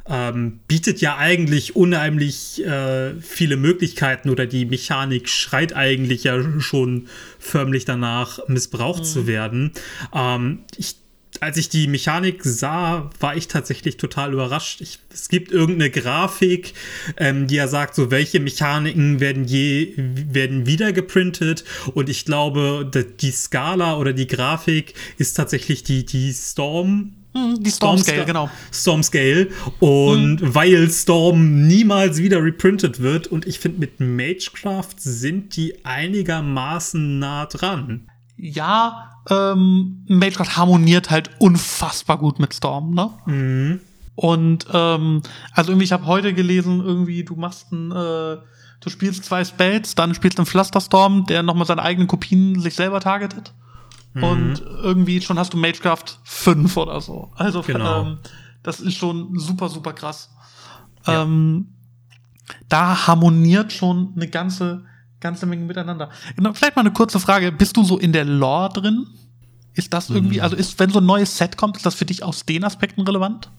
ähm, 0.09 0.59
bietet 0.67 0.99
ja 0.99 1.15
eigentlich 1.15 1.77
unheimlich 1.77 2.61
äh, 2.65 3.13
viele 3.21 3.55
Möglichkeiten 3.55 4.29
oder 4.29 4.45
die 4.45 4.65
Mechanik 4.65 5.29
schreit 5.29 5.73
eigentlich 5.73 6.25
ja 6.25 6.59
schon 6.59 7.07
förmlich 7.39 7.85
danach, 7.85 8.39
missbraucht 8.49 9.03
mhm. 9.03 9.05
zu 9.05 9.27
werden. 9.27 9.71
Ähm, 10.13 10.59
ich 10.75 10.97
als 11.41 11.57
ich 11.57 11.69
die 11.69 11.87
Mechanik 11.87 12.43
sah, 12.43 13.09
war 13.19 13.35
ich 13.35 13.47
tatsächlich 13.47 13.97
total 13.97 14.33
überrascht. 14.33 14.81
Ich, 14.81 14.99
es 15.13 15.29
gibt 15.29 15.51
irgendeine 15.51 15.89
Grafik, 15.89 16.73
ähm, 17.17 17.47
die 17.47 17.55
ja 17.55 17.67
sagt, 17.67 17.95
so 17.95 18.11
welche 18.11 18.39
Mechaniken 18.39 19.19
werden 19.19 19.45
je 19.45 19.93
werden 19.97 20.65
wieder 20.65 20.93
geprintet 20.93 21.63
und 21.93 22.09
ich 22.09 22.25
glaube, 22.25 22.89
die 23.19 23.31
Skala 23.31 23.97
oder 23.97 24.13
die 24.13 24.27
Grafik 24.27 24.93
ist 25.17 25.33
tatsächlich 25.33 25.83
die 25.83 26.05
die 26.05 26.33
Storm 26.33 27.13
hm, 27.37 27.63
die 27.63 27.71
Storm, 27.71 27.97
Scale, 27.97 28.25
genau. 28.25 28.49
Storm 28.71 29.03
Scale. 29.03 29.49
Und 29.79 30.41
mhm. 30.41 30.55
weil 30.55 30.89
Storm 30.89 31.67
niemals 31.67 32.17
wieder 32.17 32.43
reprintet 32.43 33.01
wird 33.01 33.27
und 33.27 33.45
ich 33.45 33.59
finde, 33.59 33.79
mit 33.79 33.99
Magecraft 33.99 34.95
sind 34.97 35.55
die 35.55 35.85
einigermaßen 35.85 37.19
nah 37.19 37.45
dran. 37.45 38.09
Ja, 38.37 39.16
ähm, 39.29 40.05
Magecraft 40.07 40.57
harmoniert 40.57 41.09
halt 41.09 41.29
unfassbar 41.39 42.17
gut 42.17 42.39
mit 42.39 42.53
Storm, 42.53 42.91
ne? 42.93 43.09
Mhm. 43.25 43.79
Und 44.15 44.65
ähm, 44.73 45.21
also 45.53 45.71
irgendwie, 45.71 45.85
ich 45.85 45.91
habe 45.91 46.07
heute 46.07 46.33
gelesen, 46.33 46.83
irgendwie, 46.83 47.23
du 47.23 47.35
machst 47.35 47.71
ein, 47.71 47.91
äh, 47.91 48.37
du 48.79 48.89
spielst 48.89 49.25
zwei 49.25 49.45
Spells, 49.45 49.93
dann 49.93 50.15
spielst 50.15 50.39
du 50.39 50.41
einen 50.41 50.47
Flusterstorm, 50.47 51.25
der 51.27 51.43
nochmal 51.43 51.67
seine 51.67 51.83
eigenen 51.83 52.07
Kopien 52.07 52.59
sich 52.59 52.73
selber 52.73 52.99
targetet. 52.99 53.53
Mhm. 54.13 54.23
Und 54.23 54.61
irgendwie 54.81 55.21
schon 55.21 55.37
hast 55.37 55.53
du 55.53 55.57
Magecraft 55.57 56.19
5 56.23 56.77
oder 56.77 56.99
so. 56.99 57.31
Also 57.35 57.61
genau. 57.61 58.01
ähm, 58.01 58.17
das 58.63 58.79
ist 58.79 58.95
schon 58.95 59.37
super, 59.37 59.69
super 59.69 59.93
krass. 59.93 60.31
Ja. 61.05 61.23
Ähm, 61.23 61.75
da 62.69 63.07
harmoniert 63.07 63.71
schon 63.71 64.13
eine 64.15 64.27
ganze, 64.27 64.85
ganze 65.19 65.45
Menge 65.45 65.65
miteinander. 65.65 66.09
Vielleicht 66.53 66.75
mal 66.75 66.81
eine 66.81 66.93
kurze 66.93 67.19
Frage. 67.19 67.51
Bist 67.51 67.77
du 67.77 67.83
so 67.83 67.97
in 67.97 68.13
der 68.13 68.25
Lore 68.25 68.69
drin? 68.73 69.07
Ist 69.73 69.93
das 69.93 70.09
irgendwie, 70.09 70.37
mhm. 70.37 70.43
also 70.43 70.55
ist, 70.55 70.79
wenn 70.79 70.89
so 70.89 70.99
ein 70.99 71.05
neues 71.05 71.37
Set 71.37 71.55
kommt, 71.55 71.77
ist 71.77 71.85
das 71.85 71.95
für 71.95 72.05
dich 72.05 72.23
aus 72.23 72.45
den 72.45 72.63
Aspekten 72.63 73.01
relevant? 73.01 73.49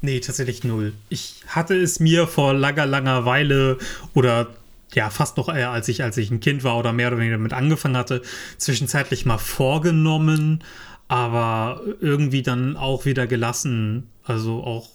Nee, 0.00 0.20
tatsächlich 0.20 0.64
null. 0.64 0.94
Ich 1.08 1.42
hatte 1.48 1.74
es 1.76 2.00
mir 2.00 2.26
vor 2.26 2.54
langer, 2.54 2.86
langer 2.86 3.24
Weile 3.24 3.78
oder 4.14 4.48
ja, 4.94 5.10
fast 5.10 5.36
noch 5.36 5.48
eher, 5.48 5.70
als 5.70 5.88
ich, 5.88 6.02
als 6.02 6.16
ich 6.16 6.30
ein 6.30 6.40
Kind 6.40 6.64
war 6.64 6.78
oder 6.78 6.92
mehr 6.92 7.08
oder 7.08 7.18
weniger 7.18 7.36
damit 7.36 7.52
angefangen 7.52 7.96
hatte, 7.96 8.22
zwischenzeitlich 8.56 9.26
mal 9.26 9.38
vorgenommen, 9.38 10.64
aber 11.08 11.82
irgendwie 12.00 12.42
dann 12.42 12.76
auch 12.76 13.04
wieder 13.04 13.26
gelassen. 13.26 14.08
Also 14.24 14.62
auch, 14.62 14.88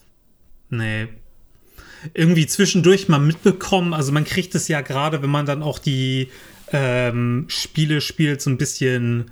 nee, 0.70 1.10
irgendwie 2.14 2.48
zwischendurch 2.48 3.08
mal 3.08 3.20
mitbekommen. 3.20 3.94
Also 3.94 4.12
man 4.12 4.26
kriegt 4.26 4.56
es 4.56 4.68
ja 4.68 4.82
gerade, 4.82 5.22
wenn 5.22 5.30
man 5.30 5.46
dann 5.46 5.64
auch 5.64 5.80
die 5.80 6.30
ähm, 6.72 7.46
Spiele 7.48 8.02
spielt, 8.02 8.42
so 8.42 8.50
ein 8.50 8.58
bisschen 8.58 9.32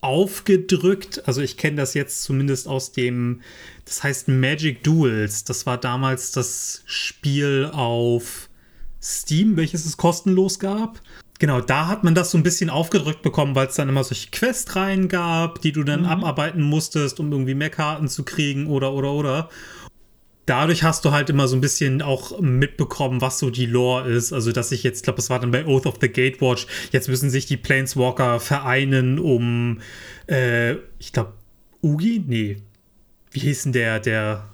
aufgedrückt. 0.00 1.22
Also 1.26 1.40
ich 1.42 1.56
kenne 1.56 1.76
das 1.76 1.94
jetzt 1.94 2.22
zumindest 2.22 2.68
aus 2.68 2.92
dem, 2.92 3.40
das 3.84 4.02
heißt 4.02 4.28
Magic 4.28 4.82
Duels. 4.82 5.44
Das 5.44 5.66
war 5.66 5.78
damals 5.78 6.32
das 6.32 6.82
Spiel 6.86 7.70
auf 7.72 8.48
Steam, 9.02 9.56
welches 9.56 9.86
es 9.86 9.96
kostenlos 9.96 10.58
gab. 10.58 11.00
Genau, 11.38 11.62
da 11.62 11.86
hat 11.86 12.04
man 12.04 12.14
das 12.14 12.30
so 12.30 12.38
ein 12.38 12.42
bisschen 12.42 12.68
aufgedrückt 12.68 13.22
bekommen, 13.22 13.54
weil 13.54 13.68
es 13.68 13.74
dann 13.74 13.88
immer 13.88 14.04
solche 14.04 14.28
Questreihen 14.30 15.08
gab, 15.08 15.62
die 15.62 15.72
du 15.72 15.84
dann 15.84 16.00
mhm. 16.00 16.06
abarbeiten 16.06 16.62
musstest, 16.62 17.18
um 17.18 17.32
irgendwie 17.32 17.54
mehr 17.54 17.70
Karten 17.70 18.08
zu 18.08 18.24
kriegen 18.24 18.66
oder 18.66 18.92
oder 18.92 19.12
oder. 19.12 19.48
Dadurch 20.46 20.82
hast 20.82 21.04
du 21.04 21.12
halt 21.12 21.30
immer 21.30 21.46
so 21.46 21.56
ein 21.56 21.60
bisschen 21.60 22.02
auch 22.02 22.40
mitbekommen, 22.40 23.20
was 23.20 23.38
so 23.38 23.50
die 23.50 23.66
Lore 23.66 24.08
ist. 24.08 24.32
Also, 24.32 24.52
dass 24.52 24.72
ich 24.72 24.82
jetzt, 24.82 25.04
glaube, 25.04 25.20
es 25.20 25.30
war 25.30 25.38
dann 25.38 25.50
bei 25.50 25.66
Oath 25.66 25.86
of 25.86 25.96
the 26.00 26.08
Gatewatch, 26.08 26.66
jetzt 26.92 27.08
müssen 27.08 27.30
sich 27.30 27.46
die 27.46 27.56
Planeswalker 27.56 28.40
vereinen, 28.40 29.18
um, 29.18 29.80
äh, 30.28 30.72
ich 30.98 31.12
glaube, 31.12 31.34
Ugin? 31.82 32.24
Nee. 32.26 32.62
Wie 33.30 33.40
hieß 33.40 33.64
denn 33.64 33.72
der, 33.72 34.00
der 34.00 34.44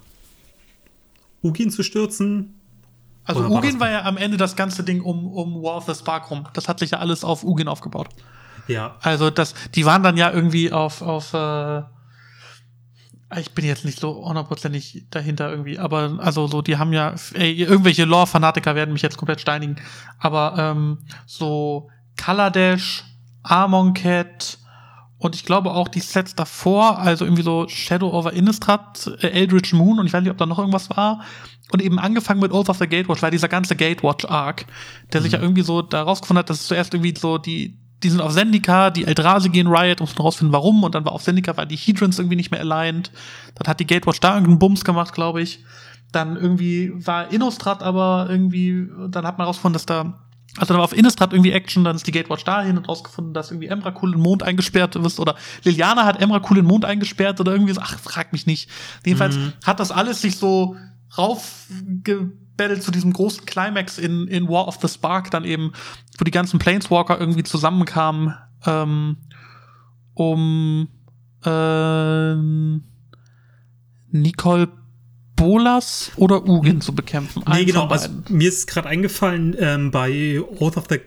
Ugin 1.42 1.70
zu 1.70 1.82
stürzen? 1.82 2.54
Also 3.24 3.40
Oder 3.40 3.50
Ugin 3.50 3.74
war, 3.74 3.80
war, 3.80 3.90
ja 3.90 4.04
am 4.04 4.16
Ende 4.16 4.36
das 4.36 4.54
ganze 4.54 4.84
Ding 4.84 5.00
um, 5.00 5.32
um 5.32 5.62
War 5.62 5.78
of 5.78 5.86
the 5.86 5.94
Spark 5.94 6.30
rum. 6.30 6.46
Das 6.52 6.68
hat 6.68 6.78
sich 6.78 6.90
ja 6.92 6.98
alles 6.98 7.24
auf 7.24 7.42
Ugin 7.42 7.68
aufgebaut. 7.68 8.08
Ja. 8.68 8.96
Also 9.00 9.30
das, 9.30 9.54
die 9.74 9.84
waren 9.84 10.02
dann 10.02 10.16
ja 10.16 10.30
irgendwie 10.30 10.72
auf, 10.72 11.02
auf 11.02 11.32
äh, 11.34 11.82
ich 13.38 13.50
bin 13.52 13.64
jetzt 13.64 13.84
nicht 13.84 13.98
so 13.98 14.24
hundertprozentig 14.24 15.06
dahinter 15.10 15.50
irgendwie, 15.50 15.78
aber 15.78 16.18
also 16.18 16.46
so, 16.46 16.62
die 16.62 16.76
haben 16.76 16.92
ja, 16.92 17.14
ey, 17.34 17.52
irgendwelche 17.52 18.04
Lore-Fanatiker 18.04 18.74
werden 18.74 18.92
mich 18.92 19.02
jetzt 19.02 19.16
komplett 19.16 19.40
steinigen, 19.40 19.76
aber 20.18 20.54
ähm, 20.56 20.98
so 21.26 21.90
Kaladesh, 22.16 23.04
Cat 23.94 24.58
und 25.18 25.34
ich 25.34 25.44
glaube 25.44 25.72
auch 25.72 25.88
die 25.88 26.00
Sets 26.00 26.34
davor, 26.34 26.98
also 26.98 27.24
irgendwie 27.24 27.42
so 27.42 27.66
Shadow 27.68 28.12
over 28.12 28.32
Innistrad, 28.32 29.10
äh, 29.22 29.28
Eldritch 29.28 29.72
Moon 29.72 29.98
und 29.98 30.06
ich 30.06 30.12
weiß 30.12 30.22
nicht, 30.22 30.30
ob 30.30 30.38
da 30.38 30.46
noch 30.46 30.58
irgendwas 30.58 30.90
war, 30.90 31.22
und 31.72 31.82
eben 31.82 31.98
angefangen 31.98 32.40
mit 32.40 32.52
Oath 32.52 32.68
of 32.68 32.78
the 32.78 32.86
Gatewatch, 32.86 33.22
war 33.22 33.30
dieser 33.30 33.48
ganze 33.48 33.74
Gatewatch-Arc, 33.74 34.66
der 35.12 35.20
mhm. 35.20 35.24
sich 35.24 35.32
ja 35.32 35.40
irgendwie 35.40 35.62
so 35.62 35.82
da 35.82 36.02
rausgefunden 36.02 36.38
hat, 36.38 36.50
dass 36.50 36.60
es 36.60 36.66
zuerst 36.68 36.94
irgendwie 36.94 37.14
so 37.18 37.38
die, 37.38 37.76
die 38.02 38.10
sind 38.10 38.20
auf 38.20 38.32
Sendika, 38.32 38.90
die 38.90 39.04
Eldrazi 39.04 39.48
gehen 39.48 39.68
Riot, 39.68 40.00
mussten 40.00 40.20
rausfinden, 40.20 40.52
warum, 40.52 40.84
und 40.84 40.94
dann 40.94 41.04
war 41.04 41.12
auf 41.12 41.22
Sendika, 41.22 41.56
war 41.56 41.66
die 41.66 41.76
Hedrons 41.76 42.18
irgendwie 42.18 42.36
nicht 42.36 42.50
mehr 42.50 42.60
aligned. 42.60 43.10
Dann 43.54 43.68
hat 43.68 43.80
die 43.80 43.86
Gatewatch 43.86 44.20
da 44.20 44.34
irgendeinen 44.34 44.58
Bums 44.58 44.84
gemacht, 44.84 45.14
glaube 45.14 45.40
ich. 45.40 45.64
Dann 46.12 46.36
irgendwie 46.36 46.92
war 46.94 47.32
Innostrad 47.32 47.82
aber 47.82 48.26
irgendwie, 48.28 48.88
dann 49.08 49.26
hat 49.26 49.38
man 49.38 49.46
rausgefunden, 49.46 49.74
dass 49.74 49.86
da 49.86 50.26
also 50.58 50.72
dann 50.72 50.78
war 50.78 50.84
auf 50.84 50.96
Innistrad 50.96 51.32
irgendwie 51.32 51.52
Action, 51.52 51.84
dann 51.84 51.96
ist 51.96 52.06
die 52.06 52.12
Gatewatch 52.12 52.44
dahin 52.44 52.78
und 52.78 52.88
rausgefunden, 52.88 53.34
dass 53.34 53.50
irgendwie 53.50 53.66
Emrakul 53.66 54.10
in 54.10 54.18
den 54.18 54.22
Mond 54.22 54.42
eingesperrt 54.42 54.96
ist 54.96 55.20
oder 55.20 55.34
Liliana 55.64 56.04
hat 56.06 56.20
Emrakul 56.20 56.56
in 56.56 56.64
den 56.64 56.68
Mond 56.68 56.84
eingesperrt 56.84 57.40
oder 57.40 57.52
irgendwie 57.52 57.74
so, 57.74 57.80
ach, 57.82 57.98
frag 57.98 58.32
mich 58.32 58.46
nicht. 58.46 58.70
Jedenfalls 59.04 59.36
mhm. 59.36 59.52
hat 59.64 59.80
das 59.80 59.90
alles 59.90 60.22
sich 60.22 60.38
so 60.38 60.76
raufgebettelt 62.56 62.82
zu 62.82 62.90
diesem 62.90 63.12
großen 63.12 63.44
Climax 63.46 63.98
in, 63.98 64.26
in 64.28 64.48
War 64.48 64.66
of 64.66 64.78
the 64.80 64.88
Spark, 64.88 65.30
dann 65.30 65.44
eben, 65.44 65.72
wo 66.18 66.24
die 66.24 66.30
ganzen 66.30 66.58
Planeswalker 66.58 67.18
irgendwie 67.18 67.42
zusammenkamen, 67.42 68.34
ähm, 68.66 69.16
um 70.14 70.88
äh, 71.44 72.34
Nicole 74.10 74.68
Bolas 75.36 76.12
oder 76.16 76.46
Ugin 76.48 76.80
zu 76.80 76.94
bekämpfen. 76.94 77.44
Nee, 77.46 77.66
genau. 77.66 77.86
Also, 77.88 78.08
mir 78.30 78.48
ist 78.48 78.66
gerade 78.66 78.88
eingefallen, 78.88 79.54
ähm, 79.58 79.90
bei 79.90 80.40
Oath 80.58 80.78
of 80.78 80.86
the 80.88 80.98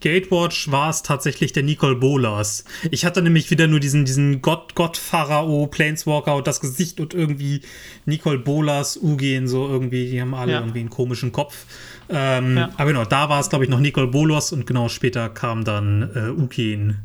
Gatewatch 0.00 0.70
war 0.70 0.90
es 0.90 1.02
tatsächlich 1.02 1.52
der 1.52 1.62
Nicole 1.62 1.96
Bolas. 1.96 2.64
Ich 2.90 3.04
hatte 3.04 3.22
nämlich 3.22 3.50
wieder 3.50 3.66
nur 3.66 3.80
diesen, 3.80 4.04
diesen 4.04 4.42
Gott, 4.42 4.74
Gott 4.74 4.96
Pharao, 4.96 5.66
Planeswalker 5.66 6.36
und 6.36 6.46
das 6.46 6.60
Gesicht 6.60 7.00
und 7.00 7.14
irgendwie 7.14 7.62
Nicole 8.06 8.38
Bolas, 8.38 8.96
Ugin, 8.96 9.48
so 9.48 9.68
irgendwie, 9.68 10.10
die 10.10 10.20
haben 10.20 10.34
alle 10.34 10.52
ja. 10.52 10.60
irgendwie 10.60 10.80
einen 10.80 10.90
komischen 10.90 11.32
Kopf. 11.32 11.66
Ähm, 12.08 12.56
ja. 12.56 12.70
Aber 12.76 12.86
genau, 12.86 13.04
da 13.04 13.28
war 13.28 13.40
es, 13.40 13.48
glaube 13.48 13.64
ich, 13.64 13.70
noch 13.70 13.80
Nicole 13.80 14.06
Bolas 14.06 14.52
und 14.52 14.66
genau 14.66 14.88
später 14.88 15.28
kam 15.28 15.64
dann 15.64 16.10
äh, 16.14 16.30
Ugin. 16.30 16.98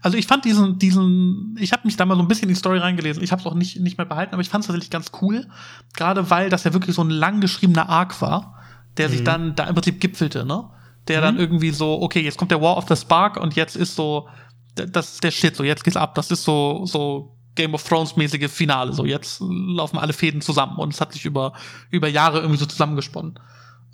Also 0.00 0.16
ich 0.16 0.26
fand 0.26 0.44
diesen, 0.44 0.78
diesen, 0.78 1.56
ich 1.58 1.72
habe 1.72 1.82
mich 1.84 1.96
da 1.96 2.04
mal 2.04 2.16
so 2.16 2.22
ein 2.22 2.28
bisschen 2.28 2.44
in 2.44 2.54
die 2.54 2.58
Story 2.58 2.78
reingelesen. 2.78 3.22
Ich 3.22 3.32
habe 3.32 3.40
es 3.40 3.46
auch 3.46 3.54
nicht, 3.54 3.80
nicht 3.80 3.98
mehr 3.98 4.06
behalten, 4.06 4.32
aber 4.34 4.42
ich 4.42 4.48
fand 4.48 4.62
es 4.62 4.66
tatsächlich 4.66 4.90
ganz 4.90 5.12
cool. 5.20 5.46
Gerade 5.94 6.30
weil 6.30 6.50
das 6.50 6.64
ja 6.64 6.72
wirklich 6.72 6.94
so 6.94 7.02
ein 7.02 7.10
lang 7.10 7.40
geschriebener 7.40 7.88
Arc 7.88 8.20
war, 8.20 8.58
der 8.96 9.08
mhm. 9.08 9.12
sich 9.12 9.24
dann 9.24 9.54
da 9.54 9.64
im 9.64 9.74
Prinzip 9.74 10.00
gipfelte, 10.00 10.44
ne? 10.44 10.70
Der 11.08 11.20
mhm. 11.20 11.24
dann 11.24 11.38
irgendwie 11.38 11.70
so, 11.70 12.00
okay, 12.02 12.20
jetzt 12.20 12.38
kommt 12.38 12.50
der 12.50 12.60
War 12.60 12.76
of 12.76 12.86
the 12.88 12.96
Spark 12.96 13.36
und 13.36 13.56
jetzt 13.56 13.76
ist 13.76 13.96
so, 13.96 14.28
das 14.74 15.14
ist 15.14 15.24
der 15.24 15.30
Shit, 15.30 15.56
so 15.56 15.64
jetzt 15.64 15.84
geht's 15.84 15.96
ab. 15.96 16.14
Das 16.14 16.30
ist 16.30 16.44
so, 16.44 16.84
so 16.86 17.36
Game 17.54 17.74
of 17.74 17.84
Thrones 17.84 18.16
mäßige 18.16 18.50
Finale, 18.50 18.92
so 18.92 19.04
jetzt 19.04 19.40
laufen 19.40 19.98
alle 19.98 20.12
Fäden 20.12 20.40
zusammen 20.40 20.76
und 20.78 20.92
es 20.92 21.00
hat 21.00 21.12
sich 21.12 21.24
über, 21.24 21.52
über 21.90 22.08
Jahre 22.08 22.38
irgendwie 22.38 22.58
so 22.58 22.66
zusammengesponnen. 22.66 23.38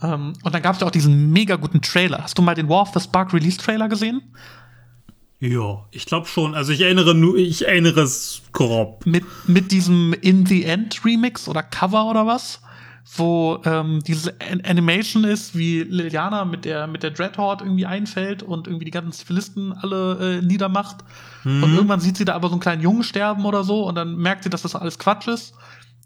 Ähm, 0.02 0.32
und 0.42 0.54
dann 0.54 0.62
gab 0.62 0.74
es 0.74 0.80
ja 0.80 0.86
auch 0.86 0.92
diesen 0.92 1.30
mega 1.30 1.56
guten 1.56 1.82
Trailer. 1.82 2.22
Hast 2.22 2.38
du 2.38 2.42
mal 2.42 2.54
den 2.54 2.68
War 2.68 2.82
of 2.82 2.90
the 2.94 3.00
Spark 3.00 3.34
Release 3.34 3.58
Trailer 3.58 3.88
gesehen? 3.88 4.22
Ja, 5.40 5.86
ich 5.90 6.04
glaube 6.04 6.26
schon. 6.26 6.54
Also 6.54 6.72
ich 6.72 6.82
erinnere 6.82 7.14
nur, 7.14 7.36
ich 7.36 7.66
erinnere 7.66 8.02
es 8.02 8.42
grob. 8.52 9.04
Mit, 9.06 9.24
mit 9.46 9.72
diesem 9.72 10.12
In 10.12 10.44
the 10.46 10.64
End 10.64 11.02
Remix 11.04 11.48
oder 11.48 11.62
Cover 11.62 12.06
oder 12.06 12.26
was? 12.26 12.60
Wo 13.16 13.60
ähm, 13.64 14.00
diese 14.06 14.34
Animation 14.64 15.24
ist, 15.24 15.56
wie 15.56 15.82
Liliana 15.82 16.44
mit 16.44 16.64
der 16.64 16.86
mit 16.86 17.02
der 17.02 17.10
Dreadhorde 17.10 17.64
irgendwie 17.64 17.86
einfällt 17.86 18.42
und 18.42 18.66
irgendwie 18.66 18.84
die 18.84 18.90
ganzen 18.90 19.12
Zivilisten 19.12 19.72
alle 19.72 20.38
äh, 20.38 20.42
niedermacht. 20.44 20.98
Mhm. 21.44 21.62
Und 21.62 21.74
irgendwann 21.74 22.00
sieht 22.00 22.16
sie 22.16 22.24
da 22.24 22.34
aber 22.34 22.48
so 22.48 22.54
einen 22.54 22.60
kleinen 22.60 22.82
Jungen 22.82 23.02
sterben 23.02 23.44
oder 23.44 23.64
so 23.64 23.86
und 23.86 23.94
dann 23.94 24.16
merkt 24.16 24.44
sie, 24.44 24.50
dass 24.50 24.62
das 24.62 24.74
alles 24.74 24.98
Quatsch 24.98 25.28
ist 25.28 25.54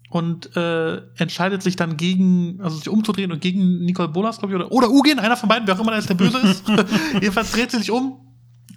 und 0.09 0.55
äh, 0.55 1.01
entscheidet 1.17 1.61
sich 1.61 1.75
dann 1.75 1.97
gegen, 1.97 2.61
also 2.61 2.77
sich 2.77 2.89
umzudrehen 2.89 3.31
und 3.31 3.41
gegen 3.41 3.83
Nicole 3.83 4.07
Bolas, 4.07 4.39
glaube 4.39 4.53
ich, 4.53 4.59
oder, 4.59 4.71
oder 4.71 4.89
Ugin, 4.89 5.19
einer 5.19 5.35
von 5.35 5.49
beiden, 5.49 5.67
wer 5.67 5.75
auch 5.75 5.79
immer 5.79 5.91
da 5.91 5.97
jetzt 5.97 6.09
der 6.09 6.15
Böse 6.15 6.39
ist. 6.39 6.63
Jedenfalls 7.13 7.51
dreht 7.51 7.71
sie 7.71 7.79
sich 7.79 7.91
um 7.91 8.19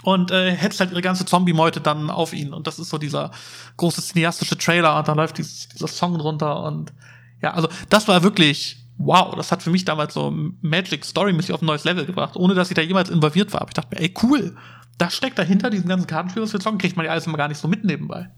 und 0.02 0.30
äh, 0.30 0.50
hetzt 0.50 0.80
halt 0.80 0.90
ihre 0.90 1.02
ganze 1.02 1.24
Zombie-Meute 1.24 1.80
dann 1.80 2.10
auf 2.10 2.32
ihn. 2.32 2.52
Und 2.52 2.66
das 2.66 2.78
ist 2.78 2.88
so 2.88 2.98
dieser 2.98 3.30
große 3.76 4.02
cineastische 4.02 4.58
Trailer 4.58 4.98
und 4.98 5.06
da 5.06 5.12
läuft 5.12 5.38
dieses, 5.38 5.68
dieser 5.68 5.88
Song 5.88 6.18
drunter 6.18 6.62
und 6.64 6.92
ja, 7.42 7.54
also 7.54 7.68
das 7.88 8.08
war 8.08 8.22
wirklich 8.22 8.78
wow, 8.98 9.34
das 9.36 9.52
hat 9.52 9.62
für 9.62 9.70
mich 9.70 9.84
damals 9.84 10.14
so 10.14 10.34
Magic 10.60 11.04
Story 11.04 11.32
mich 11.32 11.52
auf 11.52 11.62
ein 11.62 11.66
neues 11.66 11.84
Level 11.84 12.04
gebracht, 12.04 12.36
ohne 12.36 12.54
dass 12.54 12.68
ich 12.68 12.74
da 12.74 12.82
jemals 12.82 13.08
involviert 13.08 13.52
war. 13.52 13.62
Aber 13.62 13.70
ich 13.70 13.74
dachte 13.74 13.94
mir, 13.94 14.02
ey, 14.02 14.12
cool, 14.22 14.56
das 14.98 15.16
steckt 15.16 15.38
dahinter, 15.38 15.70
diesen 15.70 15.88
ganzen 15.88 16.06
Kartenspiel, 16.06 16.42
was 16.42 16.52
wir 16.52 16.60
zocken, 16.60 16.78
kriegt 16.78 16.96
man 16.96 17.06
ja 17.06 17.12
alles 17.12 17.26
immer 17.26 17.38
gar 17.38 17.48
nicht 17.48 17.58
so 17.58 17.68
mit 17.68 17.84
nebenbei. 17.84 18.28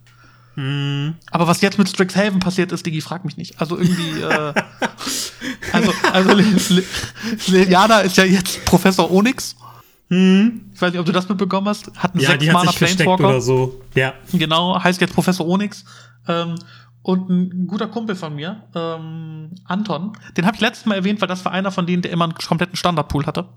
Mm. 0.57 1.15
Aber 1.31 1.47
was 1.47 1.63
jetzt 1.63 1.79
mit 1.79 1.89
Strixhaven 1.89 2.41
passiert 2.41 2.73
ist, 2.73 2.85
Digi, 2.85 3.01
frag 3.01 3.25
mich 3.25 3.37
nicht. 3.37 3.59
Also 3.61 3.79
irgendwie, 3.79 4.21
äh, 4.21 4.53
also, 5.73 5.93
also 6.13 6.37
Liliana 7.47 8.01
ist 8.01 8.17
ja 8.19 8.25
jetzt 8.25 8.65
Professor 8.67 9.11
Onyx. 9.11 9.57
Hm. 10.09 10.73
Ich 10.75 10.83
weiß 10.83 10.91
nicht, 10.91 11.01
ob 11.01 11.07
du 11.07 11.13
das 11.13 11.29
mitbekommen 11.29 11.69
hast. 11.69 11.93
Hat 11.97 12.13
einen 12.13 12.23
ja, 12.23 12.31
sechs 12.31 12.53
Mana 12.53 12.73
Planeswalker. 12.73 13.29
oder 13.29 13.41
so. 13.41 13.81
Ja. 13.95 14.13
Genau, 14.33 14.83
heißt 14.83 15.01
jetzt 15.01 15.15
Professor 15.15 15.47
Onyx. 15.47 15.85
Ähm, 16.27 16.57
und 17.03 17.31
ein 17.31 17.67
guter 17.67 17.87
Kumpel 17.87 18.15
von 18.15 18.35
mir, 18.35 18.63
ähm, 18.75 19.51
Anton, 19.65 20.13
den 20.37 20.45
habe 20.45 20.57
ich 20.57 20.61
letztes 20.61 20.85
Mal 20.85 20.97
erwähnt, 20.97 21.21
weil 21.23 21.29
das 21.29 21.45
war 21.47 21.53
einer 21.53 21.71
von 21.71 21.87
denen, 21.87 22.03
der 22.03 22.11
immer 22.11 22.25
einen 22.25 22.35
kompletten 22.35 22.77
Standardpool 22.77 23.25
hatte. 23.25 23.49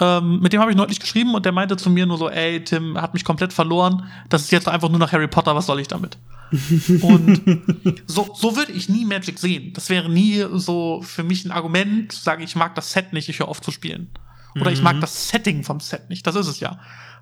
Ähm, 0.00 0.40
mit 0.40 0.54
dem 0.54 0.62
habe 0.62 0.70
ich 0.70 0.76
neulich 0.76 0.98
geschrieben 0.98 1.34
und 1.34 1.44
der 1.44 1.52
meinte 1.52 1.76
zu 1.76 1.90
mir 1.90 2.06
nur 2.06 2.16
so, 2.16 2.30
ey, 2.30 2.64
Tim 2.64 2.98
hat 2.98 3.12
mich 3.12 3.24
komplett 3.24 3.52
verloren. 3.52 4.04
Das 4.30 4.42
ist 4.42 4.50
jetzt 4.50 4.66
einfach 4.66 4.88
nur 4.88 4.98
nach 4.98 5.12
Harry 5.12 5.28
Potter, 5.28 5.54
was 5.54 5.66
soll 5.66 5.80
ich 5.80 5.88
damit? 5.88 6.16
und 7.02 8.02
so, 8.06 8.34
so 8.34 8.56
würde 8.56 8.72
ich 8.72 8.88
nie 8.88 9.04
Magic 9.04 9.38
sehen. 9.38 9.72
Das 9.74 9.90
wäre 9.90 10.08
nie 10.08 10.44
so 10.54 11.02
für 11.02 11.22
mich 11.22 11.44
ein 11.44 11.50
Argument, 11.50 12.12
zu 12.12 12.22
sagen, 12.22 12.42
ich 12.42 12.56
mag 12.56 12.74
das 12.74 12.92
Set 12.92 13.12
nicht, 13.12 13.28
ich 13.28 13.40
höre 13.40 13.48
auf 13.48 13.60
zu 13.60 13.70
spielen. 13.70 14.10
Oder 14.54 14.70
mhm. 14.70 14.74
ich 14.74 14.82
mag 14.82 14.96
mhm. 14.96 15.00
das 15.00 15.28
Setting 15.28 15.62
vom 15.64 15.80
Set 15.80 16.08
nicht. 16.08 16.26
Das 16.26 16.34
ist 16.34 16.48
es 16.48 16.60
ja. 16.60 16.78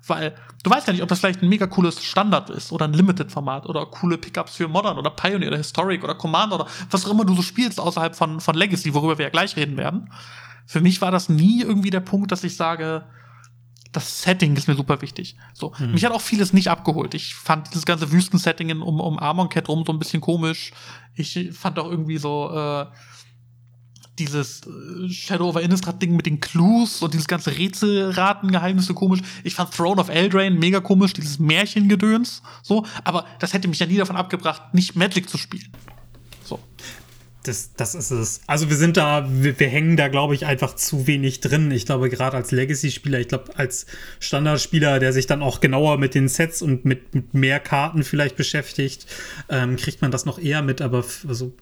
Weil 0.07 0.35
du 0.63 0.69
weißt 0.69 0.87
ja 0.87 0.93
nicht, 0.93 1.03
ob 1.03 1.09
das 1.09 1.19
vielleicht 1.19 1.41
ein 1.41 1.49
mega 1.49 1.67
cooles 1.67 2.03
Standard 2.03 2.49
ist 2.49 2.71
oder 2.71 2.85
ein 2.85 2.93
Limited-Format 2.93 3.67
oder 3.67 3.85
coole 3.85 4.17
Pickups 4.17 4.55
für 4.55 4.67
Modern 4.67 4.97
oder 4.97 5.09
Pioneer 5.09 5.49
oder 5.49 5.57
Historic 5.57 6.03
oder 6.03 6.15
Commander 6.15 6.55
oder 6.55 6.67
was 6.89 7.05
auch 7.05 7.11
immer 7.11 7.25
du 7.25 7.35
so 7.35 7.41
spielst 7.41 7.79
außerhalb 7.79 8.15
von, 8.15 8.39
von 8.39 8.55
Legacy, 8.55 8.93
worüber 8.93 9.17
wir 9.17 9.25
ja 9.25 9.29
gleich 9.29 9.55
reden 9.55 9.77
werden. 9.77 10.11
Für 10.65 10.81
mich 10.81 11.01
war 11.01 11.11
das 11.11 11.29
nie 11.29 11.61
irgendwie 11.61 11.89
der 11.89 11.99
Punkt, 11.99 12.31
dass 12.31 12.43
ich 12.43 12.55
sage, 12.55 13.03
das 13.91 14.21
Setting 14.21 14.55
ist 14.55 14.67
mir 14.67 14.75
super 14.75 15.01
wichtig. 15.01 15.35
So, 15.53 15.73
mhm. 15.79 15.93
mich 15.93 16.05
hat 16.05 16.11
auch 16.11 16.21
vieles 16.21 16.53
nicht 16.53 16.69
abgeholt. 16.69 17.15
Ich 17.15 17.33
fand 17.33 17.69
dieses 17.71 17.85
ganze 17.85 18.11
Wüstensetting 18.11 18.69
um, 18.81 18.99
um 18.99 19.17
Armon 19.17 19.49
Cat 19.49 19.67
rum 19.67 19.83
so 19.85 19.91
ein 19.91 19.99
bisschen 19.99 20.21
komisch. 20.21 20.71
Ich 21.15 21.49
fand 21.53 21.79
auch 21.79 21.89
irgendwie 21.89 22.17
so, 22.17 22.51
äh, 22.53 22.85
dieses 24.19 24.61
äh, 24.61 25.09
Shadow 25.09 25.49
over 25.49 25.61
Innistrad-Ding 25.61 26.15
mit 26.15 26.25
den 26.25 26.39
Clues 26.39 27.01
und 27.01 27.13
dieses 27.13 27.27
ganze 27.27 27.57
Rätselraten-Geheimnisse 27.57 28.93
komisch. 28.93 29.21
Ich 29.43 29.55
fand 29.55 29.73
Throne 29.73 29.99
of 29.99 30.09
Eldraine 30.09 30.57
mega 30.57 30.79
komisch, 30.79 31.13
dieses 31.13 31.39
Märchengedöns, 31.39 32.41
so. 32.61 32.85
Aber 33.03 33.25
das 33.39 33.53
hätte 33.53 33.67
mich 33.67 33.79
ja 33.79 33.85
nie 33.85 33.97
davon 33.97 34.15
abgebracht, 34.15 34.73
nicht 34.73 34.95
Magic 34.95 35.29
zu 35.29 35.37
spielen. 35.37 35.71
So. 36.43 36.59
Das, 37.43 37.73
das 37.73 37.95
ist 37.95 38.11
es. 38.11 38.41
Also 38.47 38.69
wir 38.69 38.75
sind 38.75 38.97
da, 38.97 39.25
wir, 39.29 39.57
wir 39.59 39.69
hängen 39.69 39.95
da, 39.95 40.09
glaube 40.09 40.35
ich, 40.35 40.45
einfach 40.45 40.75
zu 40.75 41.07
wenig 41.07 41.39
drin. 41.39 41.71
Ich 41.71 41.85
glaube, 41.85 42.09
gerade 42.09 42.35
als 42.35 42.51
Legacy-Spieler, 42.51 43.19
ich 43.19 43.29
glaube, 43.29 43.57
als 43.57 43.85
Standardspieler, 44.19 44.99
der 44.99 45.13
sich 45.13 45.25
dann 45.25 45.41
auch 45.41 45.61
genauer 45.61 45.97
mit 45.97 46.15
den 46.15 46.27
Sets 46.27 46.61
und 46.61 46.83
mit, 46.83 47.15
mit 47.15 47.33
mehr 47.33 47.61
Karten 47.61 48.03
vielleicht 48.03 48.35
beschäftigt, 48.35 49.05
ähm, 49.47 49.77
kriegt 49.77 50.01
man 50.01 50.11
das 50.11 50.25
noch 50.25 50.37
eher 50.37 50.61
mit. 50.61 50.81
Aber 50.81 51.05
also 51.27 51.53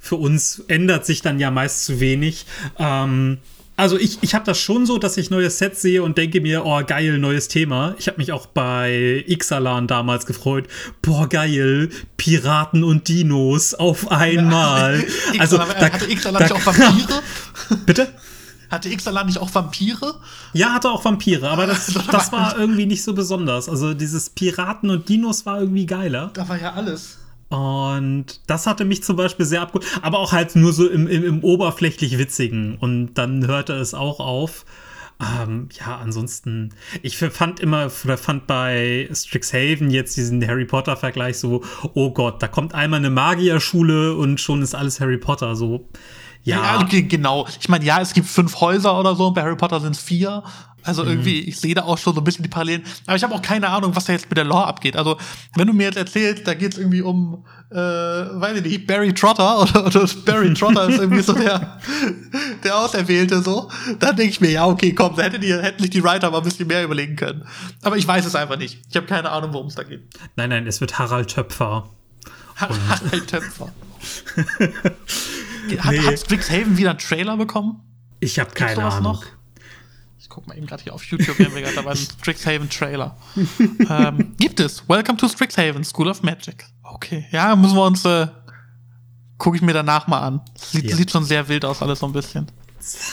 für 0.00 0.16
uns 0.16 0.64
ändert 0.66 1.06
sich 1.06 1.22
dann 1.22 1.38
ja 1.38 1.50
meist 1.50 1.84
zu 1.84 2.00
wenig. 2.00 2.46
Ähm, 2.78 3.38
also 3.76 3.96
ich, 3.98 4.18
ich 4.20 4.34
habe 4.34 4.44
das 4.44 4.58
schon 4.58 4.84
so, 4.84 4.98
dass 4.98 5.16
ich 5.16 5.30
neue 5.30 5.48
Sets 5.48 5.80
sehe 5.80 6.02
und 6.02 6.18
denke 6.18 6.40
mir, 6.40 6.66
oh 6.66 6.82
geil, 6.86 7.18
neues 7.18 7.48
Thema. 7.48 7.94
Ich 7.98 8.08
habe 8.08 8.18
mich 8.18 8.30
auch 8.32 8.46
bei 8.46 9.24
Ixalan 9.26 9.86
damals 9.86 10.26
gefreut. 10.26 10.68
Boah 11.00 11.28
geil, 11.28 11.88
Piraten 12.18 12.84
und 12.84 13.08
Dinos 13.08 13.74
auf 13.74 14.10
einmal. 14.10 15.02
Ja, 15.32 15.40
also 15.40 15.56
Ixalan, 15.56 15.76
da, 15.80 15.92
hatte 15.92 16.10
Ixalan 16.10 16.42
nicht 16.42 16.52
auch 16.52 16.66
Vampire? 16.66 17.22
Bitte? 17.86 18.08
Hatte 18.70 18.88
Ixalan 18.88 19.26
nicht 19.26 19.38
auch 19.38 19.54
Vampire? 19.54 20.20
Ja, 20.52 20.74
hatte 20.74 20.90
auch 20.90 21.04
Vampire, 21.04 21.48
aber 21.48 21.66
das, 21.66 21.86
das 22.10 22.32
war 22.32 22.58
irgendwie 22.58 22.86
nicht 22.86 23.02
so 23.02 23.14
besonders. 23.14 23.68
Also 23.68 23.94
dieses 23.94 24.30
Piraten 24.30 24.90
und 24.90 25.08
Dinos 25.08 25.46
war 25.46 25.60
irgendwie 25.60 25.86
geiler. 25.86 26.30
Da 26.34 26.48
war 26.48 26.60
ja 26.60 26.74
alles. 26.74 27.19
Und 27.50 28.40
das 28.46 28.66
hatte 28.66 28.84
mich 28.84 29.02
zum 29.02 29.16
Beispiel 29.16 29.44
sehr 29.44 29.60
abgeholt, 29.60 29.86
aber 30.02 30.20
auch 30.20 30.32
halt 30.32 30.54
nur 30.54 30.72
so 30.72 30.88
im, 30.88 31.08
im, 31.08 31.24
im 31.24 31.44
oberflächlich 31.44 32.16
Witzigen. 32.16 32.76
Und 32.78 33.14
dann 33.14 33.46
hörte 33.46 33.74
es 33.74 33.92
auch 33.92 34.20
auf. 34.20 34.64
Ähm, 35.20 35.68
ja, 35.78 35.98
ansonsten, 35.98 36.70
ich 37.02 37.18
fand 37.18 37.60
immer, 37.60 37.90
oder 38.04 38.16
fand 38.16 38.46
bei 38.46 39.08
Strixhaven 39.12 39.90
jetzt 39.90 40.16
diesen 40.16 40.46
Harry 40.46 40.64
Potter-Vergleich 40.64 41.38
so, 41.38 41.62
oh 41.92 42.10
Gott, 42.12 42.42
da 42.42 42.48
kommt 42.48 42.72
einmal 42.74 43.00
eine 43.00 43.10
Magierschule 43.10 44.14
und 44.14 44.40
schon 44.40 44.62
ist 44.62 44.74
alles 44.74 45.00
Harry 45.00 45.18
Potter. 45.18 45.56
So, 45.56 45.88
ja. 46.42 46.80
ja 46.80 47.00
genau. 47.02 47.46
Ich 47.60 47.68
meine, 47.68 47.84
ja, 47.84 48.00
es 48.00 48.14
gibt 48.14 48.28
fünf 48.28 48.60
Häuser 48.60 48.98
oder 48.98 49.14
so, 49.14 49.30
bei 49.32 49.42
Harry 49.42 49.56
Potter 49.56 49.80
sind 49.80 49.96
es 49.96 50.02
vier. 50.02 50.42
Also 50.82 51.04
irgendwie, 51.04 51.42
mhm. 51.42 51.48
ich 51.48 51.58
sehe 51.58 51.74
da 51.74 51.82
auch 51.82 51.98
schon 51.98 52.14
so 52.14 52.20
ein 52.20 52.24
bisschen 52.24 52.42
die 52.42 52.48
Parallelen. 52.48 52.82
Aber 53.06 53.16
ich 53.16 53.22
habe 53.22 53.34
auch 53.34 53.42
keine 53.42 53.68
Ahnung, 53.68 53.94
was 53.94 54.04
da 54.06 54.12
jetzt 54.12 54.28
mit 54.28 54.36
der 54.36 54.44
Lore 54.44 54.66
abgeht. 54.66 54.96
Also, 54.96 55.18
wenn 55.54 55.66
du 55.66 55.72
mir 55.72 55.84
jetzt 55.84 55.96
erzählst, 55.96 56.46
da 56.46 56.54
geht 56.54 56.72
es 56.72 56.78
irgendwie 56.78 57.02
um, 57.02 57.44
äh, 57.70 57.76
weiß 57.76 58.58
ich 58.58 58.64
nicht, 58.64 58.86
Barry 58.86 59.12
Trotter 59.12 59.62
oder, 59.62 59.86
oder 59.86 60.08
Barry 60.24 60.54
Trotter 60.54 60.88
ist 60.88 60.98
irgendwie 60.98 61.22
so 61.22 61.32
der, 61.32 61.78
der 62.64 62.76
Auserwählte 62.76 63.42
so, 63.42 63.70
dann 63.98 64.16
denke 64.16 64.32
ich 64.32 64.40
mir, 64.40 64.50
ja, 64.50 64.66
okay, 64.66 64.92
komm, 64.94 65.16
da 65.16 65.22
hätten, 65.24 65.40
die, 65.40 65.52
hätten 65.52 65.82
sich 65.82 65.90
die 65.90 66.02
Writer 66.02 66.30
mal 66.30 66.38
ein 66.38 66.44
bisschen 66.44 66.66
mehr 66.66 66.84
überlegen 66.84 67.16
können. 67.16 67.44
Aber 67.82 67.96
ich 67.96 68.06
weiß 68.06 68.24
es 68.24 68.34
einfach 68.34 68.56
nicht. 68.56 68.80
Ich 68.88 68.96
habe 68.96 69.06
keine 69.06 69.30
Ahnung, 69.30 69.52
worum 69.52 69.66
es 69.66 69.74
da 69.74 69.82
geht. 69.82 70.02
Nein, 70.36 70.50
nein, 70.50 70.66
es 70.66 70.80
wird 70.80 70.98
Harald 70.98 71.28
Töpfer. 71.30 71.88
Harald 72.56 73.26
Töpfer. 73.26 73.72
hat, 75.78 75.92
nee. 75.92 76.00
hat 76.00 76.18
Strixhaven 76.18 76.76
wieder 76.76 76.90
einen 76.90 76.98
Trailer 76.98 77.36
bekommen? 77.36 77.80
Ich 78.20 78.38
habe 78.38 78.50
keine 78.52 78.84
Ahnung. 78.84 79.02
Noch? 79.14 79.24
Guck 80.30 80.46
mal 80.46 80.56
eben 80.56 80.66
gerade 80.66 80.82
hier 80.82 80.94
auf 80.94 81.04
YouTube, 81.04 81.38
wir 81.38 81.46
haben 81.46 81.54
gerade 81.54 81.74
dabei 81.74 81.90
einen 81.90 81.98
Strixhaven-Trailer. 82.20 83.16
ähm, 83.90 84.34
gibt 84.38 84.60
es. 84.60 84.88
Welcome 84.88 85.18
to 85.18 85.28
Strixhaven, 85.28 85.84
School 85.84 86.08
of 86.08 86.22
Magic. 86.22 86.64
Okay, 86.84 87.26
ja, 87.32 87.54
müssen 87.56 87.76
wir 87.76 87.84
uns, 87.84 88.04
äh, 88.04 88.28
gucke 89.36 89.56
ich 89.56 89.62
mir 89.62 89.72
danach 89.74 90.06
mal 90.06 90.20
an. 90.20 90.40
Sieht, 90.56 90.88
ja. 90.88 90.96
sieht 90.96 91.10
schon 91.10 91.24
sehr 91.24 91.48
wild 91.48 91.64
aus, 91.64 91.82
alles 91.82 91.98
so 91.98 92.06
ein 92.06 92.12
bisschen 92.12 92.50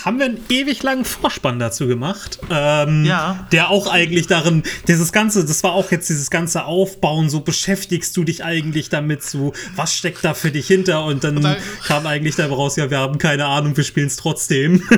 haben 0.05 0.20
wir 0.20 0.26
einen 0.26 0.43
ewig 0.49 0.82
langen 0.84 1.05
Vorspann 1.05 1.59
dazu 1.59 1.88
gemacht. 1.88 2.39
Ähm, 2.49 3.05
ja. 3.05 3.47
Der 3.51 3.70
auch 3.70 3.88
eigentlich 3.88 4.28
darin, 4.28 4.63
dieses 4.88 5.11
ganze, 5.11 5.45
das 5.45 5.63
war 5.63 5.74
auch 5.74 5.91
jetzt 5.91 6.09
dieses 6.09 6.30
ganze 6.30 6.65
Aufbauen, 6.65 7.30
so 7.30 7.41
beschäftigst 7.41 8.15
du 8.15 8.24
dich 8.24 8.43
eigentlich 8.43 8.89
damit, 8.89 9.24
so, 9.24 9.53
was 9.76 9.93
steckt 9.93 10.24
da 10.24 10.34
für 10.34 10.51
dich 10.51 10.68
hinter? 10.68 11.03
Und 11.05 11.24
dann, 11.24 11.38
und 11.38 11.43
dann 11.43 11.57
kam 11.86 12.05
eigentlich 12.05 12.36
dabei 12.36 12.55
raus, 12.55 12.76
ja, 12.76 12.89
wir 12.89 12.99
haben 12.99 13.18
keine 13.18 13.45
Ahnung, 13.45 13.76
wir 13.76 13.84
spielen 13.84 14.07
es 14.07 14.15
trotzdem. 14.15 14.82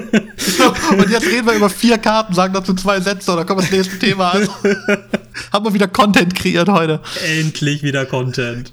und 0.91 1.09
jetzt 1.09 1.28
reden 1.28 1.47
wir 1.47 1.53
über 1.53 1.70
vier 1.70 1.97
Karten, 1.97 2.34
sagen 2.34 2.53
dazu 2.53 2.74
zwei 2.74 2.99
Sätze, 2.99 3.32
oder 3.32 3.45
kommen 3.45 3.61
wir 3.61 3.67
das 3.67 3.72
nächste 3.72 3.99
Thema 3.99 4.32
an. 4.32 4.49
haben 5.51 5.65
wir 5.65 5.74
wieder 5.74 5.88
Content 5.88 6.36
kreiert 6.36 6.70
heute. 6.70 7.01
Endlich 7.26 7.84
wieder 7.84 8.05
Content. 8.05 8.70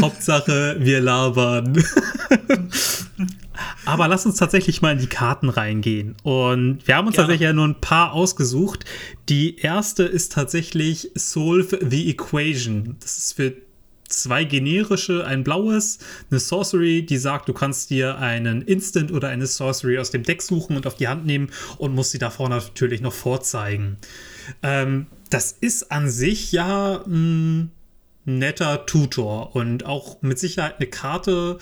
Hauptsache, 0.00 0.76
wir 0.78 1.00
labern. 1.00 1.82
Aber 3.84 4.08
lass 4.08 4.26
uns 4.26 4.36
tatsächlich 4.36 4.82
mal 4.82 4.92
in 4.92 4.98
die 4.98 5.06
Karten 5.06 5.48
reingehen. 5.48 6.16
Und 6.22 6.86
wir 6.86 6.96
haben 6.96 7.06
uns 7.06 7.16
Gerne. 7.16 7.28
tatsächlich 7.28 7.46
ja 7.46 7.52
nur 7.52 7.66
ein 7.66 7.80
paar 7.80 8.12
ausgesucht. 8.12 8.84
Die 9.28 9.58
erste 9.58 10.04
ist 10.04 10.32
tatsächlich 10.32 11.10
Solve 11.14 11.78
the 11.88 12.08
Equation. 12.10 12.96
Das 13.00 13.18
ist 13.18 13.32
für 13.34 13.54
zwei 14.08 14.44
generische, 14.44 15.26
ein 15.26 15.44
blaues, 15.44 15.98
eine 16.30 16.40
Sorcery, 16.40 17.04
die 17.04 17.18
sagt, 17.18 17.48
du 17.48 17.52
kannst 17.52 17.90
dir 17.90 18.18
einen 18.18 18.62
Instant 18.62 19.12
oder 19.12 19.28
eine 19.28 19.46
Sorcery 19.46 19.98
aus 19.98 20.10
dem 20.10 20.22
Deck 20.22 20.42
suchen 20.42 20.76
und 20.76 20.86
auf 20.86 20.96
die 20.96 21.08
Hand 21.08 21.26
nehmen 21.26 21.50
und 21.76 21.94
musst 21.94 22.10
sie 22.10 22.18
davor 22.18 22.48
natürlich 22.48 23.00
noch 23.00 23.12
vorzeigen. 23.12 23.98
Ähm, 24.62 25.06
das 25.30 25.52
ist 25.52 25.92
an 25.92 26.08
sich 26.08 26.52
ja 26.52 27.02
ein 27.06 27.70
netter 28.24 28.86
Tutor 28.86 29.54
und 29.54 29.84
auch 29.84 30.22
mit 30.22 30.38
Sicherheit 30.38 30.76
eine 30.78 30.88
Karte, 30.88 31.58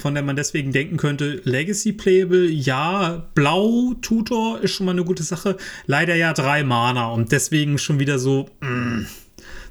von 0.00 0.14
der 0.14 0.22
man 0.22 0.36
deswegen 0.36 0.72
denken 0.72 0.96
könnte, 0.96 1.40
Legacy 1.44 1.92
Playable, 1.92 2.48
ja, 2.48 3.28
Blau 3.34 3.94
Tutor 4.00 4.60
ist 4.60 4.72
schon 4.72 4.86
mal 4.86 4.92
eine 4.92 5.04
gute 5.04 5.22
Sache. 5.22 5.56
Leider 5.86 6.14
ja 6.14 6.32
drei 6.32 6.64
Mana 6.64 7.08
und 7.08 7.32
deswegen 7.32 7.78
schon 7.78 7.98
wieder 7.98 8.18
so, 8.18 8.48
mh, 8.60 8.68
mm, 8.68 9.06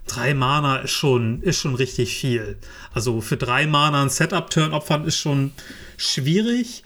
drei 0.08 0.34
Mana 0.34 0.78
ist 0.78 0.92
schon, 0.92 1.42
ist 1.42 1.58
schon 1.58 1.76
richtig 1.76 2.16
viel. 2.16 2.58
Also 2.94 3.22
für 3.22 3.38
drei 3.38 3.68
Mana 3.68 4.04
ein 4.04 4.10
Setup-Turn 4.10 4.74
opfern 4.74 5.06
ist 5.06 5.18
schon 5.18 5.52
schwierig. 5.98 6.84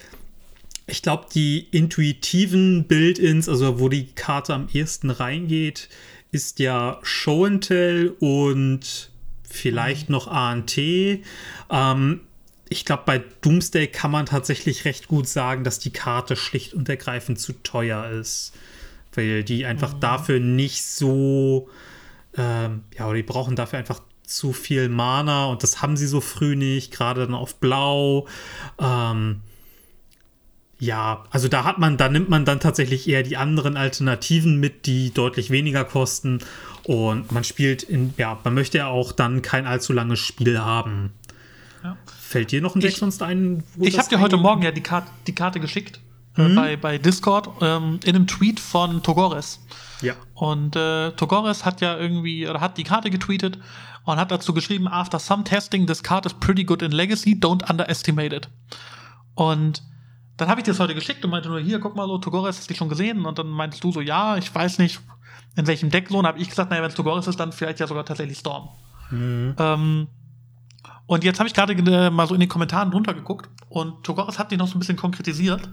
Ich 0.86 1.02
glaube, 1.02 1.28
die 1.34 1.68
intuitiven 1.72 2.86
Build-ins, 2.88 3.48
also 3.48 3.80
wo 3.80 3.90
die 3.90 4.08
Karte 4.08 4.54
am 4.54 4.68
ehesten 4.74 5.10
reingeht, 5.10 5.90
ist 6.32 6.60
ja 6.60 7.00
Show 7.04 7.46
and 7.46 7.66
Tell 7.66 8.16
und 8.20 9.12
vielleicht 9.50 10.10
noch 10.10 10.28
ANT. 10.28 10.78
Ähm, 10.78 12.22
ich 12.74 12.86
glaube, 12.86 13.04
bei 13.06 13.24
Doomsday 13.42 13.88
kann 13.88 14.12
man 14.12 14.26
tatsächlich 14.26 14.84
recht 14.84 15.08
gut 15.08 15.28
sagen, 15.28 15.64
dass 15.64 15.80
die 15.80 15.92
Karte 15.92 16.36
schlicht 16.36 16.74
und 16.74 16.90
ergreifend 16.90 17.40
zu 17.40 17.54
teuer 17.64 18.10
ist. 18.10 18.54
weil 19.16 19.44
die 19.44 19.66
einfach 19.66 19.94
mhm. 19.94 20.00
dafür 20.00 20.40
nicht 20.40 20.84
so, 20.84 21.70
ähm, 22.36 22.82
ja, 22.98 23.06
oder 23.06 23.16
die 23.16 23.24
brauchen 23.24 23.56
dafür 23.56 23.78
einfach 23.78 24.02
zu 24.24 24.54
viel 24.54 24.90
Mana 24.90 25.46
und 25.46 25.62
das 25.62 25.84
haben 25.84 25.98
sie 25.98 26.08
so 26.08 26.20
früh 26.20 26.56
nicht, 26.56 26.92
gerade 26.92 27.22
dann 27.22 27.36
auf 27.36 27.56
Blau. 27.60 28.28
Ähm, 28.80 29.42
ja, 30.80 31.26
also 31.30 31.48
da 31.48 31.64
hat 31.64 31.78
man, 31.78 31.98
da 31.98 32.10
nimmt 32.10 32.30
man 32.30 32.44
dann 32.44 32.60
tatsächlich 32.60 33.08
eher 33.08 33.22
die 33.22 33.38
anderen 33.38 33.78
Alternativen 33.78 34.60
mit, 34.60 34.88
die 34.88 35.14
deutlich 35.14 35.52
weniger 35.52 35.86
kosten. 35.86 36.40
Und 36.84 37.32
man 37.32 37.44
spielt 37.44 37.84
in, 37.84 38.14
ja, 38.18 38.40
man 38.44 38.54
möchte 38.56 38.80
ja 38.80 38.88
auch 38.88 39.12
dann 39.12 39.42
kein 39.44 39.68
allzu 39.68 39.94
langes 39.94 40.20
Spiel 40.20 40.60
haben. 40.60 41.14
Fällt 42.34 42.52
dir 42.52 42.64
noch 42.64 42.74
ein 42.74 42.82
Deck 42.82 42.98
sonst 42.98 43.22
ein? 43.22 43.64
Ich 43.80 44.00
habe 44.00 44.10
dir 44.10 44.20
heute 44.20 44.38
Morgen 44.38 44.64
ja 44.64 44.72
die, 44.72 44.82
Karte, 44.82 45.08
die 45.28 45.36
Karte 45.36 45.60
geschickt 45.60 46.00
äh, 46.36 46.48
mhm. 46.48 46.56
bei, 46.56 46.78
bei 46.78 46.98
Discord 46.98 47.48
ähm, 47.62 48.00
in 48.04 48.16
einem 48.16 48.26
Tweet 48.26 48.60
von 48.60 49.04
Togores. 49.04 49.64
Ja. 50.02 50.16
Und 50.34 50.76
äh, 50.76 51.12
Togores 51.12 51.64
hat 51.64 51.80
ja 51.80 51.96
irgendwie, 51.96 52.48
oder 52.48 52.60
hat 52.60 52.80
die 52.80 52.86
Karte 52.86 53.12
getweetet 53.12 53.60
und 54.06 54.18
hat 54.18 54.32
dazu 54.32 54.52
geschrieben, 54.52 54.88
after 54.88 55.20
some 55.20 55.44
testing, 55.44 55.86
this 55.86 56.02
card 56.02 56.26
is 56.26 56.34
pretty 56.34 56.64
good 56.64 56.82
in 56.82 56.92
Legacy, 56.92 57.38
don't 57.40 57.70
underestimate 57.70 58.36
it. 58.36 58.50
Und 59.36 59.84
dann 60.38 60.48
habe 60.48 60.60
ich 60.60 60.66
dir 60.66 60.72
das 60.72 60.80
heute 60.80 60.96
geschickt 60.96 61.24
und 61.24 61.30
meinte 61.30 61.50
nur, 61.50 61.60
hier, 61.60 61.80
guck 61.80 61.96
mal 61.96 62.08
so, 62.08 62.18
Togores, 62.18 62.58
hast 62.58 62.68
du 62.68 62.70
dich 62.70 62.80
schon 62.80 62.90
gesehen? 62.90 63.28
Und 63.28 63.38
dann 63.38 63.48
meintest 63.48 63.84
du 63.84 63.92
so, 63.92 64.02
ja, 64.02 64.38
ich 64.38 64.56
weiß 64.56 64.80
nicht, 64.80 65.02
in 65.56 65.68
welchem 65.68 65.92
Deck 65.92 66.10
so. 66.10 66.18
Und 66.18 66.26
habe 66.26 66.40
ich 66.40 66.50
gesagt, 66.50 66.72
naja, 66.72 66.82
wenn 66.82 66.90
es 66.90 66.96
Togores 66.96 67.28
ist, 67.28 67.40
dann 67.40 67.52
vielleicht 67.52 67.80
ja 67.80 67.86
sogar 67.86 68.06
tatsächlich 68.06 68.40
Storm. 68.40 68.70
Mhm. 69.12 69.56
Ähm, 69.60 70.08
und 71.06 71.24
jetzt 71.24 71.40
habe 71.40 71.48
ich 71.48 71.54
gerade 71.54 71.74
äh, 71.74 72.10
mal 72.10 72.28
so 72.28 72.34
in 72.34 72.40
den 72.40 72.50
Kommentaren 72.50 72.92
drunter 72.92 73.14
geguckt 73.14 73.50
und 73.70 74.04
Togores 74.04 74.40
hat 74.40 74.52
die 74.52 74.58
noch 74.58 74.68
so 74.68 74.76
ein 74.76 74.80
bisschen 74.80 74.96
konkretisiert 74.96 75.70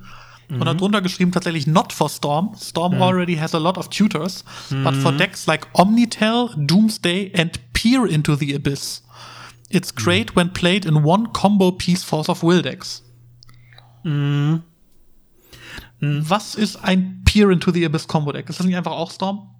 mhm. 0.48 0.60
und 0.60 0.68
hat 0.68 0.80
drunter 0.80 1.02
geschrieben 1.02 1.32
tatsächlich 1.32 1.66
not 1.66 1.92
for 1.92 2.08
Storm. 2.08 2.54
Storm 2.60 2.96
mhm. 2.96 3.02
already 3.02 3.36
has 3.36 3.54
a 3.54 3.58
lot 3.58 3.78
of 3.78 3.88
tutors, 3.88 4.44
but 4.70 4.94
for 4.96 5.12
mhm. 5.12 5.18
decks 5.18 5.46
like 5.46 5.66
Omnitel, 5.74 6.50
Doomsday 6.56 7.32
and 7.36 7.60
Peer 7.72 8.06
into 8.06 8.34
the 8.34 8.54
Abyss. 8.54 9.04
It's 9.68 9.94
great 9.94 10.34
when 10.34 10.52
played 10.52 10.84
in 10.84 11.04
one 11.04 11.28
combo 11.32 11.70
piece 11.70 12.02
Force 12.02 12.28
of 12.28 12.42
Will 12.42 12.62
decks. 12.62 13.02
Mhm. 14.02 14.62
Was 16.00 16.54
ist 16.54 16.76
ein 16.82 17.22
Peer 17.24 17.50
into 17.50 17.70
the 17.70 17.84
Abyss 17.84 18.08
Combo 18.08 18.32
Deck? 18.32 18.48
Ist 18.48 18.58
das 18.58 18.66
nicht 18.66 18.76
einfach 18.76 18.92
auch 18.92 19.10
Storm? 19.10 19.50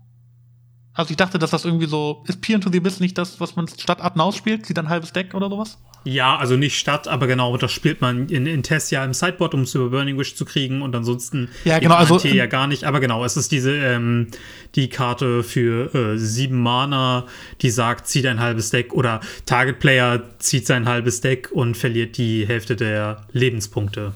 Also 1.01 1.13
ich 1.13 1.17
dachte, 1.17 1.39
dass 1.39 1.51
das 1.51 1.65
irgendwie 1.65 1.87
so. 1.87 2.23
Ist 2.29 2.43
Peer 2.43 2.57
into 2.57 2.71
the 2.71 2.77
Abyss 2.77 3.01
nicht 3.01 3.17
das, 3.17 3.41
was 3.41 3.57
man 3.57 3.67
statt 3.69 4.03
Adnaus 4.03 4.37
spielt? 4.37 4.67
Sieht 4.67 4.79
ein 4.79 4.91
halbes 4.91 5.15
Deck 5.15 5.33
oder 5.33 5.49
sowas? 5.49 5.79
Ja, 6.05 6.37
also 6.37 6.59
nicht 6.59 6.79
statt, 6.79 7.09
aber 7.09 7.27
genau, 7.27 7.57
das 7.57 7.73
spielt 7.73 8.03
man 8.03 8.29
in, 8.29 8.45
in 8.45 8.63
Tessia 8.63 9.03
im 9.03 9.15
Sideboard, 9.15 9.55
um 9.55 9.63
es 9.63 9.75
über 9.75 9.89
Burning 9.89 10.19
Wish 10.19 10.37
zu 10.37 10.45
kriegen 10.45 10.83
und 10.83 10.95
ansonsten 10.95 11.49
ja, 11.65 11.79
genau, 11.79 11.95
also, 11.95 12.19
ja 12.19 12.45
gar 12.45 12.67
nicht. 12.67 12.85
Aber 12.85 13.01
genau, 13.01 13.25
es 13.25 13.39
ist 13.39 13.51
diese 13.51 13.73
ähm, 13.73 14.29
die 14.75 14.91
Karte 14.91 15.43
für 15.43 15.95
äh, 15.95 16.19
sieben 16.19 16.63
Mana, 16.63 17.27
die 17.63 17.71
sagt, 17.71 18.07
zieht 18.07 18.27
ein 18.27 18.41
halbes 18.41 18.69
Deck 18.69 18.93
oder 18.93 19.21
Target 19.47 19.79
Player 19.79 20.23
zieht 20.39 20.67
sein 20.67 20.87
halbes 20.87 21.23
Deck 21.23 21.51
und 21.51 21.79
verliert 21.79 22.19
die 22.19 22.47
Hälfte 22.47 22.77
der 22.77 23.27
Lebenspunkte. 23.33 24.13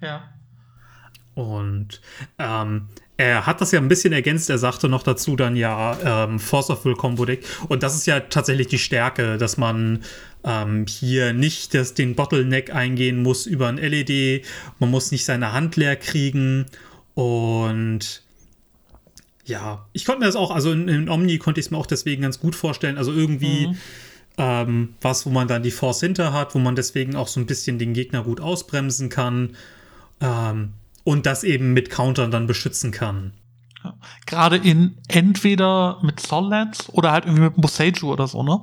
Ja. 0.00 0.28
Und 1.34 2.00
ähm, 2.38 2.88
er 3.16 3.46
hat 3.46 3.60
das 3.60 3.72
ja 3.72 3.80
ein 3.80 3.88
bisschen 3.88 4.12
ergänzt. 4.12 4.50
Er 4.50 4.58
sagte 4.58 4.88
noch 4.88 5.02
dazu 5.02 5.36
dann 5.36 5.56
ja 5.56 6.24
ähm, 6.24 6.38
Force 6.38 6.70
of 6.70 6.84
Will 6.84 6.94
Combo 6.94 7.24
Deck. 7.24 7.44
Und 7.68 7.82
das 7.82 7.94
ist 7.94 8.06
ja 8.06 8.20
tatsächlich 8.20 8.68
die 8.68 8.78
Stärke, 8.78 9.38
dass 9.38 9.56
man 9.56 10.02
ähm, 10.44 10.86
hier 10.88 11.32
nicht 11.32 11.74
das, 11.74 11.94
den 11.94 12.14
Bottleneck 12.14 12.74
eingehen 12.74 13.22
muss 13.22 13.46
über 13.46 13.68
ein 13.68 13.76
LED. 13.76 14.44
Man 14.78 14.90
muss 14.90 15.12
nicht 15.12 15.24
seine 15.24 15.52
Hand 15.52 15.76
leer 15.76 15.96
kriegen. 15.96 16.66
Und 17.14 18.22
ja, 19.44 19.86
ich 19.92 20.04
konnte 20.04 20.20
mir 20.20 20.26
das 20.26 20.36
auch, 20.36 20.50
also 20.50 20.72
in, 20.72 20.88
in 20.88 21.08
Omni 21.08 21.38
konnte 21.38 21.60
ich 21.60 21.66
es 21.66 21.70
mir 21.70 21.78
auch 21.78 21.86
deswegen 21.86 22.22
ganz 22.22 22.40
gut 22.40 22.56
vorstellen. 22.56 22.96
Also 22.96 23.12
irgendwie 23.12 23.68
mhm. 23.68 23.76
ähm, 24.38 24.94
was, 25.02 25.26
wo 25.26 25.30
man 25.30 25.48
dann 25.48 25.62
die 25.62 25.70
Force 25.70 26.00
hinter 26.00 26.32
hat, 26.32 26.54
wo 26.54 26.58
man 26.58 26.76
deswegen 26.76 27.14
auch 27.14 27.28
so 27.28 27.40
ein 27.40 27.46
bisschen 27.46 27.78
den 27.78 27.92
Gegner 27.92 28.22
gut 28.24 28.40
ausbremsen 28.40 29.10
kann. 29.10 29.56
Ähm, 30.20 30.72
und 31.04 31.26
das 31.26 31.44
eben 31.44 31.72
mit 31.72 31.90
Countern 31.90 32.30
dann 32.30 32.46
beschützen 32.46 32.90
kann. 32.90 33.32
Ja. 33.82 33.94
Gerade 34.26 34.56
in 34.56 34.96
entweder 35.08 35.98
mit 36.02 36.20
Sollands 36.20 36.88
oder 36.90 37.12
halt 37.12 37.24
irgendwie 37.24 37.44
mit 37.44 37.56
Boseiju 37.56 38.12
oder 38.12 38.28
so, 38.28 38.42
ne? 38.42 38.60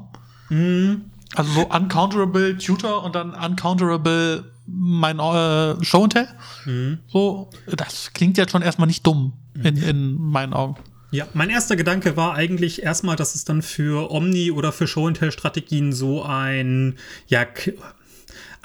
Mhm. 0.50 1.02
Also 1.36 1.52
so 1.52 1.68
uncounterable 1.70 2.58
Tutor 2.58 3.04
und 3.04 3.16
dann 3.16 3.36
uncounterable 3.36 4.52
mein 4.66 5.20
äh, 5.20 5.84
Show 5.84 6.04
and 6.04 6.14
Tell. 6.14 6.28
Mhm. 6.66 7.00
So, 7.08 7.50
das 7.68 8.14
klingt 8.14 8.38
jetzt 8.38 8.52
schon 8.52 8.62
erstmal 8.62 8.88
nicht 8.88 9.06
dumm 9.06 9.34
in, 9.56 9.78
in 9.78 10.16
meinen 10.16 10.54
Augen. 10.54 10.76
Ja, 11.12 11.28
mein 11.34 11.50
erster 11.50 11.76
Gedanke 11.76 12.18
war 12.18 12.36
eigentlich 12.36 12.84
erstmal, 12.84 13.16
dass 13.16 13.34
es 13.34 13.44
dann 13.44 13.64
für 13.64 14.12
Omni 14.12 14.52
oder 14.52 14.72
für 14.72 14.88
Show 14.88 15.08
and 15.08 15.18
Tell 15.18 15.32
Strategien 15.32 15.92
so 15.92 16.24
ein 16.24 16.98
ja 17.28 17.46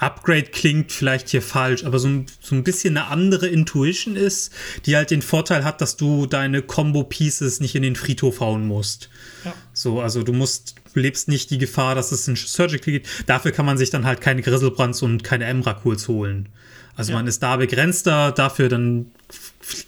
Upgrade 0.04 0.44
klingt 0.44 0.92
vielleicht 0.92 1.30
hier 1.30 1.42
falsch, 1.42 1.84
aber 1.84 1.98
so 1.98 2.08
ein, 2.08 2.26
so 2.40 2.54
ein 2.54 2.62
bisschen 2.62 2.96
eine 2.96 3.08
andere 3.08 3.46
Intuition 3.48 4.16
ist, 4.16 4.52
die 4.86 4.96
halt 4.96 5.10
den 5.10 5.22
Vorteil 5.22 5.64
hat, 5.64 5.80
dass 5.80 5.96
du 5.96 6.26
deine 6.26 6.62
Combo-Pieces 6.62 7.60
nicht 7.60 7.74
in 7.74 7.82
den 7.82 7.96
Friedhof 7.96 8.40
hauen 8.40 8.66
musst. 8.66 9.08
Ja. 9.44 9.54
So, 9.72 10.00
also 10.00 10.22
du 10.22 10.32
musst, 10.32 10.76
lebst 10.94 11.28
nicht 11.28 11.50
die 11.50 11.58
Gefahr, 11.58 11.94
dass 11.94 12.12
es 12.12 12.28
in 12.28 12.36
Surgical 12.36 12.92
geht. 12.92 13.08
Dafür 13.26 13.52
kann 13.52 13.66
man 13.66 13.78
sich 13.78 13.90
dann 13.90 14.04
halt 14.04 14.20
keine 14.20 14.42
Grizzlebrands 14.42 15.02
und 15.02 15.24
keine 15.24 15.44
Emrakuls 15.46 16.08
holen. 16.08 16.48
Also 16.96 17.12
ja. 17.12 17.18
man 17.18 17.26
ist 17.26 17.42
da 17.42 17.56
begrenzter, 17.56 18.30
dafür 18.32 18.68
dann 18.68 19.06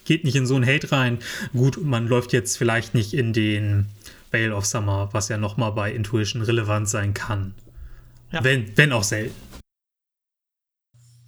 geht 0.05 0.25
nicht 0.25 0.37
in 0.37 0.47
so 0.47 0.57
ein 0.57 0.67
Hate 0.67 0.91
rein. 0.91 1.19
Gut, 1.53 1.83
man 1.83 2.09
läuft 2.09 2.33
jetzt 2.33 2.57
vielleicht 2.57 2.95
nicht 2.95 3.15
in 3.15 3.33
den 3.33 3.87
Veil 4.31 4.53
of 4.53 4.67
Summer, 4.67 5.09
was 5.13 5.29
ja 5.29 5.37
nochmal 5.37 5.73
bei 5.73 5.93
Intuition 5.93 6.43
relevant 6.43 6.89
sein 6.89 7.15
kann. 7.15 7.55
Ja. 8.33 8.43
Wenn, 8.43 8.77
wenn 8.77 8.93
auch 8.93 9.05
selten. 9.05 9.35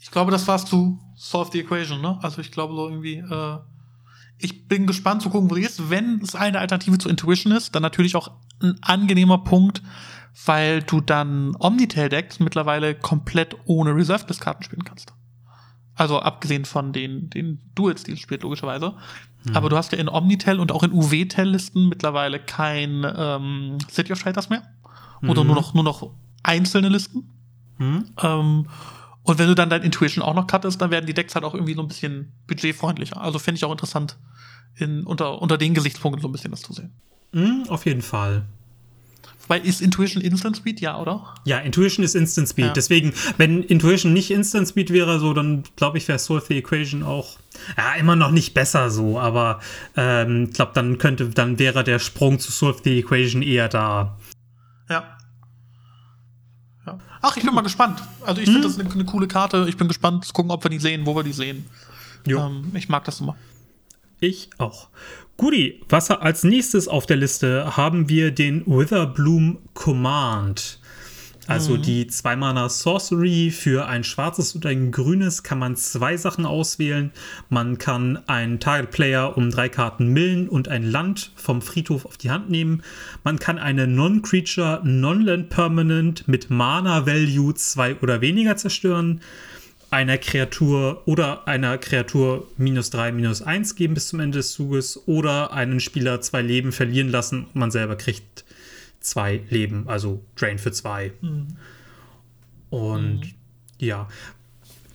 Ich 0.08 0.12
glaube, 0.12 0.30
das 0.30 0.48
war's 0.48 0.64
zu 0.64 0.98
Solve 1.16 1.50
the 1.52 1.60
Equation, 1.60 2.00
ne? 2.00 2.18
Also 2.22 2.40
ich 2.40 2.50
glaube 2.50 2.74
so 2.74 2.88
irgendwie, 2.88 3.16
äh, 3.16 3.58
ich 4.38 4.66
bin 4.66 4.86
gespannt 4.86 5.20
zu 5.20 5.28
gucken, 5.28 5.50
wo 5.50 5.54
die 5.54 5.64
ist. 5.64 5.90
Wenn 5.90 6.22
es 6.22 6.34
eine 6.34 6.60
Alternative 6.60 6.96
zu 6.96 7.10
Intuition 7.10 7.52
ist, 7.52 7.74
dann 7.74 7.82
natürlich 7.82 8.16
auch 8.16 8.30
ein 8.62 8.78
angenehmer 8.80 9.36
Punkt, 9.36 9.82
weil 10.46 10.82
du 10.82 11.02
dann 11.02 11.54
Omnitel-Decks 11.58 12.40
mittlerweile 12.40 12.94
komplett 12.94 13.54
ohne 13.66 13.94
Reserve-List-Karten 13.94 14.62
spielen 14.62 14.84
kannst. 14.84 15.12
Also 15.94 16.20
abgesehen 16.20 16.64
von 16.64 16.94
den, 16.94 17.28
den 17.28 17.60
Duels, 17.74 18.02
die 18.02 18.12
es 18.12 18.20
spielt, 18.20 18.44
logischerweise. 18.44 18.94
Mhm. 19.44 19.56
Aber 19.56 19.68
du 19.68 19.76
hast 19.76 19.92
ja 19.92 19.98
in 19.98 20.08
Omnitel 20.08 20.58
und 20.58 20.72
auch 20.72 20.84
in 20.84 20.92
UW-Tel-Listen 20.92 21.86
mittlerweile 21.86 22.40
kein 22.40 23.04
ähm, 23.14 23.76
City 23.90 24.14
of 24.14 24.20
Shelters 24.20 24.48
mehr. 24.48 24.62
Oder 25.20 25.42
mhm. 25.42 25.48
nur 25.48 25.56
noch, 25.56 25.74
nur 25.74 25.84
noch 25.84 26.10
einzelne 26.42 26.88
Listen. 26.88 27.28
Mhm. 27.76 28.06
Ähm, 28.22 28.66
und 29.28 29.38
wenn 29.38 29.46
du 29.46 29.54
dann 29.54 29.68
dein 29.68 29.82
Intuition 29.82 30.24
auch 30.24 30.34
noch 30.34 30.46
cuttest, 30.46 30.80
dann 30.80 30.90
werden 30.90 31.04
die 31.04 31.12
Decks 31.12 31.34
halt 31.34 31.44
auch 31.44 31.52
irgendwie 31.52 31.74
so 31.74 31.82
ein 31.82 31.88
bisschen 31.88 32.32
budgetfreundlicher. 32.46 33.20
Also 33.20 33.38
finde 33.38 33.58
ich 33.58 33.64
auch 33.66 33.70
interessant, 33.70 34.16
in, 34.74 35.04
unter, 35.04 35.42
unter 35.42 35.58
den 35.58 35.74
Gesichtspunkten 35.74 36.22
so 36.22 36.28
ein 36.28 36.32
bisschen 36.32 36.50
das 36.50 36.62
zu 36.62 36.72
sehen. 36.72 36.94
Mm, 37.32 37.68
auf 37.68 37.84
jeden 37.84 38.00
Fall. 38.00 38.46
Weil 39.46 39.66
ist 39.66 39.82
Intuition 39.82 40.22
Instant 40.22 40.56
Speed, 40.56 40.80
ja, 40.80 40.98
oder? 40.98 41.34
Ja, 41.44 41.58
Intuition 41.58 42.02
ist 42.06 42.14
Instant 42.14 42.48
Speed. 42.48 42.66
Ja. 42.68 42.72
Deswegen, 42.72 43.12
wenn 43.36 43.62
Intuition 43.62 44.14
nicht 44.14 44.30
Instant 44.30 44.66
Speed 44.66 44.94
wäre, 44.94 45.20
so, 45.20 45.34
dann 45.34 45.62
glaube 45.76 45.98
ich, 45.98 46.08
wäre 46.08 46.18
Solve 46.18 46.46
the 46.48 46.56
Equation 46.56 47.02
auch 47.02 47.38
ja, 47.76 47.96
immer 48.00 48.16
noch 48.16 48.30
nicht 48.30 48.54
besser 48.54 48.88
so, 48.88 49.18
aber 49.18 49.60
ich 49.60 49.92
ähm, 49.98 50.50
glaube, 50.54 50.72
dann 50.74 50.96
könnte, 50.96 51.28
dann 51.28 51.58
wäre 51.58 51.84
der 51.84 51.98
Sprung 51.98 52.38
zu 52.38 52.50
Solve 52.50 52.80
the 52.82 52.98
Equation 52.98 53.42
eher 53.42 53.68
da. 53.68 54.16
Ja. 54.88 55.17
Ach, 57.20 57.36
ich 57.36 57.44
bin 57.44 57.54
mal 57.54 57.62
gespannt. 57.62 58.02
Also 58.24 58.40
ich 58.40 58.46
finde 58.46 58.68
hm. 58.68 58.76
das 58.76 58.78
eine, 58.78 58.90
eine, 58.90 59.04
coole 59.04 59.28
Karte. 59.28 59.66
Ich 59.68 59.76
bin 59.76 59.88
gespannt 59.88 60.24
zu 60.24 60.32
gucken, 60.32 60.50
ob 60.50 60.64
wir 60.64 60.70
die 60.70 60.78
sehen, 60.78 61.06
wo 61.06 61.14
wir 61.16 61.22
die 61.22 61.32
sehen. 61.32 61.66
Ähm, 62.26 62.70
ich 62.74 62.88
mag 62.88 63.04
das 63.04 63.20
immer. 63.20 63.36
Ich 64.20 64.50
auch. 64.58 64.88
Guti, 65.36 65.80
was 65.88 66.10
als 66.10 66.42
nächstes 66.42 66.88
auf 66.88 67.06
der 67.06 67.16
Liste 67.16 67.76
haben 67.76 68.08
wir 68.08 68.32
den 68.32 68.66
Witherbloom 68.66 69.58
Command. 69.74 70.77
Also 71.48 71.78
mhm. 71.78 71.82
die 71.82 72.06
Zwei-Mana 72.06 72.68
Sorcery 72.68 73.50
für 73.50 73.88
ein 73.88 74.04
schwarzes 74.04 74.54
und 74.54 74.66
ein 74.66 74.92
grünes 74.92 75.42
kann 75.42 75.58
man 75.58 75.76
zwei 75.76 76.14
Sachen 76.18 76.44
auswählen. 76.44 77.10
Man 77.48 77.78
kann 77.78 78.18
einen 78.28 78.60
Target 78.60 78.90
Player 78.90 79.34
um 79.34 79.50
drei 79.50 79.70
Karten 79.70 80.08
millen 80.08 80.46
und 80.46 80.68
ein 80.68 80.82
Land 80.82 81.32
vom 81.36 81.62
Friedhof 81.62 82.04
auf 82.04 82.18
die 82.18 82.30
Hand 82.30 82.50
nehmen. 82.50 82.82
Man 83.24 83.38
kann 83.38 83.58
eine 83.58 83.86
Non-Creature 83.86 84.82
Non-Land 84.84 85.48
Permanent 85.48 86.28
mit 86.28 86.50
Mana 86.50 87.06
Value 87.06 87.54
zwei 87.54 87.96
oder 87.96 88.20
weniger 88.20 88.58
zerstören. 88.58 89.22
Einer 89.90 90.18
Kreatur 90.18 91.02
oder 91.06 91.48
einer 91.48 91.78
Kreatur 91.78 92.46
minus 92.58 92.90
drei, 92.90 93.10
minus 93.10 93.40
eins 93.40 93.74
geben 93.74 93.94
bis 93.94 94.08
zum 94.08 94.20
Ende 94.20 94.36
des 94.36 94.52
Zuges 94.52 95.02
oder 95.06 95.54
einen 95.54 95.80
Spieler 95.80 96.20
zwei 96.20 96.42
Leben 96.42 96.72
verlieren 96.72 97.08
lassen 97.08 97.46
und 97.46 97.56
man 97.56 97.70
selber 97.70 97.96
kriegt 97.96 98.44
zwei 99.00 99.42
Leben, 99.50 99.88
also 99.88 100.22
Drain 100.36 100.58
für 100.58 100.72
zwei. 100.72 101.12
Mhm. 101.20 101.46
Und 102.70 103.20
mhm. 103.20 103.34
ja, 103.78 104.08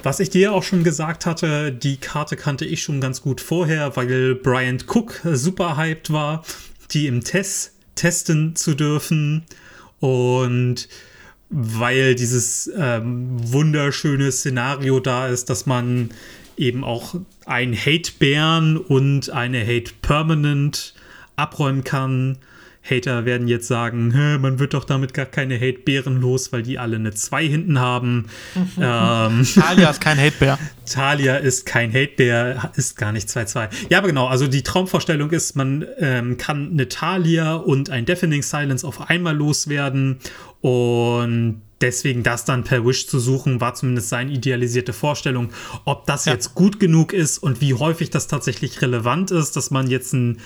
Was 0.04 0.20
ich 0.20 0.30
dir 0.30 0.54
auch 0.54 0.64
schon 0.64 0.84
gesagt 0.84 1.26
hatte, 1.26 1.72
die 1.72 1.97
Karte 1.97 2.36
kannte 2.36 2.66
ich 2.66 2.82
schon 2.82 2.99
ganz 2.99 3.22
gut 3.22 3.39
vorher, 3.39 3.95
weil 3.95 4.36
Brian 4.36 4.80
Cook 4.86 5.22
super 5.24 5.78
hyped 5.78 6.12
war, 6.12 6.43
die 6.91 7.08
im 7.08 7.24
Test 7.24 7.74
testen 7.95 8.56
zu 8.56 8.76
dürfen. 8.76 9.43
Und 9.99 10.89
weil 11.49 12.16
dieses 12.16 12.70
ähm, 12.76 13.30
wunderschöne 13.51 14.32
Szenario 14.32 14.99
da 14.99 15.28
ist, 15.28 15.49
dass 15.49 15.66
man 15.66 16.10
eben 16.58 16.84
auch 16.84 17.16
ein 17.45 17.74
Hate-Bären 17.74 18.78
und 18.78 19.30
eine 19.30 19.66
Hate-Permanent 19.66 20.93
abräumen 21.36 21.84
kann. 21.84 22.39
Hater 22.84 23.25
werden 23.25 23.47
jetzt 23.47 23.67
sagen, 23.67 24.09
man 24.41 24.59
wird 24.59 24.73
doch 24.73 24.84
damit 24.84 25.13
gar 25.13 25.25
keine 25.25 25.55
Hate-Bären 25.55 26.19
los, 26.19 26.51
weil 26.51 26.63
die 26.63 26.77
alle 26.77 26.97
eine 26.97 27.13
2 27.13 27.45
hinten 27.45 27.79
haben. 27.79 28.25
ähm, 28.55 29.47
Talia 29.55 29.89
ist 29.89 30.01
kein 30.01 30.17
Hate-Bär. 30.17 30.59
Talia 30.86 31.38
ist 31.38 31.65
kein 31.65 31.93
Hate-Bär, 31.93 32.71
ist 32.75 32.97
gar 32.97 33.13
nicht 33.13 33.29
2-2. 33.29 33.69
Ja, 33.89 33.99
aber 33.99 34.07
genau, 34.07 34.27
also 34.27 34.47
die 34.47 34.63
Traumvorstellung 34.63 35.31
ist, 35.31 35.55
man 35.55 35.86
ähm, 35.97 36.38
kann 36.38 36.71
eine 36.71 36.89
Talia 36.89 37.55
und 37.55 37.89
ein 37.89 38.05
Deafening 38.05 38.43
Silence 38.43 38.86
auf 38.86 39.09
einmal 39.09 39.36
loswerden 39.36 40.19
und 40.59 41.61
deswegen 41.84 42.23
das 42.23 42.45
dann 42.45 42.63
per 42.63 42.86
Wish 42.86 43.07
zu 43.07 43.19
suchen, 43.19 43.61
war 43.61 43.75
zumindest 43.75 44.09
seine 44.09 44.31
idealisierte 44.31 44.93
Vorstellung. 44.93 45.49
Ob 45.86 46.05
das 46.05 46.25
ja. 46.25 46.34
jetzt 46.34 46.55
gut 46.55 46.79
genug 46.79 47.13
ist 47.13 47.38
und 47.38 47.61
wie 47.61 47.73
häufig 47.73 48.09
das 48.09 48.27
tatsächlich 48.27 48.81
relevant 48.81 49.31
ist, 49.31 49.55
dass 49.55 49.71
man 49.71 49.89
jetzt 49.89 50.13
ein 50.13 50.39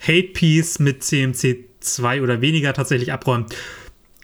Hate-Piece 0.00 0.78
mit 0.78 1.04
CMC 1.04 1.69
2 1.80 2.22
oder 2.22 2.40
weniger 2.40 2.72
tatsächlich 2.72 3.12
abräumt, 3.12 3.54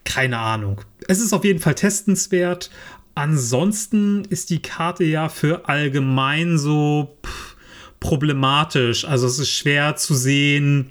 keine 0.05 0.39
Ahnung. 0.39 0.83
Es 1.09 1.21
ist 1.21 1.33
auf 1.33 1.45
jeden 1.45 1.61
Fall 1.61 1.75
testenswert. 1.75 2.71
Ansonsten 3.15 4.25
ist 4.25 4.51
die 4.51 4.61
Karte 4.61 5.05
ja 5.05 5.29
für 5.29 5.69
allgemein 5.69 6.59
so 6.59 7.19
pff, 7.25 7.57
problematisch. 8.01 9.05
Also 9.05 9.27
es 9.27 9.39
ist 9.39 9.51
schwer 9.51 9.97
zu 9.97 10.15
sehen, 10.15 10.91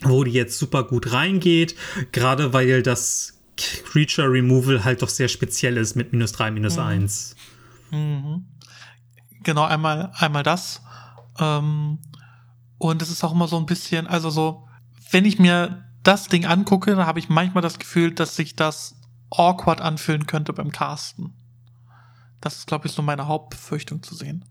wo 0.00 0.24
die 0.24 0.32
jetzt 0.32 0.58
super 0.58 0.84
gut 0.84 1.12
reingeht, 1.12 1.74
gerade 2.12 2.52
weil 2.52 2.82
das 2.82 3.40
Creature 3.56 4.30
Removal 4.30 4.84
halt 4.84 5.02
doch 5.02 5.08
sehr 5.08 5.28
speziell 5.28 5.76
ist 5.76 5.94
mit 5.94 6.12
minus 6.12 6.32
3, 6.32 6.50
minus 6.50 6.76
mhm. 6.76 6.82
1. 6.82 7.36
Mhm. 7.90 8.44
Genau, 9.42 9.64
einmal, 9.64 10.10
einmal 10.14 10.42
das. 10.42 10.82
Ähm, 11.38 11.98
und 12.78 13.02
es 13.02 13.10
ist 13.10 13.22
auch 13.24 13.32
immer 13.32 13.48
so 13.48 13.56
ein 13.56 13.66
bisschen, 13.66 14.06
also 14.06 14.30
so, 14.30 14.68
wenn 15.10 15.24
ich 15.24 15.38
mir 15.38 15.83
das 16.04 16.28
Ding 16.28 16.46
angucke, 16.46 16.94
dann 16.94 17.06
habe 17.06 17.18
ich 17.18 17.28
manchmal 17.28 17.62
das 17.62 17.78
Gefühl, 17.78 18.12
dass 18.12 18.36
sich 18.36 18.54
das 18.54 18.96
awkward 19.30 19.80
anfühlen 19.80 20.26
könnte 20.26 20.52
beim 20.52 20.70
Casten. 20.70 21.34
Das 22.40 22.58
ist, 22.58 22.66
glaube 22.66 22.86
ich, 22.86 22.92
so 22.92 23.02
meine 23.02 23.26
Hauptbefürchtung 23.26 24.02
zu 24.02 24.14
sehen. 24.14 24.44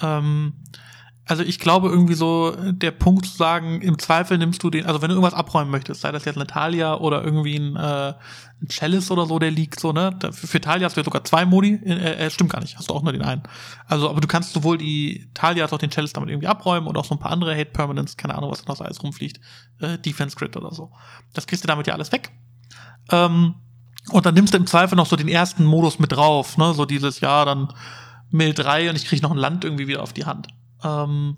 Ähm, 0.00 0.64
also 1.28 1.42
ich 1.42 1.58
glaube 1.58 1.88
irgendwie 1.88 2.14
so, 2.14 2.54
der 2.56 2.92
Punkt 2.92 3.26
zu 3.26 3.36
sagen, 3.36 3.82
im 3.82 3.98
Zweifel 3.98 4.38
nimmst 4.38 4.62
du 4.62 4.70
den, 4.70 4.86
also 4.86 5.02
wenn 5.02 5.08
du 5.08 5.16
irgendwas 5.16 5.34
abräumen 5.34 5.72
möchtest, 5.72 6.00
sei 6.00 6.12
das 6.12 6.24
jetzt 6.24 6.36
eine 6.36 6.46
Talia 6.46 6.98
oder 6.98 7.24
irgendwie 7.24 7.56
ein, 7.56 7.74
äh, 7.74 8.14
ein 8.62 8.68
Chalice 8.68 9.10
oder 9.10 9.26
so, 9.26 9.40
der 9.40 9.50
liegt 9.50 9.80
so, 9.80 9.92
ne? 9.92 10.16
Für, 10.20 10.46
für 10.46 10.60
Talia 10.60 10.86
hast 10.86 10.96
du 10.96 11.00
ja 11.00 11.04
sogar 11.04 11.24
zwei 11.24 11.44
Modi, 11.44 11.80
äh, 11.84 12.26
äh, 12.26 12.30
stimmt 12.30 12.52
gar 12.52 12.60
nicht, 12.60 12.78
hast 12.78 12.88
du 12.88 12.94
auch 12.94 13.02
nur 13.02 13.12
den 13.12 13.22
einen. 13.22 13.42
Also, 13.86 14.08
aber 14.08 14.20
du 14.20 14.28
kannst 14.28 14.52
sowohl 14.52 14.78
die 14.78 15.28
Talia 15.34 15.64
als 15.64 15.72
auch 15.72 15.78
den 15.78 15.90
Chalice 15.90 16.12
damit 16.12 16.30
irgendwie 16.30 16.46
abräumen 16.46 16.86
und 16.86 16.96
auch 16.96 17.04
so 17.04 17.16
ein 17.16 17.18
paar 17.18 17.32
andere 17.32 17.56
Hate 17.56 17.72
Permanents, 17.72 18.16
keine 18.16 18.36
Ahnung, 18.36 18.52
was 18.52 18.64
noch 18.64 18.76
so 18.76 18.84
alles 18.84 19.02
rumfliegt, 19.02 19.40
äh, 19.80 19.98
Defense 19.98 20.36
Grid 20.36 20.56
oder 20.56 20.72
so. 20.72 20.92
Das 21.34 21.48
kriegst 21.48 21.64
du 21.64 21.66
damit 21.66 21.88
ja 21.88 21.94
alles 21.94 22.12
weg. 22.12 22.30
Ähm, 23.10 23.56
und 24.12 24.24
dann 24.24 24.34
nimmst 24.34 24.54
du 24.54 24.58
im 24.58 24.68
Zweifel 24.68 24.94
noch 24.94 25.06
so 25.06 25.16
den 25.16 25.26
ersten 25.26 25.64
Modus 25.64 25.98
mit 25.98 26.12
drauf, 26.12 26.56
ne? 26.56 26.72
So 26.72 26.84
dieses, 26.84 27.18
ja, 27.18 27.44
dann 27.44 27.72
Mill 28.30 28.54
3 28.54 28.90
und 28.90 28.96
ich 28.96 29.06
krieg 29.06 29.22
noch 29.22 29.32
ein 29.32 29.38
Land 29.38 29.64
irgendwie 29.64 29.88
wieder 29.88 30.04
auf 30.04 30.12
die 30.12 30.24
Hand. 30.24 30.46
Ähm, 30.86 31.36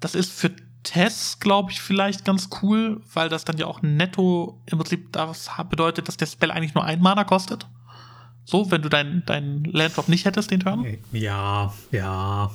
das 0.00 0.14
ist 0.14 0.32
für 0.32 0.50
Tess, 0.82 1.38
glaube 1.38 1.70
ich, 1.70 1.80
vielleicht 1.80 2.24
ganz 2.24 2.48
cool, 2.60 3.00
weil 3.14 3.28
das 3.28 3.44
dann 3.44 3.56
ja 3.56 3.66
auch 3.66 3.82
netto 3.82 4.60
im 4.66 4.78
Prinzip 4.78 5.12
das 5.12 5.48
bedeutet, 5.70 6.08
dass 6.08 6.16
der 6.16 6.26
Spell 6.26 6.50
eigentlich 6.50 6.74
nur 6.74 6.84
ein 6.84 7.00
Mana 7.00 7.24
kostet. 7.24 7.66
So, 8.44 8.70
wenn 8.70 8.82
du 8.82 8.88
deinen 8.88 9.22
dein 9.24 9.62
Landdrop 9.64 10.08
nicht 10.08 10.24
hättest, 10.24 10.50
den 10.50 10.60
Turn. 10.60 10.98
Ja, 11.12 11.72
ja. 11.92 12.50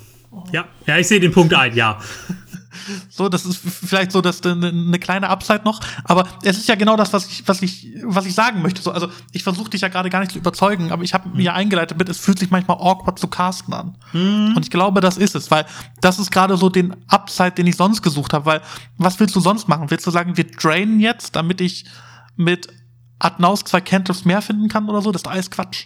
Ja, 0.51 0.67
ja, 0.85 0.97
ich 0.97 1.07
sehe 1.07 1.21
den 1.21 1.31
Punkt 1.31 1.53
ein, 1.53 1.73
ja. 1.73 1.99
So, 3.09 3.29
das 3.29 3.45
ist 3.45 3.57
vielleicht 3.57 4.11
so, 4.11 4.21
dass 4.21 4.41
eine 4.43 4.99
kleine 4.99 5.29
Upside 5.29 5.61
noch, 5.63 5.79
aber 6.03 6.27
es 6.43 6.57
ist 6.57 6.67
ja 6.67 6.75
genau 6.75 6.95
das, 6.95 7.13
was 7.13 7.27
ich, 7.27 7.47
was 7.47 7.61
ich, 7.61 7.89
was 8.03 8.25
ich 8.25 8.33
sagen 8.33 8.61
möchte. 8.61 8.81
So, 8.81 8.91
also 8.91 9.09
ich 9.31 9.43
versuche 9.43 9.69
dich 9.69 9.81
ja 9.81 9.87
gerade 9.87 10.09
gar 10.09 10.19
nicht 10.19 10.31
zu 10.31 10.37
überzeugen, 10.37 10.91
aber 10.91 11.03
ich 11.03 11.13
habe 11.13 11.29
mir 11.29 11.53
eingeleitet 11.53 11.97
mit, 11.97 12.09
es 12.09 12.19
fühlt 12.19 12.39
sich 12.39 12.51
manchmal 12.51 12.77
awkward 12.77 13.19
zu 13.19 13.27
casten 13.27 13.73
an. 13.73 13.97
Mhm. 14.13 14.53
Und 14.55 14.63
ich 14.63 14.71
glaube, 14.71 15.01
das 15.01 15.17
ist 15.17 15.35
es, 15.35 15.51
weil 15.51 15.65
das 16.01 16.19
ist 16.19 16.31
gerade 16.31 16.57
so 16.57 16.69
den 16.69 16.95
Upside, 17.07 17.51
den 17.51 17.67
ich 17.67 17.75
sonst 17.75 18.01
gesucht 18.01 18.33
habe, 18.33 18.45
weil 18.45 18.61
was 18.97 19.19
willst 19.19 19.35
du 19.35 19.39
sonst 19.39 19.67
machen? 19.67 19.89
Willst 19.89 20.05
du 20.05 20.11
sagen, 20.11 20.37
wir 20.37 20.45
drainen 20.45 20.99
jetzt, 20.99 21.35
damit 21.35 21.61
ich 21.61 21.85
mit 22.35 22.67
Adnaus 23.19 23.63
zwei 23.63 23.81
Cantrips 23.81 24.25
mehr 24.25 24.41
finden 24.41 24.69
kann 24.69 24.89
oder 24.89 25.01
so? 25.01 25.11
Das 25.11 25.21
ist 25.21 25.27
alles 25.27 25.51
Quatsch. 25.51 25.85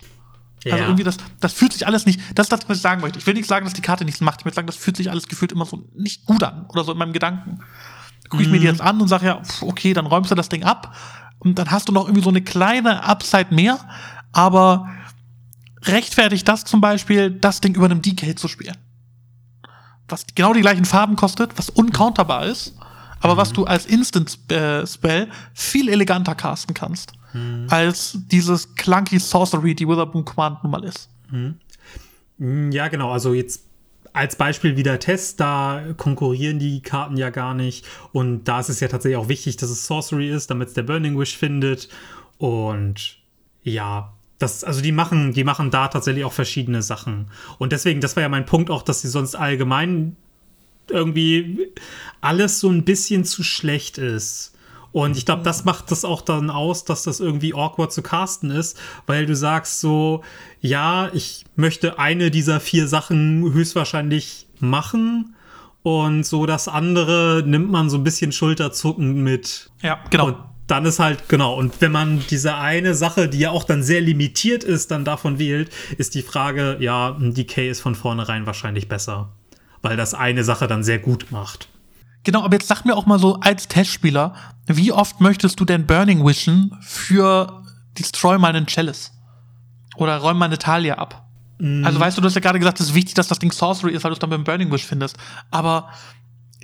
Also 0.65 0.77
ja. 0.77 0.83
irgendwie 0.83 1.03
das, 1.03 1.17
das 1.39 1.53
fühlt 1.53 1.73
sich 1.73 1.87
alles 1.87 2.05
nicht, 2.05 2.19
das 2.35 2.45
ist 2.45 2.51
das, 2.51 2.69
was 2.69 2.77
ich 2.77 2.83
sagen 2.83 3.01
möchte. 3.01 3.17
Ich 3.17 3.25
will 3.25 3.33
nicht 3.33 3.47
sagen, 3.47 3.65
dass 3.65 3.73
die 3.73 3.81
Karte 3.81 4.05
nichts 4.05 4.21
macht. 4.21 4.41
Ich 4.41 4.45
will 4.45 4.53
sagen, 4.53 4.67
das 4.67 4.75
fühlt 4.75 4.95
sich 4.95 5.09
alles 5.09 5.27
gefühlt 5.27 5.51
immer 5.51 5.65
so 5.65 5.87
nicht 5.95 6.25
gut 6.25 6.43
an 6.43 6.65
oder 6.69 6.83
so 6.83 6.91
in 6.91 6.97
meinem 6.99 7.13
Gedanken. 7.13 7.59
Gucke 8.29 8.43
ich 8.43 8.49
mhm. 8.49 8.55
mir 8.55 8.59
die 8.59 8.67
jetzt 8.67 8.81
an 8.81 9.01
und 9.01 9.07
sage 9.07 9.25
ja, 9.25 9.41
okay, 9.61 9.93
dann 9.93 10.05
räumst 10.05 10.29
du 10.29 10.35
das 10.35 10.49
Ding 10.49 10.63
ab 10.63 10.95
und 11.39 11.57
dann 11.57 11.71
hast 11.71 11.89
du 11.89 11.93
noch 11.93 12.03
irgendwie 12.03 12.23
so 12.23 12.29
eine 12.29 12.41
kleine 12.41 13.03
Upside 13.03 13.53
mehr, 13.53 13.79
aber 14.31 14.87
rechtfertigt 15.83 16.47
das 16.47 16.63
zum 16.63 16.79
Beispiel, 16.79 17.31
das 17.31 17.59
Ding 17.61 17.73
über 17.73 17.85
einem 17.85 18.03
DK 18.03 18.37
zu 18.37 18.47
spielen. 18.47 18.77
Was 20.07 20.25
genau 20.35 20.53
die 20.53 20.61
gleichen 20.61 20.85
Farben 20.85 21.15
kostet, 21.15 21.57
was 21.57 21.69
uncounterbar 21.69 22.45
ist, 22.45 22.75
aber 23.19 23.33
mhm. 23.33 23.37
was 23.37 23.53
du 23.53 23.65
als 23.65 23.87
Instant 23.87 24.51
äh, 24.51 24.85
Spell 24.85 25.29
viel 25.53 25.89
eleganter 25.89 26.35
casten 26.35 26.75
kannst 26.75 27.13
mhm. 27.33 27.67
als 27.69 28.17
dieses 28.27 28.75
clunky 28.75 29.19
Sorcery, 29.19 29.75
die 29.75 29.87
Witherbloom 29.87 30.25
Command 30.25 30.63
nun 30.63 30.71
mal 30.71 30.83
ist. 30.83 31.09
Mhm. 31.29 32.71
Ja, 32.71 32.87
genau. 32.87 33.11
Also 33.11 33.33
jetzt 33.33 33.63
als 34.13 34.35
Beispiel 34.35 34.75
wieder 34.75 34.99
Test, 34.99 35.39
da 35.39 35.83
konkurrieren 35.97 36.59
die 36.59 36.81
Karten 36.81 37.17
ja 37.17 37.29
gar 37.29 37.53
nicht. 37.53 37.85
Und 38.11 38.45
da 38.45 38.59
ist 38.59 38.69
es 38.69 38.79
ja 38.79 38.87
tatsächlich 38.87 39.17
auch 39.17 39.29
wichtig, 39.29 39.57
dass 39.57 39.69
es 39.69 39.85
Sorcery 39.85 40.29
ist, 40.29 40.49
damit 40.49 40.69
es 40.69 40.73
der 40.73 40.83
Burning 40.83 41.17
Wish 41.17 41.37
findet. 41.37 41.87
Und 42.37 43.17
ja, 43.63 44.13
das, 44.37 44.63
also 44.63 44.81
die 44.81 44.91
machen, 44.91 45.33
die 45.33 45.43
machen 45.43 45.71
da 45.71 45.87
tatsächlich 45.87 46.25
auch 46.25 46.33
verschiedene 46.33 46.81
Sachen. 46.81 47.27
Und 47.59 47.71
deswegen, 47.71 48.01
das 48.01 48.15
war 48.15 48.23
ja 48.23 48.29
mein 48.29 48.45
Punkt 48.45 48.69
auch, 48.69 48.81
dass 48.81 49.01
sie 49.01 49.07
sonst 49.07 49.35
allgemein 49.35 50.15
irgendwie 50.89 51.69
alles 52.19 52.59
so 52.59 52.69
ein 52.69 52.83
bisschen 52.83 53.23
zu 53.23 53.43
schlecht 53.43 53.97
ist. 53.97 54.53
Und 54.91 55.17
ich 55.17 55.25
glaube, 55.25 55.43
das 55.43 55.63
macht 55.63 55.91
das 55.91 56.03
auch 56.03 56.21
dann 56.21 56.49
aus, 56.49 56.83
dass 56.83 57.03
das 57.03 57.19
irgendwie 57.19 57.53
awkward 57.53 57.93
zu 57.93 58.01
casten 58.01 58.51
ist, 58.51 58.77
weil 59.07 59.25
du 59.25 59.35
sagst 59.35 59.79
so, 59.79 60.21
ja, 60.59 61.09
ich 61.13 61.45
möchte 61.55 61.97
eine 61.97 62.29
dieser 62.29 62.59
vier 62.59 62.87
Sachen 62.87 63.53
höchstwahrscheinlich 63.53 64.47
machen 64.59 65.35
und 65.83 66.25
so 66.25 66.45
das 66.45 66.67
andere 66.67 67.43
nimmt 67.45 67.71
man 67.71 67.89
so 67.89 67.97
ein 67.97 68.03
bisschen 68.03 68.31
Schulterzucken 68.31 69.23
mit. 69.23 69.71
Ja, 69.81 69.99
genau. 70.09 70.27
Und 70.27 70.37
dann 70.67 70.85
ist 70.85 70.99
halt, 70.99 71.27
genau, 71.27 71.55
und 71.55 71.81
wenn 71.81 71.91
man 71.91 72.23
diese 72.29 72.55
eine 72.55 72.93
Sache, 72.93 73.27
die 73.27 73.39
ja 73.39 73.51
auch 73.51 73.65
dann 73.65 73.83
sehr 73.83 73.99
limitiert 73.99 74.63
ist, 74.63 74.91
dann 74.91 75.03
davon 75.03 75.37
wählt, 75.37 75.69
ist 75.97 76.15
die 76.15 76.21
Frage, 76.21 76.77
ja, 76.79 77.15
ein 77.19 77.33
Decay 77.33 77.69
ist 77.69 77.81
von 77.81 77.95
vornherein 77.95 78.45
wahrscheinlich 78.45 78.87
besser, 78.87 79.33
weil 79.81 79.97
das 79.97 80.13
eine 80.13 80.43
Sache 80.43 80.67
dann 80.67 80.83
sehr 80.83 80.99
gut 80.99 81.27
macht. 81.31 81.67
Genau, 82.23 82.43
aber 82.43 82.55
jetzt 82.55 82.67
sag 82.67 82.85
mir 82.85 82.95
auch 82.95 83.05
mal 83.05 83.19
so 83.19 83.39
als 83.39 83.67
Testspieler, 83.67 84.35
wie 84.67 84.91
oft 84.91 85.21
möchtest 85.21 85.59
du 85.59 85.65
denn 85.65 85.87
Burning 85.87 86.25
Wischen 86.25 86.77
für 86.81 87.63
Destroy 87.97 88.37
mal 88.37 88.55
einen 88.55 88.67
Chalice? 88.67 89.11
Oder 89.97 90.17
räum 90.17 90.37
mal 90.37 90.45
eine 90.45 90.57
Talia 90.57 90.95
ab? 90.95 91.25
Mm. 91.59 91.85
Also 91.85 91.99
weißt 91.99 92.17
du, 92.17 92.21
du 92.21 92.27
hast 92.27 92.35
ja 92.35 92.41
gerade 92.41 92.59
gesagt, 92.59 92.79
es 92.79 92.87
ist 92.87 92.95
wichtig, 92.95 93.15
dass 93.15 93.27
das 93.27 93.39
Ding 93.39 93.51
Sorcery 93.51 93.93
ist, 93.93 94.03
weil 94.03 94.11
du 94.11 94.13
es 94.13 94.19
dann 94.19 94.29
beim 94.29 94.43
Burning 94.43 94.71
Wish 94.71 94.85
findest. 94.85 95.17
Aber 95.49 95.89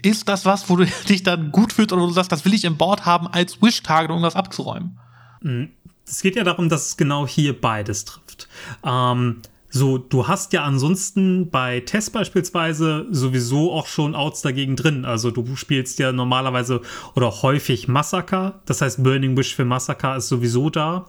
ist 0.01 0.29
das 0.29 0.45
was, 0.45 0.69
wo 0.69 0.75
du 0.75 0.85
dich 1.09 1.23
dann 1.23 1.51
gut 1.51 1.73
fühlst 1.73 1.91
oder 1.91 2.01
wo 2.01 2.07
du 2.07 2.13
sagst, 2.13 2.31
das 2.31 2.45
will 2.45 2.53
ich 2.53 2.63
im 2.63 2.77
Board 2.77 3.05
haben 3.05 3.27
als 3.27 3.61
Wish-Target, 3.61 4.11
um 4.11 4.21
das 4.21 4.35
abzuräumen? 4.35 4.99
Mm. 5.41 5.65
Es 6.07 6.21
geht 6.21 6.37
ja 6.37 6.43
darum, 6.43 6.69
dass 6.69 6.87
es 6.87 6.97
genau 6.97 7.27
hier 7.27 7.59
beides 7.59 8.05
trifft. 8.05 8.47
Ähm, 8.83 9.41
so, 9.69 9.97
du 9.97 10.27
hast 10.27 10.53
ja 10.53 10.63
ansonsten 10.63 11.49
bei 11.49 11.81
Test 11.81 12.13
beispielsweise 12.13 13.05
sowieso 13.11 13.73
auch 13.73 13.87
schon 13.87 14.15
Outs 14.15 14.41
dagegen 14.41 14.77
drin. 14.77 15.03
Also 15.03 15.29
du 15.29 15.55
spielst 15.55 15.99
ja 15.99 16.13
normalerweise 16.13 16.81
oder 17.15 17.41
häufig 17.41 17.87
Massaker. 17.87 18.61
Das 18.65 18.81
heißt, 18.81 19.03
Burning 19.03 19.35
Wish 19.35 19.55
für 19.55 19.65
Massaker 19.65 20.15
ist 20.15 20.29
sowieso 20.29 20.69
da. 20.69 21.05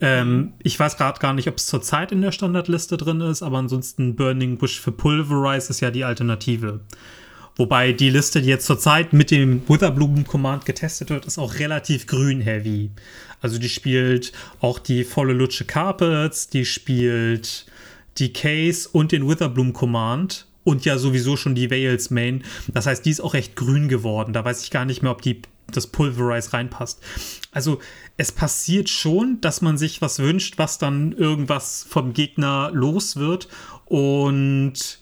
Ähm, 0.00 0.54
ich 0.62 0.78
weiß 0.78 0.96
gerade 0.96 1.20
gar 1.20 1.32
nicht, 1.32 1.46
ob 1.46 1.58
es 1.58 1.66
zurzeit 1.66 2.10
in 2.10 2.22
der 2.22 2.32
Standardliste 2.32 2.96
drin 2.96 3.20
ist, 3.20 3.42
aber 3.42 3.58
ansonsten 3.58 4.16
Burning 4.16 4.60
Wish 4.60 4.80
für 4.80 4.90
Pulverize 4.90 5.70
ist 5.70 5.80
ja 5.80 5.92
die 5.92 6.04
Alternative. 6.04 6.80
Wobei 7.54 7.92
die 7.92 8.10
Liste, 8.10 8.42
die 8.42 8.48
jetzt 8.48 8.66
zurzeit 8.66 9.12
mit 9.12 9.30
dem 9.30 9.62
Witherbloom 9.68 10.26
Command 10.26 10.64
getestet 10.64 11.10
wird, 11.10 11.26
ist 11.26 11.38
auch 11.38 11.54
relativ 11.58 12.06
grün-heavy. 12.06 12.90
Also 13.40 13.58
die 13.58 13.68
spielt 13.68 14.32
auch 14.60 14.78
die 14.78 15.04
volle 15.04 15.34
Lutsche 15.34 15.64
Carpets, 15.64 16.48
die 16.48 16.64
spielt 16.64 17.66
Decays 18.18 18.86
und 18.86 19.12
den 19.12 19.28
Witherbloom 19.28 19.72
Command 19.72 20.46
und 20.64 20.84
ja 20.84 20.98
sowieso 20.98 21.36
schon 21.36 21.54
die 21.54 21.70
Veils 21.70 22.10
Main. 22.10 22.44
Das 22.72 22.86
heißt, 22.86 23.04
die 23.04 23.10
ist 23.10 23.20
auch 23.20 23.34
recht 23.34 23.56
grün 23.56 23.88
geworden. 23.88 24.32
Da 24.32 24.44
weiß 24.44 24.62
ich 24.62 24.70
gar 24.70 24.84
nicht 24.84 25.02
mehr, 25.02 25.12
ob 25.12 25.22
die 25.22 25.42
das 25.70 25.86
Pulverize 25.86 26.52
reinpasst. 26.52 27.00
Also 27.50 27.80
es 28.16 28.30
passiert 28.32 28.88
schon, 28.88 29.40
dass 29.40 29.62
man 29.62 29.78
sich 29.78 30.02
was 30.02 30.18
wünscht, 30.18 30.58
was 30.58 30.78
dann 30.78 31.12
irgendwas 31.12 31.86
vom 31.88 32.12
Gegner 32.12 32.70
los 32.72 33.16
wird. 33.16 33.48
Und 33.86 35.01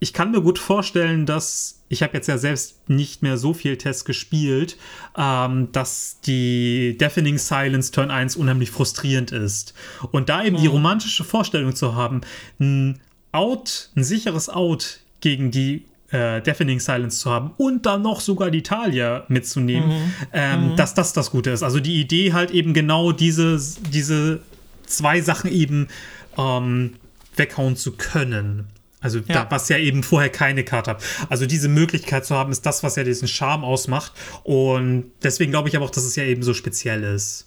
ich 0.00 0.12
kann 0.12 0.30
mir 0.30 0.40
gut 0.40 0.58
vorstellen, 0.58 1.26
dass 1.26 1.80
ich 1.88 2.02
habe 2.02 2.14
jetzt 2.14 2.28
ja 2.28 2.38
selbst 2.38 2.88
nicht 2.88 3.22
mehr 3.22 3.38
so 3.38 3.54
viel 3.54 3.78
Test 3.78 4.04
gespielt, 4.04 4.76
ähm, 5.16 5.72
dass 5.72 6.20
die 6.20 6.96
Deafening 6.98 7.38
Silence 7.38 7.90
Turn 7.90 8.10
1 8.10 8.36
unheimlich 8.36 8.70
frustrierend 8.70 9.32
ist. 9.32 9.74
Und 10.10 10.28
da 10.28 10.44
eben 10.44 10.56
mhm. 10.56 10.60
die 10.60 10.66
romantische 10.66 11.24
Vorstellung 11.24 11.74
zu 11.74 11.94
haben, 11.94 12.20
ein 12.60 13.00
Out, 13.32 13.90
ein 13.96 14.04
sicheres 14.04 14.48
Out 14.48 15.00
gegen 15.20 15.50
die 15.50 15.84
äh, 16.10 16.40
Deafening 16.42 16.80
Silence 16.80 17.20
zu 17.20 17.30
haben 17.30 17.52
und 17.56 17.86
dann 17.86 18.02
noch 18.02 18.20
sogar 18.20 18.50
die 18.50 18.62
Talia 18.62 19.24
mitzunehmen, 19.28 19.88
mhm. 19.88 20.12
Ähm, 20.32 20.70
mhm. 20.70 20.76
dass 20.76 20.94
das 20.94 21.12
das 21.12 21.30
Gute 21.30 21.50
ist. 21.50 21.62
Also 21.62 21.80
die 21.80 22.00
Idee 22.00 22.32
halt 22.32 22.50
eben 22.50 22.74
genau 22.74 23.12
diese, 23.12 23.58
diese 23.90 24.40
zwei 24.86 25.20
Sachen 25.20 25.50
eben 25.50 25.88
ähm, 26.36 26.94
weghauen 27.36 27.76
zu 27.76 27.92
können. 27.92 28.68
Also, 29.00 29.18
ja. 29.20 29.44
Da, 29.44 29.50
was 29.50 29.68
ja 29.68 29.78
eben 29.78 30.02
vorher 30.02 30.30
keine 30.30 30.64
Karte 30.64 30.90
hat. 30.90 31.04
Also, 31.28 31.46
diese 31.46 31.68
Möglichkeit 31.68 32.26
zu 32.26 32.34
haben, 32.34 32.50
ist 32.50 32.66
das, 32.66 32.82
was 32.82 32.96
ja 32.96 33.04
diesen 33.04 33.28
Charme 33.28 33.64
ausmacht. 33.64 34.12
Und 34.42 35.12
deswegen 35.22 35.52
glaube 35.52 35.68
ich 35.68 35.76
aber 35.76 35.84
auch, 35.84 35.90
dass 35.90 36.04
es 36.04 36.16
ja 36.16 36.24
eben 36.24 36.42
so 36.42 36.52
speziell 36.54 37.04
ist. 37.04 37.46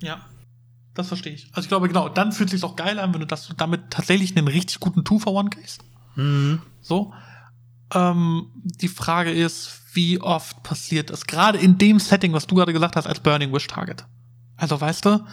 Ja, 0.00 0.24
das 0.94 1.08
verstehe 1.08 1.34
ich. 1.34 1.48
Also, 1.52 1.62
ich 1.62 1.68
glaube, 1.68 1.88
genau, 1.88 2.08
dann 2.08 2.32
fühlt 2.32 2.48
es 2.48 2.52
sich 2.60 2.64
auch 2.64 2.76
geil 2.76 2.98
an, 2.98 3.12
wenn 3.12 3.20
du 3.20 3.26
das 3.26 3.52
damit 3.56 3.90
tatsächlich 3.90 4.36
einen 4.36 4.48
richtig 4.48 4.80
guten 4.80 5.04
Two 5.04 5.18
for 5.18 5.34
One 5.34 5.50
kriegst. 5.50 5.82
Mhm. 6.14 6.62
So. 6.80 7.12
Ähm, 7.94 8.46
die 8.64 8.88
Frage 8.88 9.30
ist, 9.30 9.82
wie 9.92 10.20
oft 10.20 10.62
passiert 10.62 11.10
das? 11.10 11.26
Gerade 11.26 11.58
in 11.58 11.78
dem 11.78 11.98
Setting, 11.98 12.32
was 12.32 12.46
du 12.46 12.54
gerade 12.54 12.72
gesagt 12.72 12.96
hast, 12.96 13.06
als 13.06 13.20
Burning 13.20 13.52
Wish 13.52 13.66
Target. 13.66 14.06
Also, 14.56 14.80
weißt 14.80 15.04
du, 15.04 15.26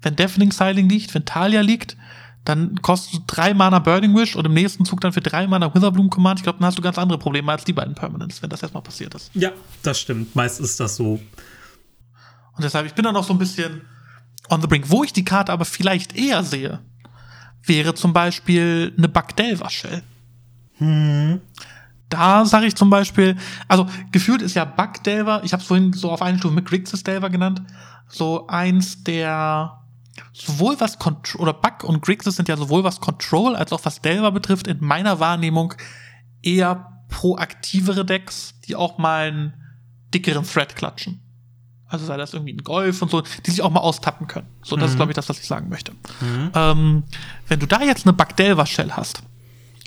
wenn 0.00 0.16
Deafening 0.16 0.50
Siling 0.50 0.88
liegt, 0.88 1.14
wenn 1.14 1.26
Talia 1.26 1.60
liegt, 1.60 1.96
dann 2.44 2.80
kostet 2.80 3.14
du 3.14 3.18
drei 3.26 3.52
Mana 3.54 3.78
Burning 3.78 4.14
Wish 4.16 4.34
und 4.34 4.44
im 4.46 4.54
nächsten 4.54 4.84
Zug 4.84 5.00
dann 5.00 5.12
für 5.12 5.20
drei 5.20 5.46
Mana 5.46 5.74
Witherbloom 5.74 6.08
Command. 6.08 6.40
Ich 6.40 6.42
glaube, 6.44 6.58
dann 6.58 6.66
hast 6.66 6.78
du 6.78 6.82
ganz 6.82 6.98
andere 6.98 7.18
Probleme 7.18 7.52
als 7.52 7.64
die 7.64 7.72
beiden 7.72 7.94
Permanents, 7.94 8.42
wenn 8.42 8.50
das 8.50 8.62
erstmal 8.62 8.82
passiert 8.82 9.14
ist. 9.14 9.30
Ja, 9.34 9.50
das 9.82 10.00
stimmt. 10.00 10.34
Meist 10.34 10.60
ist 10.60 10.80
das 10.80 10.96
so. 10.96 11.20
Und 12.56 12.64
deshalb, 12.64 12.86
ich 12.86 12.94
bin 12.94 13.04
da 13.04 13.12
noch 13.12 13.24
so 13.24 13.34
ein 13.34 13.38
bisschen 13.38 13.82
on 14.48 14.60
the 14.60 14.66
brink. 14.66 14.86
Wo 14.88 15.04
ich 15.04 15.12
die 15.12 15.24
Karte 15.24 15.52
aber 15.52 15.64
vielleicht 15.64 16.16
eher 16.16 16.42
sehe, 16.42 16.80
wäre 17.64 17.94
zum 17.94 18.12
Beispiel 18.12 18.94
eine 18.96 19.08
Bagdelva 19.08 19.68
Shell. 19.68 20.02
Hm. 20.78 21.40
Da 22.08 22.44
sage 22.44 22.66
ich 22.66 22.74
zum 22.74 22.90
Beispiel, 22.90 23.36
also 23.68 23.86
gefühlt 24.10 24.42
ist 24.42 24.54
ja 24.54 24.64
Bugdelver, 24.64 25.42
ich 25.44 25.52
habe 25.52 25.60
es 25.60 25.66
vorhin 25.66 25.92
so 25.92 26.10
auf 26.10 26.22
eine 26.22 26.38
Stufe 26.38 26.54
mit 26.54 26.66
Grixis 26.66 27.04
Delver 27.04 27.30
genannt, 27.30 27.62
so 28.08 28.48
eins 28.48 29.04
der 29.04 29.79
sowohl 30.32 30.80
was 30.80 30.98
Control, 30.98 31.42
oder 31.42 31.52
Bug 31.52 31.84
und 31.84 32.02
Grixis 32.02 32.36
sind 32.36 32.48
ja 32.48 32.56
sowohl 32.56 32.84
was 32.84 33.00
Control 33.00 33.56
als 33.56 33.72
auch 33.72 33.84
was 33.84 34.00
Delver 34.00 34.32
betrifft, 34.32 34.66
in 34.66 34.78
meiner 34.80 35.20
Wahrnehmung 35.20 35.74
eher 36.42 37.04
proaktivere 37.08 38.04
Decks, 38.04 38.54
die 38.66 38.76
auch 38.76 38.98
mal 38.98 39.28
einen 39.28 39.54
dickeren 40.14 40.44
Thread 40.44 40.76
klatschen. 40.76 41.20
Also 41.86 42.06
sei 42.06 42.16
das 42.16 42.32
irgendwie 42.34 42.52
ein 42.52 42.62
Golf 42.62 43.02
und 43.02 43.10
so, 43.10 43.20
die 43.20 43.50
sich 43.50 43.62
auch 43.62 43.70
mal 43.70 43.80
austappen 43.80 44.28
können. 44.28 44.46
So, 44.62 44.76
das 44.76 44.86
mhm. 44.86 44.90
ist, 44.90 44.96
glaube 44.96 45.10
ich, 45.12 45.16
das, 45.16 45.28
was 45.28 45.40
ich 45.40 45.46
sagen 45.46 45.68
möchte. 45.68 45.92
Mhm. 46.20 46.50
Ähm, 46.54 47.02
wenn 47.48 47.58
du 47.58 47.66
da 47.66 47.82
jetzt 47.82 48.06
eine 48.06 48.12
Bagdelva-Shell 48.12 48.92
hast 48.92 49.22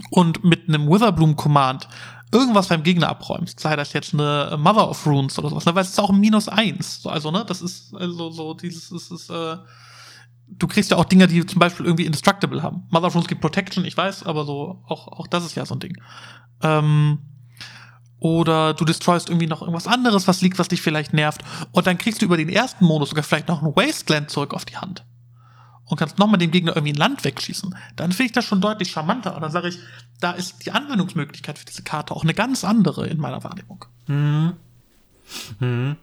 und 0.10 0.44
mit 0.44 0.68
einem 0.68 0.90
Witherbloom-Command 0.90 1.88
irgendwas 2.34 2.68
beim 2.68 2.84
Gegner 2.84 3.08
abräumst, 3.08 3.60
sei 3.60 3.78
das 3.78 3.94
jetzt 3.94 4.14
eine 4.14 4.58
Mother 4.58 4.90
of 4.90 5.06
Runes 5.06 5.40
oder 5.40 5.50
sowas, 5.50 5.66
ne, 5.66 5.76
weil 5.76 5.84
es 5.84 5.92
ist 5.92 6.00
auch 6.00 6.10
ein 6.10 6.20
Minus 6.20 6.50
eins. 6.50 7.02
So, 7.02 7.10
also, 7.10 7.32
ne, 7.32 7.46
das 7.48 7.62
ist 7.62 7.96
also 7.96 8.32
so 8.32 8.54
dieses, 8.54 8.90
das 8.90 9.10
ist, 9.10 9.30
äh, 9.30 9.58
du 10.58 10.68
kriegst 10.68 10.92
ja 10.92 10.98
auch 10.98 11.06
Dinge, 11.06 11.28
die 11.28 11.46
zum 11.46 11.60
Beispiel 11.60 11.86
irgendwie 11.86 12.06
indestructible 12.06 12.62
haben. 12.62 12.84
Mother 12.90 13.10
gibt 13.28 13.42
Protection, 13.42 13.86
ich 13.86 13.98
weiß, 13.98 14.24
aber 14.24 14.46
so, 14.46 14.84
auch, 14.88 15.08
auch 15.08 15.28
das 15.28 15.46
ist 15.46 15.56
ja 15.56 15.66
so 15.66 15.76
ein 15.76 15.80
Ding. 15.80 15.98
Ähm, 16.62 17.20
oder 18.20 18.74
du 18.74 18.86
destroyst 18.86 19.30
irgendwie 19.30 19.48
noch 19.48 19.62
irgendwas 19.62 19.88
anderes, 19.88 20.28
was 20.28 20.42
liegt, 20.42 20.58
was 20.58 20.70
dich 20.70 20.82
vielleicht 20.82 21.14
nervt. 21.14 21.44
Und 21.72 21.88
dann 21.88 21.98
kriegst 21.98 22.22
du 22.22 22.26
über 22.26 22.38
den 22.38 22.50
ersten 22.50 22.86
Modus 22.86 23.10
sogar 23.10 23.24
vielleicht 23.24 23.50
noch 23.50 23.62
ein 23.62 23.76
Wasteland 23.76 24.30
zurück 24.30 24.54
auf 24.54 24.64
die 24.64 24.78
Hand. 24.78 25.06
Und 25.86 25.98
kannst 25.98 26.18
nochmal 26.18 26.40
dem 26.40 26.52
Gegner 26.52 26.76
irgendwie 26.76 26.94
ein 26.94 26.98
Land 26.98 27.26
wegschießen. 27.26 27.76
Dann 27.98 28.14
finde 28.14 28.28
ich 28.28 28.32
das 28.32 28.46
schon 28.46 28.62
deutlich 28.62 28.92
charmanter. 28.92 29.36
Und 29.36 29.42
dann 29.42 29.52
sage 29.52 29.68
ich, 29.68 29.78
da 30.22 30.32
ist 30.32 30.66
die 30.66 30.72
Anwendungsmöglichkeit 30.72 31.60
für 31.60 31.66
diese 31.66 31.84
Karte 31.84 32.16
auch 32.16 32.24
eine 32.24 32.34
ganz 32.34 32.64
andere 32.64 33.08
in 33.08 33.20
meiner 33.20 33.44
Wahrnehmung. 33.44 33.84
Mhm. 34.08 34.54
Mhm. 35.60 35.98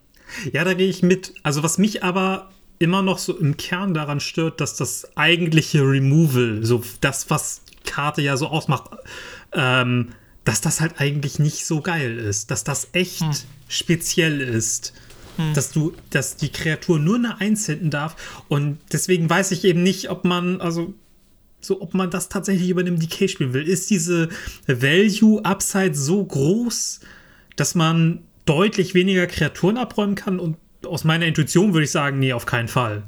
Ja, 0.53 0.65
da 0.65 0.75
gehe 0.75 0.89
ich 0.89 1.03
mit. 1.03 1.33
Also 1.43 1.63
was 1.63 1.79
mich 1.79 2.05
aber 2.05 2.51
immer 2.81 3.03
noch 3.03 3.19
so 3.19 3.37
im 3.37 3.57
Kern 3.57 3.95
daran 3.95 4.19
stört, 4.19 4.61
dass 4.61 4.75
das 4.75 5.17
eigentliche 5.17 5.83
Removal, 5.83 6.65
so 6.65 6.83
das, 7.01 7.31
was 7.31 7.61
Karte 7.85 8.23
ja 8.23 8.37
so 8.37 8.49
ausmacht, 8.49 8.91
ähm, 9.53 10.09
dass 10.45 10.63
das 10.63 10.81
halt 10.81 10.95
eigentlich 10.99 11.39
nicht 11.39 11.67
so 11.67 11.83
geil 11.83 12.19
ist, 12.19 12.51
dass 12.51 12.65
das 12.65 12.89
echt 12.93 13.21
hm. 13.21 13.33
speziell 13.69 14.41
ist. 14.41 14.95
Hm. 15.37 15.53
Dass 15.55 15.73
du, 15.73 15.93
dass 16.09 16.37
die 16.37 16.49
Kreatur 16.49 16.99
nur 16.99 17.17
eine 17.17 17.39
Eins 17.39 17.67
hinten 17.67 17.91
darf. 17.91 18.17
Und 18.49 18.79
deswegen 18.91 19.29
weiß 19.29 19.53
ich 19.53 19.65
eben 19.65 19.83
nicht, 19.83 20.11
ob 20.11 20.25
man, 20.25 20.61
also 20.63 20.95
so, 21.61 21.83
ob 21.83 21.93
man 21.93 22.11
das 22.11 22.31
tatsächlich 22.31 22.71
über 22.71 22.81
einem 22.81 22.99
Decay 22.99 23.29
spielen 23.29 23.53
will. 23.53 23.69
Ist 23.69 23.91
diese 23.91 24.31
Value 24.67 25.45
Upside 25.45 25.95
so 25.95 26.25
groß, 26.25 27.01
dass 27.57 27.75
man 27.75 28.21
deutlich 28.47 28.95
weniger 28.95 29.27
Kreaturen 29.27 29.77
abräumen 29.77 30.15
kann 30.15 30.41
und 30.41 30.57
aus 30.87 31.05
meiner 31.05 31.27
Intuition 31.27 31.73
würde 31.73 31.85
ich 31.85 31.91
sagen, 31.91 32.19
nee, 32.19 32.33
auf 32.33 32.47
keinen 32.47 32.69
Fall. 32.69 33.03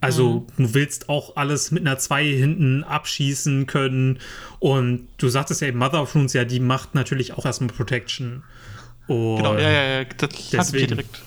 Also 0.00 0.46
mhm. 0.56 0.64
du 0.64 0.74
willst 0.74 1.08
auch 1.08 1.36
alles 1.36 1.70
mit 1.70 1.86
einer 1.86 1.98
2 1.98 2.24
hinten 2.24 2.84
abschießen 2.84 3.66
können. 3.66 4.18
Und 4.58 5.08
du 5.18 5.28
sagtest 5.28 5.60
ja 5.60 5.68
eben, 5.68 5.78
Mother 5.78 6.02
of 6.02 6.14
Runes, 6.14 6.32
ja, 6.32 6.44
die 6.44 6.60
macht 6.60 6.94
natürlich 6.94 7.34
auch 7.34 7.44
erstmal 7.44 7.70
Protection. 7.70 8.42
Und 9.06 9.36
genau, 9.36 9.54
ja, 9.54 9.70
ja, 9.70 10.00
ja, 10.00 10.04
das 10.04 10.50
deswegen, 10.50 10.88
direkt. 10.88 11.22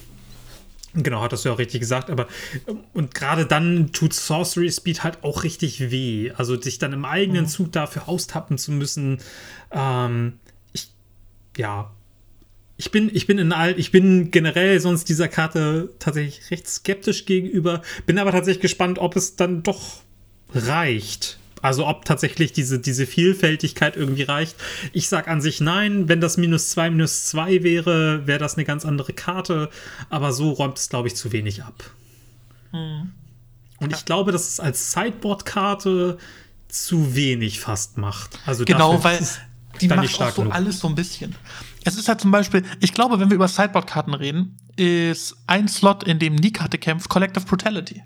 Genau, 0.96 1.22
hattest 1.22 1.44
du 1.44 1.50
ja 1.50 1.56
auch 1.56 1.60
richtig 1.60 1.80
gesagt, 1.80 2.12
aber 2.12 2.28
und 2.94 3.16
gerade 3.16 3.48
dann 3.48 3.92
tut 3.94 4.14
Sorcery 4.14 4.72
Speed 4.72 5.04
halt 5.04 5.24
auch 5.24 5.44
richtig 5.44 5.92
weh. 5.92 6.32
Also 6.36 6.56
dich 6.56 6.78
dann 6.78 6.94
im 6.94 7.04
eigenen 7.04 7.44
mhm. 7.44 7.48
Zug 7.48 7.72
dafür 7.72 8.08
austappen 8.08 8.58
zu 8.58 8.72
müssen, 8.72 9.20
ähm, 9.72 10.34
ich, 10.72 10.92
ja, 11.58 11.92
ich 12.78 12.92
bin, 12.92 13.10
ich 13.14 13.28
bin 13.28 13.38
in 13.38 13.52
all, 13.52 13.78
ich 13.80 13.92
bin 13.92 14.32
generell 14.32 14.80
sonst 14.80 15.08
dieser 15.10 15.28
Karte 15.28 15.90
tatsächlich 16.00 16.50
recht 16.52 16.68
skeptisch 16.68 17.26
gegenüber, 17.26 17.82
bin 18.06 18.18
aber 18.18 18.32
tatsächlich 18.32 18.62
gespannt, 18.62 19.00
ob 19.00 19.16
es 19.16 19.36
dann 19.36 19.64
doch 19.64 20.02
reicht. 20.54 21.38
Also 21.62 21.88
ob 21.88 22.04
tatsächlich 22.04 22.52
diese, 22.52 22.80
diese 22.80 23.08
Vielfältigkeit 23.08 23.96
irgendwie 23.96 24.24
reicht. 24.24 24.58
Ich 24.92 25.08
sag 25.08 25.30
an 25.30 25.40
sich 25.40 25.62
nein, 25.62 26.10
wenn 26.10 26.20
das 26.20 26.36
minus 26.36 26.72
zwei 26.72 26.90
minus 26.90 27.26
zwei 27.26 27.64
wäre, 27.64 28.28
wäre 28.28 28.40
das 28.40 28.56
eine 28.56 28.66
ganz 28.66 28.86
andere 28.86 29.14
Karte. 29.14 29.70
Aber 30.10 30.34
so 30.34 30.52
räumt 30.52 30.78
es, 30.78 30.90
glaube 30.90 31.08
ich, 31.08 31.16
zu 31.16 31.32
wenig 31.32 31.64
ab. 31.64 31.90
Hm. 32.72 33.12
Und 33.80 33.92
ja. 33.92 33.98
ich 33.98 34.04
glaube, 34.04 34.34
dass 34.34 34.50
es 34.50 34.60
als 34.60 34.92
Sideboard-Karte 34.92 36.18
zu 36.68 37.16
wenig 37.16 37.62
fast 37.62 37.98
macht. 37.98 38.40
Also 38.46 38.66
genau, 38.66 39.02
weil 39.02 39.26
die 39.80 39.88
macht 39.88 40.22
auch 40.22 40.32
so 40.32 40.42
genug. 40.42 40.54
alles 40.54 40.80
so 40.80 40.90
ein 40.90 40.96
bisschen. 40.96 41.34
Es 41.86 41.98
ist 41.98 42.08
halt 42.08 42.22
zum 42.22 42.32
Beispiel, 42.32 42.64
ich 42.80 42.94
glaube, 42.94 43.20
wenn 43.20 43.30
wir 43.30 43.36
über 43.36 43.48
Sideboard-Karten 43.48 44.14
reden, 44.14 44.58
ist 44.76 45.36
ein 45.48 45.68
Slot, 45.68 46.04
in 46.04 46.20
dem 46.20 46.40
die 46.40 46.54
Karte 46.54 46.78
kämpft, 46.78 47.10
Collective 47.10 47.46
Brutality. 47.46 48.04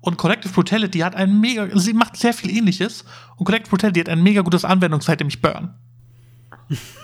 Und 0.00 0.16
Collective 0.16 0.52
Brutality 0.52 1.00
hat 1.00 1.14
ein 1.14 1.40
mega, 1.40 1.68
sie 1.78 1.92
macht 1.92 2.16
sehr 2.16 2.32
viel 2.32 2.50
ähnliches. 2.50 3.04
Und 3.36 3.44
Collective 3.44 3.70
Brutality 3.70 4.00
hat 4.00 4.08
ein 4.08 4.22
mega 4.22 4.42
gutes 4.42 4.64
Anwendungszeit, 4.64 5.18
nämlich 5.20 5.40
Burn. 5.40 5.74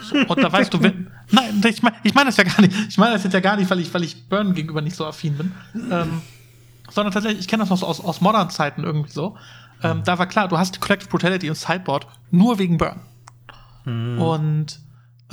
So, 0.01 0.17
und 0.17 0.43
da 0.43 0.53
weißt 0.53 0.75
du, 0.75 0.83
wenn, 0.83 1.11
nein, 1.31 1.63
ich 1.67 1.83
meine 1.83 1.97
ich 2.03 2.15
mein 2.15 2.27
das 2.27 2.37
ja 2.37 2.45
gar 2.45 2.61
nicht. 2.61 2.75
Ich 2.89 2.99
meine 2.99 3.15
das 3.15 3.25
jetzt 3.25 3.33
ja 3.33 3.41
gar 3.41 3.57
nicht, 3.57 3.71
weil 3.71 3.81
ich, 3.81 3.93
weil 3.95 4.05
ich 4.05 4.29
Burn 4.29 4.55
gegenüber 4.55 4.83
nicht 4.83 4.95
so 4.95 5.07
affin 5.07 5.37
bin. 5.37 5.53
Ähm, 5.91 6.21
sondern 6.91 7.13
tatsächlich, 7.13 7.41
ich 7.41 7.49
kenne 7.49 7.63
das 7.63 7.71
noch 7.71 7.79
so 7.79 7.87
aus, 7.87 8.01
aus 8.01 8.21
modernen 8.21 8.51
Zeiten 8.51 8.85
irgendwie 8.85 9.11
so. 9.11 9.37
Ähm, 9.83 10.03
da 10.05 10.19
war 10.19 10.27
klar, 10.27 10.49
du 10.49 10.59
hast 10.59 10.81
Collective 10.81 11.09
Brutality 11.11 11.49
und 11.49 11.57
Sideboard 11.57 12.07
nur 12.31 12.59
wegen 12.59 12.79
Burn. 12.79 13.01
Mhm. 13.85 14.21
Und 14.21 14.81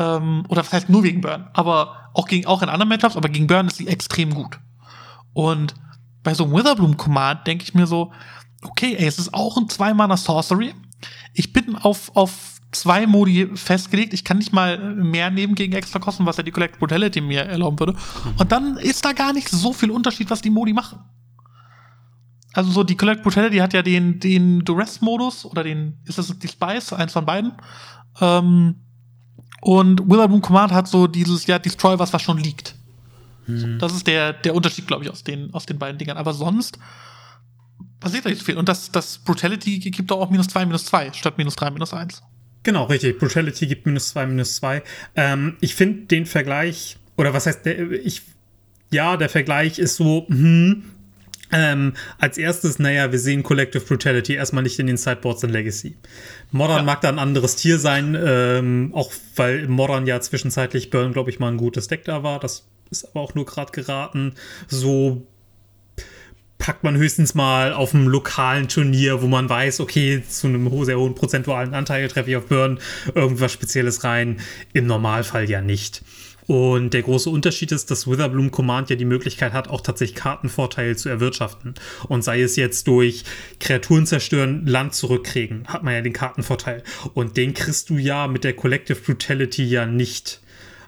ähm, 0.01 0.43
oder 0.47 0.61
was 0.61 0.73
heißt 0.73 0.89
nur 0.89 1.03
wegen 1.03 1.21
Burn, 1.21 1.47
aber 1.53 2.09
auch 2.13 2.27
gegen 2.27 2.47
auch 2.47 2.61
in 2.61 2.69
anderen 2.69 2.89
Matchups, 2.89 3.15
aber 3.15 3.29
gegen 3.29 3.47
Burn 3.47 3.67
ist 3.67 3.77
sie 3.77 3.87
extrem 3.87 4.33
gut. 4.33 4.59
Und 5.33 5.75
bei 6.23 6.33
so 6.33 6.43
einem 6.43 6.53
Witherbloom 6.53 6.97
Command 6.97 7.45
denke 7.45 7.63
ich 7.63 7.73
mir 7.73 7.87
so, 7.87 8.11
okay, 8.63 8.95
ey, 8.97 9.05
es 9.05 9.19
ist 9.19 9.33
auch 9.33 9.57
ein 9.57 9.69
zwei-Mana 9.69 10.17
Sorcery. 10.17 10.73
Ich 11.33 11.53
bin 11.53 11.75
auf, 11.75 12.15
auf 12.15 12.59
zwei 12.71 13.07
Modi 13.07 13.49
festgelegt. 13.55 14.13
Ich 14.13 14.23
kann 14.23 14.37
nicht 14.37 14.53
mal 14.53 14.77
mehr 14.95 15.29
nehmen 15.29 15.55
gegen 15.55 15.73
extra 15.73 15.99
Kosten, 15.99 16.25
was 16.25 16.37
ja 16.37 16.43
die 16.43 16.51
Collect 16.51 16.79
Brutality 16.79 17.21
mir 17.21 17.43
erlauben 17.43 17.79
würde. 17.79 17.93
Mhm. 17.93 18.33
Und 18.37 18.51
dann 18.51 18.77
ist 18.77 19.05
da 19.05 19.13
gar 19.13 19.33
nicht 19.33 19.49
so 19.49 19.73
viel 19.73 19.91
Unterschied, 19.91 20.29
was 20.29 20.41
die 20.41 20.49
Modi 20.49 20.73
machen. 20.73 20.99
Also 22.53 22.71
so 22.71 22.83
die 22.83 22.97
Collect 22.97 23.23
Brutality 23.23 23.57
hat 23.57 23.73
ja 23.73 23.81
den, 23.81 24.19
den 24.19 24.65
Duress-Modus 24.65 25.45
oder 25.45 25.63
den, 25.63 25.99
ist 26.05 26.17
das 26.17 26.37
die 26.37 26.47
Spice, 26.47 26.93
eins 26.93 27.13
von 27.13 27.25
beiden. 27.25 27.53
Ähm, 28.19 28.75
und 29.61 30.01
Witherbloom 30.09 30.41
Command 30.41 30.73
hat 30.73 30.87
so 30.87 31.07
dieses, 31.07 31.47
ja, 31.47 31.59
Destroy 31.59 31.97
was, 31.97 32.11
was 32.11 32.21
schon 32.21 32.37
liegt. 32.37 32.75
So, 33.47 33.77
das 33.77 33.93
ist 33.93 34.07
der, 34.07 34.33
der 34.33 34.55
Unterschied, 34.55 34.87
glaube 34.87 35.03
ich, 35.03 35.09
aus 35.09 35.23
den, 35.23 35.53
aus 35.53 35.65
den 35.65 35.77
beiden 35.77 35.97
Dingern. 35.97 36.17
Aber 36.17 36.33
sonst 36.33 36.77
passiert 37.99 38.25
da 38.25 38.29
nicht 38.29 38.39
so 38.39 38.45
viel. 38.45 38.57
Und 38.57 38.69
das, 38.69 38.91
das 38.91 39.17
Brutality 39.19 39.79
gibt 39.79 40.11
auch 40.11 40.29
minus 40.29 40.47
zwei, 40.47 40.65
minus 40.65 40.85
zwei 40.85 41.11
statt 41.13 41.37
minus 41.37 41.55
drei, 41.55 41.69
minus 41.71 41.93
eins. 41.93 42.21
Genau, 42.63 42.85
richtig. 42.85 43.19
Brutality 43.19 43.67
gibt 43.67 43.85
minus 43.85 44.09
zwei, 44.09 44.25
minus 44.25 44.55
zwei. 44.55 44.83
Ähm, 45.15 45.57
ich 45.61 45.75
finde 45.75 46.05
den 46.05 46.25
Vergleich, 46.25 46.97
oder 47.17 47.33
was 47.33 47.45
heißt 47.45 47.65
der, 47.65 47.91
ich, 47.91 48.21
ja, 48.91 49.17
der 49.17 49.29
Vergleich 49.29 49.79
ist 49.79 49.95
so, 49.95 50.25
hm, 50.27 50.83
ähm, 51.51 51.93
als 52.17 52.37
erstes, 52.37 52.79
naja, 52.79 53.11
wir 53.11 53.19
sehen 53.19 53.43
Collective 53.43 53.83
Brutality 53.83 54.33
erstmal 54.33 54.63
nicht 54.63 54.79
in 54.79 54.87
den 54.87 54.97
Sideboards 54.97 55.43
in 55.43 55.49
Legacy. 55.49 55.95
Modern 56.51 56.77
ja. 56.77 56.83
mag 56.83 57.01
da 57.01 57.09
ein 57.09 57.19
anderes 57.19 57.55
Tier 57.55 57.79
sein, 57.79 58.17
ähm, 58.21 58.91
auch 58.93 59.11
weil 59.35 59.67
Modern 59.67 60.07
ja 60.07 60.19
zwischenzeitlich 60.21 60.89
Burn, 60.89 61.13
glaube 61.13 61.29
ich, 61.29 61.39
mal 61.39 61.49
ein 61.49 61.57
gutes 61.57 61.87
Deck 61.87 62.05
da 62.05 62.23
war. 62.23 62.39
Das 62.39 62.65
ist 62.89 63.05
aber 63.05 63.21
auch 63.21 63.35
nur 63.35 63.45
gerade 63.45 63.71
geraten. 63.71 64.33
So 64.67 65.25
packt 66.61 66.83
man 66.83 66.95
höchstens 66.95 67.33
mal 67.33 67.73
auf 67.73 67.95
einem 67.95 68.07
lokalen 68.07 68.67
Turnier, 68.67 69.21
wo 69.21 69.27
man 69.27 69.49
weiß, 69.49 69.79
okay, 69.79 70.23
zu 70.27 70.47
einem 70.47 70.85
sehr 70.85 70.99
hohen 70.99 71.15
prozentualen 71.15 71.73
Anteil 71.73 72.07
treffe 72.07 72.29
ich 72.29 72.35
auf 72.35 72.45
Burn 72.45 72.79
irgendwas 73.15 73.51
Spezielles 73.51 74.03
rein. 74.03 74.39
Im 74.71 74.85
Normalfall 74.85 75.49
ja 75.49 75.61
nicht. 75.61 76.03
Und 76.47 76.93
der 76.93 77.03
große 77.03 77.29
Unterschied 77.29 77.71
ist, 77.71 77.91
dass 77.91 78.07
Witherbloom 78.07 78.51
Command 78.51 78.89
ja 78.89 78.95
die 78.95 79.05
Möglichkeit 79.05 79.53
hat, 79.53 79.67
auch 79.67 79.81
tatsächlich 79.81 80.15
Kartenvorteile 80.15 80.95
zu 80.95 81.09
erwirtschaften. 81.09 81.75
Und 82.07 82.23
sei 82.23 82.41
es 82.41 82.55
jetzt 82.55 82.87
durch 82.87 83.23
Kreaturen 83.59 84.05
zerstören, 84.05 84.65
Land 84.65 84.93
zurückkriegen, 84.95 85.67
hat 85.67 85.83
man 85.83 85.93
ja 85.93 86.01
den 86.01 86.13
Kartenvorteil. 86.13 86.83
Und 87.13 87.37
den 87.37 87.53
kriegst 87.53 87.89
du 87.89 87.97
ja 87.97 88.27
mit 88.27 88.43
der 88.43 88.53
Collective 88.53 88.99
Brutality 88.99 89.63
ja 89.63 89.85
nicht. 89.85 90.41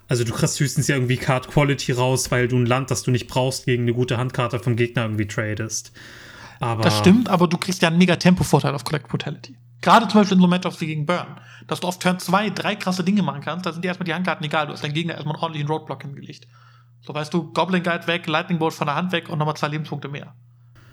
Also 0.08 0.24
du 0.24 0.32
kriegst 0.32 0.60
höchstens 0.60 0.88
ja 0.88 0.96
irgendwie 0.96 1.16
Card 1.16 1.48
Quality 1.48 1.92
raus, 1.92 2.30
weil 2.30 2.48
du 2.48 2.56
ein 2.56 2.66
Land, 2.66 2.90
das 2.90 3.02
du 3.02 3.10
nicht 3.10 3.26
brauchst, 3.26 3.64
gegen 3.64 3.84
eine 3.84 3.94
gute 3.94 4.18
Handkarte 4.18 4.58
vom 4.58 4.76
Gegner 4.76 5.02
irgendwie 5.02 5.26
tradest. 5.26 5.92
Aber 6.60 6.82
das 6.82 6.98
stimmt, 6.98 7.28
aber 7.28 7.48
du 7.48 7.56
kriegst 7.58 7.82
ja 7.82 7.88
einen 7.88 7.98
mega 7.98 8.16
Tempo-Vorteil 8.16 8.74
auf 8.74 8.84
Collect 8.84 9.08
Brutality. 9.08 9.56
Gerade 9.80 10.08
zum 10.08 10.20
Beispiel 10.20 10.36
in 10.36 10.42
so 10.42 10.46
Matchups 10.48 10.80
wie 10.80 10.86
gegen 10.86 11.04
Burn, 11.04 11.26
dass 11.66 11.80
du 11.80 11.86
auf 11.86 11.98
Turn 11.98 12.18
2 12.18 12.50
drei 12.50 12.76
krasse 12.76 13.04
Dinge 13.04 13.22
machen 13.22 13.40
kannst, 13.40 13.66
da 13.66 13.72
sind 13.72 13.84
dir 13.84 13.88
erstmal 13.88 14.04
die 14.04 14.14
Handkarten 14.14 14.44
egal, 14.44 14.66
du 14.66 14.72
hast 14.72 14.84
deinen 14.84 14.94
Gegner 14.94 15.14
erstmal 15.14 15.34
einen 15.34 15.42
ordentlichen 15.42 15.68
Roadblock 15.68 16.02
hingelegt. 16.02 16.46
So 17.00 17.14
weißt 17.14 17.32
du, 17.34 17.52
Goblin 17.52 17.82
Guide 17.82 18.06
weg, 18.06 18.26
Lightning 18.26 18.58
Bolt 18.58 18.74
von 18.74 18.86
der 18.86 18.96
Hand 18.96 19.12
weg 19.12 19.28
und 19.28 19.38
nochmal 19.38 19.56
zwei 19.56 19.68
Lebenspunkte 19.68 20.08
mehr. 20.08 20.34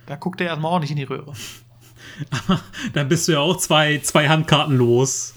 Da 0.08 0.16
guckt 0.16 0.40
der 0.40 0.48
erstmal 0.48 0.72
ordentlich 0.72 0.92
in 0.92 0.98
die 0.98 1.04
Röhre. 1.04 1.34
dann 2.94 3.08
bist 3.08 3.28
du 3.28 3.34
ja 3.34 3.40
auch 3.40 3.58
zwei, 3.58 4.00
zwei 4.00 4.28
Handkarten 4.28 4.76
los. 4.76 5.34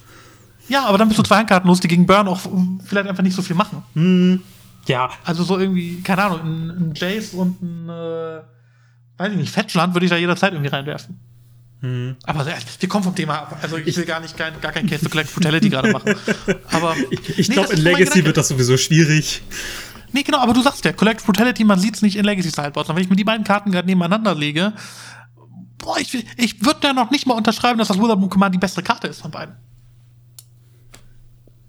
Ja, 0.69 0.87
aber 0.87 0.99
dann 0.99 1.09
bist 1.09 1.19
du 1.19 1.23
zwei 1.23 1.39
Handkarten 1.39 1.69
los, 1.69 1.81
die 1.81 1.89
gegen 1.89 2.07
Burn 2.07 2.27
auch 2.27 2.41
vielleicht 2.85 3.09
einfach 3.09 3.23
nicht 3.23 3.37
so 3.37 3.43
viel 3.43 3.57
machen. 3.57 3.83
Hm. 3.95 4.43
Ja. 4.87 5.11
Also 5.25 5.45
so 5.45 5.59
irgendwie, 5.59 6.01
keine 6.03 6.25
Ahnung, 6.25 6.41
ein, 6.41 6.71
ein 6.71 6.93
Jace 6.95 7.35
und 7.35 7.63
ein, 7.63 7.89
äh, 7.89 8.41
weiß 9.19 9.31
ich 9.33 9.37
nicht, 9.37 9.51
Fetchland 9.51 9.95
würde 9.95 10.07
ich 10.07 10.11
da 10.11 10.17
jederzeit 10.17 10.53
irgendwie 10.53 10.71
reinwerfen. 10.71 11.21
Hm. 11.85 12.17
Aber 12.23 12.47
wir 12.47 12.89
kommen 12.89 13.05
vom 13.05 13.15
Thema 13.15 13.41
ab. 13.41 13.59
Also 13.61 13.77
ich 13.77 13.95
will 13.95 14.07
gar 14.07 14.19
nicht 14.19 14.39
kein, 14.39 14.59
gar 14.63 14.73
kein 14.73 14.89
Case 14.89 15.05
to 15.05 15.11
Collect 15.11 15.35
Brutality 15.35 15.69
gerade 15.69 15.93
machen. 15.93 16.15
Aber 16.71 16.97
ich, 17.11 17.39
ich 17.39 17.49
nee, 17.51 17.55
glaube, 17.55 17.75
in 17.75 17.83
Legacy 17.83 18.25
wird 18.25 18.39
das 18.39 18.49
sowieso 18.49 18.79
schwierig. 18.79 19.43
Nee, 20.11 20.23
genau, 20.23 20.39
aber 20.39 20.55
du 20.55 20.63
sagst 20.63 20.83
ja, 20.87 20.95
Collect 20.95 21.27
Brutality, 21.27 21.63
man 21.63 21.79
sieht 21.79 21.97
es 21.97 22.01
nicht 22.01 22.17
in 22.17 22.25
Legacy 22.25 22.49
Sideboards. 22.49 22.89
Und 22.89 22.97
wenn 22.97 23.03
ich 23.03 23.11
mir 23.11 23.17
die 23.17 23.25
beiden 23.25 23.45
Karten 23.45 23.71
gerade 23.71 23.87
nebeneinander 23.87 24.35
lege, 24.35 24.73
boah, 25.77 25.99
ich, 25.99 26.27
ich 26.39 26.65
würde 26.65 26.81
da 26.81 26.95
noch 26.95 27.11
nicht 27.11 27.27
mal 27.27 27.35
unterschreiben, 27.35 27.79
dass 27.79 27.89
das 27.89 27.99
Witherbloom 27.99 28.31
Command 28.31 28.55
die 28.55 28.59
bessere 28.59 28.83
Karte 28.83 29.09
ist 29.09 29.21
von 29.21 29.31
beiden. 29.31 29.55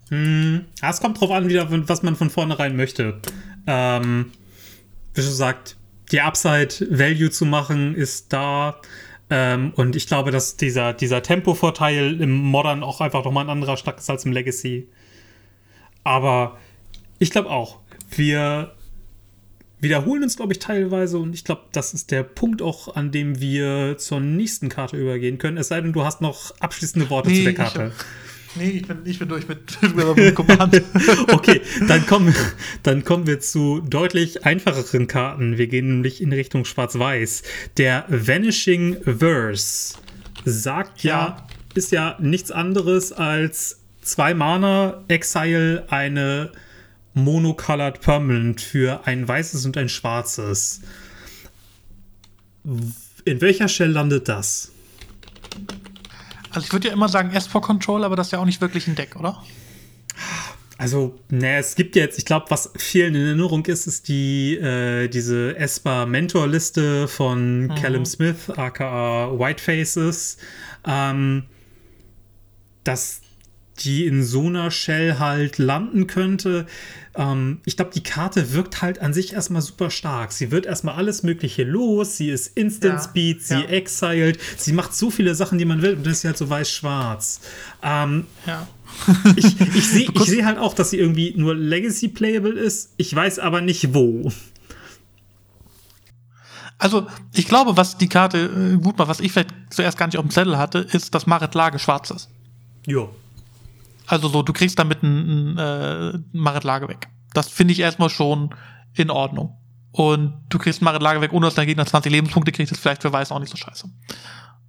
Hm, 0.08 0.64
es 0.80 1.00
kommt 1.02 1.20
drauf 1.20 1.30
an, 1.30 1.46
wieder, 1.50 1.66
was 1.88 2.02
man 2.02 2.16
von 2.16 2.30
vornherein 2.30 2.74
möchte. 2.74 3.20
Ähm, 3.66 4.32
wie 5.12 5.20
schon 5.20 5.32
sagt, 5.32 5.76
die 6.10 6.22
Upside 6.22 6.86
Value 6.88 7.30
zu 7.30 7.44
machen 7.44 7.94
ist 7.94 8.32
da. 8.32 8.80
Ähm, 9.28 9.72
und 9.74 9.96
ich 9.96 10.06
glaube, 10.06 10.30
dass 10.30 10.56
dieser, 10.56 10.92
dieser 10.92 11.22
Tempo-Vorteil 11.22 12.20
im 12.20 12.36
Modern 12.36 12.82
auch 12.82 13.00
einfach 13.00 13.24
nochmal 13.24 13.44
ein 13.44 13.50
anderer 13.50 13.76
stark 13.76 13.98
ist 13.98 14.08
als 14.08 14.24
im 14.24 14.32
Legacy. 14.32 14.88
Aber 16.04 16.58
ich 17.18 17.30
glaube 17.30 17.50
auch, 17.50 17.78
wir 18.10 18.72
wiederholen 19.80 20.22
uns, 20.22 20.36
glaube 20.36 20.52
ich, 20.52 20.58
teilweise 20.58 21.18
und 21.18 21.34
ich 21.34 21.44
glaube, 21.44 21.62
das 21.72 21.94
ist 21.94 22.10
der 22.10 22.22
Punkt 22.22 22.62
auch, 22.62 22.94
an 22.94 23.10
dem 23.10 23.40
wir 23.40 23.98
zur 23.98 24.20
nächsten 24.20 24.68
Karte 24.68 24.96
übergehen 24.96 25.38
können. 25.38 25.56
Es 25.56 25.68
sei 25.68 25.80
denn, 25.80 25.92
du 25.92 26.04
hast 26.04 26.20
noch 26.20 26.52
abschließende 26.60 27.10
Worte 27.10 27.30
nee, 27.30 27.38
zu 27.38 27.42
der 27.44 27.54
Karte. 27.54 27.92
Nee, 28.58 28.70
ich 28.70 28.86
bin, 28.86 28.98
ich 29.04 29.18
bin 29.18 29.28
durch 29.28 29.46
mit, 29.48 29.82
mit 30.16 30.34
Command. 30.34 30.82
okay, 31.32 31.60
dann 31.88 32.06
kommen, 32.06 32.34
dann 32.82 33.04
kommen 33.04 33.26
wir 33.26 33.40
zu 33.40 33.80
deutlich 33.80 34.46
einfacheren 34.46 35.06
Karten. 35.06 35.58
Wir 35.58 35.66
gehen 35.66 35.88
nämlich 35.88 36.22
in 36.22 36.32
Richtung 36.32 36.64
Schwarz-Weiß. 36.64 37.42
Der 37.76 38.04
Vanishing 38.08 38.96
Verse 39.04 39.96
sagt 40.44 41.02
ja. 41.02 41.10
ja, 41.12 41.46
ist 41.74 41.92
ja 41.92 42.16
nichts 42.20 42.50
anderes 42.50 43.12
als 43.12 43.80
zwei 44.00 44.32
Mana, 44.32 45.04
Exile, 45.08 45.84
eine 45.88 46.52
Monocolored 47.14 48.00
Permanent 48.00 48.60
für 48.60 49.06
ein 49.06 49.26
weißes 49.26 49.66
und 49.66 49.76
ein 49.76 49.88
schwarzes. 49.88 50.80
In 53.24 53.40
welcher 53.40 53.68
Shell 53.68 53.90
landet 53.90 54.28
das? 54.28 54.70
Also 56.56 56.66
ich 56.66 56.72
würde 56.72 56.88
ja 56.88 56.94
immer 56.94 57.10
sagen 57.10 57.36
S4 57.36 57.60
Control, 57.60 58.02
aber 58.02 58.16
das 58.16 58.28
ist 58.28 58.30
ja 58.30 58.38
auch 58.38 58.46
nicht 58.46 58.62
wirklich 58.62 58.86
ein 58.88 58.94
Deck, 58.94 59.14
oder? 59.16 59.42
Also, 60.78 61.18
ne, 61.28 61.58
es 61.58 61.74
gibt 61.74 61.96
jetzt, 61.96 62.18
ich 62.18 62.24
glaube, 62.24 62.46
was 62.48 62.72
vielen 62.78 63.14
in 63.14 63.26
Erinnerung 63.26 63.66
ist, 63.66 63.86
ist 63.86 64.08
die, 64.08 64.56
äh, 64.56 65.08
diese 65.08 65.54
Esper-Mentor-Liste 65.58 67.08
von 67.08 67.64
mhm. 67.64 67.74
Callum 67.74 68.06
Smith, 68.06 68.48
aka 68.56 69.38
White 69.38 69.62
Faces. 69.62 70.38
Ähm, 70.86 71.44
das 72.84 73.20
die 73.84 74.06
in 74.06 74.24
so 74.24 74.46
einer 74.46 74.70
Shell 74.70 75.18
halt 75.18 75.58
landen 75.58 76.06
könnte. 76.06 76.66
Ähm, 77.14 77.58
ich 77.64 77.76
glaube, 77.76 77.92
die 77.94 78.02
Karte 78.02 78.52
wirkt 78.52 78.82
halt 78.82 79.00
an 79.00 79.12
sich 79.12 79.32
erstmal 79.32 79.62
super 79.62 79.90
stark. 79.90 80.32
Sie 80.32 80.50
wird 80.50 80.66
erstmal 80.66 80.94
alles 80.94 81.22
Mögliche 81.22 81.64
los. 81.64 82.16
Sie 82.16 82.30
ist 82.30 82.56
Instant 82.56 82.94
ja, 82.94 83.02
Speed, 83.02 83.42
sie 83.42 83.54
ja. 83.54 83.68
exiled. 83.68 84.38
Sie 84.56 84.72
macht 84.72 84.94
so 84.94 85.10
viele 85.10 85.34
Sachen, 85.34 85.58
die 85.58 85.64
man 85.64 85.82
will. 85.82 85.94
Und 85.94 86.06
das 86.06 86.18
ist 86.18 86.24
halt 86.24 86.38
so 86.38 86.48
weiß-schwarz. 86.48 87.40
Ähm, 87.82 88.26
ja. 88.46 88.66
ich 89.36 89.60
ich 89.60 89.88
sehe 89.88 90.08
seh 90.24 90.44
halt 90.44 90.58
auch, 90.58 90.74
dass 90.74 90.90
sie 90.90 90.98
irgendwie 90.98 91.34
nur 91.36 91.54
Legacy 91.54 92.08
playable 92.08 92.52
ist. 92.52 92.92
Ich 92.96 93.14
weiß 93.14 93.38
aber 93.38 93.60
nicht 93.60 93.94
wo. 93.94 94.30
Also, 96.78 97.06
ich 97.32 97.48
glaube, 97.48 97.76
was 97.76 97.96
die 97.96 98.08
Karte 98.08 98.74
äh, 98.74 98.76
gut 98.76 98.98
macht, 98.98 99.08
was 99.08 99.20
ich 99.20 99.32
vielleicht 99.32 99.54
zuerst 99.70 99.96
gar 99.96 100.06
nicht 100.06 100.18
auf 100.18 100.24
dem 100.24 100.30
Zettel 100.30 100.58
hatte, 100.58 100.78
ist, 100.78 101.14
dass 101.14 101.26
Marit 101.26 101.54
Lage 101.54 101.78
schwarz 101.78 102.10
ist. 102.10 102.28
Jo. 102.86 103.14
Also 104.06 104.28
so, 104.28 104.42
du 104.42 104.52
kriegst 104.52 104.78
damit 104.78 105.02
ein, 105.02 105.54
ein 105.54 105.58
äh, 105.58 106.18
Marit 106.32 106.64
Lage 106.64 106.88
weg. 106.88 107.08
Das 107.32 107.48
finde 107.48 107.72
ich 107.72 107.80
erstmal 107.80 108.10
schon 108.10 108.54
in 108.94 109.10
Ordnung. 109.10 109.58
Und 109.92 110.44
du 110.48 110.58
kriegst 110.58 110.82
Marit 110.82 111.02
Lage 111.02 111.20
weg, 111.20 111.32
ohne 111.32 111.46
dass 111.46 111.54
dein 111.54 111.66
Gegner 111.66 111.86
20 111.86 112.12
Lebenspunkte 112.12 112.52
kriegt, 112.52 112.70
ist 112.70 112.80
vielleicht 112.80 113.02
für 113.02 113.12
Weiß 113.12 113.32
auch 113.32 113.38
nicht 113.38 113.50
so 113.50 113.56
scheiße. 113.56 113.88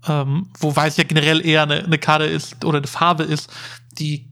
Ähm, 0.08 0.50
wo 0.60 0.76
Weiß 0.76 0.98
ja 0.98 1.04
generell 1.04 1.46
eher 1.46 1.64
eine, 1.64 1.84
eine 1.84 1.98
Karte 1.98 2.26
ist 2.26 2.64
oder 2.64 2.78
eine 2.78 2.88
Farbe 2.88 3.24
ist, 3.24 3.52
die 3.92 4.32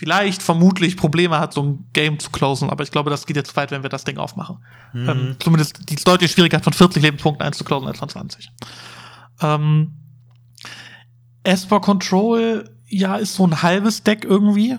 vielleicht 0.00 0.42
vermutlich 0.42 0.96
Probleme 0.96 1.38
hat, 1.38 1.52
so 1.52 1.62
ein 1.62 1.88
Game 1.92 2.18
zu 2.18 2.30
closen, 2.30 2.70
aber 2.70 2.82
ich 2.82 2.90
glaube, 2.90 3.10
das 3.10 3.26
geht 3.26 3.36
jetzt 3.36 3.54
weit, 3.56 3.70
wenn 3.70 3.82
wir 3.82 3.90
das 3.90 4.04
Ding 4.04 4.16
aufmachen. 4.16 4.64
Mhm. 4.94 5.08
Ähm, 5.08 5.36
zumindest 5.38 5.90
die 5.90 5.96
deutliche 5.96 6.32
Schwierigkeit 6.32 6.64
von 6.64 6.72
40 6.72 7.02
Lebenspunkten 7.02 7.46
einzuclosen 7.46 7.86
als 7.86 7.98
von 7.98 8.08
20. 8.08 8.50
Ähm, 9.42 9.92
Esper 11.42 11.80
Control 11.80 12.64
ja, 12.90 13.16
ist 13.16 13.34
so 13.34 13.46
ein 13.46 13.62
halbes 13.62 14.02
Deck 14.02 14.24
irgendwie. 14.24 14.76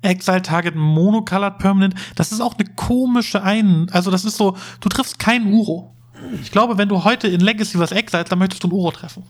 Exile 0.00 0.42
Target 0.42 0.74
Monocolored 0.74 1.58
Permanent. 1.58 1.94
Das 2.16 2.32
ist 2.32 2.40
auch 2.40 2.56
eine 2.58 2.68
komische 2.74 3.42
Ein. 3.42 3.88
Also, 3.92 4.10
das 4.10 4.24
ist 4.24 4.36
so, 4.36 4.56
du 4.80 4.88
triffst 4.88 5.18
keinen 5.18 5.52
Uro. 5.52 5.94
Ich 6.40 6.50
glaube, 6.50 6.78
wenn 6.78 6.88
du 6.88 7.04
heute 7.04 7.28
in 7.28 7.40
Legacy 7.40 7.78
was 7.78 7.92
exilst, 7.92 8.30
dann 8.30 8.38
möchtest 8.38 8.62
du 8.64 8.68
ein 8.68 8.72
Uro 8.72 8.90
treffen. 8.90 9.24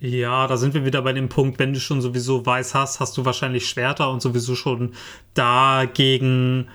Ja, 0.00 0.48
da 0.48 0.56
sind 0.56 0.74
wir 0.74 0.84
wieder 0.84 1.02
bei 1.02 1.12
dem 1.12 1.28
Punkt, 1.28 1.58
wenn 1.60 1.72
du 1.72 1.78
schon 1.78 2.00
sowieso 2.02 2.44
weiß 2.44 2.74
hast, 2.74 2.98
hast 2.98 3.16
du 3.16 3.24
wahrscheinlich 3.24 3.68
Schwerter 3.68 4.10
und 4.10 4.20
sowieso 4.20 4.56
schon 4.56 4.94
dagegen 5.34 6.66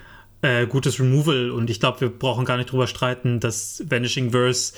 äh, 0.42 0.66
gutes 0.66 1.00
Removal. 1.00 1.52
Und 1.52 1.70
ich 1.70 1.80
glaube, 1.80 2.02
wir 2.02 2.10
brauchen 2.10 2.46
gar 2.46 2.58
nicht 2.58 2.72
drüber 2.72 2.88
streiten, 2.88 3.40
dass 3.40 3.84
Vanishing 3.90 4.32
Verse 4.32 4.74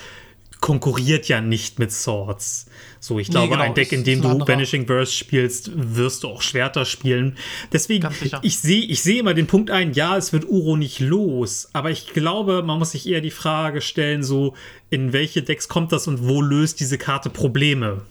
konkurriert 0.62 1.28
ja 1.28 1.42
nicht 1.42 1.80
mit 1.80 1.92
Swords. 1.92 2.66
So, 3.02 3.18
ich 3.18 3.30
glaube, 3.30 3.48
nee, 3.48 3.54
genau, 3.54 3.64
ein 3.64 3.74
Deck, 3.74 3.92
in 3.94 4.04
dem 4.04 4.22
du 4.22 4.46
Vanishing 4.46 4.86
Verse 4.86 5.14
spielst, 5.14 5.72
wirst 5.74 6.24
du 6.24 6.28
auch 6.28 6.42
Schwerter 6.42 6.84
spielen. 6.84 7.38
Deswegen, 7.72 8.10
ich 8.42 8.60
sehe 8.60 8.82
ich 8.82 9.02
seh 9.02 9.20
immer 9.20 9.34
den 9.34 9.48
Punkt 9.48 9.72
ein, 9.72 9.94
ja, 9.94 10.18
es 10.18 10.34
wird 10.34 10.46
Uro 10.50 10.76
nicht 10.76 11.00
los, 11.00 11.70
aber 11.72 11.92
ich 11.92 12.08
glaube, 12.08 12.62
man 12.62 12.78
muss 12.78 12.92
sich 12.92 13.08
eher 13.08 13.22
die 13.22 13.32
Frage 13.32 13.80
stellen, 13.80 14.22
so, 14.22 14.54
in 14.90 15.14
welche 15.14 15.44
Decks 15.44 15.70
kommt 15.70 15.94
das 15.94 16.08
und 16.08 16.28
wo 16.28 16.42
löst 16.42 16.82
diese 16.82 16.98
Karte 16.98 17.30
Probleme? 17.30 18.02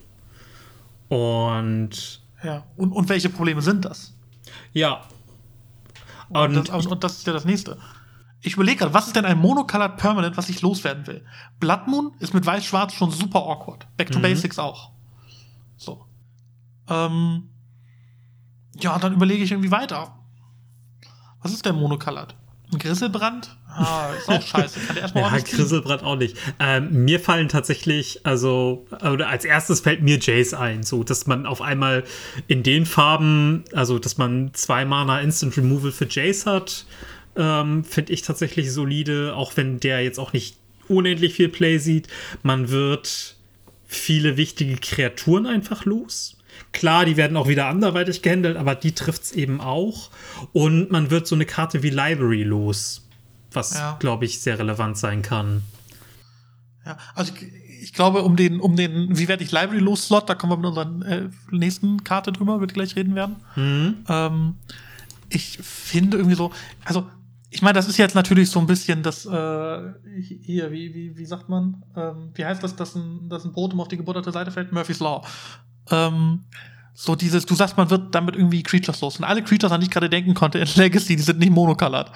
Und. 1.09 2.23
Ja, 2.43 2.65
und, 2.77 2.93
und 2.93 3.09
welche 3.09 3.29
Probleme 3.29 3.61
sind 3.61 3.85
das? 3.85 4.15
Ja. 4.73 5.03
Und, 6.31 6.57
und, 6.57 6.69
das, 6.69 6.87
und 6.87 7.05
das 7.05 7.19
ist 7.19 7.27
ja 7.27 7.33
das 7.33 7.45
nächste. 7.45 7.79
Ich 8.41 8.55
überlege 8.55 8.79
gerade, 8.79 8.95
was 8.95 9.09
ist 9.09 9.17
denn 9.17 9.25
ein 9.25 9.39
Monocolored 9.39 9.97
Permanent, 9.97 10.37
was 10.37 10.49
ich 10.49 10.63
loswerden 10.63 11.07
will? 11.07 11.25
Blood 11.59 11.89
Moon 11.89 12.13
ist 12.21 12.35
mit 12.35 12.47
Weiß-Schwarz 12.47 12.95
schon 12.95 13.11
super 13.11 13.41
awkward. 13.41 13.87
Back 13.97 14.11
to 14.11 14.19
mhm. 14.19 14.23
Basics 14.23 14.59
auch. 14.59 14.93
So. 15.77 16.05
Ähm, 16.89 17.49
ja, 18.77 18.99
dann 18.99 19.13
überlege 19.13 19.43
ich 19.43 19.51
irgendwie 19.51 19.73
weiter. 19.73 20.15
Was 21.43 21.53
ist 21.53 21.67
denn 21.67 21.77
Monocolored? 21.77 22.35
Ein 22.73 22.79
Grisselbrand? 22.79 23.57
Ah, 23.67 24.11
ist 24.17 24.29
auch 24.29 24.43
scheiße. 24.47 24.81
Kann 24.81 24.95
der 24.95 25.03
erstmal 25.03 25.25
ja, 25.25 25.29
auch 25.31 25.33
nicht 25.33 25.51
Grisselbrand 25.51 26.03
auch 26.03 26.17
nicht. 26.17 26.37
Ähm, 26.61 27.05
mir 27.05 27.19
fallen 27.19 27.49
tatsächlich, 27.49 28.25
also, 28.25 28.87
oder 29.01 29.29
als 29.29 29.45
erstes 29.45 29.81
fällt 29.81 30.03
mir 30.03 30.19
Jace 30.19 30.55
ein, 30.55 30.83
so, 30.83 31.03
dass 31.03 31.27
man 31.27 31.47
auf 31.47 31.63
einmal 31.63 32.05
in 32.47 32.63
den 32.63 32.87
Farben, 32.87 33.65
also, 33.73 33.99
dass 33.99 34.19
man 34.19 34.51
zwei 34.53 34.85
Mana 34.85 35.21
Instant 35.21 35.57
Removal 35.57 35.93
für 35.93 36.07
Jace 36.09 36.47
hat 36.47 36.85
ähm, 37.39 37.85
finde 37.85 38.13
ich 38.13 38.23
tatsächlich 38.23 38.73
solide, 38.73 39.35
auch 39.35 39.57
wenn 39.57 39.81
der 39.81 40.03
jetzt 40.03 40.19
auch 40.19 40.33
nicht 40.33 40.57
unendlich 40.89 41.35
viel 41.35 41.49
Play 41.49 41.79
sieht. 41.79 42.09
Man 42.43 42.69
wird 42.69 43.37
viele 43.87 44.37
wichtige 44.37 44.77
Kreaturen 44.77 45.47
einfach 45.47 45.85
los. 45.85 46.37
Klar, 46.73 47.05
die 47.05 47.17
werden 47.17 47.37
auch 47.37 47.49
wieder 47.49 47.67
anderweitig 47.67 48.21
gehandelt, 48.23 48.57
aber 48.57 48.75
die 48.75 48.93
trifft 48.93 49.23
es 49.23 49.33
eben 49.33 49.61
auch. 49.61 50.11
Und 50.53 50.91
man 50.91 51.11
wird 51.11 51.27
so 51.27 51.35
eine 51.35 51.47
Karte 51.47 51.83
wie 51.83 51.91
Library 51.91 52.43
los, 52.43 53.07
was, 53.53 53.75
ja. 53.75 53.97
glaube 54.01 54.25
ich, 54.25 54.41
sehr 54.41 54.59
relevant 54.59 54.99
sein 54.99 55.23
kann. 55.23 55.63
Ja, 56.85 56.99
also 57.15 57.33
ich, 57.35 57.83
ich, 57.83 57.93
glaube, 57.93 58.23
um 58.23 58.37
den, 58.37 58.61
um 58.61 58.77
den, 58.77 59.17
wie 59.17 59.29
werde 59.29 59.45
ich 59.45 59.53
Library 59.53 59.81
los 59.81 60.07
Slot, 60.07 60.29
da 60.29 60.35
kommen 60.35 60.53
wir 60.53 60.57
mit 60.57 60.67
unserer 60.67 61.11
äh, 61.11 61.29
nächsten 61.51 62.03
Karte 62.05 62.33
drüber, 62.33 62.57
über 62.57 62.67
die 62.67 62.75
gleich 62.75 62.97
reden 62.97 63.15
werden. 63.15 63.37
Mhm. 63.57 63.97
Ähm, 64.09 64.55
ich 65.31 65.59
finde 65.63 66.17
irgendwie 66.17 66.37
so, 66.37 66.53
also 66.85 67.07
ich 67.51 67.63
meine, 67.63 67.75
das 67.75 67.89
ist 67.89 67.97
jetzt 67.97 68.15
natürlich 68.15 68.51
so 68.51 68.61
ein 68.61 68.67
bisschen 68.67 69.03
das, 69.03 69.25
äh, 69.25 69.79
hier, 70.43 70.71
wie, 70.71 70.95
wie, 70.95 71.17
wie 71.17 71.25
sagt 71.25 71.49
man? 71.49 71.83
Ähm, 71.97 72.31
wie 72.35 72.45
heißt 72.45 72.63
das, 72.63 72.77
dass 72.77 72.95
ein, 72.95 73.29
dass 73.29 73.45
ein 73.45 73.53
Brot 73.53 73.75
auf 73.79 73.89
die 73.89 73.97
gebutterte 73.97 74.33
Seite 74.33 74.51
fällt? 74.51 74.71
Murphy's 74.73 75.01
Law. 75.01 75.25
Ähm, 75.91 76.45
so 76.93 77.15
dieses, 77.15 77.47
du 77.47 77.55
sagst, 77.55 77.77
man 77.77 77.89
wird 77.91 78.15
damit 78.15 78.35
irgendwie 78.35 78.63
Creatures 78.63 79.01
los. 79.01 79.19
Und 79.19 79.25
alle 79.25 79.43
Creatures, 79.43 79.73
an 79.73 79.81
die 79.81 79.87
ich 79.87 79.91
gerade 79.91 80.11
denken 80.11 80.35
konnte 80.35 80.59
in 80.59 80.69
Legacy, 80.75 81.17
die 81.17 81.23
sind 81.23 81.39
nicht 81.39 81.53
monocolored. 81.53 82.11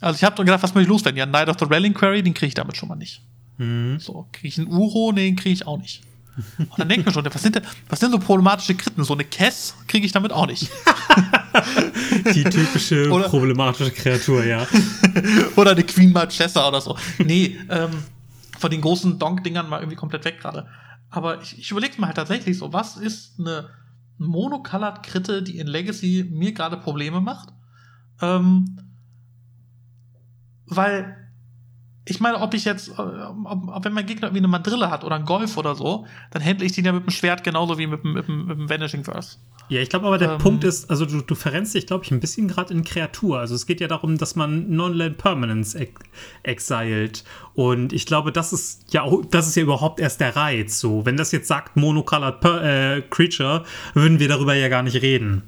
Also 0.00 0.16
ich 0.16 0.24
habe 0.24 0.42
gedacht, 0.42 0.62
was 0.62 0.72
muss 0.74 0.82
ich 0.84 0.88
loswerden? 0.88 1.18
Ja, 1.18 1.26
Night 1.26 1.48
of 1.48 1.56
the 1.58 1.66
Rallying 1.66 1.92
Query, 1.92 2.22
den 2.22 2.34
kriege 2.34 2.48
ich 2.48 2.54
damit 2.54 2.76
schon 2.76 2.88
mal 2.88 2.94
nicht. 2.94 3.20
Mhm. 3.58 3.98
So, 3.98 4.26
kriege 4.32 4.48
ich 4.48 4.58
einen 4.58 4.68
Uro? 4.68 5.12
Nee, 5.12 5.26
den 5.26 5.36
kriege 5.36 5.52
ich 5.52 5.66
auch 5.66 5.78
nicht. 5.78 6.02
Und 6.58 6.78
dann 6.78 6.88
denkt 6.88 7.04
man 7.04 7.12
schon, 7.12 7.24
was 7.24 7.42
sind, 7.42 7.56
denn, 7.56 7.64
was 7.88 7.98
sind 7.98 8.12
so 8.12 8.18
problematische 8.18 8.74
Kritten? 8.74 9.02
So 9.02 9.12
eine 9.12 9.24
Kess 9.24 9.74
kriege 9.88 10.06
ich 10.06 10.12
damit 10.12 10.32
auch 10.32 10.46
nicht. 10.46 10.70
Die 12.34 12.44
typische 12.44 13.10
oder, 13.10 13.28
problematische 13.28 13.90
Kreatur, 13.90 14.44
ja. 14.44 14.66
oder 15.56 15.72
eine 15.72 15.84
Queen 15.84 16.12
Marchesa 16.12 16.68
oder 16.68 16.80
so. 16.80 16.96
Nee, 17.18 17.58
ähm, 17.68 17.90
von 18.58 18.70
den 18.70 18.80
großen 18.80 19.18
Donk-Dingern 19.18 19.68
mal 19.68 19.80
irgendwie 19.80 19.96
komplett 19.96 20.24
weg 20.24 20.40
gerade. 20.40 20.66
Aber 21.10 21.40
ich, 21.42 21.58
ich 21.58 21.70
überlege 21.70 22.00
mal 22.00 22.08
halt 22.08 22.16
tatsächlich 22.16 22.58
so, 22.58 22.72
was 22.72 22.96
ist 22.96 23.38
eine 23.38 23.70
monocolored 24.18 25.02
Kritte, 25.02 25.42
die 25.42 25.58
in 25.58 25.66
Legacy 25.66 26.28
mir 26.30 26.52
gerade 26.52 26.76
Probleme 26.76 27.20
macht? 27.20 27.50
Ähm, 28.20 28.78
weil 30.66 31.16
ich 32.04 32.20
meine, 32.20 32.40
ob 32.40 32.54
ich 32.54 32.64
jetzt, 32.64 32.88
äh, 32.88 32.92
ob, 32.92 33.68
ob, 33.68 33.84
wenn 33.84 33.92
mein 33.92 34.06
Gegner 34.06 34.28
irgendwie 34.28 34.40
eine 34.40 34.48
Mandrille 34.48 34.90
hat 34.90 35.04
oder 35.04 35.16
einen 35.16 35.24
Golf 35.24 35.56
oder 35.56 35.74
so, 35.74 36.06
dann 36.30 36.42
händle 36.42 36.66
ich 36.66 36.72
den 36.72 36.84
ja 36.84 36.92
mit 36.92 37.04
dem 37.04 37.10
Schwert 37.10 37.44
genauso 37.44 37.78
wie 37.78 37.86
mit, 37.86 38.02
mit, 38.04 38.28
mit, 38.28 38.46
mit 38.46 38.58
dem 38.58 38.70
Vanishing 38.70 39.04
Verse. 39.04 39.38
Ja, 39.68 39.80
ich 39.80 39.90
glaube 39.90 40.06
aber 40.06 40.18
der 40.18 40.32
ähm, 40.32 40.38
Punkt 40.38 40.64
ist, 40.64 40.90
also 40.90 41.04
du, 41.04 41.20
du 41.20 41.34
verrennst 41.34 41.74
dich, 41.74 41.86
glaube 41.86 42.04
ich, 42.04 42.10
ein 42.10 42.20
bisschen 42.20 42.48
gerade 42.48 42.72
in 42.72 42.84
Kreatur. 42.84 43.38
Also 43.38 43.54
es 43.54 43.66
geht 43.66 43.80
ja 43.80 43.88
darum, 43.88 44.16
dass 44.16 44.34
man 44.34 44.70
Non-Land 44.70 45.18
Permanence 45.18 45.74
ex 45.74 46.00
exiled. 46.42 47.24
Und 47.54 47.92
ich 47.92 48.06
glaube, 48.06 48.32
das 48.32 48.52
ist 48.52 48.92
ja 48.92 49.08
das 49.30 49.46
ist 49.46 49.56
ja 49.56 49.62
überhaupt 49.62 50.00
erst 50.00 50.20
der 50.20 50.36
Reiz. 50.36 50.80
So, 50.80 51.04
wenn 51.04 51.16
das 51.16 51.32
jetzt 51.32 51.48
sagt 51.48 51.76
Monocolored 51.76 52.40
per 52.40 52.96
äh, 52.96 53.02
Creature, 53.02 53.64
würden 53.94 54.18
wir 54.18 54.28
darüber 54.28 54.54
ja 54.54 54.68
gar 54.68 54.82
nicht 54.82 55.02
reden. 55.02 55.42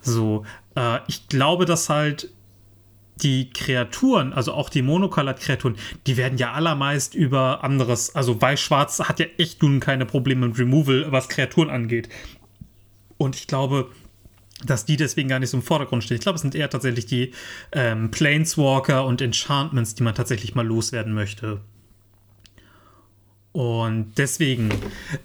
So, 0.00 0.44
äh, 0.74 0.98
ich 1.06 1.28
glaube, 1.28 1.64
dass 1.64 1.88
halt 1.88 2.30
die 3.22 3.50
Kreaturen, 3.50 4.32
also 4.32 4.52
auch 4.52 4.68
die 4.68 4.82
Monocolored-Kreaturen, 4.82 5.76
die 6.06 6.16
werden 6.16 6.38
ja 6.38 6.52
allermeist 6.52 7.14
über 7.14 7.62
anderes, 7.62 8.14
also 8.14 8.40
Weiß-Schwarz 8.40 9.00
hat 9.00 9.20
ja 9.20 9.26
echt 9.38 9.62
nun 9.62 9.80
keine 9.80 10.06
Probleme 10.06 10.48
mit 10.48 10.58
Removal, 10.58 11.06
was 11.10 11.28
Kreaturen 11.28 11.70
angeht. 11.70 12.08
Und 13.22 13.36
ich 13.36 13.46
glaube, 13.46 13.88
dass 14.64 14.84
die 14.84 14.96
deswegen 14.96 15.28
gar 15.28 15.38
nicht 15.38 15.50
so 15.50 15.56
im 15.56 15.62
Vordergrund 15.62 16.02
stehen. 16.02 16.16
Ich 16.16 16.22
glaube, 16.22 16.36
es 16.36 16.42
sind 16.42 16.56
eher 16.56 16.68
tatsächlich 16.68 17.06
die 17.06 17.30
ähm, 17.70 18.10
Planeswalker 18.10 19.06
und 19.06 19.20
Enchantments, 19.20 19.94
die 19.94 20.02
man 20.02 20.16
tatsächlich 20.16 20.56
mal 20.56 20.66
loswerden 20.66 21.14
möchte. 21.14 21.60
Und 23.52 24.12
deswegen, 24.16 24.70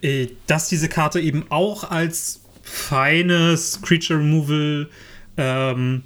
äh, 0.00 0.28
dass 0.46 0.68
diese 0.68 0.88
Karte 0.88 1.18
eben 1.18 1.46
auch 1.48 1.90
als 1.90 2.44
feines 2.62 3.82
Creature 3.82 4.20
Removal 4.20 4.88
ähm, 5.36 6.04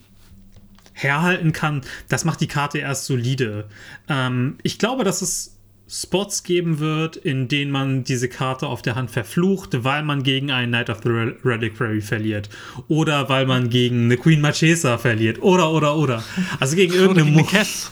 herhalten 0.95 1.53
kann, 1.53 1.83
das 2.09 2.25
macht 2.25 2.41
die 2.41 2.49
Karte 2.49 2.79
erst 2.79 3.05
solide. 3.05 3.69
Ähm, 4.09 4.57
ich 4.63 4.79
glaube, 4.79 5.05
dass 5.05 5.21
es 5.21 5.59
Spots 5.95 6.43
geben 6.43 6.79
wird, 6.79 7.17
in 7.17 7.49
denen 7.49 7.71
man 7.71 8.03
diese 8.03 8.31
Karte 8.31 8.67
auf 8.67 8.81
der 8.81 8.95
Hand 8.95 9.11
verflucht, 9.11 9.85
weil 9.85 10.03
man 10.03 10.23
gegen 10.23 10.51
einen 10.51 10.73
Knight 10.73 10.89
of 10.89 11.01
the 11.03 11.11
Reliquary 11.45 12.01
verliert. 12.01 12.49
Oder 12.89 13.29
weil 13.29 13.45
man 13.45 13.69
gegen 13.69 14.07
eine 14.07 14.17
Queen 14.17 14.41
Marchesa 14.41 14.97
verliert. 14.97 15.43
Oder, 15.43 15.71
oder, 15.71 15.97
oder. 15.97 16.25
Also 16.59 16.77
gegen 16.77 16.95
irgendeine 16.95 17.31
oder 17.33 17.43
gegen 17.43 17.47
Kess. 17.47 17.91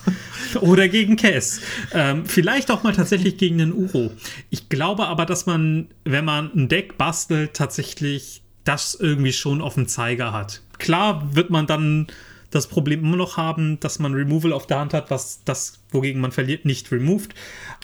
Oder 0.60 0.88
gegen 0.88 1.16
Kess. 1.16 1.60
Ähm, 1.92 2.24
vielleicht 2.24 2.70
auch 2.70 2.82
mal 2.82 2.94
tatsächlich 2.94 3.36
gegen 3.36 3.60
einen 3.60 3.74
Uro. 3.74 4.10
Ich 4.48 4.70
glaube 4.70 5.06
aber, 5.06 5.26
dass 5.26 5.44
man, 5.44 5.88
wenn 6.04 6.24
man 6.24 6.50
ein 6.56 6.68
Deck 6.68 6.96
bastelt, 6.96 7.52
tatsächlich 7.52 8.40
das 8.64 8.94
irgendwie 8.94 9.34
schon 9.34 9.60
auf 9.60 9.74
dem 9.74 9.88
Zeiger 9.88 10.32
hat. 10.32 10.62
Klar 10.78 11.34
wird 11.34 11.50
man 11.50 11.66
dann 11.66 12.06
das 12.50 12.66
Problem 12.66 13.04
immer 13.04 13.16
noch 13.16 13.36
haben, 13.36 13.78
dass 13.80 13.98
man 13.98 14.14
Removal 14.14 14.52
auf 14.52 14.66
der 14.66 14.80
Hand 14.80 14.94
hat, 14.94 15.10
was 15.10 15.42
das, 15.44 15.80
wogegen 15.90 16.20
man 16.20 16.32
verliert, 16.32 16.64
nicht 16.64 16.90
removed. 16.90 17.34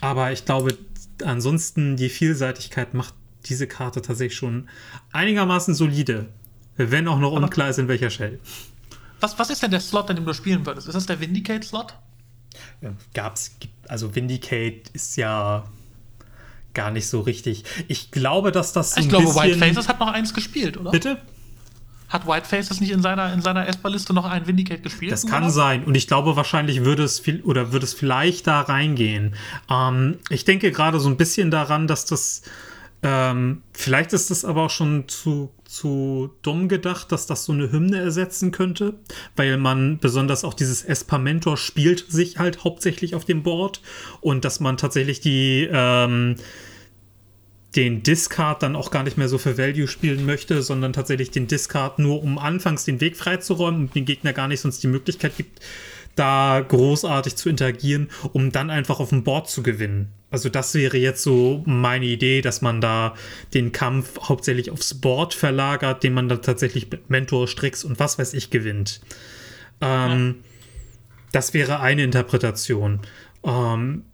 Aber 0.01 0.33
ich 0.33 0.45
glaube, 0.45 0.77
ansonsten 1.25 1.97
die 1.97 2.09
Vielseitigkeit 2.09 2.95
macht 2.95 3.15
diese 3.47 3.67
Karte 3.67 4.03
tatsächlich 4.03 4.37
schon 4.37 4.69
einigermaßen 5.13 5.75
solide. 5.75 6.29
Wenn 6.77 7.09
auch 7.09 7.19
noch 7.19 7.35
Aber 7.35 7.45
unklar 7.45 7.71
ist, 7.71 7.79
in 7.79 7.89
welcher 7.89 8.11
Shell. 8.11 8.41
Was, 9.21 9.39
was 9.39 9.51
ist 9.51 9.63
denn 9.63 9.71
der 9.71 9.81
Slot, 9.81 10.11
in 10.11 10.17
dem 10.17 10.27
du 10.27 10.35
spielen 10.35 10.67
würdest? 10.67 10.89
Ist 10.89 10.95
das 10.95 11.07
der 11.07 11.21
Vindicate-Slot? 11.21 11.95
Ja, 12.83 12.93
gab's, 13.15 13.57
also 13.89 14.15
Vindicate 14.15 14.91
ist 14.93 15.17
ja 15.17 15.65
gar 16.75 16.91
nicht 16.91 17.09
so 17.09 17.21
richtig. 17.21 17.65
Ich 17.89 18.11
glaube, 18.11 18.53
dass 18.53 18.73
das 18.73 18.93
so 18.93 19.01
Ich 19.01 19.09
glaube, 19.09 19.35
White 19.35 19.59
Faces 19.59 19.89
hat 19.89 20.01
noch 20.01 20.09
eins 20.09 20.35
gespielt, 20.35 20.77
oder? 20.77 20.91
Bitte? 20.91 21.19
Hat 22.09 22.27
Whiteface 22.27 22.69
das 22.69 22.81
nicht 22.81 22.93
in 22.93 23.03
seiner, 23.03 23.33
in 23.33 23.43
seiner 23.43 23.67
Esper-Liste 23.67 24.15
noch 24.15 24.25
ein 24.25 24.47
Vindicate 24.47 24.83
gespielt? 24.83 25.13
Das 25.13 25.27
kann 25.27 25.45
oder? 25.45 25.53
sein. 25.53 25.85
Und 25.85 25.97
ich 25.97 26.07
glaube, 26.07 26.37
wahrscheinlich 26.37 26.85
würde 26.85 27.03
es 27.03 27.19
viel 27.19 27.41
oder 27.43 27.73
würde 27.73 27.85
es 27.85 27.95
vielleicht 27.95 28.47
da 28.47 28.61
reingehen. 28.61 29.35
Ähm, 29.71 30.19
ich 30.31 30.45
denke 30.45 30.71
gerade 30.71 31.01
so 31.01 31.09
ein 31.09 31.17
bisschen 31.17 31.51
daran, 31.51 31.87
dass 31.87 32.07
das 32.07 32.43
ähm, 33.03 33.63
vielleicht 33.73 34.13
ist 34.13 34.31
das 34.31 34.45
aber 34.45 34.65
auch 34.65 34.71
schon 34.71 35.07
zu, 35.07 35.51
zu 35.65 36.31
dumm 36.43 36.69
gedacht, 36.69 37.13
dass 37.13 37.27
das 37.27 37.45
so 37.45 37.53
eine 37.53 37.71
Hymne 37.71 37.99
ersetzen 37.99 38.53
könnte, 38.53 38.95
weil 39.37 39.59
man 39.59 39.99
besonders 39.99 40.45
auch 40.45 40.55
dieses 40.55 40.83
Esper-Mentor 40.83 41.57
spielt 41.57 42.11
sich 42.11 42.39
halt 42.39 42.65
hauptsächlich 42.65 43.15
auf 43.15 43.25
dem 43.25 43.43
Board 43.43 43.81
und 44.21 44.45
dass 44.45 44.61
man 44.61 44.77
tatsächlich 44.77 45.21
die 45.21 45.69
ähm, 45.71 46.37
den 47.77 48.03
Discard 48.03 48.63
dann 48.63 48.75
auch 48.75 48.91
gar 48.91 49.03
nicht 49.03 49.19
mehr 49.19 49.29
so 49.29 49.39
für 49.39 49.59
Value 49.59 49.87
spielen 49.87 50.25
möchte, 50.25 50.63
sondern 50.63 50.93
tatsächlich 50.93 51.31
den 51.31 51.47
Discard 51.47 51.99
nur, 51.99 52.23
um 52.23 52.39
anfangs 52.39 52.85
den 52.85 53.01
Weg 53.01 53.17
freizuräumen 53.17 53.83
und 53.83 53.95
den 53.95 54.07
Gegner 54.07 54.33
gar 54.33 54.49
nicht 54.49 54.61
sonst 54.61 54.83
die 54.83 54.89
Möglichkeit 54.89 55.37
gibt, 55.37 55.61
da 56.15 56.65
großartig 56.67 57.37
zu 57.37 57.51
interagieren, 57.51 58.09
um 58.33 58.51
dann 58.51 58.71
einfach 58.71 59.01
auf 59.01 59.11
dem 59.11 59.23
Board 59.23 59.51
zu 59.51 59.63
gewinnen. 59.63 60.13
Also 60.31 60.49
das 60.49 60.75
wäre 60.75 60.97
jetzt 60.97 61.23
so 61.23 61.63
meine 61.67 62.07
Idee, 62.07 62.41
dass 62.41 62.63
man 62.63 62.81
da 62.81 63.15
den 63.55 63.71
Kampf 63.71 64.19
hauptsächlich 64.23 64.71
aufs 64.71 64.95
Board 64.95 65.35
verlagert, 65.35 66.03
den 66.03 66.15
man 66.15 66.29
dann 66.29 66.43
tatsächlich 66.43 66.91
mit 66.91 67.11
Mentor, 67.11 67.47
Strix 67.47 67.85
und 67.85 68.01
was 68.01 68.19
weiß 68.19 68.35
ich 68.35 68.51
gewinnt. 68.51 69.01
Ähm, 69.81 70.37
ja. 70.39 70.49
Das 71.33 71.55
wäre 71.55 71.81
eine 71.81 72.03
Interpretation. 72.03 73.01
Ähm, 73.45 74.05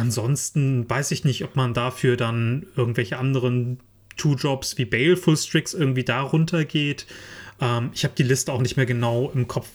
ansonsten 0.00 0.88
weiß 0.88 1.10
ich 1.12 1.24
nicht, 1.24 1.44
ob 1.44 1.56
man 1.56 1.74
dafür 1.74 2.16
dann 2.16 2.66
irgendwelche 2.76 3.18
anderen 3.18 3.80
Two-Jobs 4.16 4.78
wie 4.78 4.84
Baleful 4.84 5.36
Strix 5.36 5.74
irgendwie 5.74 6.04
darunter 6.04 6.64
geht. 6.64 7.06
Ähm, 7.60 7.90
ich 7.94 8.04
habe 8.04 8.14
die 8.16 8.22
Liste 8.22 8.52
auch 8.52 8.60
nicht 8.60 8.76
mehr 8.76 8.86
genau 8.86 9.30
im 9.34 9.48
Kopf, 9.48 9.68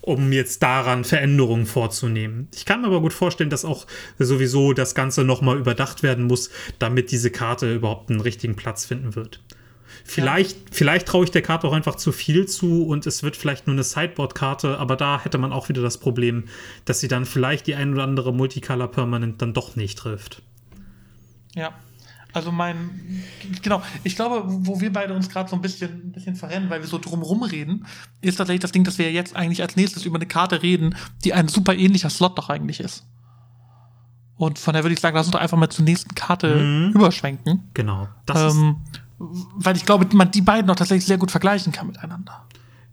um 0.00 0.32
jetzt 0.32 0.62
daran 0.62 1.04
Veränderungen 1.04 1.66
vorzunehmen. 1.66 2.48
Ich 2.54 2.64
kann 2.64 2.80
mir 2.80 2.88
aber 2.88 3.00
gut 3.00 3.12
vorstellen, 3.12 3.50
dass 3.50 3.64
auch 3.64 3.86
sowieso 4.18 4.72
das 4.72 4.94
Ganze 4.94 5.24
nochmal 5.24 5.58
überdacht 5.58 6.02
werden 6.02 6.26
muss, 6.26 6.50
damit 6.78 7.10
diese 7.10 7.30
Karte 7.30 7.74
überhaupt 7.74 8.10
einen 8.10 8.20
richtigen 8.20 8.56
Platz 8.56 8.84
finden 8.84 9.14
wird. 9.14 9.40
Vielleicht, 10.04 10.56
ja. 10.56 10.66
vielleicht 10.70 11.06
traue 11.06 11.24
ich 11.24 11.30
der 11.30 11.42
Karte 11.42 11.66
auch 11.66 11.72
einfach 11.72 11.96
zu 11.96 12.12
viel 12.12 12.46
zu 12.46 12.86
und 12.86 13.06
es 13.06 13.22
wird 13.22 13.36
vielleicht 13.36 13.66
nur 13.66 13.74
eine 13.74 13.84
Sideboard-Karte, 13.84 14.78
aber 14.78 14.96
da 14.96 15.22
hätte 15.22 15.38
man 15.38 15.52
auch 15.52 15.68
wieder 15.68 15.82
das 15.82 15.98
Problem, 15.98 16.44
dass 16.84 17.00
sie 17.00 17.08
dann 17.08 17.24
vielleicht 17.24 17.66
die 17.66 17.74
ein 17.74 17.92
oder 17.92 18.02
andere 18.02 18.32
Multicolor 18.32 18.90
Permanent 18.90 19.40
dann 19.42 19.54
doch 19.54 19.76
nicht 19.76 19.98
trifft. 19.98 20.42
Ja, 21.54 21.72
also 22.32 22.50
mein, 22.50 23.22
genau, 23.62 23.82
ich 24.04 24.16
glaube, 24.16 24.44
wo 24.46 24.80
wir 24.80 24.92
beide 24.92 25.12
uns 25.12 25.28
gerade 25.28 25.50
so 25.50 25.56
ein 25.56 25.62
bisschen, 25.62 25.90
ein 25.90 26.12
bisschen 26.12 26.34
verrennen, 26.34 26.70
weil 26.70 26.80
wir 26.80 26.88
so 26.88 26.98
drumrum 26.98 27.42
reden, 27.42 27.86
ist 28.22 28.36
tatsächlich 28.36 28.62
das 28.62 28.72
Ding, 28.72 28.84
dass 28.84 28.96
wir 28.96 29.12
jetzt 29.12 29.36
eigentlich 29.36 29.60
als 29.60 29.76
nächstes 29.76 30.06
über 30.06 30.16
eine 30.16 30.26
Karte 30.26 30.62
reden, 30.62 30.94
die 31.24 31.34
ein 31.34 31.48
super 31.48 31.74
ähnlicher 31.74 32.08
Slot 32.08 32.38
doch 32.38 32.48
eigentlich 32.48 32.80
ist. 32.80 33.04
Und 34.36 34.58
von 34.58 34.72
daher 34.72 34.84
würde 34.84 34.94
ich 34.94 35.00
sagen, 35.00 35.14
lass 35.14 35.26
uns 35.26 35.32
doch 35.32 35.40
einfach 35.40 35.58
mal 35.58 35.68
zur 35.68 35.84
nächsten 35.84 36.14
Karte 36.14 36.56
mhm. 36.56 36.92
überschwenken. 36.94 37.68
Genau. 37.74 38.08
Ähm, 38.34 38.76
weil 39.54 39.76
ich 39.76 39.84
glaube, 39.84 40.06
man 40.14 40.30
die 40.30 40.42
beiden 40.42 40.70
auch 40.70 40.76
tatsächlich 40.76 41.06
sehr 41.06 41.18
gut 41.18 41.30
vergleichen 41.30 41.72
kann 41.72 41.86
miteinander. 41.86 42.44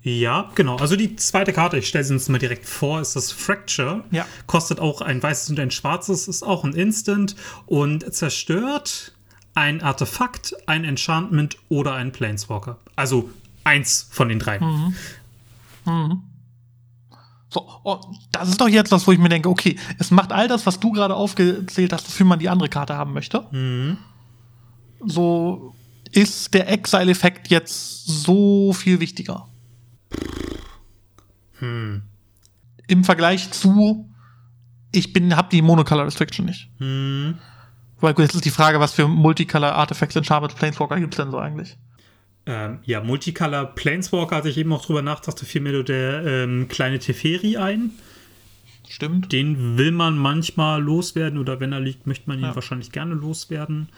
Ja, 0.01 0.49
genau. 0.56 0.77
Also 0.77 0.95
die 0.95 1.15
zweite 1.18 1.51
Karte, 1.51 1.77
ich 1.77 1.88
stelle 1.88 2.03
sie 2.06 2.14
uns 2.14 2.30
mal 2.30 2.38
direkt 2.38 2.65
vor, 2.65 3.01
ist 3.01 3.15
das 3.15 3.31
Fracture. 3.31 4.03
Ja. 4.11 4.26
Kostet 4.47 4.80
auch 4.80 5.01
ein 5.01 5.22
weißes 5.22 5.49
und 5.49 5.60
ein 5.60 5.72
schwarzes, 5.72 6.27
ist 6.27 6.43
auch 6.43 6.64
ein 6.64 6.73
Instant 6.73 7.35
und 7.65 8.14
zerstört 8.14 9.14
ein 9.56 9.81
Artefakt, 9.81 10.56
ein 10.68 10.85
Enchantment 10.85 11.57
oder 11.68 11.95
ein 11.95 12.14
Planeswalker. 12.14 12.77
Also 12.95 13.30
eins 13.65 14.07
von 14.10 14.30
den 14.30 14.39
drei. 14.39 14.60
Mhm. 14.60 14.95
Mhm. 15.85 16.22
So, 17.49 17.68
oh, 17.84 17.99
das 18.31 18.49
ist 18.49 18.61
doch 18.61 18.69
jetzt 18.69 18.91
was, 18.91 19.06
wo 19.06 19.11
ich 19.11 19.19
mir 19.19 19.27
denke, 19.27 19.49
okay, 19.49 19.77
es 19.97 20.11
macht 20.11 20.31
all 20.31 20.47
das, 20.47 20.65
was 20.65 20.80
du 20.80 20.91
gerade 20.91 21.15
aufgezählt 21.15 21.91
hast, 21.91 22.07
wofür 22.07 22.26
man 22.26 22.39
die 22.39 22.47
andere 22.47 22.69
Karte 22.69 22.95
haben 22.95 23.11
möchte. 23.11 23.43
Mhm. 23.51 23.97
So 25.06 25.73
ist 26.11 26.53
der 26.53 26.69
Exile-Effekt 26.69 27.49
jetzt 27.49 28.06
so 28.06 28.73
viel 28.73 28.99
wichtiger. 28.99 29.48
Hm. 31.60 32.03
Im 32.88 33.03
Vergleich 33.03 33.52
zu, 33.52 34.10
ich 34.91 35.14
bin, 35.14 35.36
hab 35.36 35.49
die 35.49 35.61
Monocolor 35.61 36.06
Restriction 36.06 36.45
nicht. 36.45 36.69
Hm. 36.77 37.38
Weil 37.99 38.15
jetzt 38.18 38.36
ist 38.36 38.45
die 38.45 38.49
Frage, 38.49 38.80
was 38.80 38.94
für 38.94 39.07
Multicolor 39.07 39.73
Artifacts 39.73 40.15
in 40.15 40.23
Charmed 40.23 40.56
Planeswalker 40.56 40.99
gibt 40.99 41.14
es 41.14 41.18
denn 41.18 41.31
so 41.31 41.38
eigentlich? 41.38 41.77
Ähm, 42.45 42.80
ja, 42.84 43.02
Multicolor 43.03 43.65
Planeswalker 43.76 44.38
hatte 44.38 44.49
ich 44.49 44.57
eben 44.57 44.72
auch 44.72 44.86
drüber 44.86 45.02
nachgedacht, 45.02 45.40
fiel 45.40 45.61
mir 45.61 45.84
der 45.84 46.26
ähm, 46.26 46.68
kleine 46.69 46.99
Teferi 46.99 47.57
ein. 47.57 47.91
Stimmt. 48.88 49.31
Den 49.31 49.77
will 49.77 49.91
man 49.91 50.18
manchmal 50.18 50.81
loswerden 50.81 51.38
oder 51.38 51.60
wenn 51.60 51.73
er 51.73 51.80
liegt, 51.80 52.07
möchte 52.07 52.27
man 52.27 52.40
ihn 52.40 52.45
ja. 52.45 52.56
wahrscheinlich 52.56 52.91
gerne 52.91 53.14
loswerden. 53.14 53.90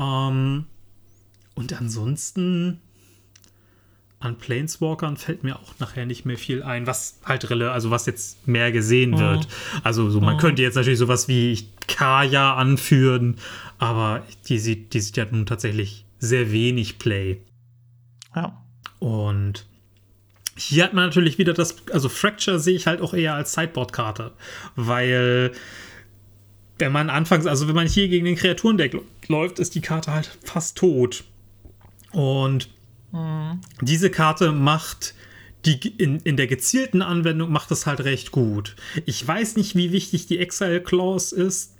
Ähm, 0.00 0.64
und 1.54 1.72
ansonsten 1.72 2.80
an 4.22 4.38
Planeswalkern 4.38 5.16
fällt 5.16 5.42
mir 5.42 5.56
auch 5.56 5.78
nachher 5.80 6.06
nicht 6.06 6.24
mehr 6.24 6.38
viel 6.38 6.62
ein, 6.62 6.86
was 6.86 7.18
halt 7.24 7.50
rille, 7.50 7.72
also 7.72 7.90
was 7.90 8.06
jetzt 8.06 8.46
mehr 8.46 8.70
gesehen 8.70 9.10
mhm. 9.10 9.18
wird. 9.18 9.48
Also 9.82 10.10
so, 10.10 10.20
man 10.20 10.36
mhm. 10.36 10.40
könnte 10.40 10.62
jetzt 10.62 10.76
natürlich 10.76 10.98
sowas 10.98 11.28
wie 11.28 11.66
Kaya 11.88 12.54
anführen, 12.54 13.36
aber 13.78 14.22
die 14.48 14.58
sieht, 14.58 14.94
die 14.94 15.00
sieht 15.00 15.16
ja 15.16 15.26
nun 15.30 15.46
tatsächlich 15.46 16.04
sehr 16.18 16.52
wenig 16.52 16.98
Play. 16.98 17.40
Ja. 18.34 18.62
Und 19.00 19.66
hier 20.56 20.84
hat 20.84 20.94
man 20.94 21.06
natürlich 21.06 21.38
wieder 21.38 21.52
das, 21.52 21.76
also 21.92 22.08
Fracture 22.08 22.60
sehe 22.60 22.76
ich 22.76 22.86
halt 22.86 23.00
auch 23.00 23.14
eher 23.14 23.34
als 23.34 23.54
Sideboard-Karte, 23.54 24.32
weil 24.76 25.52
wenn 26.78 26.92
man 26.92 27.10
anfangs, 27.10 27.46
also 27.46 27.68
wenn 27.68 27.74
man 27.74 27.86
hier 27.86 28.08
gegen 28.08 28.24
den 28.24 28.36
Kreaturendeck 28.36 28.96
läuft, 29.28 29.58
ist 29.58 29.74
die 29.74 29.80
Karte 29.80 30.12
halt 30.12 30.38
fast 30.44 30.78
tot. 30.78 31.24
Und 32.12 32.68
Mhm. 33.12 33.60
Diese 33.80 34.10
Karte 34.10 34.52
macht 34.52 35.14
die 35.64 35.78
in, 35.96 36.18
in 36.20 36.36
der 36.36 36.48
gezielten 36.48 37.02
Anwendung 37.02 37.52
macht 37.52 37.70
es 37.70 37.86
halt 37.86 38.00
recht 38.00 38.32
gut. 38.32 38.74
Ich 39.06 39.26
weiß 39.26 39.54
nicht, 39.54 39.76
wie 39.76 39.92
wichtig 39.92 40.26
die 40.26 40.40
Exile 40.40 40.82
Clause 40.82 41.36
ist. 41.36 41.76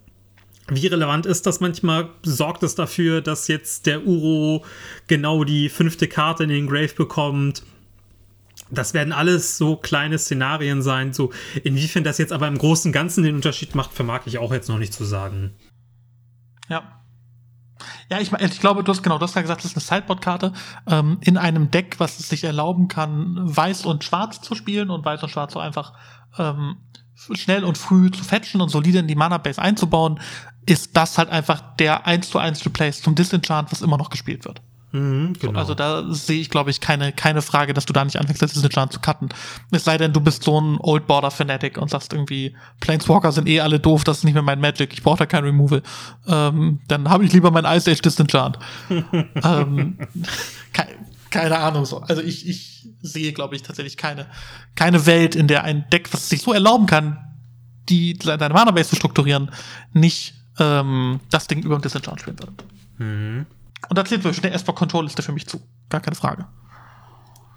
Wie 0.68 0.86
relevant 0.86 1.26
ist 1.26 1.46
das 1.46 1.58
manchmal? 1.58 2.10
Sorgt 2.22 2.62
es 2.62 2.76
dafür, 2.76 3.22
dass 3.22 3.48
jetzt 3.48 3.86
der 3.86 4.06
Uro 4.06 4.64
genau 5.08 5.42
die 5.42 5.68
fünfte 5.68 6.06
Karte 6.06 6.44
in 6.44 6.50
den 6.50 6.68
Grave 6.68 6.94
bekommt? 6.94 7.64
Das 8.70 8.94
werden 8.94 9.12
alles 9.12 9.58
so 9.58 9.74
kleine 9.74 10.16
Szenarien 10.16 10.80
sein. 10.80 11.12
So, 11.12 11.32
inwiefern 11.64 12.04
das 12.04 12.18
jetzt 12.18 12.32
aber 12.32 12.46
im 12.46 12.58
Großen 12.58 12.90
und 12.90 12.92
Ganzen 12.92 13.24
den 13.24 13.34
Unterschied 13.34 13.74
macht, 13.74 13.92
vermag 13.92 14.22
ich 14.26 14.38
auch 14.38 14.52
jetzt 14.52 14.68
noch 14.68 14.78
nicht 14.78 14.94
zu 14.94 15.04
sagen. 15.04 15.50
Ja. 16.68 17.01
Ja, 18.12 18.20
ich, 18.20 18.30
ich 18.30 18.60
glaube, 18.60 18.84
du 18.84 18.92
hast 18.92 19.02
genau, 19.02 19.16
du 19.16 19.22
hast 19.24 19.34
ja 19.36 19.40
gesagt, 19.40 19.64
das 19.64 19.70
ist 19.70 19.90
eine 19.90 20.00
Sideboard-Karte 20.00 20.52
ähm, 20.86 21.16
in 21.22 21.38
einem 21.38 21.70
Deck, 21.70 21.98
was 21.98 22.20
es 22.20 22.28
sich 22.28 22.44
erlauben 22.44 22.86
kann, 22.86 23.38
weiß 23.38 23.86
und 23.86 24.04
schwarz 24.04 24.42
zu 24.42 24.54
spielen 24.54 24.90
und 24.90 25.02
weiß 25.02 25.22
und 25.22 25.30
schwarz 25.30 25.54
so 25.54 25.58
einfach 25.58 25.94
ähm, 26.36 26.76
schnell 27.14 27.64
und 27.64 27.78
früh 27.78 28.10
zu 28.10 28.22
fetchen 28.22 28.60
und 28.60 28.68
solide 28.68 28.98
in 28.98 29.06
die 29.06 29.14
Mana-Base 29.14 29.62
einzubauen, 29.62 30.20
ist 30.66 30.94
das 30.94 31.16
halt 31.16 31.30
einfach 31.30 31.62
der 31.76 32.06
1 32.06 32.28
zu 32.28 32.38
1 32.38 32.66
Replace 32.66 33.00
zum 33.00 33.14
Disenchant, 33.14 33.72
was 33.72 33.80
immer 33.80 33.96
noch 33.96 34.10
gespielt 34.10 34.44
wird. 34.44 34.60
Mhm, 34.92 35.32
genau. 35.40 35.58
Also 35.58 35.74
da 35.74 36.04
sehe 36.12 36.40
ich, 36.40 36.50
glaube 36.50 36.70
ich, 36.70 36.80
keine, 36.80 37.12
keine 37.12 37.40
Frage, 37.40 37.72
dass 37.72 37.86
du 37.86 37.94
da 37.94 38.04
nicht 38.04 38.18
anfängst, 38.18 38.42
das 38.42 38.52
Disenchant 38.52 38.92
zu 38.92 39.00
cutten. 39.00 39.30
Es 39.70 39.84
sei 39.84 39.96
denn, 39.96 40.12
du 40.12 40.20
bist 40.20 40.42
so 40.44 40.60
ein 40.60 40.78
Old 40.80 41.06
Border 41.06 41.30
Fanatic 41.30 41.78
und 41.78 41.88
sagst 41.88 42.12
irgendwie, 42.12 42.54
Planeswalker 42.80 43.32
sind 43.32 43.48
eh 43.48 43.60
alle 43.60 43.80
doof, 43.80 44.04
das 44.04 44.18
ist 44.18 44.24
nicht 44.24 44.34
mehr 44.34 44.42
mein 44.42 44.60
Magic, 44.60 44.92
ich 44.92 45.02
brauche 45.02 45.18
da 45.18 45.26
kein 45.26 45.44
Removal. 45.44 45.82
Ähm, 46.26 46.80
dann 46.88 47.08
habe 47.08 47.24
ich 47.24 47.32
lieber 47.32 47.50
mein 47.50 47.64
Ice 47.64 47.90
Age 47.90 48.02
Disenchant. 48.02 48.58
ähm, 48.90 49.98
ke 50.72 50.86
keine 51.30 51.58
Ahnung 51.58 51.86
so. 51.86 52.02
Also 52.02 52.20
ich, 52.20 52.46
ich 52.46 52.90
sehe, 53.00 53.32
glaube 53.32 53.56
ich, 53.56 53.62
tatsächlich 53.62 53.96
keine, 53.96 54.26
keine 54.74 55.06
Welt, 55.06 55.34
in 55.34 55.48
der 55.48 55.64
ein 55.64 55.88
Deck, 55.90 56.12
was 56.12 56.28
sich 56.28 56.42
so 56.42 56.52
erlauben 56.52 56.84
kann, 56.84 57.16
die 57.88 58.18
deine 58.18 58.52
Mana-Base 58.52 58.90
zu 58.90 58.96
strukturieren, 58.96 59.50
nicht 59.94 60.34
ähm, 60.58 61.20
das 61.30 61.46
Ding 61.46 61.62
über 61.62 61.78
dem 61.78 61.80
Disenchant 61.80 62.20
spielen 62.20 62.38
würde. 62.38 62.52
Mhm. 62.98 63.46
Und 63.88 63.98
da 63.98 64.04
zählt 64.04 64.24
wirklich 64.24 64.44
eine 64.44 64.54
S-Control-Liste 64.54 65.22
für 65.22 65.32
mich 65.32 65.46
zu. 65.46 65.60
Gar 65.88 66.00
keine 66.00 66.16
Frage. 66.16 66.46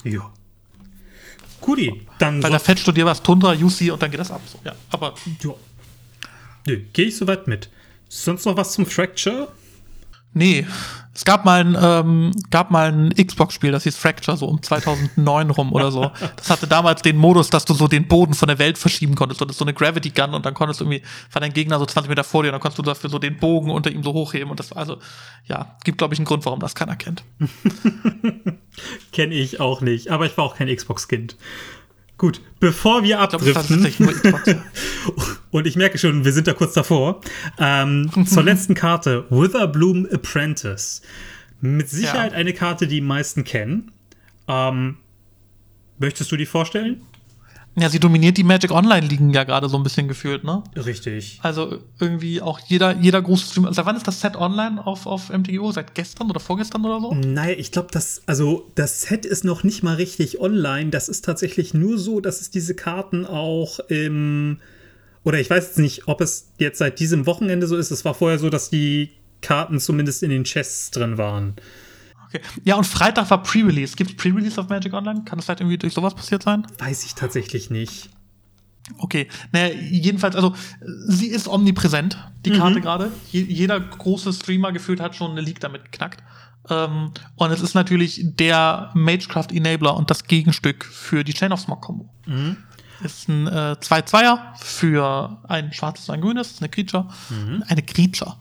Ja. 0.03 0.31
Guti, 1.61 2.07
dann. 2.19 2.43
Weil 2.43 2.51
da 2.51 2.59
fetchst 2.59 2.87
du 2.87 2.91
dir 2.91 3.05
was, 3.05 3.23
Tundra, 3.23 3.53
UC 3.53 3.91
und 3.91 4.01
dann 4.01 4.11
geht 4.11 4.19
das 4.19 4.31
ab. 4.31 4.41
So. 4.45 4.59
Ja, 4.63 4.73
aber. 4.91 5.15
Ja. 5.41 5.53
Nö, 6.67 6.77
gehe 6.93 7.07
ich 7.07 7.17
soweit 7.17 7.47
mit. 7.47 7.69
Sonst 8.07 8.45
noch 8.45 8.57
was 8.57 8.73
zum 8.73 8.85
Fracture? 8.85 9.51
Nee, 10.33 10.67
es 11.15 11.23
gab 11.23 11.45
mal 11.45 11.61
ein, 11.61 11.77
ähm, 11.81 12.31
gab 12.51 12.71
mal 12.71 12.91
ein 12.91 13.13
Xbox-Spiel, 13.15 13.71
das 13.71 13.83
hieß 13.83 13.95
Fracture, 13.95 14.35
so 14.35 14.47
um 14.47 14.61
2009 14.61 15.49
rum 15.49 15.71
oder 15.71 15.89
so. 15.89 16.11
Das 16.35 16.49
hatte 16.49 16.67
damals 16.67 17.03
den 17.03 17.15
Modus, 17.15 17.49
dass 17.49 17.63
du 17.63 17.73
so 17.73 17.87
den 17.87 18.05
Boden 18.09 18.33
von 18.33 18.49
der 18.49 18.59
Welt 18.59 18.77
verschieben 18.77 19.15
konntest. 19.15 19.41
Ist 19.41 19.57
so 19.57 19.63
eine 19.63 19.73
Gravity 19.73 20.09
Gun 20.09 20.33
und 20.33 20.45
dann 20.45 20.53
konntest 20.53 20.81
du 20.81 20.83
irgendwie, 20.83 21.03
war 21.31 21.39
dein 21.39 21.53
Gegner 21.53 21.79
so 21.79 21.85
20 21.85 22.09
Meter 22.09 22.25
vor 22.25 22.43
dir 22.43 22.49
und 22.49 22.53
dann 22.53 22.61
konntest 22.61 22.79
du 22.79 22.83
dafür 22.83 23.09
so 23.09 23.17
den 23.17 23.37
Bogen 23.37 23.71
unter 23.71 23.91
ihm 23.91 24.03
so 24.03 24.11
hochheben. 24.11 24.51
Und 24.51 24.59
das, 24.59 24.73
also, 24.73 24.97
ja, 25.45 25.77
gibt, 25.85 25.99
glaube 25.99 26.13
ich, 26.13 26.19
einen 26.19 26.25
Grund, 26.25 26.43
warum 26.45 26.59
das 26.59 26.75
keiner 26.75 26.97
kennt. 26.97 27.23
Kenne 29.13 29.35
ich 29.35 29.61
auch 29.61 29.79
nicht, 29.79 30.09
aber 30.09 30.25
ich 30.25 30.37
war 30.37 30.43
auch 30.43 30.57
kein 30.57 30.67
Xbox-Kind. 30.67 31.37
Gut, 32.17 32.39
bevor 32.61 33.03
wir 33.03 33.19
abdriften, 33.19 33.85
und 35.51 35.67
ich 35.67 35.75
merke 35.75 35.97
schon, 35.97 36.23
wir 36.23 36.31
sind 36.31 36.47
da 36.47 36.53
kurz 36.53 36.73
davor, 36.73 37.19
ähm, 37.59 38.09
zur 38.25 38.43
letzten 38.43 38.73
Karte, 38.73 39.25
Witherbloom 39.29 40.07
Apprentice. 40.11 41.01
Mit 41.59 41.89
Sicherheit 41.89 42.31
ja. 42.31 42.37
eine 42.37 42.53
Karte, 42.53 42.87
die 42.87 42.95
die 42.95 43.01
meisten 43.01 43.43
kennen. 43.43 43.91
Ähm, 44.47 44.97
möchtest 45.97 46.31
du 46.31 46.37
die 46.37 46.45
vorstellen? 46.45 47.01
Ja, 47.77 47.89
sie 47.89 47.99
dominiert 47.99 48.37
die 48.37 48.43
Magic 48.43 48.71
Online-Ligen 48.71 49.31
ja 49.31 49.43
gerade 49.43 49.67
so 49.67 49.75
ein 49.75 49.83
bisschen 49.83 50.07
gefühlt, 50.07 50.45
ne? 50.45 50.63
Richtig. 50.77 51.39
Also 51.41 51.79
irgendwie 51.99 52.41
auch 52.41 52.59
jeder, 52.59 52.95
jeder 52.95 53.21
große 53.21 53.47
Streamer. 53.47 53.73
Seit 53.73 53.85
wann 53.85 53.97
ist 53.97 54.07
das 54.07 54.21
Set 54.21 54.37
online 54.37 54.85
auf, 54.85 55.05
auf 55.05 55.29
MTGO? 55.29 55.71
Seit 55.73 55.93
gestern 55.93 56.29
oder 56.29 56.39
vorgestern 56.39 56.85
oder 56.85 57.01
so? 57.01 57.13
Naja, 57.13 57.55
ich 57.57 57.71
glaube, 57.71 57.89
das, 57.91 58.21
also 58.27 58.71
das 58.75 59.01
Set 59.01 59.25
ist 59.25 59.43
noch 59.43 59.63
nicht 59.63 59.83
mal 59.83 59.95
richtig 59.95 60.39
online. 60.39 60.89
Das 60.89 61.09
ist 61.09 61.25
tatsächlich 61.25 61.73
nur 61.73 61.97
so, 61.97 62.21
dass 62.21 62.39
es 62.39 62.49
diese 62.49 62.75
Karten 62.75 63.25
auch 63.25 63.79
im. 63.89 64.59
Oder 65.25 65.39
ich 65.39 65.49
weiß 65.49 65.65
jetzt 65.65 65.79
nicht, 65.79 66.07
ob 66.07 66.21
es 66.21 66.51
jetzt 66.57 66.77
seit 66.77 66.99
diesem 66.99 67.25
Wochenende 67.25 67.67
so 67.67 67.75
ist. 67.75 67.91
Es 67.91 68.05
war 68.05 68.13
vorher 68.13 68.39
so, 68.39 68.49
dass 68.49 68.69
die 68.69 69.09
Karten 69.41 69.79
zumindest 69.79 70.23
in 70.23 70.29
den 70.29 70.45
Chests 70.45 70.91
drin 70.91 71.17
waren. 71.17 71.55
Okay. 72.35 72.61
Ja, 72.63 72.75
und 72.75 72.85
Freitag 72.85 73.29
war 73.29 73.41
Pre-Release. 73.43 73.95
Gibt 73.95 74.11
es 74.11 74.17
Pre-Release 74.17 74.59
auf 74.59 74.69
Magic 74.69 74.93
Online? 74.93 75.23
Kann 75.25 75.37
das 75.37 75.45
vielleicht 75.45 75.61
irgendwie 75.61 75.77
durch 75.77 75.93
sowas 75.93 76.13
passiert 76.13 76.43
sein? 76.43 76.65
Weiß 76.79 77.05
ich 77.05 77.15
tatsächlich 77.15 77.69
nicht. 77.69 78.09
Okay, 78.99 79.27
naja, 79.51 79.73
jedenfalls, 79.73 80.35
also 80.35 80.53
sie 81.07 81.27
ist 81.27 81.47
omnipräsent, 81.47 82.17
die 82.45 82.51
mhm. 82.51 82.57
Karte 82.57 82.81
gerade. 82.81 83.11
Je, 83.31 83.41
jeder 83.41 83.79
große 83.79 84.31
Streamer 84.31 84.71
gefühlt 84.71 84.99
hat 84.99 85.15
schon 85.15 85.31
eine 85.31 85.41
League 85.41 85.59
damit 85.59 85.85
geknackt. 85.85 86.21
Ähm, 86.69 87.11
und 87.35 87.51
es 87.51 87.61
ist 87.61 87.73
natürlich 87.73 88.21
der 88.23 88.91
Magecraft 88.93 89.47
Enabler 89.51 89.95
und 89.95 90.11
das 90.11 90.25
Gegenstück 90.25 90.85
für 90.85 91.23
die 91.23 91.33
Chain 91.33 91.51
of 91.51 91.61
Smog 91.61 91.81
Combo. 91.81 92.09
Mhm. 92.27 92.57
Ist 93.03 93.27
ein 93.27 93.49
2-2er 93.49 94.35
äh, 94.35 94.37
für 94.57 95.39
ein 95.47 95.73
schwarzes 95.73 96.07
und 96.07 96.15
ein 96.15 96.21
grünes, 96.21 96.59
eine 96.59 96.69
Creature. 96.69 97.07
Mhm. 97.29 97.63
Eine 97.67 97.81
Creature. 97.81 98.37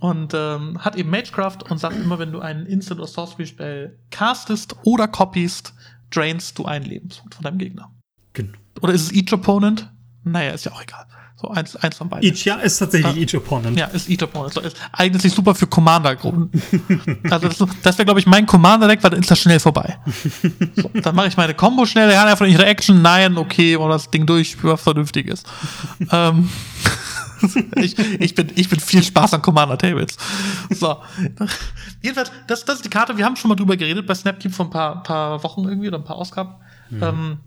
Und 0.00 0.32
ähm, 0.34 0.82
hat 0.82 0.96
eben 0.96 1.10
Magecraft 1.10 1.58
und 1.68 1.78
sagt 1.78 1.96
immer, 1.96 2.18
wenn 2.18 2.32
du 2.32 2.40
einen 2.40 2.66
Instant- 2.66 3.00
oder 3.00 3.08
Sorcery-Spell 3.08 3.98
castest 4.10 4.74
oder 4.82 5.06
copiest, 5.06 5.74
drainst 6.10 6.58
du 6.58 6.64
einen 6.64 6.86
Lebenspunkt 6.86 7.34
von 7.34 7.44
deinem 7.44 7.58
Gegner. 7.58 7.90
Genau. 8.32 8.56
Oder 8.80 8.94
ist 8.94 9.02
es 9.02 9.12
each 9.12 9.32
opponent? 9.32 9.90
Naja, 10.24 10.52
ist 10.52 10.64
ja 10.64 10.72
auch 10.72 10.82
egal. 10.82 11.06
So 11.40 11.48
eins, 11.48 11.74
eins 11.76 11.96
von 11.96 12.08
beiden. 12.10 12.28
Each, 12.28 12.44
ja, 12.44 12.56
ist 12.56 12.78
tatsächlich 12.78 13.16
ja. 13.16 13.22
each 13.22 13.34
opponent. 13.34 13.78
Ja, 13.78 13.86
ist 13.86 14.10
each 14.10 14.22
opponent. 14.22 14.52
So, 14.52 14.60
ist 14.60 14.76
eignet 14.92 15.22
sich 15.22 15.32
super 15.32 15.54
für 15.54 15.66
Commander-Gruppen. 15.66 16.50
also 17.30 17.48
das, 17.48 17.58
das 17.82 17.96
wäre, 17.96 18.04
glaube 18.04 18.20
ich, 18.20 18.26
mein 18.26 18.44
Commander-Deck, 18.44 19.02
weil 19.02 19.10
dann 19.10 19.20
ist 19.20 19.30
das 19.30 19.38
schnell 19.38 19.58
vorbei. 19.58 19.98
so, 20.76 20.90
dann 21.00 21.14
mache 21.14 21.28
ich 21.28 21.38
meine 21.38 21.54
Combo 21.54 21.86
schnell, 21.86 22.12
kann 22.12 22.28
einfach 22.28 22.46
ihre 22.46 22.66
Action, 22.66 23.00
nein, 23.00 23.38
okay, 23.38 23.76
oder 23.76 23.94
das 23.94 24.10
Ding 24.10 24.26
durch, 24.26 24.62
was 24.62 24.82
vernünftig 24.82 25.28
ist. 25.28 25.46
ähm, 26.12 26.50
ich, 27.76 27.98
ich, 27.98 28.34
bin, 28.34 28.50
ich 28.54 28.68
bin 28.68 28.80
viel 28.80 29.02
Spaß 29.02 29.34
an 29.34 29.42
Commander 29.42 29.78
Tables. 29.78 30.16
So. 30.70 30.96
Jedenfalls, 32.02 32.30
das, 32.46 32.64
das 32.64 32.76
ist 32.76 32.84
die 32.84 32.90
Karte. 32.90 33.16
Wir 33.16 33.24
haben 33.24 33.36
schon 33.36 33.48
mal 33.48 33.54
drüber 33.54 33.76
geredet 33.76 34.06
bei 34.06 34.14
Snapkeep 34.14 34.52
vor 34.52 34.66
ein 34.66 34.70
paar, 34.70 35.02
paar 35.02 35.42
Wochen 35.42 35.64
irgendwie 35.64 35.88
oder 35.88 35.98
ein 35.98 36.04
paar 36.04 36.16
Ausgaben. 36.16 36.54
Mhm. 36.90 37.02
Ähm, 37.02 37.38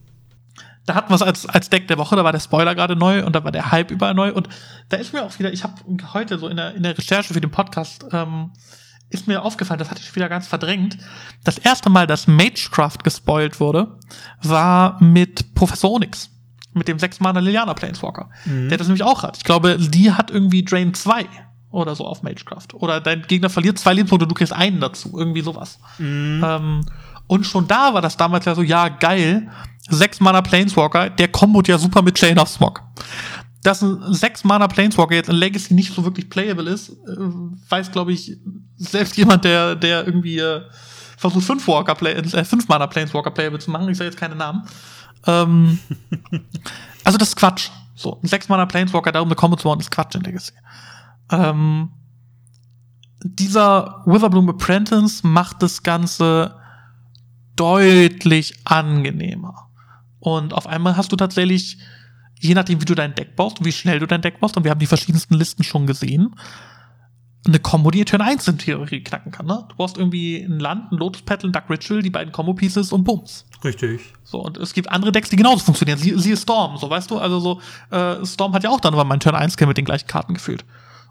da 0.86 0.96
hatten 0.96 1.10
wir 1.10 1.16
es 1.16 1.22
als, 1.22 1.46
als 1.46 1.70
Deck 1.70 1.88
der 1.88 1.98
Woche, 1.98 2.16
da 2.16 2.24
war 2.24 2.34
der 2.34 2.42
Spoiler 2.42 2.76
gerade 2.76 2.96
neu 2.96 3.26
und 3.26 3.34
da 3.34 3.44
war 3.44 3.52
der 3.52 3.72
Hype 3.72 3.92
überall 3.92 4.14
neu. 4.14 4.34
Und 4.34 4.50
da 4.90 4.98
ist 4.98 5.14
mir 5.14 5.24
auch 5.24 5.38
wieder, 5.40 5.54
ich 5.54 5.64
habe 5.64 5.76
heute 6.14 6.38
so 6.38 6.48
in 6.48 6.58
der, 6.58 6.76
in 6.76 6.84
der 6.84 6.98
Recherche 6.98 7.34
für 7.34 7.42
den 7.42 7.52
Podcast, 7.52 8.06
ähm, 8.12 8.52
ist 9.10 9.28
mir 9.28 9.44
aufgefallen, 9.44 9.78
das 9.78 9.92
hatte 9.92 10.02
ich 10.02 10.16
wieder 10.16 10.28
ganz 10.28 10.48
verdrängt. 10.48 10.98
Das 11.44 11.58
erste 11.58 11.90
Mal, 11.90 12.08
dass 12.08 12.28
Magecraft 12.28 12.98
gespoilt 13.04 13.60
wurde, 13.60 13.98
war 14.42 15.02
mit 15.02 15.54
Professor 15.56 15.92
Onyx. 15.92 16.30
Mit 16.74 16.88
dem 16.88 16.98
6-Mana 16.98 17.40
Liliana 17.40 17.74
Planeswalker. 17.74 18.30
Mhm. 18.46 18.70
Der 18.70 18.78
das 18.78 18.88
nämlich 18.88 19.04
auch 19.04 19.24
hat. 19.24 19.38
Ich 19.38 19.44
glaube, 19.44 19.78
die 19.78 20.12
hat 20.12 20.32
irgendwie 20.32 20.64
Drain 20.64 20.94
2 20.94 21.26
oder 21.74 21.96
so 21.96 22.06
auf 22.06 22.22
Magecraft. 22.22 22.74
Oder 22.74 23.02
dein 23.02 23.24
Gegner 23.24 23.50
verliert 23.50 23.80
zwei 23.80 23.94
Lebenspunkte, 23.94 24.28
du 24.28 24.36
kriegst 24.36 24.54
einen 24.54 24.80
dazu. 24.80 25.18
Irgendwie 25.18 25.42
sowas. 25.42 25.80
Mhm. 25.98 26.44
Ähm, 26.46 26.86
und 27.28 27.46
schon 27.46 27.68
da 27.68 27.94
war 27.94 28.02
das 28.02 28.16
damals 28.16 28.46
ja 28.46 28.54
so, 28.54 28.62
ja, 28.62 28.90
geil. 28.90 29.50
Sechs 29.90 30.20
Mana 30.20 30.42
Planeswalker, 30.42 31.10
der 31.10 31.28
kombot 31.30 31.68
ja 31.68 31.78
super 31.78 32.02
mit 32.02 32.16
Chain 32.16 32.38
of 32.38 32.48
Smog. 32.48 32.84
Dass 33.64 33.82
ein 33.82 34.14
sechs 34.14 34.44
Mana 34.44 34.68
Planeswalker 34.68 35.16
jetzt 35.16 35.30
in 35.30 35.36
Legacy 35.36 35.74
nicht 35.74 35.94
so 35.94 36.04
wirklich 36.04 36.30
playable 36.30 36.70
ist, 36.70 36.90
äh, 36.90 37.18
weiß, 37.70 37.92
glaube 37.92 38.14
ich, 38.14 38.38
selbst 38.78 39.18
jemand, 39.18 39.44
der, 39.46 39.76
der 39.76 40.06
irgendwie 40.06 40.38
äh, 40.38 40.62
versucht, 41.18 41.46
fünf, 41.46 41.68
Walker 41.68 41.96
Play 41.96 42.14
äh, 42.14 42.44
fünf 42.44 42.68
Mana 42.68 42.88
Planeswalker 42.88 43.32
playable 43.32 43.60
zu 43.60 43.72
machen. 43.72 43.90
Ich 43.90 43.98
sage 43.98 44.10
jetzt 44.10 44.20
keine 44.20 44.36
Namen. 44.36 44.64
Ähm, 45.26 45.80
also 47.04 47.18
das 47.18 47.30
ist 47.30 47.36
Quatsch. 47.36 47.70
So, 47.96 48.20
ein 48.22 48.28
sechs 48.28 48.50
Mana 48.50 48.66
Planeswalker 48.66 49.12
darum 49.12 49.34
Combo 49.36 49.56
zu 49.56 49.64
bauen, 49.64 49.80
ist 49.80 49.92
Quatsch 49.92 50.16
in 50.16 50.22
Legacy. 50.22 50.54
Ähm, 51.32 51.92
dieser 53.24 54.04
Witherbloom 54.06 54.50
Apprentice 54.50 55.24
macht 55.24 55.64
das 55.64 55.84
Ganze 55.84 56.60
deutlich 57.56 58.54
angenehmer. 58.66 59.70
Und 60.20 60.54
auf 60.54 60.68
einmal 60.68 60.98
hast 60.98 61.12
du 61.12 61.16
tatsächlich, 61.16 61.78
je 62.40 62.54
nachdem, 62.54 62.82
wie 62.82 62.86
du 62.86 62.96
dein 62.96 63.16
Deck 63.16 63.36
baust, 63.36 63.64
wie 63.64 63.72
schnell 63.72 64.00
du 64.00 64.08
dein 64.08 64.22
Deck 64.22 64.40
baust, 64.40 64.58
und 64.58 64.64
wir 64.64 64.72
haben 64.72 64.80
die 64.80 64.88
verschiedensten 64.88 65.36
Listen 65.36 65.64
schon 65.64 65.88
gesehen, 65.88 66.36
eine 67.46 67.60
Combo, 67.60 67.92
die 67.92 68.06
Turn 68.06 68.22
1 68.22 68.48
in 68.48 68.58
Theorie 68.58 69.04
knacken 69.04 69.32
kann. 69.32 69.46
Ne? 69.46 69.66
Du 69.68 69.76
brauchst 69.76 69.98
irgendwie 69.98 70.38
ein 70.38 70.60
Land, 70.60 70.92
ein 70.92 70.98
Lotus 70.98 71.22
Petal, 71.24 71.50
ein 71.50 71.54
Duck 71.54 71.70
Ritual, 71.70 72.02
die 72.02 72.10
beiden 72.10 72.32
Combo-Pieces 72.32 72.94
und 72.94 73.04
Bums. 73.04 73.46
Richtig. 73.64 74.02
So, 74.24 74.40
und 74.40 74.58
es 74.58 74.74
gibt 74.74 74.90
andere 74.90 75.12
Decks, 75.12 75.30
die 75.30 75.36
genauso 75.36 75.66
funktionieren. 75.66 76.00
Sie, 76.00 76.18
siehe 76.18 76.38
Storm, 76.38 76.78
so 76.78 76.90
weißt 76.90 77.12
du, 77.12 77.18
also 77.18 77.40
so, 77.40 77.62
äh, 77.92 78.26
Storm 78.26 78.54
hat 78.54 78.64
ja 78.64 78.70
auch 78.70 78.80
dann 78.80 78.94
aber 78.94 79.04
mein 79.04 79.20
Turn 79.20 79.36
1 79.36 79.60
mit 79.60 79.78
den 79.78 79.86
gleichen 79.86 80.08
Karten 80.08 80.34
gefühlt. 80.34 80.64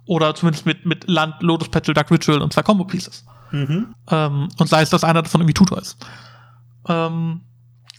Oder 0.07 0.35
zumindest 0.35 0.67
mit, 0.67 0.87
mit 0.87 1.09
Land, 1.09 1.37
Lotus 1.41 1.69
Petal, 1.69 1.95
Duck 1.95 2.11
Ritual 2.11 2.41
und 2.41 2.53
zwei 2.53 2.63
Combo-Pieces. 2.63 3.25
Mhm. 3.51 3.95
Ähm, 4.11 4.49
und 4.59 4.69
sei 4.69 4.83
es, 4.83 4.91
dass 4.91 5.05
einer 5.05 5.23
davon 5.23 5.43
irgendwie 5.43 5.55
Tutor 5.55 5.79
ist. 5.79 5.99
Ähm, 6.89 7.43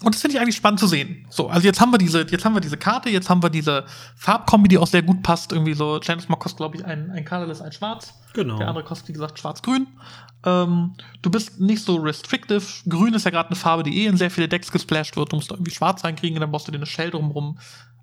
und 0.04 0.14
das 0.14 0.22
finde 0.22 0.36
ich 0.36 0.42
eigentlich 0.42 0.56
spannend 0.56 0.80
zu 0.80 0.88
sehen. 0.88 1.26
So, 1.30 1.50
also 1.50 1.66
jetzt 1.66 1.80
haben 1.80 1.92
wir 1.92 1.98
diese, 1.98 2.22
jetzt 2.22 2.46
haben 2.46 2.54
wir 2.54 2.62
diese 2.62 2.78
Karte, 2.78 3.10
jetzt 3.10 3.30
haben 3.30 3.42
wir 3.42 3.50
diese 3.50 3.86
Farbkombi, 4.16 4.68
die 4.68 4.78
auch 4.78 4.88
sehr 4.88 5.02
gut 5.02 5.24
passt. 5.24 5.52
Irgendwie 5.52 5.74
so, 5.74 6.00
Challenge 6.00 6.26
Mock 6.28 6.42
kostet, 6.42 6.58
glaube 6.58 6.78
ich, 6.78 6.86
ein, 6.86 7.10
ein 7.12 7.26
Colorless, 7.26 7.62
ein 7.62 7.72
Schwarz. 7.72 8.14
Genau. 8.34 8.58
Der 8.58 8.68
andere 8.68 8.84
kostet, 8.84 9.10
wie 9.10 9.14
gesagt, 9.14 9.40
Schwarz-Grün. 9.40 9.88
Ähm, 10.46 10.96
du 11.22 11.30
bist 11.30 11.60
nicht 11.60 11.84
so 11.84 11.96
restrictive. 11.96 12.64
Grün 12.88 13.14
ist 13.14 13.26
ja 13.26 13.32
gerade 13.32 13.50
eine 13.50 13.56
Farbe, 13.56 13.84
die 13.84 14.04
eh 14.04 14.08
in 14.08 14.18
sehr 14.18 14.30
viele 14.30 14.48
Decks 14.48 14.72
gesplashed 14.72 15.16
wird. 15.16 15.32
Du 15.32 15.38
musst 15.38 15.52
da 15.52 15.56
irgendwie 15.56 15.72
Schwarz 15.72 16.04
reinkriegen, 16.04 16.40
dann 16.40 16.52
brauchst 16.52 16.68
du 16.68 16.72
dir 16.72 16.78
eine 16.78 16.86
Shell 16.86 17.12
drumrum. 17.12 17.58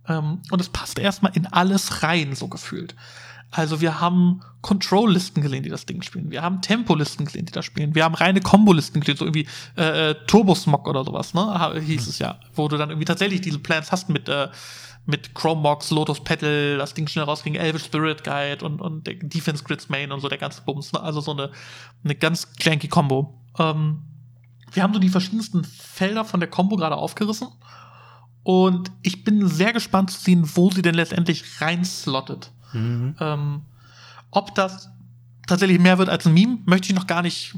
Ähm, 0.09 0.41
und 0.51 0.61
es 0.61 0.69
passt 0.69 0.99
erstmal 0.99 1.37
in 1.37 1.47
alles 1.47 2.03
rein, 2.03 2.35
so 2.35 2.49
gefühlt. 2.49 2.95
Also 3.51 3.81
wir 3.81 4.01
haben 4.01 4.43
Control-Listen 4.61 5.43
gesehen, 5.43 5.65
die 5.65 5.71
das 5.71 5.87
Ding 5.87 6.03
spielen. 6.03 6.31
Wir 6.31 6.43
haben 6.43 6.61
Tempo-Listen 6.61 7.25
gesehen, 7.25 7.47
die 7.47 7.53
das 7.53 7.65
spielen. 7.65 7.95
Wir 7.95 8.05
haben 8.05 8.15
reine 8.15 8.41
Combo-Listen 8.41 9.01
gesehen, 9.01 9.17
so 9.17 9.25
irgendwie 9.25 9.49
äh, 9.77 10.11
äh 10.11 10.15
Turbo-Smog 10.27 10.87
oder 10.87 11.05
sowas, 11.05 11.35
ne? 11.35 11.81
Hieß 11.81 12.07
es 12.07 12.19
ja. 12.21 12.39
Wo 12.55 12.69
du 12.69 12.77
dann 12.77 12.91
irgendwie 12.91 13.07
tatsächlich 13.07 13.41
diese 13.41 13.59
Plans 13.59 13.91
hast 13.91 14.09
mit, 14.09 14.29
äh, 14.29 14.49
mit 15.07 15.35
Chrome 15.35 15.63
Box, 15.63 15.91
Lotus 15.91 16.23
Petal, 16.23 16.79
das 16.79 16.95
Ding 16.95 17.09
schnell 17.09 17.25
rausging, 17.25 17.57
Elvish 17.57 17.85
Spirit 17.85 18.23
Guide 18.23 18.65
und, 18.65 18.81
und 18.81 19.07
der 19.07 19.15
Defense 19.15 19.65
Grids 19.65 19.89
Main 19.89 20.13
und 20.13 20.21
so 20.21 20.29
der 20.29 20.39
ganze 20.39 20.63
Bums. 20.63 20.93
Ne? 20.93 21.01
Also 21.01 21.21
so 21.21 21.33
eine, 21.33 21.51
eine 22.05 22.15
ganz 22.15 22.53
clanky 22.53 22.87
Combo. 22.87 23.43
Ähm, 23.59 24.03
wir 24.73 24.85
haben 24.85 24.95
so 24.95 25.01
die 25.01 25.09
verschiedensten 25.09 25.65
Felder 25.65 26.25
von 26.25 26.39
der 26.39 26.49
Combo 26.49 26.77
gerade 26.77 26.97
aufgerissen. 26.97 27.49
Und 28.45 28.93
ich 29.03 29.25
bin 29.25 29.49
sehr 29.49 29.73
gespannt 29.73 30.11
zu 30.11 30.21
sehen, 30.21 30.49
wo 30.55 30.71
sie 30.71 30.83
denn 30.83 30.95
letztendlich 30.95 31.61
reinslottet. 31.61 32.53
Mhm. 32.73 33.15
Ähm, 33.21 33.63
ob 34.31 34.55
das 34.55 34.91
tatsächlich 35.47 35.79
mehr 35.79 35.99
wird 35.99 36.09
als 36.09 36.27
ein 36.27 36.35
Meme, 36.35 36.59
möchte 36.65 36.89
ich 36.89 36.95
noch 36.95 37.07
gar 37.07 37.23
nicht 37.23 37.55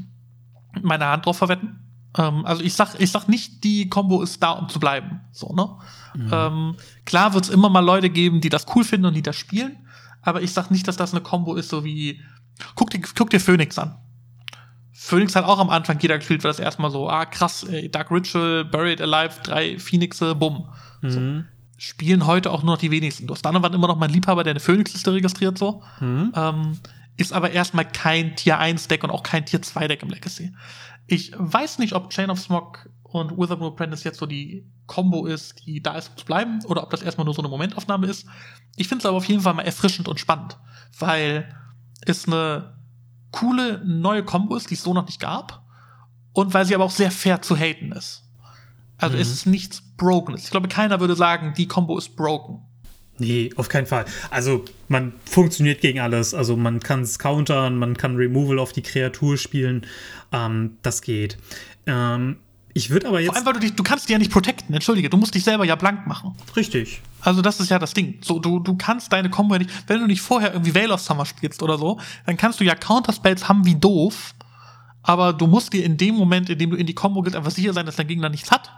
meine 0.81 1.05
Hand 1.05 1.25
drauf 1.25 1.37
verwetten. 1.37 1.79
Ähm, 2.17 2.45
also 2.45 2.63
ich 2.63 2.73
sag, 2.73 2.99
ich 2.99 3.11
sag 3.11 3.27
nicht, 3.27 3.63
die 3.63 3.89
Combo 3.89 4.21
ist 4.21 4.41
da, 4.41 4.51
um 4.51 4.69
zu 4.69 4.79
bleiben. 4.79 5.21
So, 5.31 5.53
ne? 5.53 5.69
Mhm. 6.15 6.31
Ähm, 6.31 6.75
klar 7.05 7.33
wird 7.33 7.45
es 7.45 7.49
immer 7.49 7.69
mal 7.69 7.85
Leute 7.85 8.09
geben, 8.09 8.41
die 8.41 8.49
das 8.49 8.65
cool 8.75 8.83
finden 8.83 9.05
und 9.05 9.13
die 9.13 9.21
das 9.21 9.35
spielen, 9.35 9.77
aber 10.21 10.41
ich 10.41 10.53
sag 10.53 10.71
nicht, 10.71 10.87
dass 10.87 10.97
das 10.97 11.13
eine 11.13 11.21
Combo 11.21 11.55
ist, 11.55 11.69
so 11.69 11.83
wie. 11.83 12.21
Guck 12.75 12.91
dir, 12.91 13.01
guck 13.15 13.31
dir 13.31 13.39
Phoenix 13.39 13.79
an. 13.79 13.97
Phoenix 14.91 15.35
hat 15.35 15.45
auch 15.45 15.57
am 15.57 15.71
Anfang 15.71 15.99
jeder 15.99 16.17
gespielt, 16.17 16.43
weil 16.43 16.51
das 16.51 16.59
erstmal 16.59 16.91
so, 16.91 17.09
ah 17.09 17.25
krass, 17.25 17.63
ey, 17.63 17.89
Dark 17.89 18.11
Ritual, 18.11 18.63
Buried 18.63 19.01
Alive, 19.01 19.41
drei 19.41 19.77
Phoenixe, 19.79 20.35
bumm. 20.35 20.69
Mhm. 21.01 21.09
So 21.09 21.19
spielen 21.83 22.25
heute 22.25 22.49
auch 22.49 22.63
nur 22.63 22.75
noch 22.75 22.79
die 22.79 22.91
wenigsten. 22.91 23.27
Du 23.27 23.33
hast 23.33 23.41
dann 23.41 23.55
immer 23.55 23.87
noch 23.87 23.97
mein 23.97 24.09
Liebhaber, 24.09 24.45
der 24.45 24.51
eine 24.51 24.61
Phoenix-Liste 24.61 25.11
registriert, 25.11 25.57
so. 25.57 25.83
Mhm. 25.99 26.31
Ähm, 26.33 26.79
ist 27.17 27.33
aber 27.33 27.51
erstmal 27.51 27.85
kein 27.85 28.37
Tier 28.37 28.57
1 28.57 28.87
Deck 28.87 29.03
und 29.03 29.11
auch 29.11 29.21
kein 29.21 29.45
Tier 29.45 29.61
2 29.61 29.89
Deck 29.89 30.01
im 30.01 30.09
Legacy. 30.09 30.53
Ich 31.07 31.33
weiß 31.37 31.79
nicht, 31.79 31.91
ob 31.93 32.09
Chain 32.09 32.29
of 32.29 32.39
Smog 32.39 32.89
und 33.03 33.37
Witherbloom 33.37 33.73
Apprentice 33.73 34.05
jetzt 34.05 34.17
so 34.17 34.25
die 34.25 34.65
Combo 34.87 35.25
ist, 35.25 35.65
die 35.65 35.83
da 35.83 35.97
ist, 35.97 36.11
um 36.11 36.17
zu 36.17 36.25
bleiben, 36.25 36.63
oder 36.65 36.83
ob 36.83 36.89
das 36.89 37.01
erstmal 37.01 37.25
nur 37.25 37.33
so 37.33 37.41
eine 37.41 37.49
Momentaufnahme 37.49 38.07
ist. 38.07 38.27
Ich 38.77 38.87
finde 38.87 39.01
es 39.01 39.05
aber 39.05 39.17
auf 39.17 39.25
jeden 39.25 39.41
Fall 39.41 39.53
mal 39.53 39.63
erfrischend 39.63 40.07
und 40.07 40.21
spannend, 40.21 40.57
weil 40.97 41.53
es 42.05 42.27
eine 42.27 42.77
coole 43.31 43.83
neue 43.85 44.23
Combo 44.23 44.55
ist, 44.55 44.69
die 44.69 44.75
es 44.75 44.83
so 44.83 44.93
noch 44.93 45.05
nicht 45.05 45.19
gab, 45.19 45.65
und 46.31 46.53
weil 46.53 46.65
sie 46.65 46.75
aber 46.75 46.85
auch 46.85 46.91
sehr 46.91 47.11
fair 47.11 47.41
zu 47.41 47.57
haten 47.57 47.91
ist. 47.91 48.22
Also 49.03 49.15
mhm. 49.15 49.21
es 49.21 49.31
ist 49.31 49.45
nichts 49.45 49.81
Brokenes. 49.97 50.45
Ich 50.45 50.51
glaube, 50.51 50.67
keiner 50.67 50.99
würde 50.99 51.15
sagen, 51.15 51.53
die 51.57 51.67
Combo 51.67 51.97
ist 51.97 52.15
broken. 52.15 52.61
Nee, 53.19 53.51
auf 53.57 53.69
keinen 53.69 53.85
Fall. 53.85 54.05
Also 54.31 54.65
man 54.87 55.13
funktioniert 55.25 55.81
gegen 55.81 55.99
alles. 55.99 56.33
Also 56.33 56.57
man 56.57 56.79
kann 56.79 57.01
es 57.01 57.19
countern, 57.19 57.77
man 57.77 57.95
kann 57.95 58.15
Removal 58.15 58.57
auf 58.59 58.73
die 58.73 58.81
Kreatur 58.81 59.37
spielen. 59.37 59.85
Ähm, 60.31 60.77
das 60.81 61.01
geht. 61.01 61.37
Ähm, 61.85 62.37
ich 62.73 62.89
würde 62.89 63.07
aber 63.07 63.19
jetzt. 63.19 63.29
Vor 63.29 63.37
allem, 63.37 63.45
weil 63.45 63.53
du 63.53 63.59
dich, 63.59 63.75
du 63.75 63.83
kannst 63.83 64.05
dich 64.05 64.13
ja 64.13 64.17
nicht 64.17 64.31
protecten, 64.31 64.73
entschuldige, 64.73 65.09
du 65.09 65.17
musst 65.17 65.35
dich 65.35 65.43
selber 65.43 65.63
ja 65.63 65.75
blank 65.75 66.07
machen. 66.07 66.35
Richtig. 66.55 67.01
Also 67.21 67.41
das 67.41 67.59
ist 67.59 67.69
ja 67.69 67.77
das 67.77 67.93
Ding. 67.93 68.17
So, 68.21 68.39
du, 68.39 68.59
du 68.59 68.75
kannst 68.75 69.13
deine 69.13 69.29
Combo 69.29 69.53
ja 69.55 69.59
nicht, 69.59 69.69
wenn 69.87 69.99
du 69.99 70.07
nicht 70.07 70.21
vorher 70.21 70.53
irgendwie 70.53 70.73
Veil 70.73 70.91
of 70.91 70.99
Summer 70.99 71.25
spielst 71.25 71.61
oder 71.61 71.77
so, 71.77 71.99
dann 72.25 72.35
kannst 72.35 72.59
du 72.59 72.63
ja 72.63 72.73
Counterspells 72.73 73.47
haben 73.47 73.63
wie 73.65 73.75
doof, 73.75 74.33
aber 75.03 75.33
du 75.33 75.45
musst 75.45 75.73
dir 75.73 75.85
in 75.85 75.97
dem 75.97 76.15
Moment, 76.15 76.49
in 76.49 76.57
dem 76.57 76.71
du 76.71 76.77
in 76.77 76.87
die 76.87 76.95
Combo 76.95 77.21
gehst, 77.21 77.35
einfach 77.35 77.51
sicher 77.51 77.73
sein, 77.73 77.85
dass 77.85 77.95
dein 77.95 78.07
Gegner 78.07 78.29
nichts 78.29 78.49
hat. 78.49 78.71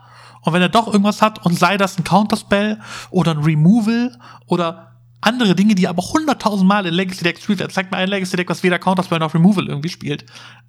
Und 0.45 0.53
wenn 0.53 0.61
er 0.61 0.69
doch 0.69 0.87
irgendwas 0.87 1.21
hat 1.21 1.43
und 1.45 1.57
sei 1.57 1.75
das 1.77 1.97
ein 1.97 2.03
Counterspell 2.03 2.79
oder 3.09 3.31
ein 3.31 3.39
Removal 3.39 4.17
oder 4.45 4.91
andere 5.19 5.55
Dinge, 5.55 5.73
die 5.73 5.87
aber 5.87 6.03
hunderttausend 6.03 6.67
Mal 6.67 6.85
in 6.85 6.93
Legacy 6.93 7.23
Deck 7.23 7.41
spielt, 7.41 7.59
er 7.59 7.69
zeigt 7.69 7.91
mir 7.91 7.97
ein 7.97 8.09
Legacy 8.09 8.37
Deck, 8.37 8.47
was 8.47 8.61
weder 8.61 8.77
Counterspell 8.77 9.19
noch 9.19 9.33
Removal 9.33 9.67
irgendwie 9.67 9.89
spielt, 9.89 10.25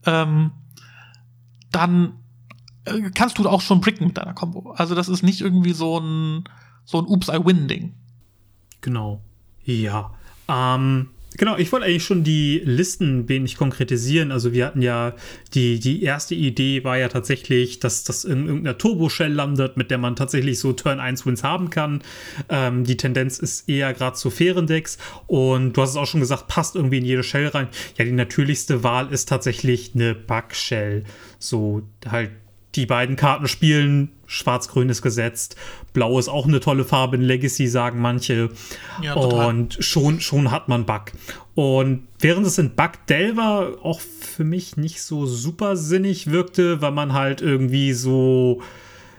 ähm, 0.07 0.53
dann 1.71 2.15
äh, 2.87 3.11
kannst 3.15 3.39
du 3.39 3.47
auch 3.49 3.61
schon 3.61 3.83
bricken 3.83 4.07
mit 4.07 4.17
deiner 4.17 4.33
Combo. 4.33 4.73
Also 4.73 4.95
das 4.95 5.09
ist 5.09 5.23
nicht 5.23 5.43
irgendwie 5.43 5.75
so 5.75 6.01
ein 6.01 6.45
so 6.87 6.99
ein 6.99 7.07
Oops 7.07 7.29
I 7.29 7.45
Win 7.45 7.69
Ding. 7.69 7.95
Genau. 8.81 9.21
Ja. 9.65 10.15
Ähm, 10.49 11.11
Genau, 11.37 11.57
ich 11.57 11.71
wollte 11.73 11.87
eigentlich 11.87 12.05
schon 12.05 12.25
die 12.25 12.63
Listen 12.65 13.29
wenig 13.29 13.57
konkretisieren. 13.57 14.33
Also 14.33 14.53
wir 14.53 14.67
hatten 14.67 14.81
ja 14.81 15.15
die, 15.55 15.79
die 15.81 16.03
erste 16.03 16.35
Idee 16.35 16.83
war 16.85 16.97
ja 16.97 17.09
tatsächlich, 17.09 17.79
dass 17.79 18.05
das 18.05 18.25
in 18.25 18.47
irgendeiner 18.47 18.79
Turbo-Shell 18.79 19.33
landet, 19.33 19.77
mit 19.77 19.91
der 19.91 19.99
man 19.99 20.17
tatsächlich 20.17 20.59
so 20.59 20.73
Turn 20.73 21.01
1 21.01 21.27
Wins 21.27 21.43
haben 21.43 21.71
kann. 21.71 22.03
Ähm, 22.49 22.85
die 22.85 22.97
Tendenz 22.97 23.39
ist 23.39 23.69
eher 23.69 23.93
gerade 23.93 24.17
zu 24.17 24.31
fairen 24.31 24.67
Decks. 24.67 24.99
Und 25.27 25.77
du 25.77 25.83
hast 25.83 25.91
es 25.91 25.97
auch 25.97 26.07
schon 26.07 26.21
gesagt, 26.21 26.49
passt 26.49 26.75
irgendwie 26.75 26.99
in 26.99 27.05
jede 27.05 27.23
Shell 27.23 27.49
rein. 27.49 27.69
Ja, 27.99 28.05
die 28.05 28.13
natürlichste 28.13 28.83
Wahl 28.83 29.13
ist 29.13 29.29
tatsächlich 29.29 29.93
eine 29.95 30.15
Bug-Shell. 30.15 31.05
So 31.39 31.83
halt 32.09 32.31
die 32.77 32.87
beiden 32.87 33.17
Karten 33.17 33.49
spielen. 33.49 34.11
Schwarz-Grün 34.27 34.89
ist 34.89 35.03
gesetzt. 35.03 35.57
Blau 35.93 36.19
ist 36.19 36.29
auch 36.29 36.47
eine 36.47 36.61
tolle 36.61 36.85
Farbe 36.85 37.17
in 37.17 37.23
Legacy, 37.23 37.67
sagen 37.67 38.01
manche. 38.01 38.51
Ja, 39.03 39.15
und 39.15 39.77
schon, 39.81 40.21
schon 40.21 40.51
hat 40.51 40.69
man 40.69 40.85
Bug. 40.85 41.13
Und 41.55 42.07
während 42.19 42.47
es 42.47 42.59
in 42.59 42.75
Bug 42.75 42.93
Delver 43.09 43.79
auch 43.83 44.01
für 44.01 44.45
mich 44.45 44.77
nicht 44.77 45.03
so 45.03 45.27
super 45.27 45.77
sinnig 45.77 46.31
wirkte, 46.31 46.83
weil 46.83 46.93
man 46.93 47.13
halt 47.13 47.41
irgendwie 47.41 47.93
so, 47.93 48.61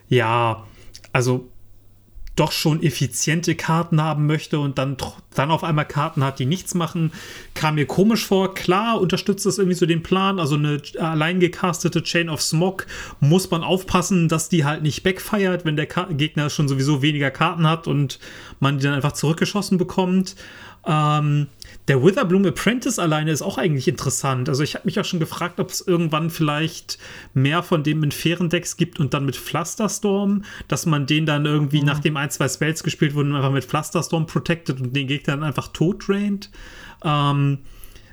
ja, 0.08 0.66
also 1.14 1.50
doch 2.38 2.52
schon 2.52 2.82
effiziente 2.82 3.56
Karten 3.56 4.02
haben 4.02 4.28
möchte 4.28 4.60
und 4.60 4.78
dann, 4.78 4.96
dann 5.34 5.52
auf 5.52 5.64
einmal 5.64 5.86
Karten 5.86 6.24
hat, 6.24 6.40
die 6.40 6.46
nichts 6.46 6.74
machen, 6.76 7.12
kam 7.54 7.76
mir 7.76 7.86
komisch 7.86 8.26
vor. 8.26 8.54
Klar, 8.54 9.02
unterstützt 9.02 9.46
das 9.46 9.58
irgendwie 9.58 9.76
so 9.76 9.86
den 9.86 10.04
Plan. 10.04 10.40
Also 10.40 10.56
eine 10.56 10.82
allein 11.00 11.40
gecastete 11.40 12.04
Chain 12.04 12.30
of 12.30 12.42
Smog 12.42 12.86
muss 13.20 13.50
man 13.52 13.64
aufpassen, 13.64 14.30
dass 14.30 14.50
die 14.50 14.64
halt 14.64 14.84
nicht 14.84 15.04
backfeiert, 15.04 15.66
wenn 15.66 15.76
der 15.76 15.88
Gegner 15.88 16.50
schon 16.50 16.68
sowieso 16.68 17.02
weniger 17.02 17.32
Karten 17.32 17.68
hat 17.68 17.88
und 17.88 18.20
man 18.60 18.78
die 18.78 18.84
dann 18.84 18.94
einfach 18.94 19.14
zurückgeschossen 19.14 19.78
bekommt. 19.78 20.36
Ähm, 20.86 21.48
der 21.88 22.04
Witherbloom 22.04 22.46
Apprentice 22.46 23.00
alleine 23.00 23.32
ist 23.32 23.42
auch 23.42 23.58
eigentlich 23.58 23.88
interessant. 23.88 24.50
Also 24.50 24.64
ich 24.64 24.76
habe 24.76 24.86
mich 24.86 25.00
auch 25.00 25.06
schon 25.06 25.20
gefragt, 25.20 25.60
ob 25.60 25.70
es 25.70 25.82
irgendwann 25.82 26.30
vielleicht 26.30 26.98
mehr 27.34 27.64
von 27.64 27.84
dem 27.84 28.04
in 28.04 28.12
fairen 28.12 28.50
Decks 28.50 28.76
gibt 28.76 29.00
und 29.00 29.14
dann 29.14 29.26
mit 29.26 29.38
Pflasterstorm, 29.38 30.44
dass 30.68 30.86
man 30.86 31.06
den 31.06 31.26
dann 31.26 31.46
irgendwie, 31.46 31.80
mhm. 31.80 31.86
nachdem 31.86 32.18
ein, 32.18 32.30
zwei 32.30 32.50
Spells 32.50 32.84
gespielt 32.84 33.16
wurden, 33.16 33.36
einfach 33.36 33.52
mit 33.52 33.66
Pflasterstorm 33.66 34.26
protected 34.26 34.82
und 34.82 34.96
den 34.96 35.08
Gegner 35.08 35.36
dann 35.36 35.44
einfach 35.44 35.70
tot 35.70 36.08
draint. 36.08 36.52
Ähm, 37.04 37.60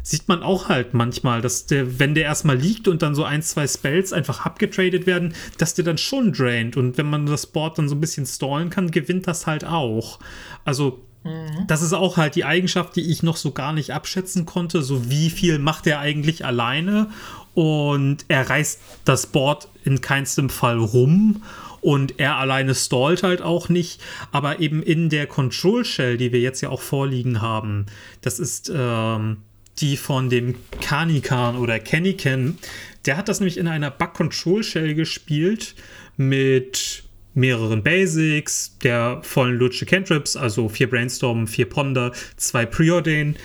sieht 0.04 0.28
man 0.28 0.42
auch 0.42 0.68
halt 0.68 0.92
manchmal, 0.92 1.40
dass 1.40 1.66
der, 1.66 1.98
wenn 1.98 2.14
der 2.14 2.24
erstmal 2.24 2.56
liegt 2.56 2.88
und 2.88 3.00
dann 3.02 3.14
so 3.14 3.24
ein, 3.24 3.42
zwei 3.42 3.66
Spells 3.66 4.12
einfach 4.12 4.44
abgetradet 4.44 5.06
werden, 5.06 5.34
dass 5.56 5.74
der 5.74 5.84
dann 5.84 5.98
schon 5.98 6.32
draint. 6.32 6.76
Und 6.76 6.98
wenn 6.98 7.08
man 7.08 7.24
das 7.26 7.46
Board 7.46 7.78
dann 7.78 7.88
so 7.88 7.94
ein 7.94 8.00
bisschen 8.00 8.26
stallen 8.26 8.68
kann, 8.68 8.90
gewinnt 8.90 9.26
das 9.26 9.46
halt 9.46 9.64
auch. 9.64 10.20
Also 10.64 11.02
Mhm. 11.24 11.66
Das 11.66 11.82
ist 11.82 11.92
auch 11.92 12.16
halt 12.16 12.34
die 12.36 12.44
Eigenschaft, 12.44 12.96
die 12.96 13.10
ich 13.10 13.22
noch 13.22 13.36
so 13.36 13.50
gar 13.50 13.72
nicht 13.72 13.92
abschätzen 13.92 14.46
konnte. 14.46 14.82
So 14.82 15.10
wie 15.10 15.30
viel 15.30 15.58
macht 15.58 15.86
er 15.86 15.98
eigentlich 15.98 16.44
alleine? 16.44 17.10
Und 17.54 18.24
er 18.28 18.48
reißt 18.48 18.80
das 19.04 19.26
Board 19.26 19.68
in 19.84 20.00
keinstem 20.00 20.50
Fall 20.50 20.78
rum. 20.78 21.42
Und 21.80 22.18
er 22.18 22.36
alleine 22.36 22.74
stallt 22.74 23.22
halt 23.22 23.42
auch 23.42 23.68
nicht. 23.68 24.00
Aber 24.32 24.60
eben 24.60 24.82
in 24.82 25.08
der 25.08 25.26
Control 25.26 25.84
Shell, 25.84 26.16
die 26.16 26.32
wir 26.32 26.40
jetzt 26.40 26.60
ja 26.60 26.68
auch 26.68 26.80
vorliegen 26.80 27.42
haben, 27.42 27.86
das 28.20 28.38
ist 28.38 28.70
ähm, 28.74 29.38
die 29.78 29.96
von 29.96 30.30
dem 30.30 30.56
Kanikan 30.80 31.56
oder 31.56 31.78
Kennyken. 31.78 32.58
Der 33.06 33.16
hat 33.16 33.28
das 33.28 33.40
nämlich 33.40 33.58
in 33.58 33.68
einer 33.68 33.90
Bug 33.90 34.14
Control 34.14 34.62
Shell 34.62 34.94
gespielt 34.94 35.74
mit 36.16 37.03
mehreren 37.34 37.82
Basics, 37.82 38.76
der 38.82 39.20
vollen 39.22 39.58
Lutsche 39.58 39.86
Cantrips, 39.86 40.36
also 40.36 40.68
vier 40.68 40.88
Brainstorm, 40.88 41.46
vier 41.46 41.68
Ponder, 41.68 42.12
zwei 42.36 42.64
Preordain, 42.64 43.36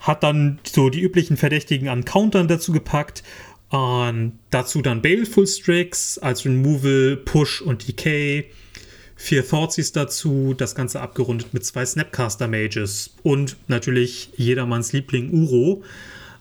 hat 0.00 0.22
dann 0.22 0.58
so 0.64 0.90
die 0.90 1.00
üblichen 1.00 1.36
Verdächtigen 1.36 1.88
an 1.88 2.04
Countern 2.04 2.48
dazu 2.48 2.72
gepackt. 2.72 3.22
Und 3.68 4.38
dazu 4.50 4.82
dann 4.82 5.02
Baleful 5.02 5.46
Strix 5.46 6.18
als 6.18 6.44
Removal, 6.44 7.16
Push 7.16 7.60
und 7.60 7.86
Decay. 7.88 8.50
Vier 9.16 9.46
Thoughtseize 9.46 9.92
dazu, 9.92 10.54
das 10.56 10.74
Ganze 10.74 11.00
abgerundet 11.00 11.54
mit 11.54 11.64
zwei 11.64 11.84
Snapcaster 11.84 12.48
Mages 12.48 13.14
und 13.22 13.56
natürlich 13.68 14.30
jedermanns 14.36 14.92
Liebling 14.92 15.30
Uro. 15.32 15.82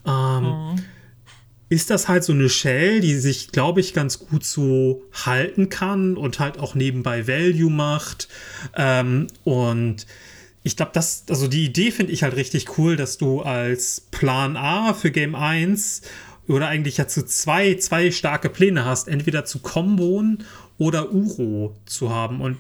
Ähm, 0.06 0.44
mhm 0.44 0.93
ist 1.70 1.90
das 1.90 2.08
halt 2.08 2.24
so 2.24 2.34
eine 2.34 2.50
Shell, 2.50 3.02
die 3.02 3.16
sich, 3.16 3.52
glaube 3.52 3.80
ich, 3.80 3.94
ganz 3.94 4.20
gut 4.20 4.46
so 4.46 5.04
halten 5.12 5.70
kann 5.70 6.18
und 6.18 6.40
halt 6.40 6.60
auch 6.60 6.76
nebenbei 6.76 7.28
Value 7.28 7.72
macht. 7.72 8.28
Ähm, 8.76 9.28
und 9.44 10.06
ich 10.64 10.78
glaube, 10.78 10.92
das, 10.94 11.26
also 11.30 11.48
die 11.48 11.66
Idee 11.66 11.92
finde 11.92 12.14
ich 12.14 12.24
halt 12.24 12.36
richtig 12.36 12.78
cool, 12.78 12.96
dass 12.96 13.18
du 13.18 13.42
als 13.42 14.02
Plan 14.12 14.56
A 14.56 14.94
für 14.94 15.12
Game 15.12 15.36
1 15.36 16.02
oder 16.48 16.68
eigentlich 16.68 16.98
ja 16.98 17.08
zu 17.08 17.26
zwei, 17.26 17.76
zwei 17.76 18.12
starke 18.12 18.50
Pläne 18.50 18.86
hast, 18.86 19.08
entweder 19.08 19.46
zu 19.46 19.60
Kombon 19.60 20.44
oder 20.84 21.12
Uro 21.12 21.76
zu 21.86 22.10
haben. 22.10 22.42
Und 22.42 22.58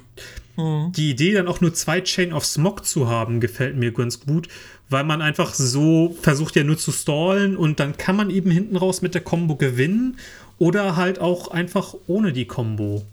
mhm. 0.55 0.91
die 0.93 1.11
Idee, 1.11 1.33
dann 1.33 1.47
auch 1.47 1.61
nur 1.61 1.73
zwei 1.73 2.01
Chain 2.01 2.33
of 2.33 2.45
Smog 2.45 2.85
zu 2.85 3.09
haben, 3.09 3.39
gefällt 3.39 3.75
mir 3.75 3.91
ganz 3.91 4.21
gut, 4.21 4.47
weil 4.89 5.03
man 5.03 5.21
einfach 5.21 5.53
so 5.53 6.15
versucht 6.21 6.55
ja 6.55 6.63
nur 6.63 6.77
zu 6.77 6.91
stallen 6.91 7.57
und 7.57 7.79
dann 7.79 7.97
kann 7.97 8.15
man 8.15 8.29
eben 8.29 8.49
hinten 8.49 8.77
raus 8.77 9.01
mit 9.01 9.13
der 9.13 9.21
Combo 9.21 9.55
gewinnen 9.55 10.17
oder 10.57 10.95
halt 10.95 11.19
auch 11.19 11.49
einfach 11.49 11.95
ohne 12.07 12.31
die 12.31 12.45
Combo. 12.45 13.05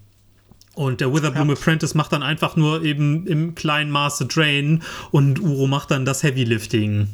Und 0.73 1.01
der 1.01 1.13
Witherbloom 1.13 1.49
ja. 1.49 1.53
Apprentice 1.55 1.95
macht 1.95 2.13
dann 2.13 2.23
einfach 2.23 2.55
nur 2.55 2.83
eben 2.83 3.27
im 3.27 3.55
kleinen 3.55 3.91
Maße 3.91 4.25
Drain 4.25 4.83
und 5.11 5.41
Uro 5.41 5.67
macht 5.67 5.91
dann 5.91 6.05
das 6.05 6.23
Heavy 6.23 6.45
Lifting. 6.45 7.09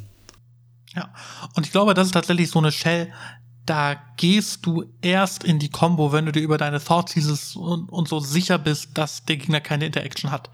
Ja, 0.95 1.09
und 1.55 1.65
ich 1.65 1.71
glaube, 1.71 1.93
das 1.93 2.07
ist 2.07 2.13
tatsächlich 2.13 2.49
so 2.49 2.59
eine 2.59 2.71
Shell, 2.71 3.11
da 3.67 3.95
gehst 4.17 4.65
du 4.65 4.85
erst 5.01 5.43
in 5.43 5.59
die 5.59 5.69
Combo, 5.69 6.11
wenn 6.11 6.25
du 6.25 6.31
dir 6.31 6.41
über 6.41 6.57
deine 6.57 6.83
Thoughts 6.83 7.13
dieses 7.13 7.55
und, 7.55 7.89
und 7.89 8.07
so 8.07 8.19
sicher 8.19 8.57
bist, 8.57 8.97
dass 8.97 9.25
der 9.25 9.37
Gegner 9.37 9.61
keine 9.61 9.85
Interaction 9.85 10.31
hat. 10.31 10.49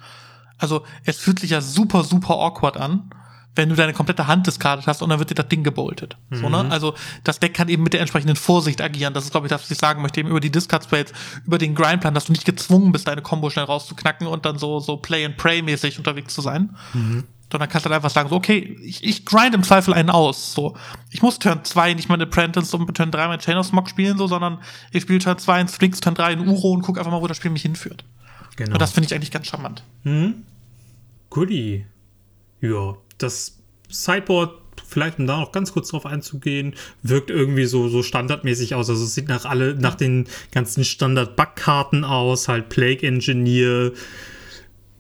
Also 0.57 0.84
es 1.06 1.18
fühlt 1.18 1.40
sich 1.40 1.52
ja 1.52 1.61
super, 1.61 2.03
super 2.03 2.35
awkward 2.35 2.77
an 2.77 3.10
wenn 3.56 3.69
du 3.69 3.76
deine 3.76 3.94
komplette 3.94 4.27
Hand 4.27 4.48
diskardet 4.48 4.88
hast 4.88 5.02
und 5.02 5.10
dann 5.10 5.19
wird 5.19 5.30
dir 5.30 5.35
das 5.35 5.48
Ding 5.48 5.64
geboltet. 5.64 6.18
Mhm. 6.30 6.35
So, 6.38 6.49
ne? 6.49 6.64
Mhm. 6.64 6.72
Also 6.72 6.95
das 7.23 7.40
Deck 7.40 7.53
kann 7.53 7.69
eben 7.69 7.84
mit 7.84 7.94
der 7.94 8.02
entsprechenden 8.02 8.35
Vorsicht 8.35 8.81
agieren. 8.81 9.14
Das 9.14 9.26
ist, 9.26 9.31
glaube 9.31 9.48
ich, 9.48 9.52
das, 9.52 9.61
was 9.61 9.72
ich 9.72 9.77
sagen 9.77 10.02
möchte, 10.02 10.19
eben 10.19 10.30
über 10.30 10.40
die 10.40 10.52
Discard 10.52 10.84
Spades, 10.84 11.14
über 11.45 11.57
den 11.57 11.76
Grindplan, 11.76 12.14
dass 12.14 12.26
du 12.26 12.31
nicht 12.31 12.45
gezwungen 12.45 12.91
bist, 12.91 13.07
deine 13.07 13.22
Combo 13.22 13.49
schnell 13.49 13.65
rauszuknacken 13.65 14.27
und 14.27 14.45
dann 14.45 14.57
so, 14.57 14.80
so 14.80 14.98
Play-and-Pray-mäßig 14.98 15.99
unterwegs 15.99 16.34
zu 16.34 16.41
sein. 16.41 16.76
Mhm. 16.94 17.26
Sondern 17.53 17.69
kannst 17.69 17.85
dann 17.85 17.93
einfach 17.93 18.09
sagen, 18.09 18.30
so, 18.30 18.35
okay, 18.35 18.75
ich, 18.81 19.03
ich 19.03 19.25
grind 19.25 19.53
im 19.53 19.61
Zweifel 19.61 19.93
einen 19.93 20.09
aus. 20.09 20.55
So, 20.55 20.75
ich 21.11 21.21
muss 21.21 21.38
Turn 21.38 21.63
2 21.63 21.93
nicht 21.93 22.09
meine 22.09 22.23
Apprentice 22.23 22.73
und 22.73 22.91
Turn 22.95 23.11
3 23.11 23.27
mein 23.27 23.38
Chain 23.38 23.57
of 23.57 23.67
Smog 23.67 23.88
spielen, 23.88 24.17
so, 24.17 24.25
sondern 24.25 24.57
ich 24.91 25.03
spiele 25.03 25.19
Turn 25.19 25.38
2 25.38 25.61
in 25.61 25.67
Sphinx, 25.67 25.99
Turn 25.99 26.15
3 26.15 26.34
in 26.34 26.47
Uro 26.47 26.71
und 26.71 26.81
guck 26.81 26.97
einfach 26.97 27.11
mal, 27.11 27.21
wo 27.21 27.27
das 27.27 27.38
Spiel 27.38 27.51
mich 27.51 27.61
hinführt. 27.61 28.03
Genau. 28.55 28.73
Und 28.73 28.81
das 28.81 28.91
finde 28.91 29.05
ich 29.05 29.13
eigentlich 29.13 29.30
ganz 29.30 29.45
charmant. 29.45 29.84
Mhm. 30.03 30.45
Goodie. 31.30 31.85
Ja, 32.59 32.95
das 33.19 33.59
Sideboard, 33.89 34.59
vielleicht 34.88 35.19
um 35.19 35.27
da 35.27 35.39
noch 35.39 35.51
ganz 35.51 35.73
kurz 35.73 35.89
drauf 35.89 36.07
einzugehen, 36.07 36.73
wirkt 37.03 37.30
irgendwie 37.30 37.65
so, 37.65 37.88
so 37.88 38.01
standardmäßig 38.01 38.73
aus. 38.73 38.89
Also 38.89 39.03
es 39.03 39.13
sieht 39.13 39.27
nach 39.27 39.45
alle, 39.45 39.75
nach 39.75 39.93
den 39.93 40.25
ganzen 40.51 40.84
Standard-Backkarten 40.84 42.03
aus, 42.03 42.47
halt 42.47 42.69
Plague 42.69 43.07
Engineer, 43.07 43.91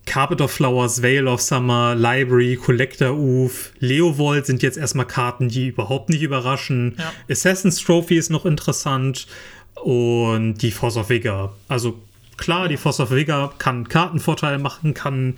Carpet 0.05 0.41
of 0.41 0.51
Flowers, 0.51 1.01
Veil 1.01 1.27
of 1.27 1.41
Summer, 1.41 1.95
Library, 1.95 2.57
Collector 2.57 3.13
Oof, 3.13 3.71
Leovold 3.79 4.45
sind 4.45 4.61
jetzt 4.61 4.77
erstmal 4.77 5.07
Karten, 5.07 5.49
die 5.49 5.67
überhaupt 5.67 6.09
nicht 6.09 6.21
überraschen. 6.21 6.95
Ja. 6.97 7.13
Assassin's 7.29 7.81
Trophy 7.81 8.17
ist 8.17 8.29
noch 8.29 8.45
interessant 8.45 9.27
und 9.75 10.55
die 10.55 10.71
Force 10.71 10.97
of 10.97 11.09
Vigor. 11.09 11.55
Also 11.67 11.99
klar, 12.37 12.67
die 12.67 12.77
Force 12.77 12.99
of 12.99 13.11
Vigor 13.11 13.53
kann 13.57 13.87
Kartenvorteile 13.87 14.59
machen, 14.59 14.93
kann 14.93 15.35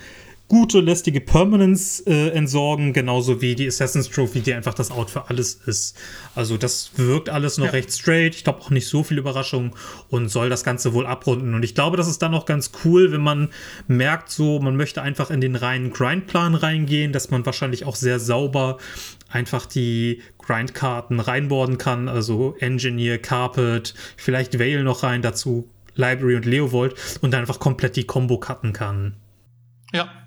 gute, 0.48 0.80
lästige 0.80 1.22
Permanence 1.22 2.02
äh, 2.06 2.30
entsorgen, 2.30 2.94
genauso 2.94 3.42
wie 3.42 3.56
die 3.56 3.68
Assassin's 3.68 4.10
Trophy, 4.10 4.42
die 4.42 4.54
einfach 4.54 4.76
das 4.76 4.92
Out 4.92 5.10
für 5.10 5.30
alles 5.30 5.56
ist. 5.66 5.98
Also 6.36 6.58
das 6.58 6.92
wirkt 6.98 7.30
alles 7.30 7.58
noch 7.58 7.66
ja. 7.66 7.72
recht 7.72 7.92
straight. 7.92 8.36
Ich 8.36 8.44
glaube 8.44 8.62
auch 8.62 8.70
nicht 8.70 8.88
so 8.88 9.04
viel 9.04 9.18
Überraschung 9.18 9.76
und 10.10 10.30
soll 10.30 10.50
das 10.50 10.64
Ganze 10.64 10.94
wohl 10.94 11.08
abrunden. 11.08 11.56
Und 11.56 11.64
ich 11.64 11.74
glaube, 11.74 11.98
das 11.98 12.08
ist 12.08 12.22
dann 12.22 12.36
auch 12.36 12.46
ganz 12.46 12.72
cool, 12.84 13.12
wenn 13.12 13.22
man 13.22 13.50
merkt, 13.88 14.30
so 14.30 14.60
man 14.60 14.76
möchte 14.76 15.02
einfach 15.02 15.32
in 15.32 15.42
den 15.42 15.56
reinen 15.56 15.92
Grindplan 15.92 16.54
reingehen, 16.54 17.12
dass 17.12 17.32
man 17.32 17.46
wahrscheinlich 17.46 17.86
auch 17.86 17.96
sehr 17.96 18.20
sauber 18.20 18.78
einfach 19.30 19.66
die 19.66 20.22
Grindkarten 20.38 21.20
reinboarden 21.20 21.80
kann. 21.80 22.08
Also 22.08 22.56
Engineer, 22.60 23.18
Carpet, 23.18 23.96
vielleicht 24.16 24.60
Veil 24.60 24.84
noch 24.84 25.02
rein, 25.02 25.24
dazu 25.24 25.68
Library 25.96 26.36
und 26.36 26.46
Leovold 26.46 26.94
und 27.22 27.32
dann 27.32 27.42
einfach 27.42 27.60
komplett 27.60 27.96
die 27.96 28.04
Combo 28.04 28.38
cutten 28.38 28.74
kann. 28.74 29.16
Ja, 29.94 30.25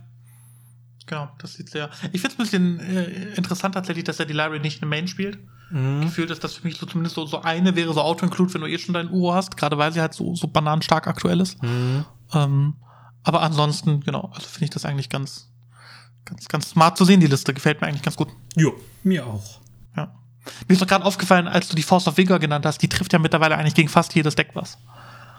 Genau, 1.08 1.30
das 1.38 1.54
sieht 1.54 1.70
sehr. 1.70 1.88
Ich 2.12 2.20
finde 2.20 2.34
es 2.34 2.34
ein 2.34 2.42
bisschen 2.42 2.80
äh, 2.80 3.34
interessant 3.34 3.74
tatsächlich, 3.74 4.04
dass 4.04 4.20
er 4.20 4.26
die 4.26 4.34
Library 4.34 4.60
nicht 4.60 4.82
in 4.82 4.88
Main 4.88 5.08
spielt. 5.08 5.38
Mhm. 5.70 6.02
Gefühlt 6.02 6.30
ist 6.30 6.44
das 6.44 6.54
für 6.54 6.66
mich 6.66 6.76
so 6.76 6.84
zumindest 6.84 7.16
so, 7.16 7.24
so 7.24 7.40
eine 7.40 7.74
wäre 7.76 7.94
so 7.94 8.02
Auto-Include, 8.02 8.52
wenn 8.54 8.60
du 8.60 8.66
eh 8.68 8.78
schon 8.78 8.92
dein 8.92 9.10
Uro 9.10 9.32
hast, 9.32 9.56
gerade 9.56 9.78
weil 9.78 9.90
sie 9.90 10.02
halt 10.02 10.12
so, 10.12 10.34
so 10.34 10.48
bananenstark 10.48 11.06
aktuell 11.06 11.40
ist. 11.40 11.62
Mhm. 11.62 12.04
Ähm, 12.34 12.74
aber 13.22 13.40
ansonsten, 13.40 14.00
genau, 14.00 14.30
also 14.34 14.46
finde 14.48 14.64
ich 14.64 14.70
das 14.70 14.84
eigentlich 14.84 15.08
ganz, 15.08 15.50
ganz, 16.26 16.46
ganz 16.48 16.70
smart 16.70 16.98
zu 16.98 17.06
sehen, 17.06 17.20
die 17.20 17.26
Liste. 17.26 17.54
Gefällt 17.54 17.80
mir 17.80 17.86
eigentlich 17.86 18.02
ganz 18.02 18.16
gut. 18.16 18.28
Jo, 18.54 18.74
mir 19.02 19.26
auch. 19.26 19.60
Ja. 19.96 20.14
Mir 20.66 20.74
ist 20.74 20.82
doch 20.82 20.86
gerade 20.86 21.06
aufgefallen, 21.06 21.48
als 21.48 21.68
du 21.68 21.76
die 21.76 21.82
Force 21.82 22.06
of 22.06 22.18
Vigor 22.18 22.38
genannt 22.38 22.66
hast, 22.66 22.82
die 22.82 22.88
trifft 22.88 23.14
ja 23.14 23.18
mittlerweile 23.18 23.56
eigentlich 23.56 23.74
gegen 23.74 23.88
fast 23.88 24.14
jedes 24.14 24.34
Deck 24.34 24.50
was. 24.52 24.76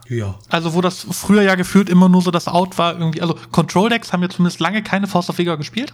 Ja. 0.09 0.39
Also, 0.49 0.73
wo 0.73 0.81
das 0.81 1.05
früher 1.11 1.43
ja 1.43 1.55
gefühlt 1.55 1.87
immer 1.87 2.09
nur 2.09 2.21
so 2.21 2.31
das 2.31 2.47
Out 2.47 2.77
war, 2.77 2.93
irgendwie, 2.93 3.21
also 3.21 3.35
Control-Decks 3.51 4.11
haben 4.11 4.23
ja 4.23 4.29
zumindest 4.29 4.59
lange 4.59 4.81
keine 4.81 5.07
Force 5.07 5.29
of 5.29 5.37
Vigor 5.37 5.57
gespielt. 5.57 5.93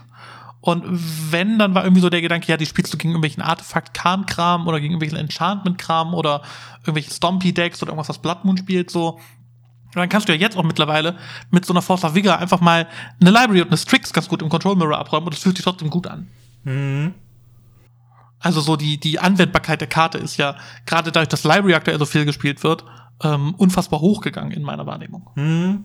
Und 0.62 0.84
wenn, 1.30 1.58
dann 1.58 1.74
war 1.74 1.84
irgendwie 1.84 2.00
so 2.00 2.10
der 2.10 2.22
Gedanke, 2.22 2.48
ja, 2.48 2.56
die 2.56 2.66
spielst 2.66 2.92
du 2.92 2.96
gegen 2.96 3.10
irgendwelchen 3.10 3.42
Artefakt-Kram-Kram 3.42 4.66
oder 4.66 4.80
gegen 4.80 4.94
irgendwelchen 4.94 5.18
Enchantment-Kram 5.18 6.14
oder 6.14 6.42
irgendwelche 6.80 7.12
Stompy-Decks 7.12 7.82
oder 7.82 7.92
irgendwas, 7.92 8.08
was 8.08 8.18
Blood 8.18 8.44
Moon 8.44 8.56
spielt, 8.56 8.90
so. 8.90 9.10
Und 9.10 10.00
dann 10.00 10.08
kannst 10.08 10.28
du 10.28 10.32
ja 10.32 10.38
jetzt 10.38 10.56
auch 10.56 10.64
mittlerweile 10.64 11.18
mit 11.50 11.64
so 11.64 11.72
einer 11.72 11.82
Force 11.82 12.04
of 12.04 12.14
Vigor 12.14 12.38
einfach 12.38 12.60
mal 12.60 12.88
eine 13.20 13.30
Library 13.30 13.62
und 13.62 13.68
eine 13.68 13.76
Strix 13.76 14.12
ganz 14.12 14.28
gut 14.28 14.42
im 14.42 14.48
Control 14.48 14.76
Mirror 14.76 14.98
abräumen 14.98 15.26
und 15.26 15.34
das 15.34 15.42
fühlt 15.42 15.56
sich 15.56 15.64
trotzdem 15.64 15.90
gut 15.90 16.06
an. 16.06 16.28
Mhm. 16.64 17.14
Also 18.40 18.60
so 18.60 18.76
die, 18.76 18.98
die 18.98 19.18
Anwendbarkeit 19.18 19.80
der 19.80 19.88
Karte 19.88 20.18
ist 20.18 20.36
ja 20.36 20.56
gerade 20.84 21.12
dadurch, 21.12 21.28
dass 21.28 21.44
Library 21.44 21.74
aktuell 21.74 21.98
so 21.98 22.06
viel 22.06 22.24
gespielt 22.24 22.62
wird, 22.64 22.84
ähm, 23.22 23.54
unfassbar 23.56 24.00
hochgegangen 24.00 24.52
in 24.52 24.62
meiner 24.62 24.86
Wahrnehmung. 24.86 25.28
Mhm. 25.34 25.84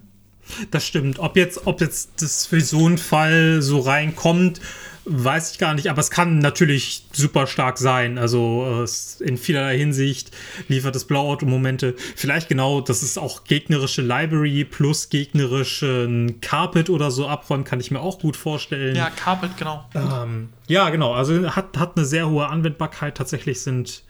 Das 0.71 0.85
stimmt. 0.85 1.19
Ob 1.19 1.37
jetzt, 1.37 1.67
ob 1.67 1.81
jetzt 1.81 2.21
das 2.21 2.45
für 2.45 2.61
so 2.61 2.85
einen 2.85 2.97
Fall 2.97 3.61
so 3.61 3.79
reinkommt, 3.79 4.59
weiß 5.05 5.51
ich 5.51 5.57
gar 5.57 5.73
nicht, 5.73 5.89
aber 5.89 5.99
es 5.99 6.11
kann 6.11 6.39
natürlich 6.39 7.05
super 7.11 7.47
stark 7.47 7.77
sein. 7.77 8.17
Also 8.17 8.85
äh, 8.85 9.23
in 9.23 9.37
vielerlei 9.37 9.77
Hinsicht 9.77 10.31
liefert 10.67 10.95
es 10.95 11.05
Blowout-Momente. 11.05 11.95
Vielleicht 12.15 12.49
genau, 12.49 12.81
dass 12.81 13.01
es 13.01 13.17
auch 13.17 13.43
gegnerische 13.43 14.01
Library 14.01 14.63
plus 14.65 15.09
gegnerischen 15.09 16.39
Carpet 16.41 16.89
oder 16.89 17.09
so 17.09 17.27
abräumt, 17.27 17.65
kann 17.65 17.79
ich 17.79 17.89
mir 17.89 17.99
auch 17.99 18.19
gut 18.19 18.35
vorstellen. 18.35 18.95
Ja, 18.95 19.09
Carpet, 19.09 19.57
genau. 19.57 19.85
Ähm, 19.95 20.49
ja, 20.67 20.89
genau. 20.89 21.13
Also 21.13 21.55
hat, 21.55 21.77
hat 21.77 21.97
eine 21.97 22.05
sehr 22.05 22.29
hohe 22.29 22.47
Anwendbarkeit. 22.47 23.17
Tatsächlich 23.17 23.61
sind 23.61 24.03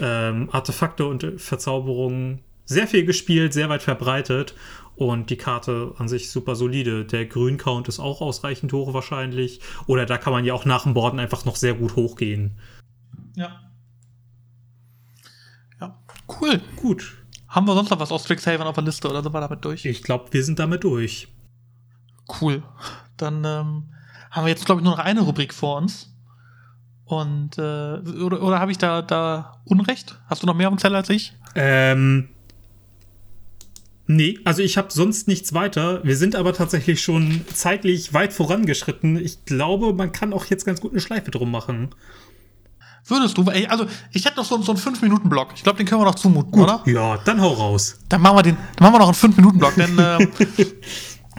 ähm, 0.00 0.48
Artefakte 0.52 1.06
und 1.06 1.26
Verzauberungen 1.38 2.40
sehr 2.66 2.86
viel 2.86 3.04
gespielt, 3.04 3.54
sehr 3.54 3.68
weit 3.70 3.82
verbreitet 3.82 4.54
und 4.96 5.30
die 5.30 5.36
Karte 5.36 5.94
an 5.98 6.08
sich 6.08 6.30
super 6.30 6.56
solide. 6.56 7.04
Der 7.04 7.26
Grün-Count 7.26 7.88
ist 7.88 8.00
auch 8.00 8.20
ausreichend 8.20 8.72
hoch 8.72 8.92
wahrscheinlich. 8.92 9.60
Oder 9.86 10.06
da 10.06 10.18
kann 10.18 10.32
man 10.32 10.44
ja 10.44 10.54
auch 10.54 10.64
nach 10.64 10.82
dem 10.82 10.94
Borden 10.94 11.20
einfach 11.20 11.44
noch 11.44 11.56
sehr 11.56 11.74
gut 11.74 11.96
hochgehen. 11.96 12.58
Ja. 13.36 13.60
Ja, 15.80 15.98
cool. 16.40 16.60
Gut. 16.76 17.16
Haben 17.48 17.66
wir 17.66 17.74
sonst 17.74 17.90
noch 17.90 18.00
was 18.00 18.10
aus 18.10 18.24
Strixhaven 18.24 18.66
auf 18.66 18.74
der 18.74 18.84
Liste 18.84 19.08
oder 19.08 19.22
sind 19.22 19.32
wir 19.32 19.40
damit 19.40 19.64
durch? 19.64 19.84
Ich 19.84 20.02
glaube, 20.02 20.32
wir 20.32 20.42
sind 20.42 20.58
damit 20.58 20.82
durch. 20.84 21.28
Cool. 22.40 22.62
Dann 23.16 23.44
ähm, 23.44 23.84
haben 24.30 24.44
wir 24.44 24.48
jetzt, 24.48 24.66
glaube 24.66 24.80
ich, 24.80 24.84
nur 24.84 24.96
noch 24.96 25.04
eine 25.04 25.20
Rubrik 25.20 25.54
vor 25.54 25.76
uns. 25.76 26.12
Und, 27.04 27.56
äh, 27.58 27.62
oder, 27.62 28.42
oder 28.42 28.58
habe 28.58 28.72
ich 28.72 28.78
da, 28.78 29.00
da 29.00 29.60
Unrecht? 29.64 30.18
Hast 30.26 30.42
du 30.42 30.46
noch 30.46 30.56
mehr 30.56 30.68
auf 30.68 30.74
dem 30.74 30.78
Zettel 30.78 30.96
als 30.96 31.08
ich? 31.08 31.34
Ähm, 31.54 32.30
Nee, 34.08 34.38
also 34.44 34.62
ich 34.62 34.78
habe 34.78 34.92
sonst 34.92 35.26
nichts 35.26 35.52
weiter. 35.52 36.02
Wir 36.04 36.16
sind 36.16 36.36
aber 36.36 36.52
tatsächlich 36.52 37.02
schon 37.02 37.40
zeitlich 37.52 38.14
weit 38.14 38.32
vorangeschritten. 38.32 39.16
Ich 39.16 39.44
glaube, 39.44 39.92
man 39.92 40.12
kann 40.12 40.32
auch 40.32 40.44
jetzt 40.46 40.64
ganz 40.64 40.80
gut 40.80 40.92
eine 40.92 41.00
Schleife 41.00 41.32
drum 41.32 41.50
machen. 41.50 41.90
Würdest 43.08 43.38
du? 43.38 43.44
Also, 43.68 43.86
ich 44.12 44.24
hätte 44.24 44.36
noch 44.36 44.44
so, 44.44 44.60
so 44.62 44.72
einen 44.72 44.80
5-Minuten-Block. 44.80 45.52
Ich 45.54 45.62
glaube, 45.62 45.78
den 45.78 45.86
können 45.86 46.00
wir 46.00 46.06
noch 46.06 46.16
zumuten, 46.16 46.50
gut, 46.50 46.64
oder? 46.64 46.82
Ja, 46.86 47.18
dann 47.18 47.40
hau 47.40 47.52
raus. 47.52 47.98
Dann 48.08 48.20
machen 48.20 48.36
wir, 48.36 48.42
den, 48.42 48.56
dann 48.76 48.90
machen 48.90 48.94
wir 48.94 49.06
noch 49.06 49.22
einen 49.22 49.32
5-Minuten-Block, 49.32 49.74
denn 49.76 49.98
äh, 49.98 50.26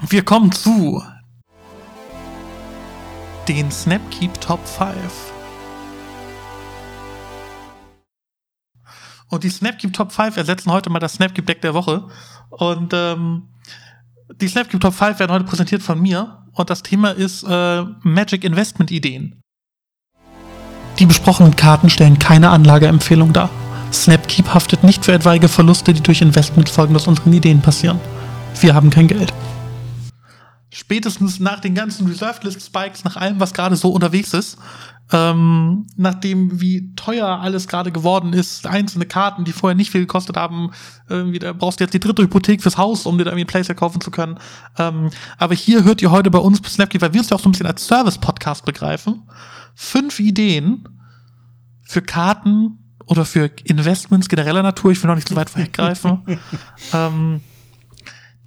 wir 0.10 0.24
kommen 0.24 0.52
zu 0.52 1.04
den 3.48 3.72
Snapkeep 3.72 4.40
Top 4.40 4.66
5. 4.68 4.94
Und 9.30 9.44
die 9.44 9.50
Snapkeep 9.50 9.94
Top 9.94 10.12
5 10.12 10.38
ersetzen 10.38 10.72
heute 10.72 10.90
mal 10.90 11.00
das 11.00 11.14
Snapkeep 11.14 11.46
Deck 11.46 11.62
der 11.62 11.74
Woche. 11.74 12.08
Und 12.50 12.94
ähm, 12.94 13.44
die 14.36 14.48
Snapkeep 14.48 14.80
Top 14.80 14.94
5 14.94 15.20
werden 15.20 15.32
heute 15.32 15.46
präsentiert 15.46 15.82
von 15.82 16.00
mir. 16.02 16.46
Und 16.54 16.70
das 16.70 16.82
Thema 16.82 17.12
ist 17.12 17.44
äh, 17.44 17.84
Magic 18.04 18.44
Investment 18.44 18.92
Ideen. 18.92 19.42
Die 21.00 21.06
besprochenen 21.06 21.56
Karten 21.56 21.90
stellen 21.90 22.18
keine 22.18 22.50
Anlageempfehlung 22.50 23.34
dar. 23.34 23.50
Snapkeep 23.94 24.54
haftet 24.54 24.84
nicht 24.84 25.06
für 25.06 25.14
etwaige 25.14 25.48
Verluste, 25.48 25.94
die 25.94 26.02
durch 26.02 26.22
Investmentfolgen 26.22 26.96
aus 26.96 27.08
unseren 27.08 27.34
Ideen 27.34 27.62
passieren. 27.62 28.00
Wir 28.60 28.74
haben 28.74 28.90
kein 28.90 29.08
Geld. 29.08 29.32
Spätestens 30.78 31.40
nach 31.40 31.60
den 31.60 31.74
ganzen 31.74 32.06
Reserved 32.06 32.44
List 32.44 32.62
Spikes, 32.62 33.04
nach 33.04 33.16
allem, 33.16 33.40
was 33.40 33.56
gerade 33.56 33.76
so 33.76 33.90
unterwegs 33.90 34.32
ist, 34.36 34.60
ähm, 35.12 35.88
nachdem 35.96 36.62
wie 36.62 36.94
teuer 36.94 37.40
alles 37.42 37.68
gerade 37.68 37.92
geworden 37.92 38.32
ist, 38.32 38.68
einzelne 38.68 39.08
Karten, 39.08 39.44
die 39.44 39.54
vorher 39.54 39.74
nicht 39.74 39.90
viel 39.90 40.02
gekostet 40.02 40.38
haben, 40.38 40.70
irgendwie, 41.10 41.40
da 41.40 41.54
brauchst 41.54 41.80
du 41.80 41.84
jetzt 41.84 41.96
die 41.96 42.00
dritte 42.00 42.22
Hypothek 42.22 42.62
fürs 42.62 42.78
Haus, 42.78 43.08
um 43.08 43.18
dir 43.18 43.24
da 43.24 43.32
irgendwie 43.32 43.46
ein 43.46 43.48
Playset 43.48 43.76
kaufen 43.76 44.02
zu 44.02 44.12
können. 44.12 44.38
Ähm, 44.78 45.10
aber 45.40 45.56
hier 45.56 45.84
hört 45.84 46.04
ihr 46.04 46.12
heute 46.12 46.30
bei 46.30 46.38
uns 46.38 46.60
Snapkeep, 46.60 47.02
weil 47.02 47.12
wir 47.12 47.22
uns 47.22 47.32
ja 47.32 47.38
auch 47.38 47.42
so 47.42 47.50
ein 47.50 47.54
bisschen 47.54 47.66
als 47.66 47.88
Service-Podcast 47.88 48.64
begreifen, 48.64 49.24
fünf 49.74 50.20
Ideen 50.20 50.88
für 51.86 52.04
Karten 52.04 52.78
oder 53.08 53.26
für 53.26 53.50
Investments 53.64 54.30
genereller 54.30 54.62
Natur, 54.62 54.92
ich 54.92 55.02
will 55.02 55.08
noch 55.08 55.16
nicht 55.16 55.28
so 55.28 55.36
weit 55.36 55.50
vorweggreifen, 55.50 56.22
ähm, 56.94 57.42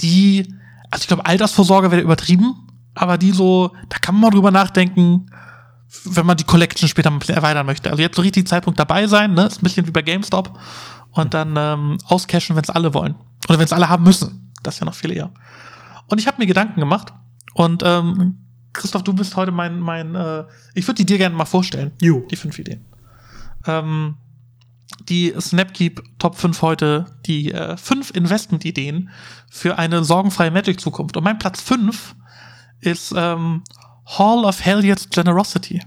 die, 0.00 0.59
also 0.90 1.02
ich 1.02 1.08
glaube, 1.08 1.26
Altersvorsorge 1.26 1.90
wäre 1.90 2.02
übertrieben, 2.02 2.66
aber 2.94 3.18
die 3.18 3.30
so, 3.30 3.72
da 3.88 3.98
kann 3.98 4.14
man 4.14 4.22
mal 4.22 4.30
drüber 4.30 4.50
nachdenken, 4.50 5.26
wenn 6.04 6.26
man 6.26 6.36
die 6.36 6.44
Collection 6.44 6.88
später 6.88 7.10
mal 7.10 7.16
ein 7.16 7.20
bisschen 7.20 7.36
erweitern 7.36 7.66
möchte. 7.66 7.90
Also 7.90 8.02
jetzt 8.02 8.16
so 8.16 8.22
richtig 8.22 8.46
Zeitpunkt 8.46 8.78
dabei 8.78 9.06
sein, 9.06 9.34
ne? 9.34 9.46
Ist 9.46 9.60
ein 9.60 9.64
bisschen 9.64 9.86
wie 9.86 9.90
bei 9.90 10.02
GameStop. 10.02 10.58
Und 11.12 11.34
dann 11.34 11.54
ähm, 11.56 11.98
auscashen, 12.04 12.54
wenn 12.54 12.62
es 12.62 12.70
alle 12.70 12.94
wollen. 12.94 13.16
Oder 13.48 13.58
wenn 13.58 13.64
es 13.64 13.72
alle 13.72 13.88
haben 13.88 14.04
müssen. 14.04 14.52
Das 14.62 14.74
ist 14.74 14.80
ja 14.80 14.86
noch 14.86 14.94
viel 14.94 15.10
eher. 15.12 15.32
Und 16.06 16.18
ich 16.18 16.26
habe 16.26 16.38
mir 16.38 16.46
Gedanken 16.46 16.78
gemacht. 16.78 17.12
Und 17.54 17.82
ähm, 17.84 18.38
Christoph, 18.72 19.02
du 19.02 19.12
bist 19.12 19.34
heute 19.34 19.50
mein, 19.50 19.80
mein 19.80 20.14
äh, 20.14 20.44
ich 20.74 20.86
würde 20.86 20.98
die 20.98 21.06
dir 21.06 21.18
gerne 21.18 21.34
mal 21.34 21.44
vorstellen. 21.44 21.92
Jo. 22.00 22.24
Die 22.30 22.36
fünf 22.36 22.58
Ideen. 22.58 22.84
Ähm, 23.66 24.16
die 25.08 25.34
Snapkeep 25.38 26.02
Top 26.18 26.36
5 26.36 26.62
heute, 26.62 27.06
die 27.26 27.52
äh, 27.52 27.76
fünf 27.76 28.10
Investment-Ideen 28.10 29.10
für 29.50 29.78
eine 29.78 30.04
sorgenfreie 30.04 30.50
Magic-Zukunft. 30.50 31.16
Und 31.16 31.24
mein 31.24 31.38
Platz 31.38 31.60
5 31.60 32.16
ist 32.80 33.12
ähm, 33.16 33.62
Hall 34.06 34.44
of 34.44 34.64
Helliot's 34.64 35.08
Generosity. 35.10 35.82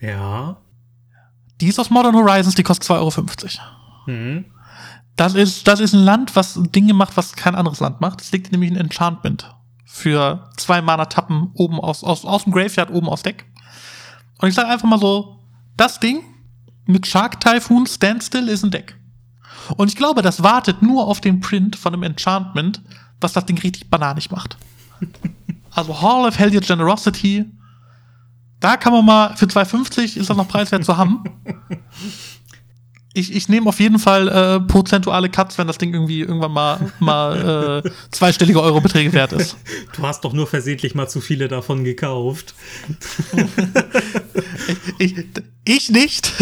Ja. 0.00 0.58
Die 1.60 1.68
ist 1.68 1.78
aus 1.78 1.90
Modern 1.90 2.14
Horizons, 2.14 2.54
die 2.54 2.62
kostet 2.62 2.90
2,50 2.90 2.98
Euro. 2.98 3.60
Mhm. 4.06 4.44
Das 5.16 5.34
ist, 5.34 5.68
das 5.68 5.80
ist 5.80 5.94
ein 5.94 6.04
Land, 6.04 6.34
was 6.34 6.58
Dinge 6.60 6.92
macht, 6.92 7.16
was 7.16 7.34
kein 7.34 7.54
anderes 7.54 7.80
Land 7.80 8.00
macht. 8.00 8.20
Es 8.20 8.32
liegt 8.32 8.50
nämlich 8.50 8.70
ein 8.70 8.76
Enchantment 8.76 9.54
für 9.84 10.50
zwei 10.56 10.82
Mana-Tappen 10.82 11.52
oben 11.54 11.78
aus, 11.78 12.02
aus, 12.02 12.24
aus 12.24 12.44
dem 12.44 12.52
Graveyard 12.52 12.90
oben 12.90 13.08
aufs 13.08 13.22
Deck. 13.22 13.46
Und 14.38 14.48
ich 14.48 14.54
sage 14.54 14.68
einfach 14.68 14.88
mal 14.88 14.98
so, 14.98 15.38
das 15.76 16.00
Ding 16.00 16.22
mit 16.86 17.06
Shark 17.06 17.40
Typhoon 17.40 17.86
Standstill 17.86 18.48
ist 18.48 18.64
ein 18.64 18.70
Deck. 18.70 18.96
Und 19.76 19.88
ich 19.88 19.96
glaube, 19.96 20.22
das 20.22 20.42
wartet 20.42 20.82
nur 20.82 21.06
auf 21.06 21.20
den 21.20 21.40
Print 21.40 21.76
von 21.76 21.94
einem 21.94 22.02
Enchantment, 22.02 22.82
was 23.20 23.32
das 23.32 23.46
Ding 23.46 23.58
richtig 23.58 23.90
bananig 23.90 24.30
macht. 24.30 24.56
Also 25.76 26.00
Hall 26.00 26.24
of 26.24 26.38
Helliot 26.38 26.68
Generosity. 26.68 27.46
Da 28.60 28.76
kann 28.76 28.92
man 28.92 29.04
mal 29.04 29.36
für 29.36 29.46
2,50 29.46 30.16
ist 30.16 30.30
das 30.30 30.36
noch 30.36 30.46
preiswert 30.46 30.84
zu 30.84 30.96
haben. 30.96 31.24
Ich, 33.16 33.32
ich 33.32 33.48
nehme 33.48 33.68
auf 33.68 33.78
jeden 33.78 34.00
Fall 34.00 34.26
äh, 34.28 34.60
prozentuale 34.60 35.28
Cuts, 35.28 35.56
wenn 35.56 35.68
das 35.68 35.78
Ding 35.78 35.94
irgendwie 35.94 36.20
irgendwann 36.20 36.50
mal, 36.50 36.92
mal 36.98 37.82
äh, 37.84 37.90
zweistellige 38.10 38.60
Eurobeträge 38.60 39.12
wert 39.12 39.32
ist. 39.32 39.56
Du 39.94 40.02
hast 40.02 40.24
doch 40.24 40.32
nur 40.32 40.48
versehentlich 40.48 40.96
mal 40.96 41.08
zu 41.08 41.20
viele 41.20 41.46
davon 41.46 41.84
gekauft. 41.84 42.54
ich, 44.98 45.16
ich, 45.16 45.24
ich, 45.64 45.90
nicht, 45.90 46.32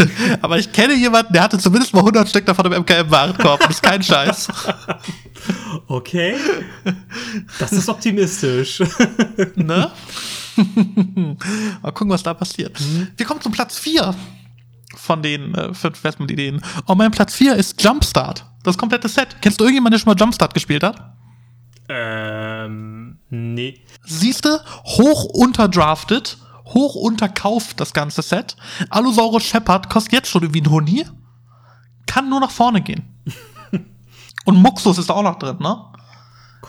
aber 0.41 0.59
ich 0.59 0.73
kenne 0.73 0.95
jemanden, 0.95 1.35
der 1.35 1.43
hatte 1.43 1.59
zumindest 1.59 1.93
mal 1.93 2.01
100 2.01 2.27
Stück 2.27 2.47
davon 2.47 2.73
im 2.73 2.83
MKM-Warenkorb. 2.83 3.61
Das 3.61 3.71
ist 3.71 3.83
kein 3.83 4.03
Scheiß. 4.03 4.49
Okay. 5.89 6.37
Das 7.59 7.73
ist 7.73 7.89
optimistisch. 7.89 8.81
Ne? 9.57 9.91
Mal 10.57 11.93
gucken, 11.93 12.11
was 12.11 12.23
da 12.23 12.33
passiert. 12.33 12.81
Mhm. 12.81 13.09
Wir 13.17 13.27
kommen 13.27 13.41
zum 13.41 13.53
Platz 13.53 13.79
4 13.79 14.15
von 15.03 15.21
den 15.21 15.55
äh, 15.55 15.75
fünf 15.75 15.99
Investment-Ideen. 15.99 16.63
Und 16.87 16.99
mein 16.99 17.11
Platz 17.11 17.35
4 17.35 17.57
ist 17.57 17.83
Jumpstart. 17.83 18.47
Das 18.63 18.79
komplette 18.79 19.09
Set. 19.09 19.37
Kennst 19.41 19.59
du 19.59 19.65
irgendjemanden, 19.65 19.99
der 19.99 19.99
schon 19.99 20.13
mal 20.13 20.19
Jumpstart 20.19 20.55
gespielt 20.55 20.85
hat? 20.85 21.17
Ähm, 21.89 23.19
nee. 23.29 23.81
Siehste, 24.05 24.63
hoch 24.85 25.25
unterdrafted, 25.25 26.39
hoch 26.67 26.95
unterkauft 26.95 27.81
das 27.81 27.93
ganze 27.93 28.23
Set. 28.23 28.57
Allosaurus 28.91 29.43
Shepard 29.43 29.91
kostet 29.91 30.13
jetzt 30.13 30.31
schon 30.31 30.43
irgendwie 30.43 30.63
ein 30.63 30.71
Huni. 30.71 31.05
Kann 32.07 32.29
nur 32.29 32.39
nach 32.39 32.53
vorne 32.53 32.81
gehen. 32.81 33.25
Und 34.45 34.57
Muxus 34.57 34.99
ist 34.99 35.11
auch 35.11 35.25
noch 35.25 35.39
drin, 35.39 35.57
ne? 35.59 35.85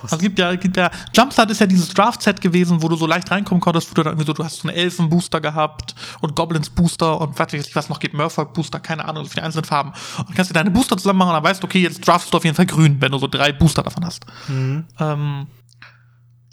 Also 0.04 0.18
gibt 0.18 0.40
ja, 0.40 0.56
gibt 0.56 0.78
ja, 0.78 0.92
Jumpstart 1.16 1.50
ist 1.52 1.60
ja 1.60 1.68
dieses 1.68 1.90
Draft-Set 1.90 2.42
gewesen, 2.42 2.82
wo 2.82 2.88
du 2.88 2.96
so 2.96 3.08
leicht 3.08 3.30
reinkommen 3.32 3.62
konntest, 3.62 3.90
wo 3.90 3.96
du 3.96 4.04
dann 4.04 4.14
irgendwie 4.14 4.28
so, 4.28 4.34
du 4.34 4.44
hast 4.44 4.58
so 4.58 4.68
einen 4.68 4.78
Elfen-Booster 4.78 5.42
gehabt 5.42 5.96
und 6.22 6.36
Goblins-Booster 6.36 7.22
und 7.22 7.40
was 7.40 7.54
weiß 7.54 7.68
ich, 7.68 7.76
was 7.76 7.90
noch 7.90 8.00
gibt, 8.00 8.14
Murfolk-Booster, 8.14 8.80
keine 8.80 9.06
Ahnung, 9.06 9.26
für 9.26 9.36
die 9.36 9.42
einzelnen 9.42 9.66
Farben. 9.66 9.94
Und 10.18 10.36
kannst 10.36 10.52
dir 10.52 10.56
deine 10.56 10.72
Booster 10.72 10.98
zusammen 10.98 11.20
machen 11.20 11.30
und 11.30 11.36
dann 11.36 11.44
weißt 11.44 11.64
du, 11.64 11.68
okay, 11.68 11.82
jetzt 11.82 12.06
draftest 12.08 12.34
du 12.34 12.38
auf 12.38 12.44
jeden 12.44 12.56
Fall 12.56 12.66
grün, 12.66 12.98
wenn 13.00 13.12
du 13.12 13.18
so 13.18 13.28
drei 13.28 13.52
Booster 13.52 13.84
davon 13.84 14.06
hast. 14.06 14.26
Mhm. 14.48 14.86
Ähm, 15.00 15.48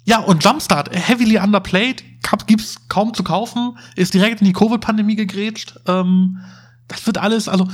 ja, 0.03 0.19
und 0.19 0.43
Jumpstart, 0.43 0.89
heavily 0.95 1.37
underplayed, 1.37 2.03
gibt's 2.47 2.87
kaum 2.87 3.13
zu 3.13 3.23
kaufen, 3.23 3.77
ist 3.95 4.13
direkt 4.13 4.41
in 4.41 4.47
die 4.47 4.53
Covid-Pandemie 4.53 5.15
gegrätscht. 5.15 5.79
Ähm, 5.87 6.39
das 6.87 7.05
wird 7.05 7.17
alles, 7.17 7.47
also 7.47 7.67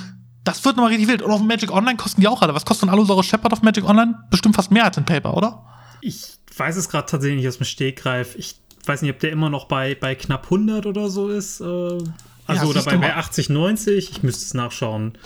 das 0.48 0.64
wird 0.64 0.78
nochmal 0.78 0.92
richtig 0.92 1.10
wild. 1.10 1.22
Und 1.22 1.32
auf 1.32 1.42
Magic 1.42 1.72
Online 1.72 1.98
kosten 1.98 2.22
die 2.22 2.28
auch 2.28 2.42
alle. 2.42 2.56
Was 2.56 2.66
kostet 2.66 2.88
ein 2.88 2.94
Allosaurus 2.94 3.26
Shepard 3.26 3.52
auf 3.52 3.62
Magic 3.62 3.84
Online? 3.84 4.24
Bestimmt 4.30 4.56
fast 4.56 4.72
mehr 4.72 4.86
als 4.86 4.98
in 4.98 5.04
Paper, 5.04 5.36
oder? 5.36 5.64
Ich 6.02 6.38
weiß 6.56 6.78
es 6.78 6.90
gerade 6.90 7.06
tatsächlich 7.06 7.40
nicht 7.40 7.48
aus 7.48 7.58
dem 7.58 7.66
Stegreif. 7.66 8.36
Ich 8.38 8.56
weiß 8.86 9.02
nicht, 9.02 9.12
ob 9.12 9.20
der 9.20 9.32
immer 9.32 9.50
noch 9.50 9.66
bei, 9.66 9.96
bei 9.96 10.16
knapp 10.16 10.46
100 10.46 10.86
oder 10.86 11.10
so 11.10 11.28
ist. 11.28 11.60
Äh, 11.60 11.66
also 11.66 12.08
ja, 12.48 12.64
oder 12.64 12.82
bei, 12.84 12.98
bei 12.98 13.16
80, 13.16 13.50
90. 13.50 14.12
Ich 14.12 14.24
müsste 14.24 14.46
es 14.46 14.54
nachschauen. 14.54 15.18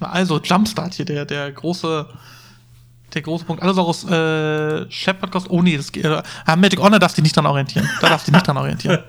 Also, 0.00 0.40
Jumpstart 0.40 0.94
hier, 0.94 1.06
der, 1.06 1.24
der 1.24 1.52
große 1.52 2.06
der 3.14 3.22
große 3.22 3.44
Punkt. 3.44 3.62
Allosaurus 3.62 4.04
äh, 4.04 4.90
Shepard 4.90 5.30
kostet. 5.30 5.52
Oh 5.52 5.62
nee, 5.62 5.76
das 5.76 5.90
geht. 5.92 6.04
Äh, 6.04 6.22
Magic 6.56 6.80
Online 6.80 6.98
darfst 6.98 7.16
du 7.16 7.22
nicht 7.22 7.34
dran 7.36 7.46
orientieren. 7.46 7.88
Da 8.00 8.08
darfst 8.08 8.26
du 8.26 8.30
dich 8.30 8.36
nicht 8.36 8.46
dran 8.46 8.56
orientieren. 8.58 8.98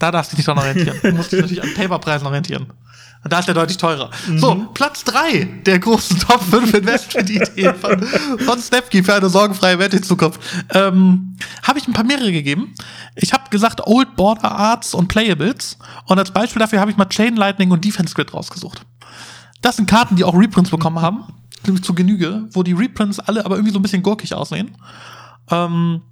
Da 0.00 0.12
darfst 0.12 0.30
du 0.30 0.36
dich 0.36 0.46
nicht 0.46 0.48
dran 0.48 0.58
orientieren. 0.58 0.96
Du 1.02 1.10
musst 1.10 1.32
dich 1.32 1.40
natürlich 1.40 1.60
an 1.60 1.74
Paperpreisen 1.74 2.24
orientieren. 2.24 2.72
Da 3.24 3.40
ist 3.40 3.46
der 3.46 3.54
deutlich 3.54 3.76
teurer. 3.76 4.10
Mhm. 4.28 4.38
So, 4.38 4.54
Platz 4.74 5.04
3 5.04 5.44
der 5.66 5.78
großen 5.80 6.18
Top 6.20 6.42
5 6.42 6.74
Investment-Ideen 6.74 7.74
von, 7.74 8.02
von 8.38 8.60
Snapkey 8.60 9.02
für 9.02 9.14
eine 9.14 9.28
sorgenfreie 9.28 9.78
Welt 9.78 9.92
in 9.92 10.02
Zukunft. 10.02 10.40
Ähm, 10.72 11.36
habe 11.62 11.78
ich 11.78 11.88
ein 11.88 11.92
paar 11.92 12.04
mehrere 12.04 12.30
gegeben. 12.30 12.74
Ich 13.16 13.32
habe 13.32 13.50
gesagt 13.50 13.86
Old 13.86 14.14
Border 14.16 14.52
Arts 14.52 14.94
und 14.94 15.08
Playables. 15.08 15.78
Und 16.06 16.18
als 16.18 16.30
Beispiel 16.30 16.60
dafür 16.60 16.80
habe 16.80 16.90
ich 16.90 16.96
mal 16.96 17.06
Chain 17.06 17.36
Lightning 17.36 17.70
und 17.70 17.84
Defense 17.84 18.14
Grid 18.14 18.32
rausgesucht. 18.32 18.82
Das 19.62 19.76
sind 19.76 19.90
Karten, 19.90 20.16
die 20.16 20.24
auch 20.24 20.34
Reprints 20.34 20.70
bekommen 20.70 21.00
haben. 21.00 21.24
Zu 21.82 21.92
Genüge, 21.92 22.48
wo 22.52 22.62
die 22.62 22.72
Reprints 22.72 23.18
alle 23.18 23.44
aber 23.44 23.56
irgendwie 23.56 23.72
so 23.72 23.80
ein 23.80 23.82
bisschen 23.82 24.02
gurkig 24.02 24.32
aussehen. 24.32 24.76
Ähm, 25.50 26.02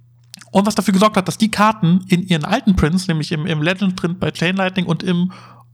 und 0.51 0.65
was 0.65 0.75
dafür 0.75 0.93
gesorgt 0.93 1.17
hat, 1.17 1.27
dass 1.27 1.37
die 1.37 1.51
Karten 1.51 2.05
in 2.09 2.27
ihren 2.27 2.45
alten 2.45 2.75
Prints, 2.75 3.07
nämlich 3.07 3.31
im, 3.31 3.45
im 3.45 3.61
Legend-Print 3.61 4.19
bei 4.19 4.31
Chain 4.31 4.55
Lightning 4.55 4.85
und 4.85 5.03
im 5.03 5.31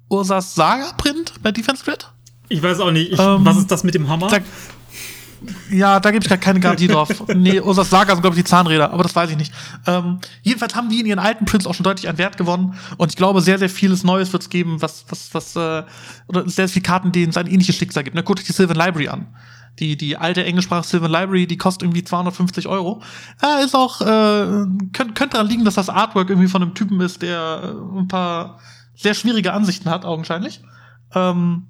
Ursas 0.09 0.55
Saga-Print 0.55 1.22
bei 1.43 1.51
Defense 1.51 1.83
Grid? 1.83 2.09
Ich 2.49 2.61
weiß 2.61 2.79
auch 2.79 2.91
nicht. 2.91 3.11
Ich, 3.11 3.19
ähm, 3.19 3.45
was 3.45 3.57
ist 3.57 3.71
das 3.71 3.83
mit 3.83 3.93
dem 3.95 4.09
Hammer? 4.09 4.27
Da, 4.27 4.39
ja, 5.71 5.99
da 5.99 6.11
gebe 6.11 6.23
ich 6.23 6.29
gar 6.29 6.37
keine 6.37 6.59
Garantie 6.59 6.87
drauf. 6.87 7.09
nee, 7.35 7.59
Ursas 7.59 7.89
Saga 7.89 8.13
sind, 8.13 8.21
glaube 8.21 8.35
ich, 8.35 8.43
die 8.43 8.49
Zahnräder, 8.49 8.91
aber 8.91 9.03
das 9.03 9.15
weiß 9.15 9.29
ich 9.31 9.37
nicht. 9.37 9.53
Ähm, 9.87 10.19
jedenfalls 10.41 10.75
haben 10.75 10.89
die 10.89 10.99
in 10.99 11.05
ihren 11.05 11.19
alten 11.19 11.45
Prints 11.45 11.67
auch 11.67 11.73
schon 11.73 11.83
deutlich 11.83 12.09
an 12.09 12.17
Wert 12.17 12.37
gewonnen. 12.37 12.75
Und 12.97 13.11
ich 13.11 13.17
glaube, 13.17 13.41
sehr, 13.41 13.59
sehr 13.59 13.69
vieles 13.69 14.03
Neues 14.03 14.31
wird 14.33 14.43
es 14.43 14.49
geben, 14.49 14.81
was, 14.81 15.05
was, 15.09 15.33
was, 15.33 15.55
äh, 15.55 15.83
oder 16.27 16.43
sehr, 16.43 16.67
sehr 16.67 16.69
viele 16.69 16.83
Karten, 16.83 17.11
denen 17.11 17.29
es 17.29 17.37
ein 17.37 17.47
ähnliches 17.47 17.75
Schicksal 17.75 18.03
gibt. 18.03 18.15
Ne, 18.15 18.23
guckt 18.23 18.39
euch 18.39 18.45
die 18.45 18.53
Sylvan 18.53 18.77
Library 18.77 19.09
an. 19.09 19.27
Die, 19.79 19.97
die 19.97 20.17
alte 20.17 20.43
englischsprachige 20.45 20.87
Sylvan 20.87 21.11
Library, 21.11 21.47
die 21.47 21.57
kostet 21.57 21.83
irgendwie 21.83 22.03
250 22.03 22.67
Euro. 22.67 23.01
Ja, 23.41 23.57
ist 23.59 23.75
auch, 23.75 24.01
äh, 24.01 24.05
könnte 24.93 25.13
könnt 25.15 25.33
daran 25.33 25.47
liegen, 25.47 25.65
dass 25.65 25.75
das 25.75 25.89
Artwork 25.89 26.29
irgendwie 26.29 26.47
von 26.47 26.61
einem 26.61 26.75
Typen 26.75 27.01
ist, 27.01 27.23
der 27.23 27.61
äh, 27.63 27.99
ein 27.99 28.07
paar 28.07 28.59
sehr 28.95 29.15
schwierige 29.15 29.51
Ansichten 29.53 29.89
hat, 29.89 30.05
augenscheinlich. 30.05 30.61
Ähm, 31.15 31.67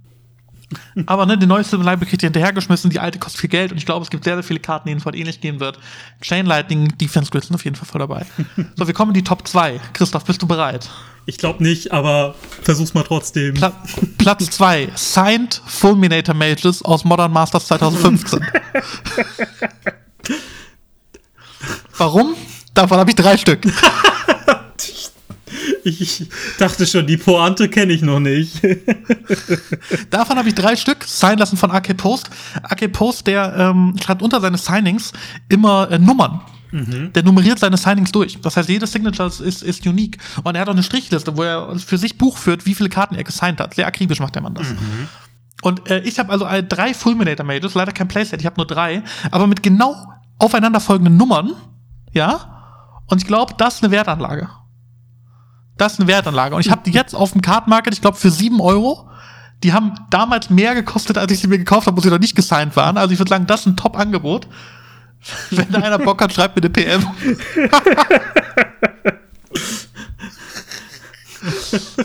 aber 1.05 1.25
ne, 1.25 1.37
die 1.37 1.45
neue 1.45 1.63
Sylvan 1.63 1.85
Library 1.85 2.09
kriegt 2.09 2.23
ihr 2.23 2.27
hinterhergeschmissen, 2.27 2.89
die 2.89 2.99
alte 2.99 3.19
kostet 3.19 3.41
viel 3.41 3.49
Geld 3.49 3.71
und 3.71 3.77
ich 3.77 3.85
glaube, 3.85 4.03
es 4.03 4.09
gibt 4.09 4.23
sehr, 4.23 4.35
sehr 4.35 4.43
viele 4.43 4.59
Karten, 4.59 4.87
denen 4.87 4.97
es 4.97 5.03
voll 5.03 5.15
ähnlich 5.15 5.41
gehen 5.41 5.59
wird. 5.59 5.77
Chain 6.21 6.45
Lightning, 6.45 6.97
Defense 6.97 7.31
Grid 7.31 7.43
sind 7.43 7.55
auf 7.55 7.63
jeden 7.63 7.75
Fall 7.75 7.87
voll 7.87 7.99
dabei. 7.99 8.25
so, 8.75 8.87
wir 8.87 8.93
kommen 8.93 9.11
in 9.11 9.15
die 9.15 9.23
Top 9.23 9.47
2. 9.47 9.79
Christoph, 9.93 10.25
bist 10.25 10.41
du 10.41 10.47
bereit? 10.47 10.89
Ich 11.25 11.37
glaube 11.37 11.63
nicht, 11.63 11.91
aber 11.93 12.35
versuch's 12.61 12.93
mal 12.93 13.03
trotzdem. 13.03 13.53
Pla 13.53 13.71
Platz 14.17 14.49
2. 14.49 14.89
Signed 14.95 15.61
Fulminator 15.65 16.35
Mages 16.35 16.83
aus 16.83 17.05
Modern 17.05 17.31
Masters 17.31 17.67
2015. 17.67 18.45
Warum? 21.97 22.35
Davon 22.73 22.97
habe 22.97 23.11
ich 23.11 23.15
drei 23.15 23.37
Stück. 23.37 23.61
Ich 25.83 26.27
dachte 26.57 26.85
schon, 26.87 27.07
die 27.07 27.17
Pointe 27.17 27.69
kenne 27.69 27.93
ich 27.93 28.01
noch 28.01 28.19
nicht. 28.19 28.61
Davon 30.09 30.37
habe 30.37 30.47
ich 30.47 30.55
drei 30.55 30.75
Stück 30.75 31.03
sein 31.03 31.37
lassen 31.37 31.57
von 31.57 31.71
AK 31.71 31.97
Post. 31.97 32.29
AK 32.63 32.91
Post, 32.91 33.27
der 33.27 33.53
ähm, 33.57 33.95
schreibt 34.01 34.21
unter 34.21 34.39
seine 34.41 34.57
Signings 34.57 35.11
immer 35.49 35.91
äh, 35.91 35.99
Nummern. 35.99 36.41
Mhm. 36.71 37.13
Der 37.13 37.23
nummeriert 37.23 37.59
seine 37.59 37.77
Signings 37.77 38.11
durch. 38.11 38.39
Das 38.41 38.57
heißt, 38.57 38.67
jedes 38.67 38.91
Signature 38.91 39.27
ist, 39.27 39.61
ist 39.61 39.85
unique. 39.85 40.17
Und 40.43 40.55
er 40.55 40.61
hat 40.61 40.69
auch 40.69 40.73
eine 40.73 40.83
Strichliste, 40.83 41.37
wo 41.37 41.43
er 41.43 41.77
für 41.77 41.97
sich 41.97 42.17
Buch 42.17 42.37
führt, 42.37 42.65
wie 42.65 42.73
viele 42.73 42.89
Karten 42.89 43.15
er 43.15 43.23
gesigned 43.23 43.59
hat. 43.59 43.75
Sehr 43.75 43.85
akribisch 43.85 44.19
macht 44.19 44.35
der 44.35 44.41
Mann 44.41 44.55
das. 44.55 44.69
Mhm. 44.69 45.07
Und 45.61 45.89
äh, 45.89 45.99
ich 45.99 46.19
habe 46.19 46.31
also 46.31 46.45
äh, 46.45 46.63
drei 46.63 46.93
Fulminator 46.93 47.45
Mages, 47.45 47.73
leider 47.73 47.91
kein 47.93 48.07
Playset, 48.07 48.39
ich 48.41 48.45
habe 48.45 48.57
nur 48.57 48.67
drei, 48.67 49.01
aber 49.31 49.47
mit 49.47 49.63
genau 49.63 49.95
aufeinanderfolgenden 50.37 51.15
Nummern, 51.15 51.53
ja. 52.11 53.01
Und 53.07 53.21
ich 53.21 53.27
glaube, 53.27 53.53
das 53.57 53.75
ist 53.75 53.83
eine 53.83 53.91
Wertanlage. 53.91 54.49
Das 55.77 55.93
ist 55.93 55.99
eine 55.99 56.07
Wertanlage. 56.07 56.55
Und 56.55 56.61
ich 56.61 56.71
habe 56.71 56.81
die 56.85 56.91
jetzt 56.91 57.15
auf 57.15 57.31
dem 57.31 57.41
Card 57.41 57.67
Market, 57.67 57.93
ich 57.93 58.01
glaube, 58.01 58.17
für 58.17 58.31
sieben 58.31 58.61
Euro. 58.61 59.09
Die 59.63 59.73
haben 59.73 59.93
damals 60.09 60.49
mehr 60.49 60.75
gekostet, 60.75 61.17
als 61.17 61.31
ich 61.31 61.39
sie 61.39 61.47
mir 61.47 61.57
gekauft 61.57 61.87
habe, 61.87 61.97
wo 61.97 62.01
sie 62.01 62.09
noch 62.09 62.19
nicht 62.19 62.35
gesigned 62.35 62.75
waren. 62.75 62.97
Also 62.97 63.13
ich 63.13 63.19
würde 63.19 63.29
sagen, 63.29 63.47
das 63.47 63.61
ist 63.61 63.67
ein 63.67 63.77
Top-Angebot. 63.77 64.47
Wenn 65.51 65.71
da 65.71 65.79
einer 65.79 65.99
Bock 65.99 66.21
hat, 66.21 66.33
schreibt 66.33 66.55
mir 66.55 66.61
eine 66.61 66.69
PM. 66.69 67.05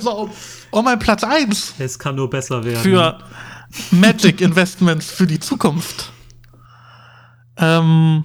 so, 0.01 0.31
und 0.70 0.85
mein 0.85 0.99
Platz 0.99 1.24
1. 1.24 1.74
Es 1.78 1.99
kann 1.99 2.15
nur 2.15 2.31
besser 2.31 2.65
werden. 2.65 2.81
Für 2.81 3.19
Magic 3.90 4.40
Investments 4.40 5.11
für 5.11 5.27
die 5.27 5.40
Zukunft. 5.40 6.12
Ähm, 7.57 8.24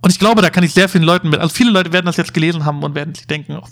und 0.00 0.10
ich 0.10 0.18
glaube, 0.18 0.42
da 0.42 0.50
kann 0.50 0.62
ich 0.62 0.74
sehr 0.74 0.88
vielen 0.88 1.04
Leuten 1.04 1.30
mit. 1.30 1.40
Also 1.40 1.54
viele 1.54 1.70
Leute 1.70 1.92
werden 1.92 2.06
das 2.06 2.16
jetzt 2.16 2.34
gelesen 2.34 2.64
haben 2.64 2.82
und 2.82 2.94
werden 2.94 3.14
sich 3.14 3.26
denken, 3.26 3.58
oh, 3.60 3.66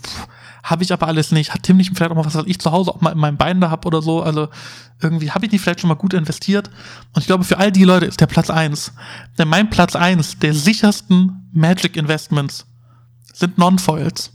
habe 0.69 0.83
ich 0.83 0.91
aber 0.91 1.07
alles 1.07 1.31
nicht. 1.31 1.53
Hat 1.53 1.63
Tim 1.63 1.77
nicht 1.77 1.91
vielleicht 1.95 2.11
auch 2.11 2.15
mal 2.15 2.25
was, 2.25 2.35
was 2.35 2.45
ich 2.45 2.59
zu 2.59 2.71
Hause 2.71 2.91
auch 2.91 2.99
mal 3.01 3.11
in 3.11 3.17
meinem 3.17 3.37
Bein 3.37 3.61
da 3.61 3.69
habe 3.69 3.87
oder 3.87 4.01
so. 4.01 4.21
Also 4.21 4.49
irgendwie 5.01 5.31
habe 5.31 5.45
ich 5.45 5.51
nicht 5.51 5.61
vielleicht 5.61 5.79
schon 5.79 5.87
mal 5.87 5.95
gut 5.95 6.13
investiert. 6.13 6.69
Und 7.13 7.21
ich 7.21 7.27
glaube, 7.27 7.45
für 7.45 7.57
all 7.57 7.71
die 7.71 7.85
Leute 7.85 8.05
ist 8.05 8.19
der 8.19 8.27
Platz 8.27 8.49
eins. 8.49 8.91
Denn 9.37 9.47
mein 9.47 9.69
Platz 9.69 9.95
eins 9.95 10.37
der 10.39 10.53
sichersten 10.53 11.49
Magic 11.53 11.95
Investments 11.95 12.65
sind 13.33 13.57
Non-Foils. 13.57 14.31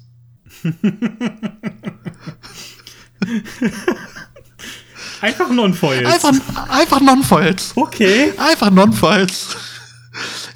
Einfach 5.21 5.51
Non-Foils. 5.51 6.25
Einfach, 6.25 6.71
einfach 6.71 7.01
Non-Foils. 7.01 7.73
Okay. 7.77 8.33
Einfach 8.39 8.71
Non-Foils 8.71 9.72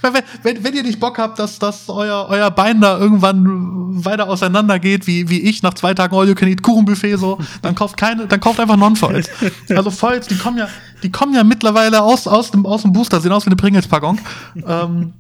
wenn, 0.03 0.13
wenn, 0.43 0.65
wenn 0.65 0.75
ihr 0.75 0.83
nicht 0.83 1.01
Bock 1.01 1.19
habt, 1.19 1.39
dass, 1.39 1.59
dass 1.59 1.89
euer, 1.89 2.27
euer 2.29 2.51
Bein 2.51 2.81
da 2.81 2.99
irgendwann 2.99 4.05
weiter 4.05 4.29
auseinander 4.29 4.79
geht, 4.79 5.07
wie, 5.07 5.29
wie 5.29 5.41
ich 5.41 5.63
nach 5.63 5.75
zwei 5.75 5.95
Tagen 5.95 6.15
All 6.15 6.29
You 6.29 6.35
Can 6.35 6.49
Eat 6.49 6.63
Kuchenbuffet 6.63 7.17
so, 7.17 7.39
dann 7.63 7.75
kauft 7.75 7.97
keine, 7.97 8.27
dann 8.27 8.41
kauft 8.41 8.61
einfach 8.61 8.77
Non-Foils. 8.77 9.29
Also 9.71 9.91
Foils, 9.91 10.27
die 10.27 10.37
kommen 10.37 10.59
ja, 10.59 10.69
die 11.03 11.11
kommen 11.11 11.35
ja 11.35 11.45
mittlerweile 11.45 12.03
aus, 12.03 12.27
aus 12.27 12.51
dem, 12.51 12.67
aus 12.67 12.83
dem 12.83 12.93
Booster, 12.93 13.21
sehen 13.21 13.33
aus 13.33 13.47
wie 13.47 13.51
eine 13.51 13.57
Pringles-Packung. 13.57 14.21
Ähm, 14.67 15.13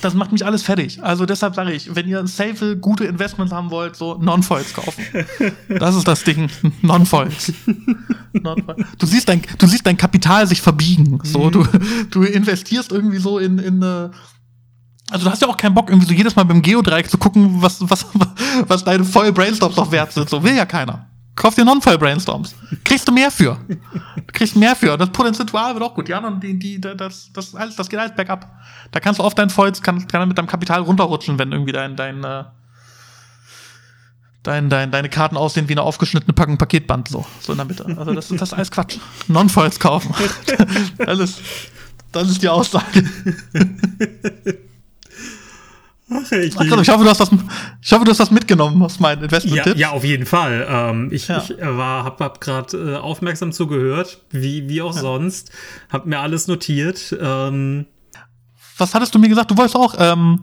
das 0.00 0.14
macht 0.14 0.32
mich 0.32 0.44
alles 0.44 0.62
fertig. 0.62 1.02
Also 1.02 1.26
deshalb 1.26 1.54
sage 1.54 1.72
ich, 1.72 1.94
wenn 1.94 2.08
ihr 2.08 2.26
safe, 2.26 2.76
gute 2.76 3.04
Investments 3.04 3.52
haben 3.52 3.70
wollt, 3.70 3.96
so 3.96 4.18
Non-Foils 4.20 4.72
kaufen. 4.72 5.04
Das 5.68 5.94
ist 5.94 6.06
das 6.06 6.24
Ding. 6.24 6.48
Non-Foils. 6.82 7.52
Non 8.32 8.62
du 8.98 9.06
siehst 9.06 9.28
dein, 9.28 9.42
du 9.58 9.66
siehst 9.66 9.86
dein 9.86 9.96
Kapital 9.96 10.46
sich 10.46 10.62
verbiegen. 10.62 11.20
So, 11.24 11.44
mhm. 11.44 11.50
du, 11.50 11.66
du 12.10 12.22
investierst 12.22 12.92
irgendwie 12.92 13.18
so 13.18 13.38
in, 13.38 13.58
in 13.58 13.82
eine, 13.82 14.12
also 15.10 15.24
du 15.24 15.30
hast 15.30 15.42
ja 15.42 15.48
auch 15.48 15.56
keinen 15.56 15.74
Bock, 15.74 15.90
irgendwie 15.90 16.06
so 16.06 16.14
jedes 16.14 16.36
Mal 16.36 16.44
beim 16.44 16.62
Geodreieck 16.62 17.10
zu 17.10 17.18
gucken, 17.18 17.60
was, 17.60 17.78
was, 17.88 18.06
was 18.66 18.84
deine 18.84 19.04
Foil 19.04 19.32
Brainstorms 19.32 19.76
noch 19.76 19.90
wert 19.90 20.12
sind. 20.12 20.28
So 20.30 20.42
will 20.42 20.54
ja 20.54 20.66
keiner. 20.66 21.09
Kauf 21.36 21.54
dir 21.54 21.64
Non-Foil 21.64 21.96
Brainstorms. 21.96 22.54
Kriegst 22.84 23.08
du 23.08 23.12
mehr 23.12 23.30
für. 23.30 23.58
Kriegst 24.32 24.56
mehr 24.56 24.76
für. 24.76 24.96
Das 24.98 25.10
Potenzial 25.10 25.74
wird 25.74 25.82
auch 25.82 25.94
gut. 25.94 26.08
Ja, 26.08 26.18
und 26.18 26.40
die, 26.42 26.58
die, 26.58 26.80
das, 26.80 27.30
das, 27.32 27.54
alles, 27.54 27.76
das 27.76 27.88
geht 27.88 27.98
alles 27.98 28.14
bergab. 28.14 28.52
Da 28.90 29.00
kannst 29.00 29.20
du 29.20 29.24
oft 29.24 29.38
dein 29.38 29.48
Foils, 29.48 29.80
kann, 29.80 30.06
kann 30.06 30.28
mit 30.28 30.36
deinem 30.36 30.48
Kapital 30.48 30.82
runterrutschen, 30.82 31.38
wenn 31.38 31.52
irgendwie 31.52 31.72
dein, 31.72 31.96
dein, 31.96 32.22
äh, 32.24 32.44
dein, 34.42 34.68
dein, 34.68 34.90
deine 34.90 35.08
Karten 35.08 35.36
aussehen 35.36 35.68
wie 35.68 35.72
eine 35.72 35.82
aufgeschnittene 35.82 36.34
Packung 36.34 36.58
Paketband, 36.58 37.08
so, 37.08 37.24
so 37.40 37.52
in 37.52 37.58
der 37.58 37.66
Mitte. 37.66 37.86
Also 37.86 38.12
das, 38.12 38.28
das 38.28 38.42
ist 38.42 38.52
alles 38.52 38.70
Quatsch. 38.70 38.98
Non-Foils 39.28 39.80
kaufen. 39.80 40.14
das, 40.98 41.18
ist, 41.18 41.40
das 42.12 42.28
ist 42.28 42.42
die 42.42 42.48
Aussage. 42.48 43.08
Ach, 46.10 46.32
ich, 46.32 46.56
Ach, 46.56 46.62
ich, 46.62 46.70
hoffe, 46.88 47.04
du 47.04 47.10
hast 47.10 47.20
das, 47.20 47.30
ich 47.82 47.92
hoffe, 47.92 48.04
du 48.04 48.10
hast 48.10 48.20
das 48.20 48.30
mitgenommen 48.30 48.82
aus 48.82 48.98
meinen 48.98 49.22
Investment-Tipps. 49.24 49.78
Ja, 49.78 49.88
ja, 49.88 49.94
auf 49.94 50.04
jeden 50.04 50.26
Fall. 50.26 50.66
Ähm, 50.68 51.08
ich 51.12 51.28
ja. 51.28 51.38
ich 51.42 51.56
war, 51.60 52.04
hab, 52.04 52.20
hab 52.20 52.40
gerade 52.40 52.76
äh, 52.76 52.96
aufmerksam 52.96 53.52
zugehört, 53.52 54.20
wie, 54.30 54.68
wie 54.68 54.82
auch 54.82 54.94
ja. 54.94 55.00
sonst. 55.00 55.50
Hab 55.90 56.06
mir 56.06 56.18
alles 56.18 56.48
notiert. 56.48 57.16
Ähm, 57.20 57.86
was 58.76 58.94
hattest 58.94 59.14
du 59.14 59.18
mir 59.18 59.28
gesagt? 59.28 59.50
Du 59.50 59.56
wolltest 59.56 59.76
auch 59.76 59.94
ähm, 59.98 60.40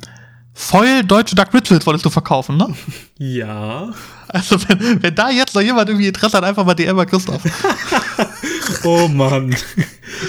Foil 0.60 1.04
Deutsche 1.04 1.36
Duck 1.36 1.54
Rituals 1.54 1.86
wolltest 1.86 2.06
du 2.06 2.10
verkaufen, 2.10 2.58
ne? 2.58 2.74
Ja. 3.20 3.92
Also, 4.28 4.58
wenn, 4.68 5.02
wenn 5.02 5.16
da 5.16 5.30
jetzt 5.30 5.56
noch 5.56 5.62
jemand 5.62 5.88
irgendwie 5.88 6.08
Interesse 6.08 6.38
hat, 6.38 6.44
einfach 6.44 6.66
mal 6.66 6.74
DM 6.74 6.96
bei 6.96 7.06
Christoph. 7.06 7.42
oh 8.84 9.08
Mann. 9.08 9.56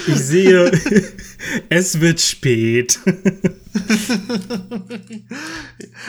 Ich 0.06 0.16
sehe, 0.16 0.70
es 1.69 2.01
wird 2.01 2.20
spät. 2.20 2.98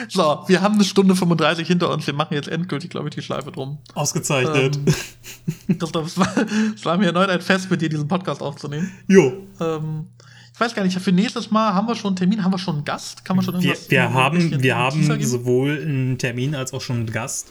so, 0.08 0.44
wir 0.46 0.60
haben 0.60 0.74
eine 0.74 0.84
Stunde 0.84 1.16
35 1.16 1.66
hinter 1.66 1.90
uns. 1.90 2.06
Wir 2.06 2.14
machen 2.14 2.34
jetzt 2.34 2.48
endgültig, 2.48 2.90
glaube 2.90 3.08
ich, 3.08 3.14
die 3.14 3.22
Schleife 3.22 3.50
drum. 3.52 3.78
Ausgezeichnet. 3.94 4.76
Ähm, 4.76 5.78
es 5.78 6.18
war, 6.18 6.34
es 6.74 6.84
war 6.84 6.98
mir 6.98 7.06
erneut 7.06 7.30
ein 7.30 7.40
Fest, 7.40 7.70
mit 7.70 7.80
dir 7.80 7.88
diesen 7.88 8.08
Podcast 8.08 8.42
aufzunehmen. 8.42 8.90
Jo. 9.08 9.46
Ähm, 9.60 10.06
ich 10.52 10.60
weiß 10.60 10.74
gar 10.74 10.84
nicht, 10.84 10.98
für 11.00 11.12
nächstes 11.12 11.50
Mal 11.50 11.72
haben 11.72 11.88
wir 11.88 11.94
schon 11.94 12.08
einen 12.08 12.16
Termin, 12.16 12.44
haben 12.44 12.52
wir 12.52 12.58
schon 12.58 12.74
einen 12.76 12.84
Gast? 12.84 13.24
Kann 13.24 13.36
man 13.36 13.44
schon 13.44 13.54
irgendwas 13.54 13.90
Wir, 13.90 13.98
wir 13.98 14.12
haben, 14.12 14.62
wir 14.62 14.76
haben 14.76 15.24
sowohl 15.24 15.80
einen 15.80 16.18
Termin 16.18 16.54
als 16.54 16.74
auch 16.74 16.82
schon 16.82 16.96
einen 16.96 17.12
Gast. 17.12 17.48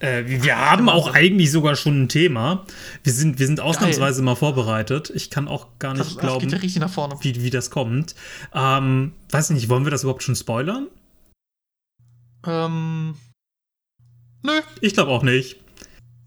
Äh, 0.00 0.24
wir 0.26 0.56
haben 0.56 0.88
auch 0.88 1.12
eigentlich 1.12 1.50
sogar 1.50 1.74
schon 1.76 2.02
ein 2.02 2.08
Thema. 2.08 2.64
Wir 3.02 3.12
sind, 3.12 3.38
wir 3.38 3.46
sind 3.46 3.60
ausnahmsweise 3.60 4.20
Geil. 4.20 4.24
mal 4.24 4.34
vorbereitet. 4.36 5.10
Ich 5.14 5.30
kann 5.30 5.48
auch 5.48 5.66
gar 5.78 5.94
nicht 5.94 6.06
das, 6.06 6.18
glauben, 6.18 6.48
das 6.48 6.62
ja 6.62 7.10
wie, 7.20 7.42
wie 7.42 7.50
das 7.50 7.70
kommt. 7.70 8.14
Ähm, 8.54 9.12
weiß 9.30 9.50
nicht, 9.50 9.68
wollen 9.68 9.84
wir 9.84 9.90
das 9.90 10.02
überhaupt 10.02 10.22
schon 10.22 10.36
spoilern? 10.36 10.86
Ähm. 12.46 13.16
Nö. 14.42 14.52
Ich 14.80 14.94
glaube 14.94 15.10
auch 15.10 15.22
nicht. 15.22 15.56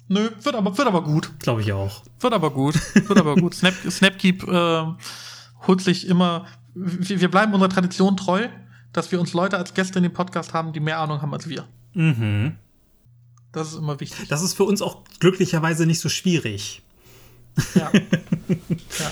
Nö, 0.10 0.30
wird 0.42 0.56
aber, 0.56 0.78
wird 0.78 0.88
aber 0.88 1.04
gut. 1.04 1.32
Glaube 1.40 1.62
ich 1.62 1.72
auch. 1.72 2.04
Wird 2.20 2.34
aber 2.34 2.52
gut. 2.52 2.76
Wird 3.08 3.18
aber 3.18 3.36
gut. 3.36 3.54
Snap, 3.56 3.74
Snapkeep 3.90 4.44
äh, 4.44 4.84
holt 5.68 5.82
sich 5.82 6.08
immer. 6.08 6.46
Wir, 6.74 7.22
wir 7.22 7.32
bleiben 7.32 7.54
unserer 7.54 7.70
Tradition 7.70 8.18
treu, 8.18 8.50
dass 8.92 9.14
wir 9.14 9.22
uns 9.22 9.32
Leute 9.32 9.58
als 9.58 9.74
Gäste 9.74 10.00
in 10.00 10.04
dem 10.04 10.14
Podcast 10.14 10.54
haben, 10.54 10.74
die 10.74 10.82
mehr 10.82 11.00
Ahnung 11.00 11.22
haben 11.22 11.34
als 11.34 11.48
wir. 11.48 11.66
Mhm. 11.94 12.58
Das 13.52 13.70
ist 13.70 13.78
immer 13.78 14.00
wichtig. 14.00 14.28
Das 14.30 14.42
ist 14.42 14.54
für 14.54 14.64
uns 14.64 14.82
auch 14.82 15.04
glücklicherweise 15.20 15.86
nicht 15.86 16.00
so 16.00 16.10
schwierig. 16.10 16.82
Ja. 17.76 17.92
ja. 17.94 19.12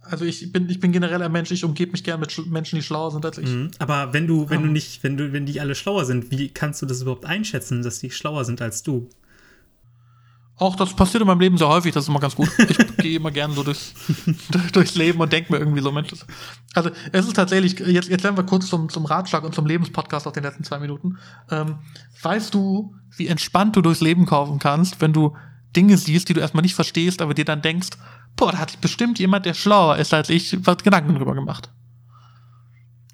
Also 0.00 0.24
ich 0.24 0.52
bin, 0.52 0.68
ich 0.70 0.80
bin 0.80 0.92
generell 0.92 1.20
ein 1.22 1.32
Mensch, 1.32 1.50
ich 1.50 1.64
umgebe 1.64 1.92
mich 1.92 2.04
gerne 2.04 2.20
mit 2.20 2.46
Menschen, 2.46 2.76
die 2.76 2.82
schlauer 2.82 3.10
sind 3.10 3.24
als 3.24 3.38
ich. 3.38 3.48
Mhm. 3.48 3.70
Aber 3.78 4.12
wenn 4.12 4.26
du, 4.26 4.48
wenn 4.48 4.62
du 4.62 4.68
nicht, 4.68 5.02
wenn 5.02 5.16
du, 5.16 5.32
wenn 5.32 5.46
die 5.46 5.60
alle 5.60 5.74
schlauer 5.74 6.04
sind, 6.04 6.30
wie 6.30 6.48
kannst 6.48 6.80
du 6.80 6.86
das 6.86 7.02
überhaupt 7.02 7.24
einschätzen, 7.24 7.82
dass 7.82 7.98
die 7.98 8.10
schlauer 8.10 8.44
sind 8.44 8.62
als 8.62 8.82
du? 8.82 9.08
Auch 10.58 10.74
das 10.74 10.94
passiert 10.94 11.20
in 11.20 11.26
meinem 11.26 11.40
Leben 11.40 11.58
sehr 11.58 11.68
häufig, 11.68 11.92
das 11.92 12.04
ist 12.04 12.08
immer 12.08 12.20
ganz 12.20 12.34
gut. 12.34 12.48
Ich 12.58 12.78
gehe 12.96 13.16
immer 13.16 13.30
gerne 13.30 13.52
so 13.52 13.62
durchs, 13.62 13.92
durchs 14.72 14.94
Leben 14.94 15.20
und 15.20 15.30
denke 15.30 15.52
mir 15.52 15.58
irgendwie 15.58 15.82
so, 15.82 15.92
Mensch. 15.92 16.10
Also 16.72 16.90
es 17.12 17.26
ist 17.26 17.34
tatsächlich, 17.34 17.78
jetzt, 17.78 18.08
jetzt 18.08 18.22
lernen 18.22 18.38
wir 18.38 18.44
kurz 18.44 18.66
zum, 18.66 18.88
zum 18.88 19.04
Ratschlag 19.04 19.44
und 19.44 19.54
zum 19.54 19.66
Lebenspodcast 19.66 20.26
aus 20.26 20.32
den 20.32 20.44
letzten 20.44 20.64
zwei 20.64 20.78
Minuten. 20.78 21.18
Ähm, 21.50 21.76
weißt 22.22 22.54
du, 22.54 22.94
wie 23.16 23.26
entspannt 23.26 23.76
du 23.76 23.82
durchs 23.82 24.00
Leben 24.00 24.24
kaufen 24.24 24.58
kannst, 24.58 25.02
wenn 25.02 25.12
du 25.12 25.36
Dinge 25.76 25.98
siehst, 25.98 26.30
die 26.30 26.32
du 26.32 26.40
erstmal 26.40 26.62
nicht 26.62 26.74
verstehst, 26.74 27.20
aber 27.20 27.34
dir 27.34 27.44
dann 27.44 27.60
denkst, 27.60 27.90
boah, 28.34 28.52
da 28.52 28.58
hat 28.58 28.70
sich 28.70 28.80
bestimmt 28.80 29.18
jemand, 29.18 29.44
der 29.44 29.54
schlauer 29.54 29.98
ist 29.98 30.14
als 30.14 30.30
ich, 30.30 30.56
was 30.66 30.78
Gedanken 30.78 31.14
drüber 31.14 31.34
gemacht. 31.34 31.70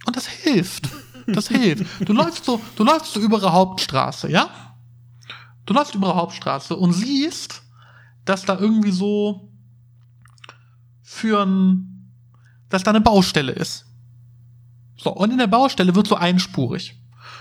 Und 0.07 0.17
das 0.17 0.29
hilft. 0.29 0.89
Das 1.27 1.49
hilft. 1.49 2.09
Du 2.09 2.13
läufst 2.13 2.45
so, 2.45 2.61
du 2.77 2.85
läufst 2.85 3.13
so 3.13 3.21
über 3.21 3.39
eine 3.39 3.53
Hauptstraße, 3.53 4.31
ja? 4.31 4.72
Du 5.67 5.75
läufst 5.75 5.95
über 5.95 6.09
eine 6.11 6.17
Hauptstraße 6.21 6.77
und 6.77 6.93
siehst, 6.93 7.63
dass 8.25 8.45
da 8.45 8.59
irgendwie 8.59 8.91
so 8.91 9.49
für 11.03 11.45
ein, 11.45 12.13
dass 12.69 12.83
da 12.83 12.91
eine 12.91 13.01
Baustelle 13.01 13.53
ist. 13.53 13.87
So, 14.97 15.11
und 15.11 15.31
in 15.31 15.39
der 15.39 15.47
Baustelle 15.47 15.95
wird 15.95 16.07
so 16.07 16.17
einspurig. 16.17 16.99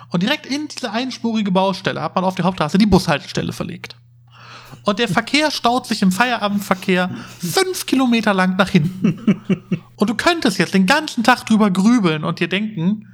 Und 0.09 0.23
direkt 0.23 0.45
in 0.45 0.67
diese 0.67 0.91
einspurige 0.91 1.51
Baustelle 1.51 2.01
hat 2.01 2.15
man 2.15 2.23
auf 2.23 2.35
der 2.35 2.45
Hauptstraße 2.45 2.77
die 2.77 2.85
Bushaltestelle 2.85 3.53
verlegt. 3.53 3.95
Und 4.83 4.99
der 4.99 5.07
Verkehr 5.07 5.51
staut 5.51 5.85
sich 5.85 6.01
im 6.01 6.11
Feierabendverkehr 6.11 7.09
fünf 7.39 7.85
Kilometer 7.85 8.33
lang 8.33 8.55
nach 8.55 8.69
hinten. 8.69 9.41
Und 9.95 10.09
du 10.09 10.15
könntest 10.15 10.57
jetzt 10.57 10.73
den 10.73 10.85
ganzen 10.85 11.23
Tag 11.23 11.45
drüber 11.45 11.69
grübeln 11.69 12.23
und 12.23 12.39
dir 12.39 12.49
denken, 12.49 13.07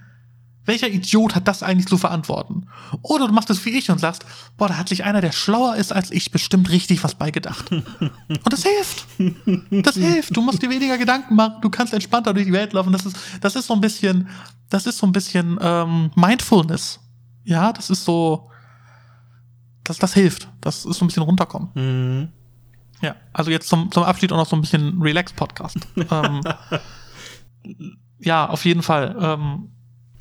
welcher 0.67 0.89
Idiot 0.89 1.33
hat 1.33 1.47
das 1.47 1.63
eigentlich 1.63 1.87
zu 1.87 1.97
verantworten? 1.97 2.67
Oder 3.01 3.27
du 3.27 3.33
machst 3.33 3.49
es 3.49 3.63
wie 3.65 3.69
ich 3.69 3.89
und 3.89 3.99
sagst, 3.99 4.25
boah, 4.57 4.67
da 4.67 4.77
hat 4.77 4.89
sich 4.89 5.03
einer, 5.03 5.21
der 5.21 5.31
schlauer 5.31 5.75
ist 5.77 5.93
als 5.93 6.11
ich, 6.11 6.29
bestimmt 6.31 6.69
richtig 6.69 7.03
was 7.03 7.15
beigedacht. 7.15 7.71
Und 7.71 8.53
das 8.53 8.63
hilft. 8.63 9.05
Das 9.71 9.95
hilft. 9.95 10.35
Du 10.35 10.41
musst 10.41 10.61
dir 10.61 10.69
weniger 10.69 10.97
Gedanken 10.97 11.35
machen, 11.35 11.61
du 11.61 11.69
kannst 11.69 11.93
entspannter 11.93 12.33
durch 12.33 12.45
die 12.45 12.53
Welt 12.53 12.73
laufen. 12.73 12.91
Das 12.91 13.05
ist, 13.05 13.17
das 13.41 13.55
ist 13.55 13.67
so 13.67 13.73
ein 13.73 13.81
bisschen, 13.81 14.29
das 14.69 14.85
ist 14.85 14.97
so 14.97 15.07
ein 15.07 15.13
bisschen 15.13 15.57
ähm, 15.61 16.11
Mindfulness. 16.15 16.99
Ja, 17.45 17.71
das 17.71 17.89
ist 17.89 18.03
so, 18.03 18.51
das, 19.85 19.97
das 19.97 20.13
hilft. 20.13 20.49
Das 20.59 20.85
ist 20.85 20.97
so 20.97 21.05
ein 21.05 21.07
bisschen 21.07 21.23
runterkommen. 21.23 21.69
Mhm. 21.73 22.27
Ja, 23.01 23.15
also 23.31 23.51
jetzt 23.51 23.69
zum, 23.69 23.91
zum 23.91 24.03
Abschied 24.03 24.33
auch 24.33 24.37
noch 24.37 24.47
so 24.47 24.55
ein 24.55 24.61
bisschen 24.61 25.01
Relax-Podcast. 25.01 25.77
ähm, 26.11 26.41
ja, 28.19 28.49
auf 28.49 28.65
jeden 28.65 28.81
Fall. 28.81 29.15
Ähm, 29.19 29.69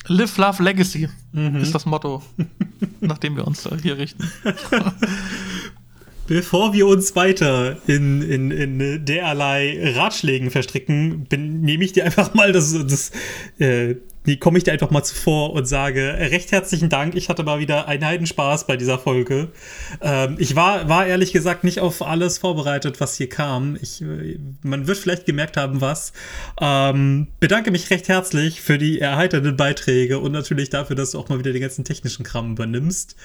Live, 0.08 0.36
Love, 0.38 0.62
Legacy 0.62 1.08
mhm. 1.32 1.56
ist 1.56 1.74
das 1.74 1.86
Motto, 1.86 2.22
nach 3.00 3.18
dem 3.18 3.36
wir 3.36 3.46
uns 3.46 3.68
hier 3.82 3.98
richten. 3.98 4.30
Bevor 6.26 6.72
wir 6.72 6.88
uns 6.88 7.14
weiter 7.14 7.76
in, 7.86 8.20
in, 8.20 8.50
in 8.50 9.04
derlei 9.04 9.92
Ratschlägen 9.94 10.50
verstricken, 10.50 11.28
nehme 11.30 11.84
ich 11.84 11.92
dir 11.92 12.04
einfach 12.04 12.34
mal 12.34 12.50
das, 12.50 12.72
das 12.72 13.12
äh, 13.58 13.94
nee, 14.26 14.36
komme 14.36 14.58
ich 14.58 14.64
dir 14.64 14.72
einfach 14.72 14.90
mal 14.90 15.02
zuvor 15.02 15.52
und 15.52 15.66
sage 15.66 16.16
recht 16.18 16.52
herzlichen 16.52 16.88
Dank. 16.88 17.14
Ich 17.14 17.28
hatte 17.28 17.42
mal 17.42 17.58
wieder 17.58 17.88
einen 17.88 18.04
Heidenspaß 18.04 18.66
bei 18.66 18.76
dieser 18.76 18.98
Folge. 18.98 19.48
Ähm, 20.00 20.36
ich 20.38 20.56
war, 20.56 20.88
war 20.88 21.06
ehrlich 21.06 21.32
gesagt 21.32 21.64
nicht 21.64 21.80
auf 21.80 22.02
alles 22.02 22.38
vorbereitet, 22.38 23.00
was 23.00 23.16
hier 23.16 23.28
kam. 23.28 23.76
Ich, 23.80 24.02
äh, 24.02 24.38
man 24.62 24.86
wird 24.86 24.98
vielleicht 24.98 25.26
gemerkt 25.26 25.56
haben, 25.56 25.80
was. 25.80 26.12
Ähm, 26.60 27.28
bedanke 27.40 27.70
mich 27.70 27.90
recht 27.90 28.08
herzlich 28.08 28.60
für 28.60 28.78
die 28.78 29.00
erheiternden 29.00 29.56
Beiträge 29.56 30.18
und 30.18 30.32
natürlich 30.32 30.70
dafür, 30.70 30.96
dass 30.96 31.12
du 31.12 31.18
auch 31.18 31.28
mal 31.28 31.38
wieder 31.38 31.52
den 31.52 31.62
ganzen 31.62 31.84
technischen 31.84 32.24
Kram 32.24 32.52
übernimmst. 32.52 33.16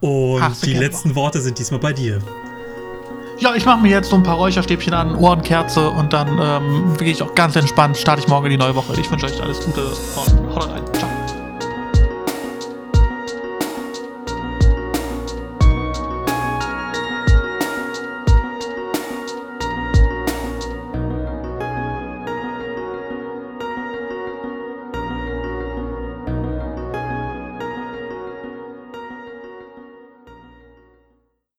Und 0.00 0.42
Ach, 0.42 0.60
die 0.60 0.74
letzten 0.74 1.14
Worte 1.14 1.40
sind 1.40 1.58
diesmal 1.58 1.80
bei 1.80 1.92
dir. 1.92 2.20
Ja, 3.40 3.54
ich 3.54 3.64
mache 3.64 3.80
mir 3.80 3.90
jetzt 3.90 4.10
so 4.10 4.16
ein 4.16 4.24
paar 4.24 4.34
Räucherstäbchen 4.34 4.92
an, 4.92 5.14
Ohrenkerze 5.14 5.90
und 5.90 6.12
dann 6.12 6.38
ähm, 6.40 6.96
gehe 6.98 7.12
ich 7.12 7.22
auch 7.22 7.34
ganz 7.36 7.54
entspannt, 7.54 7.96
starte 7.96 8.20
ich 8.20 8.28
morgen 8.28 8.46
in 8.46 8.50
die 8.52 8.58
neue 8.58 8.74
Woche. 8.74 9.00
Ich 9.00 9.08
wünsche 9.10 9.26
euch 9.26 9.40
alles 9.40 9.64
Gute 9.64 9.86
und 9.86 10.56
haut 10.56 10.68
rein. 10.70 10.82
Ciao. 10.92 11.08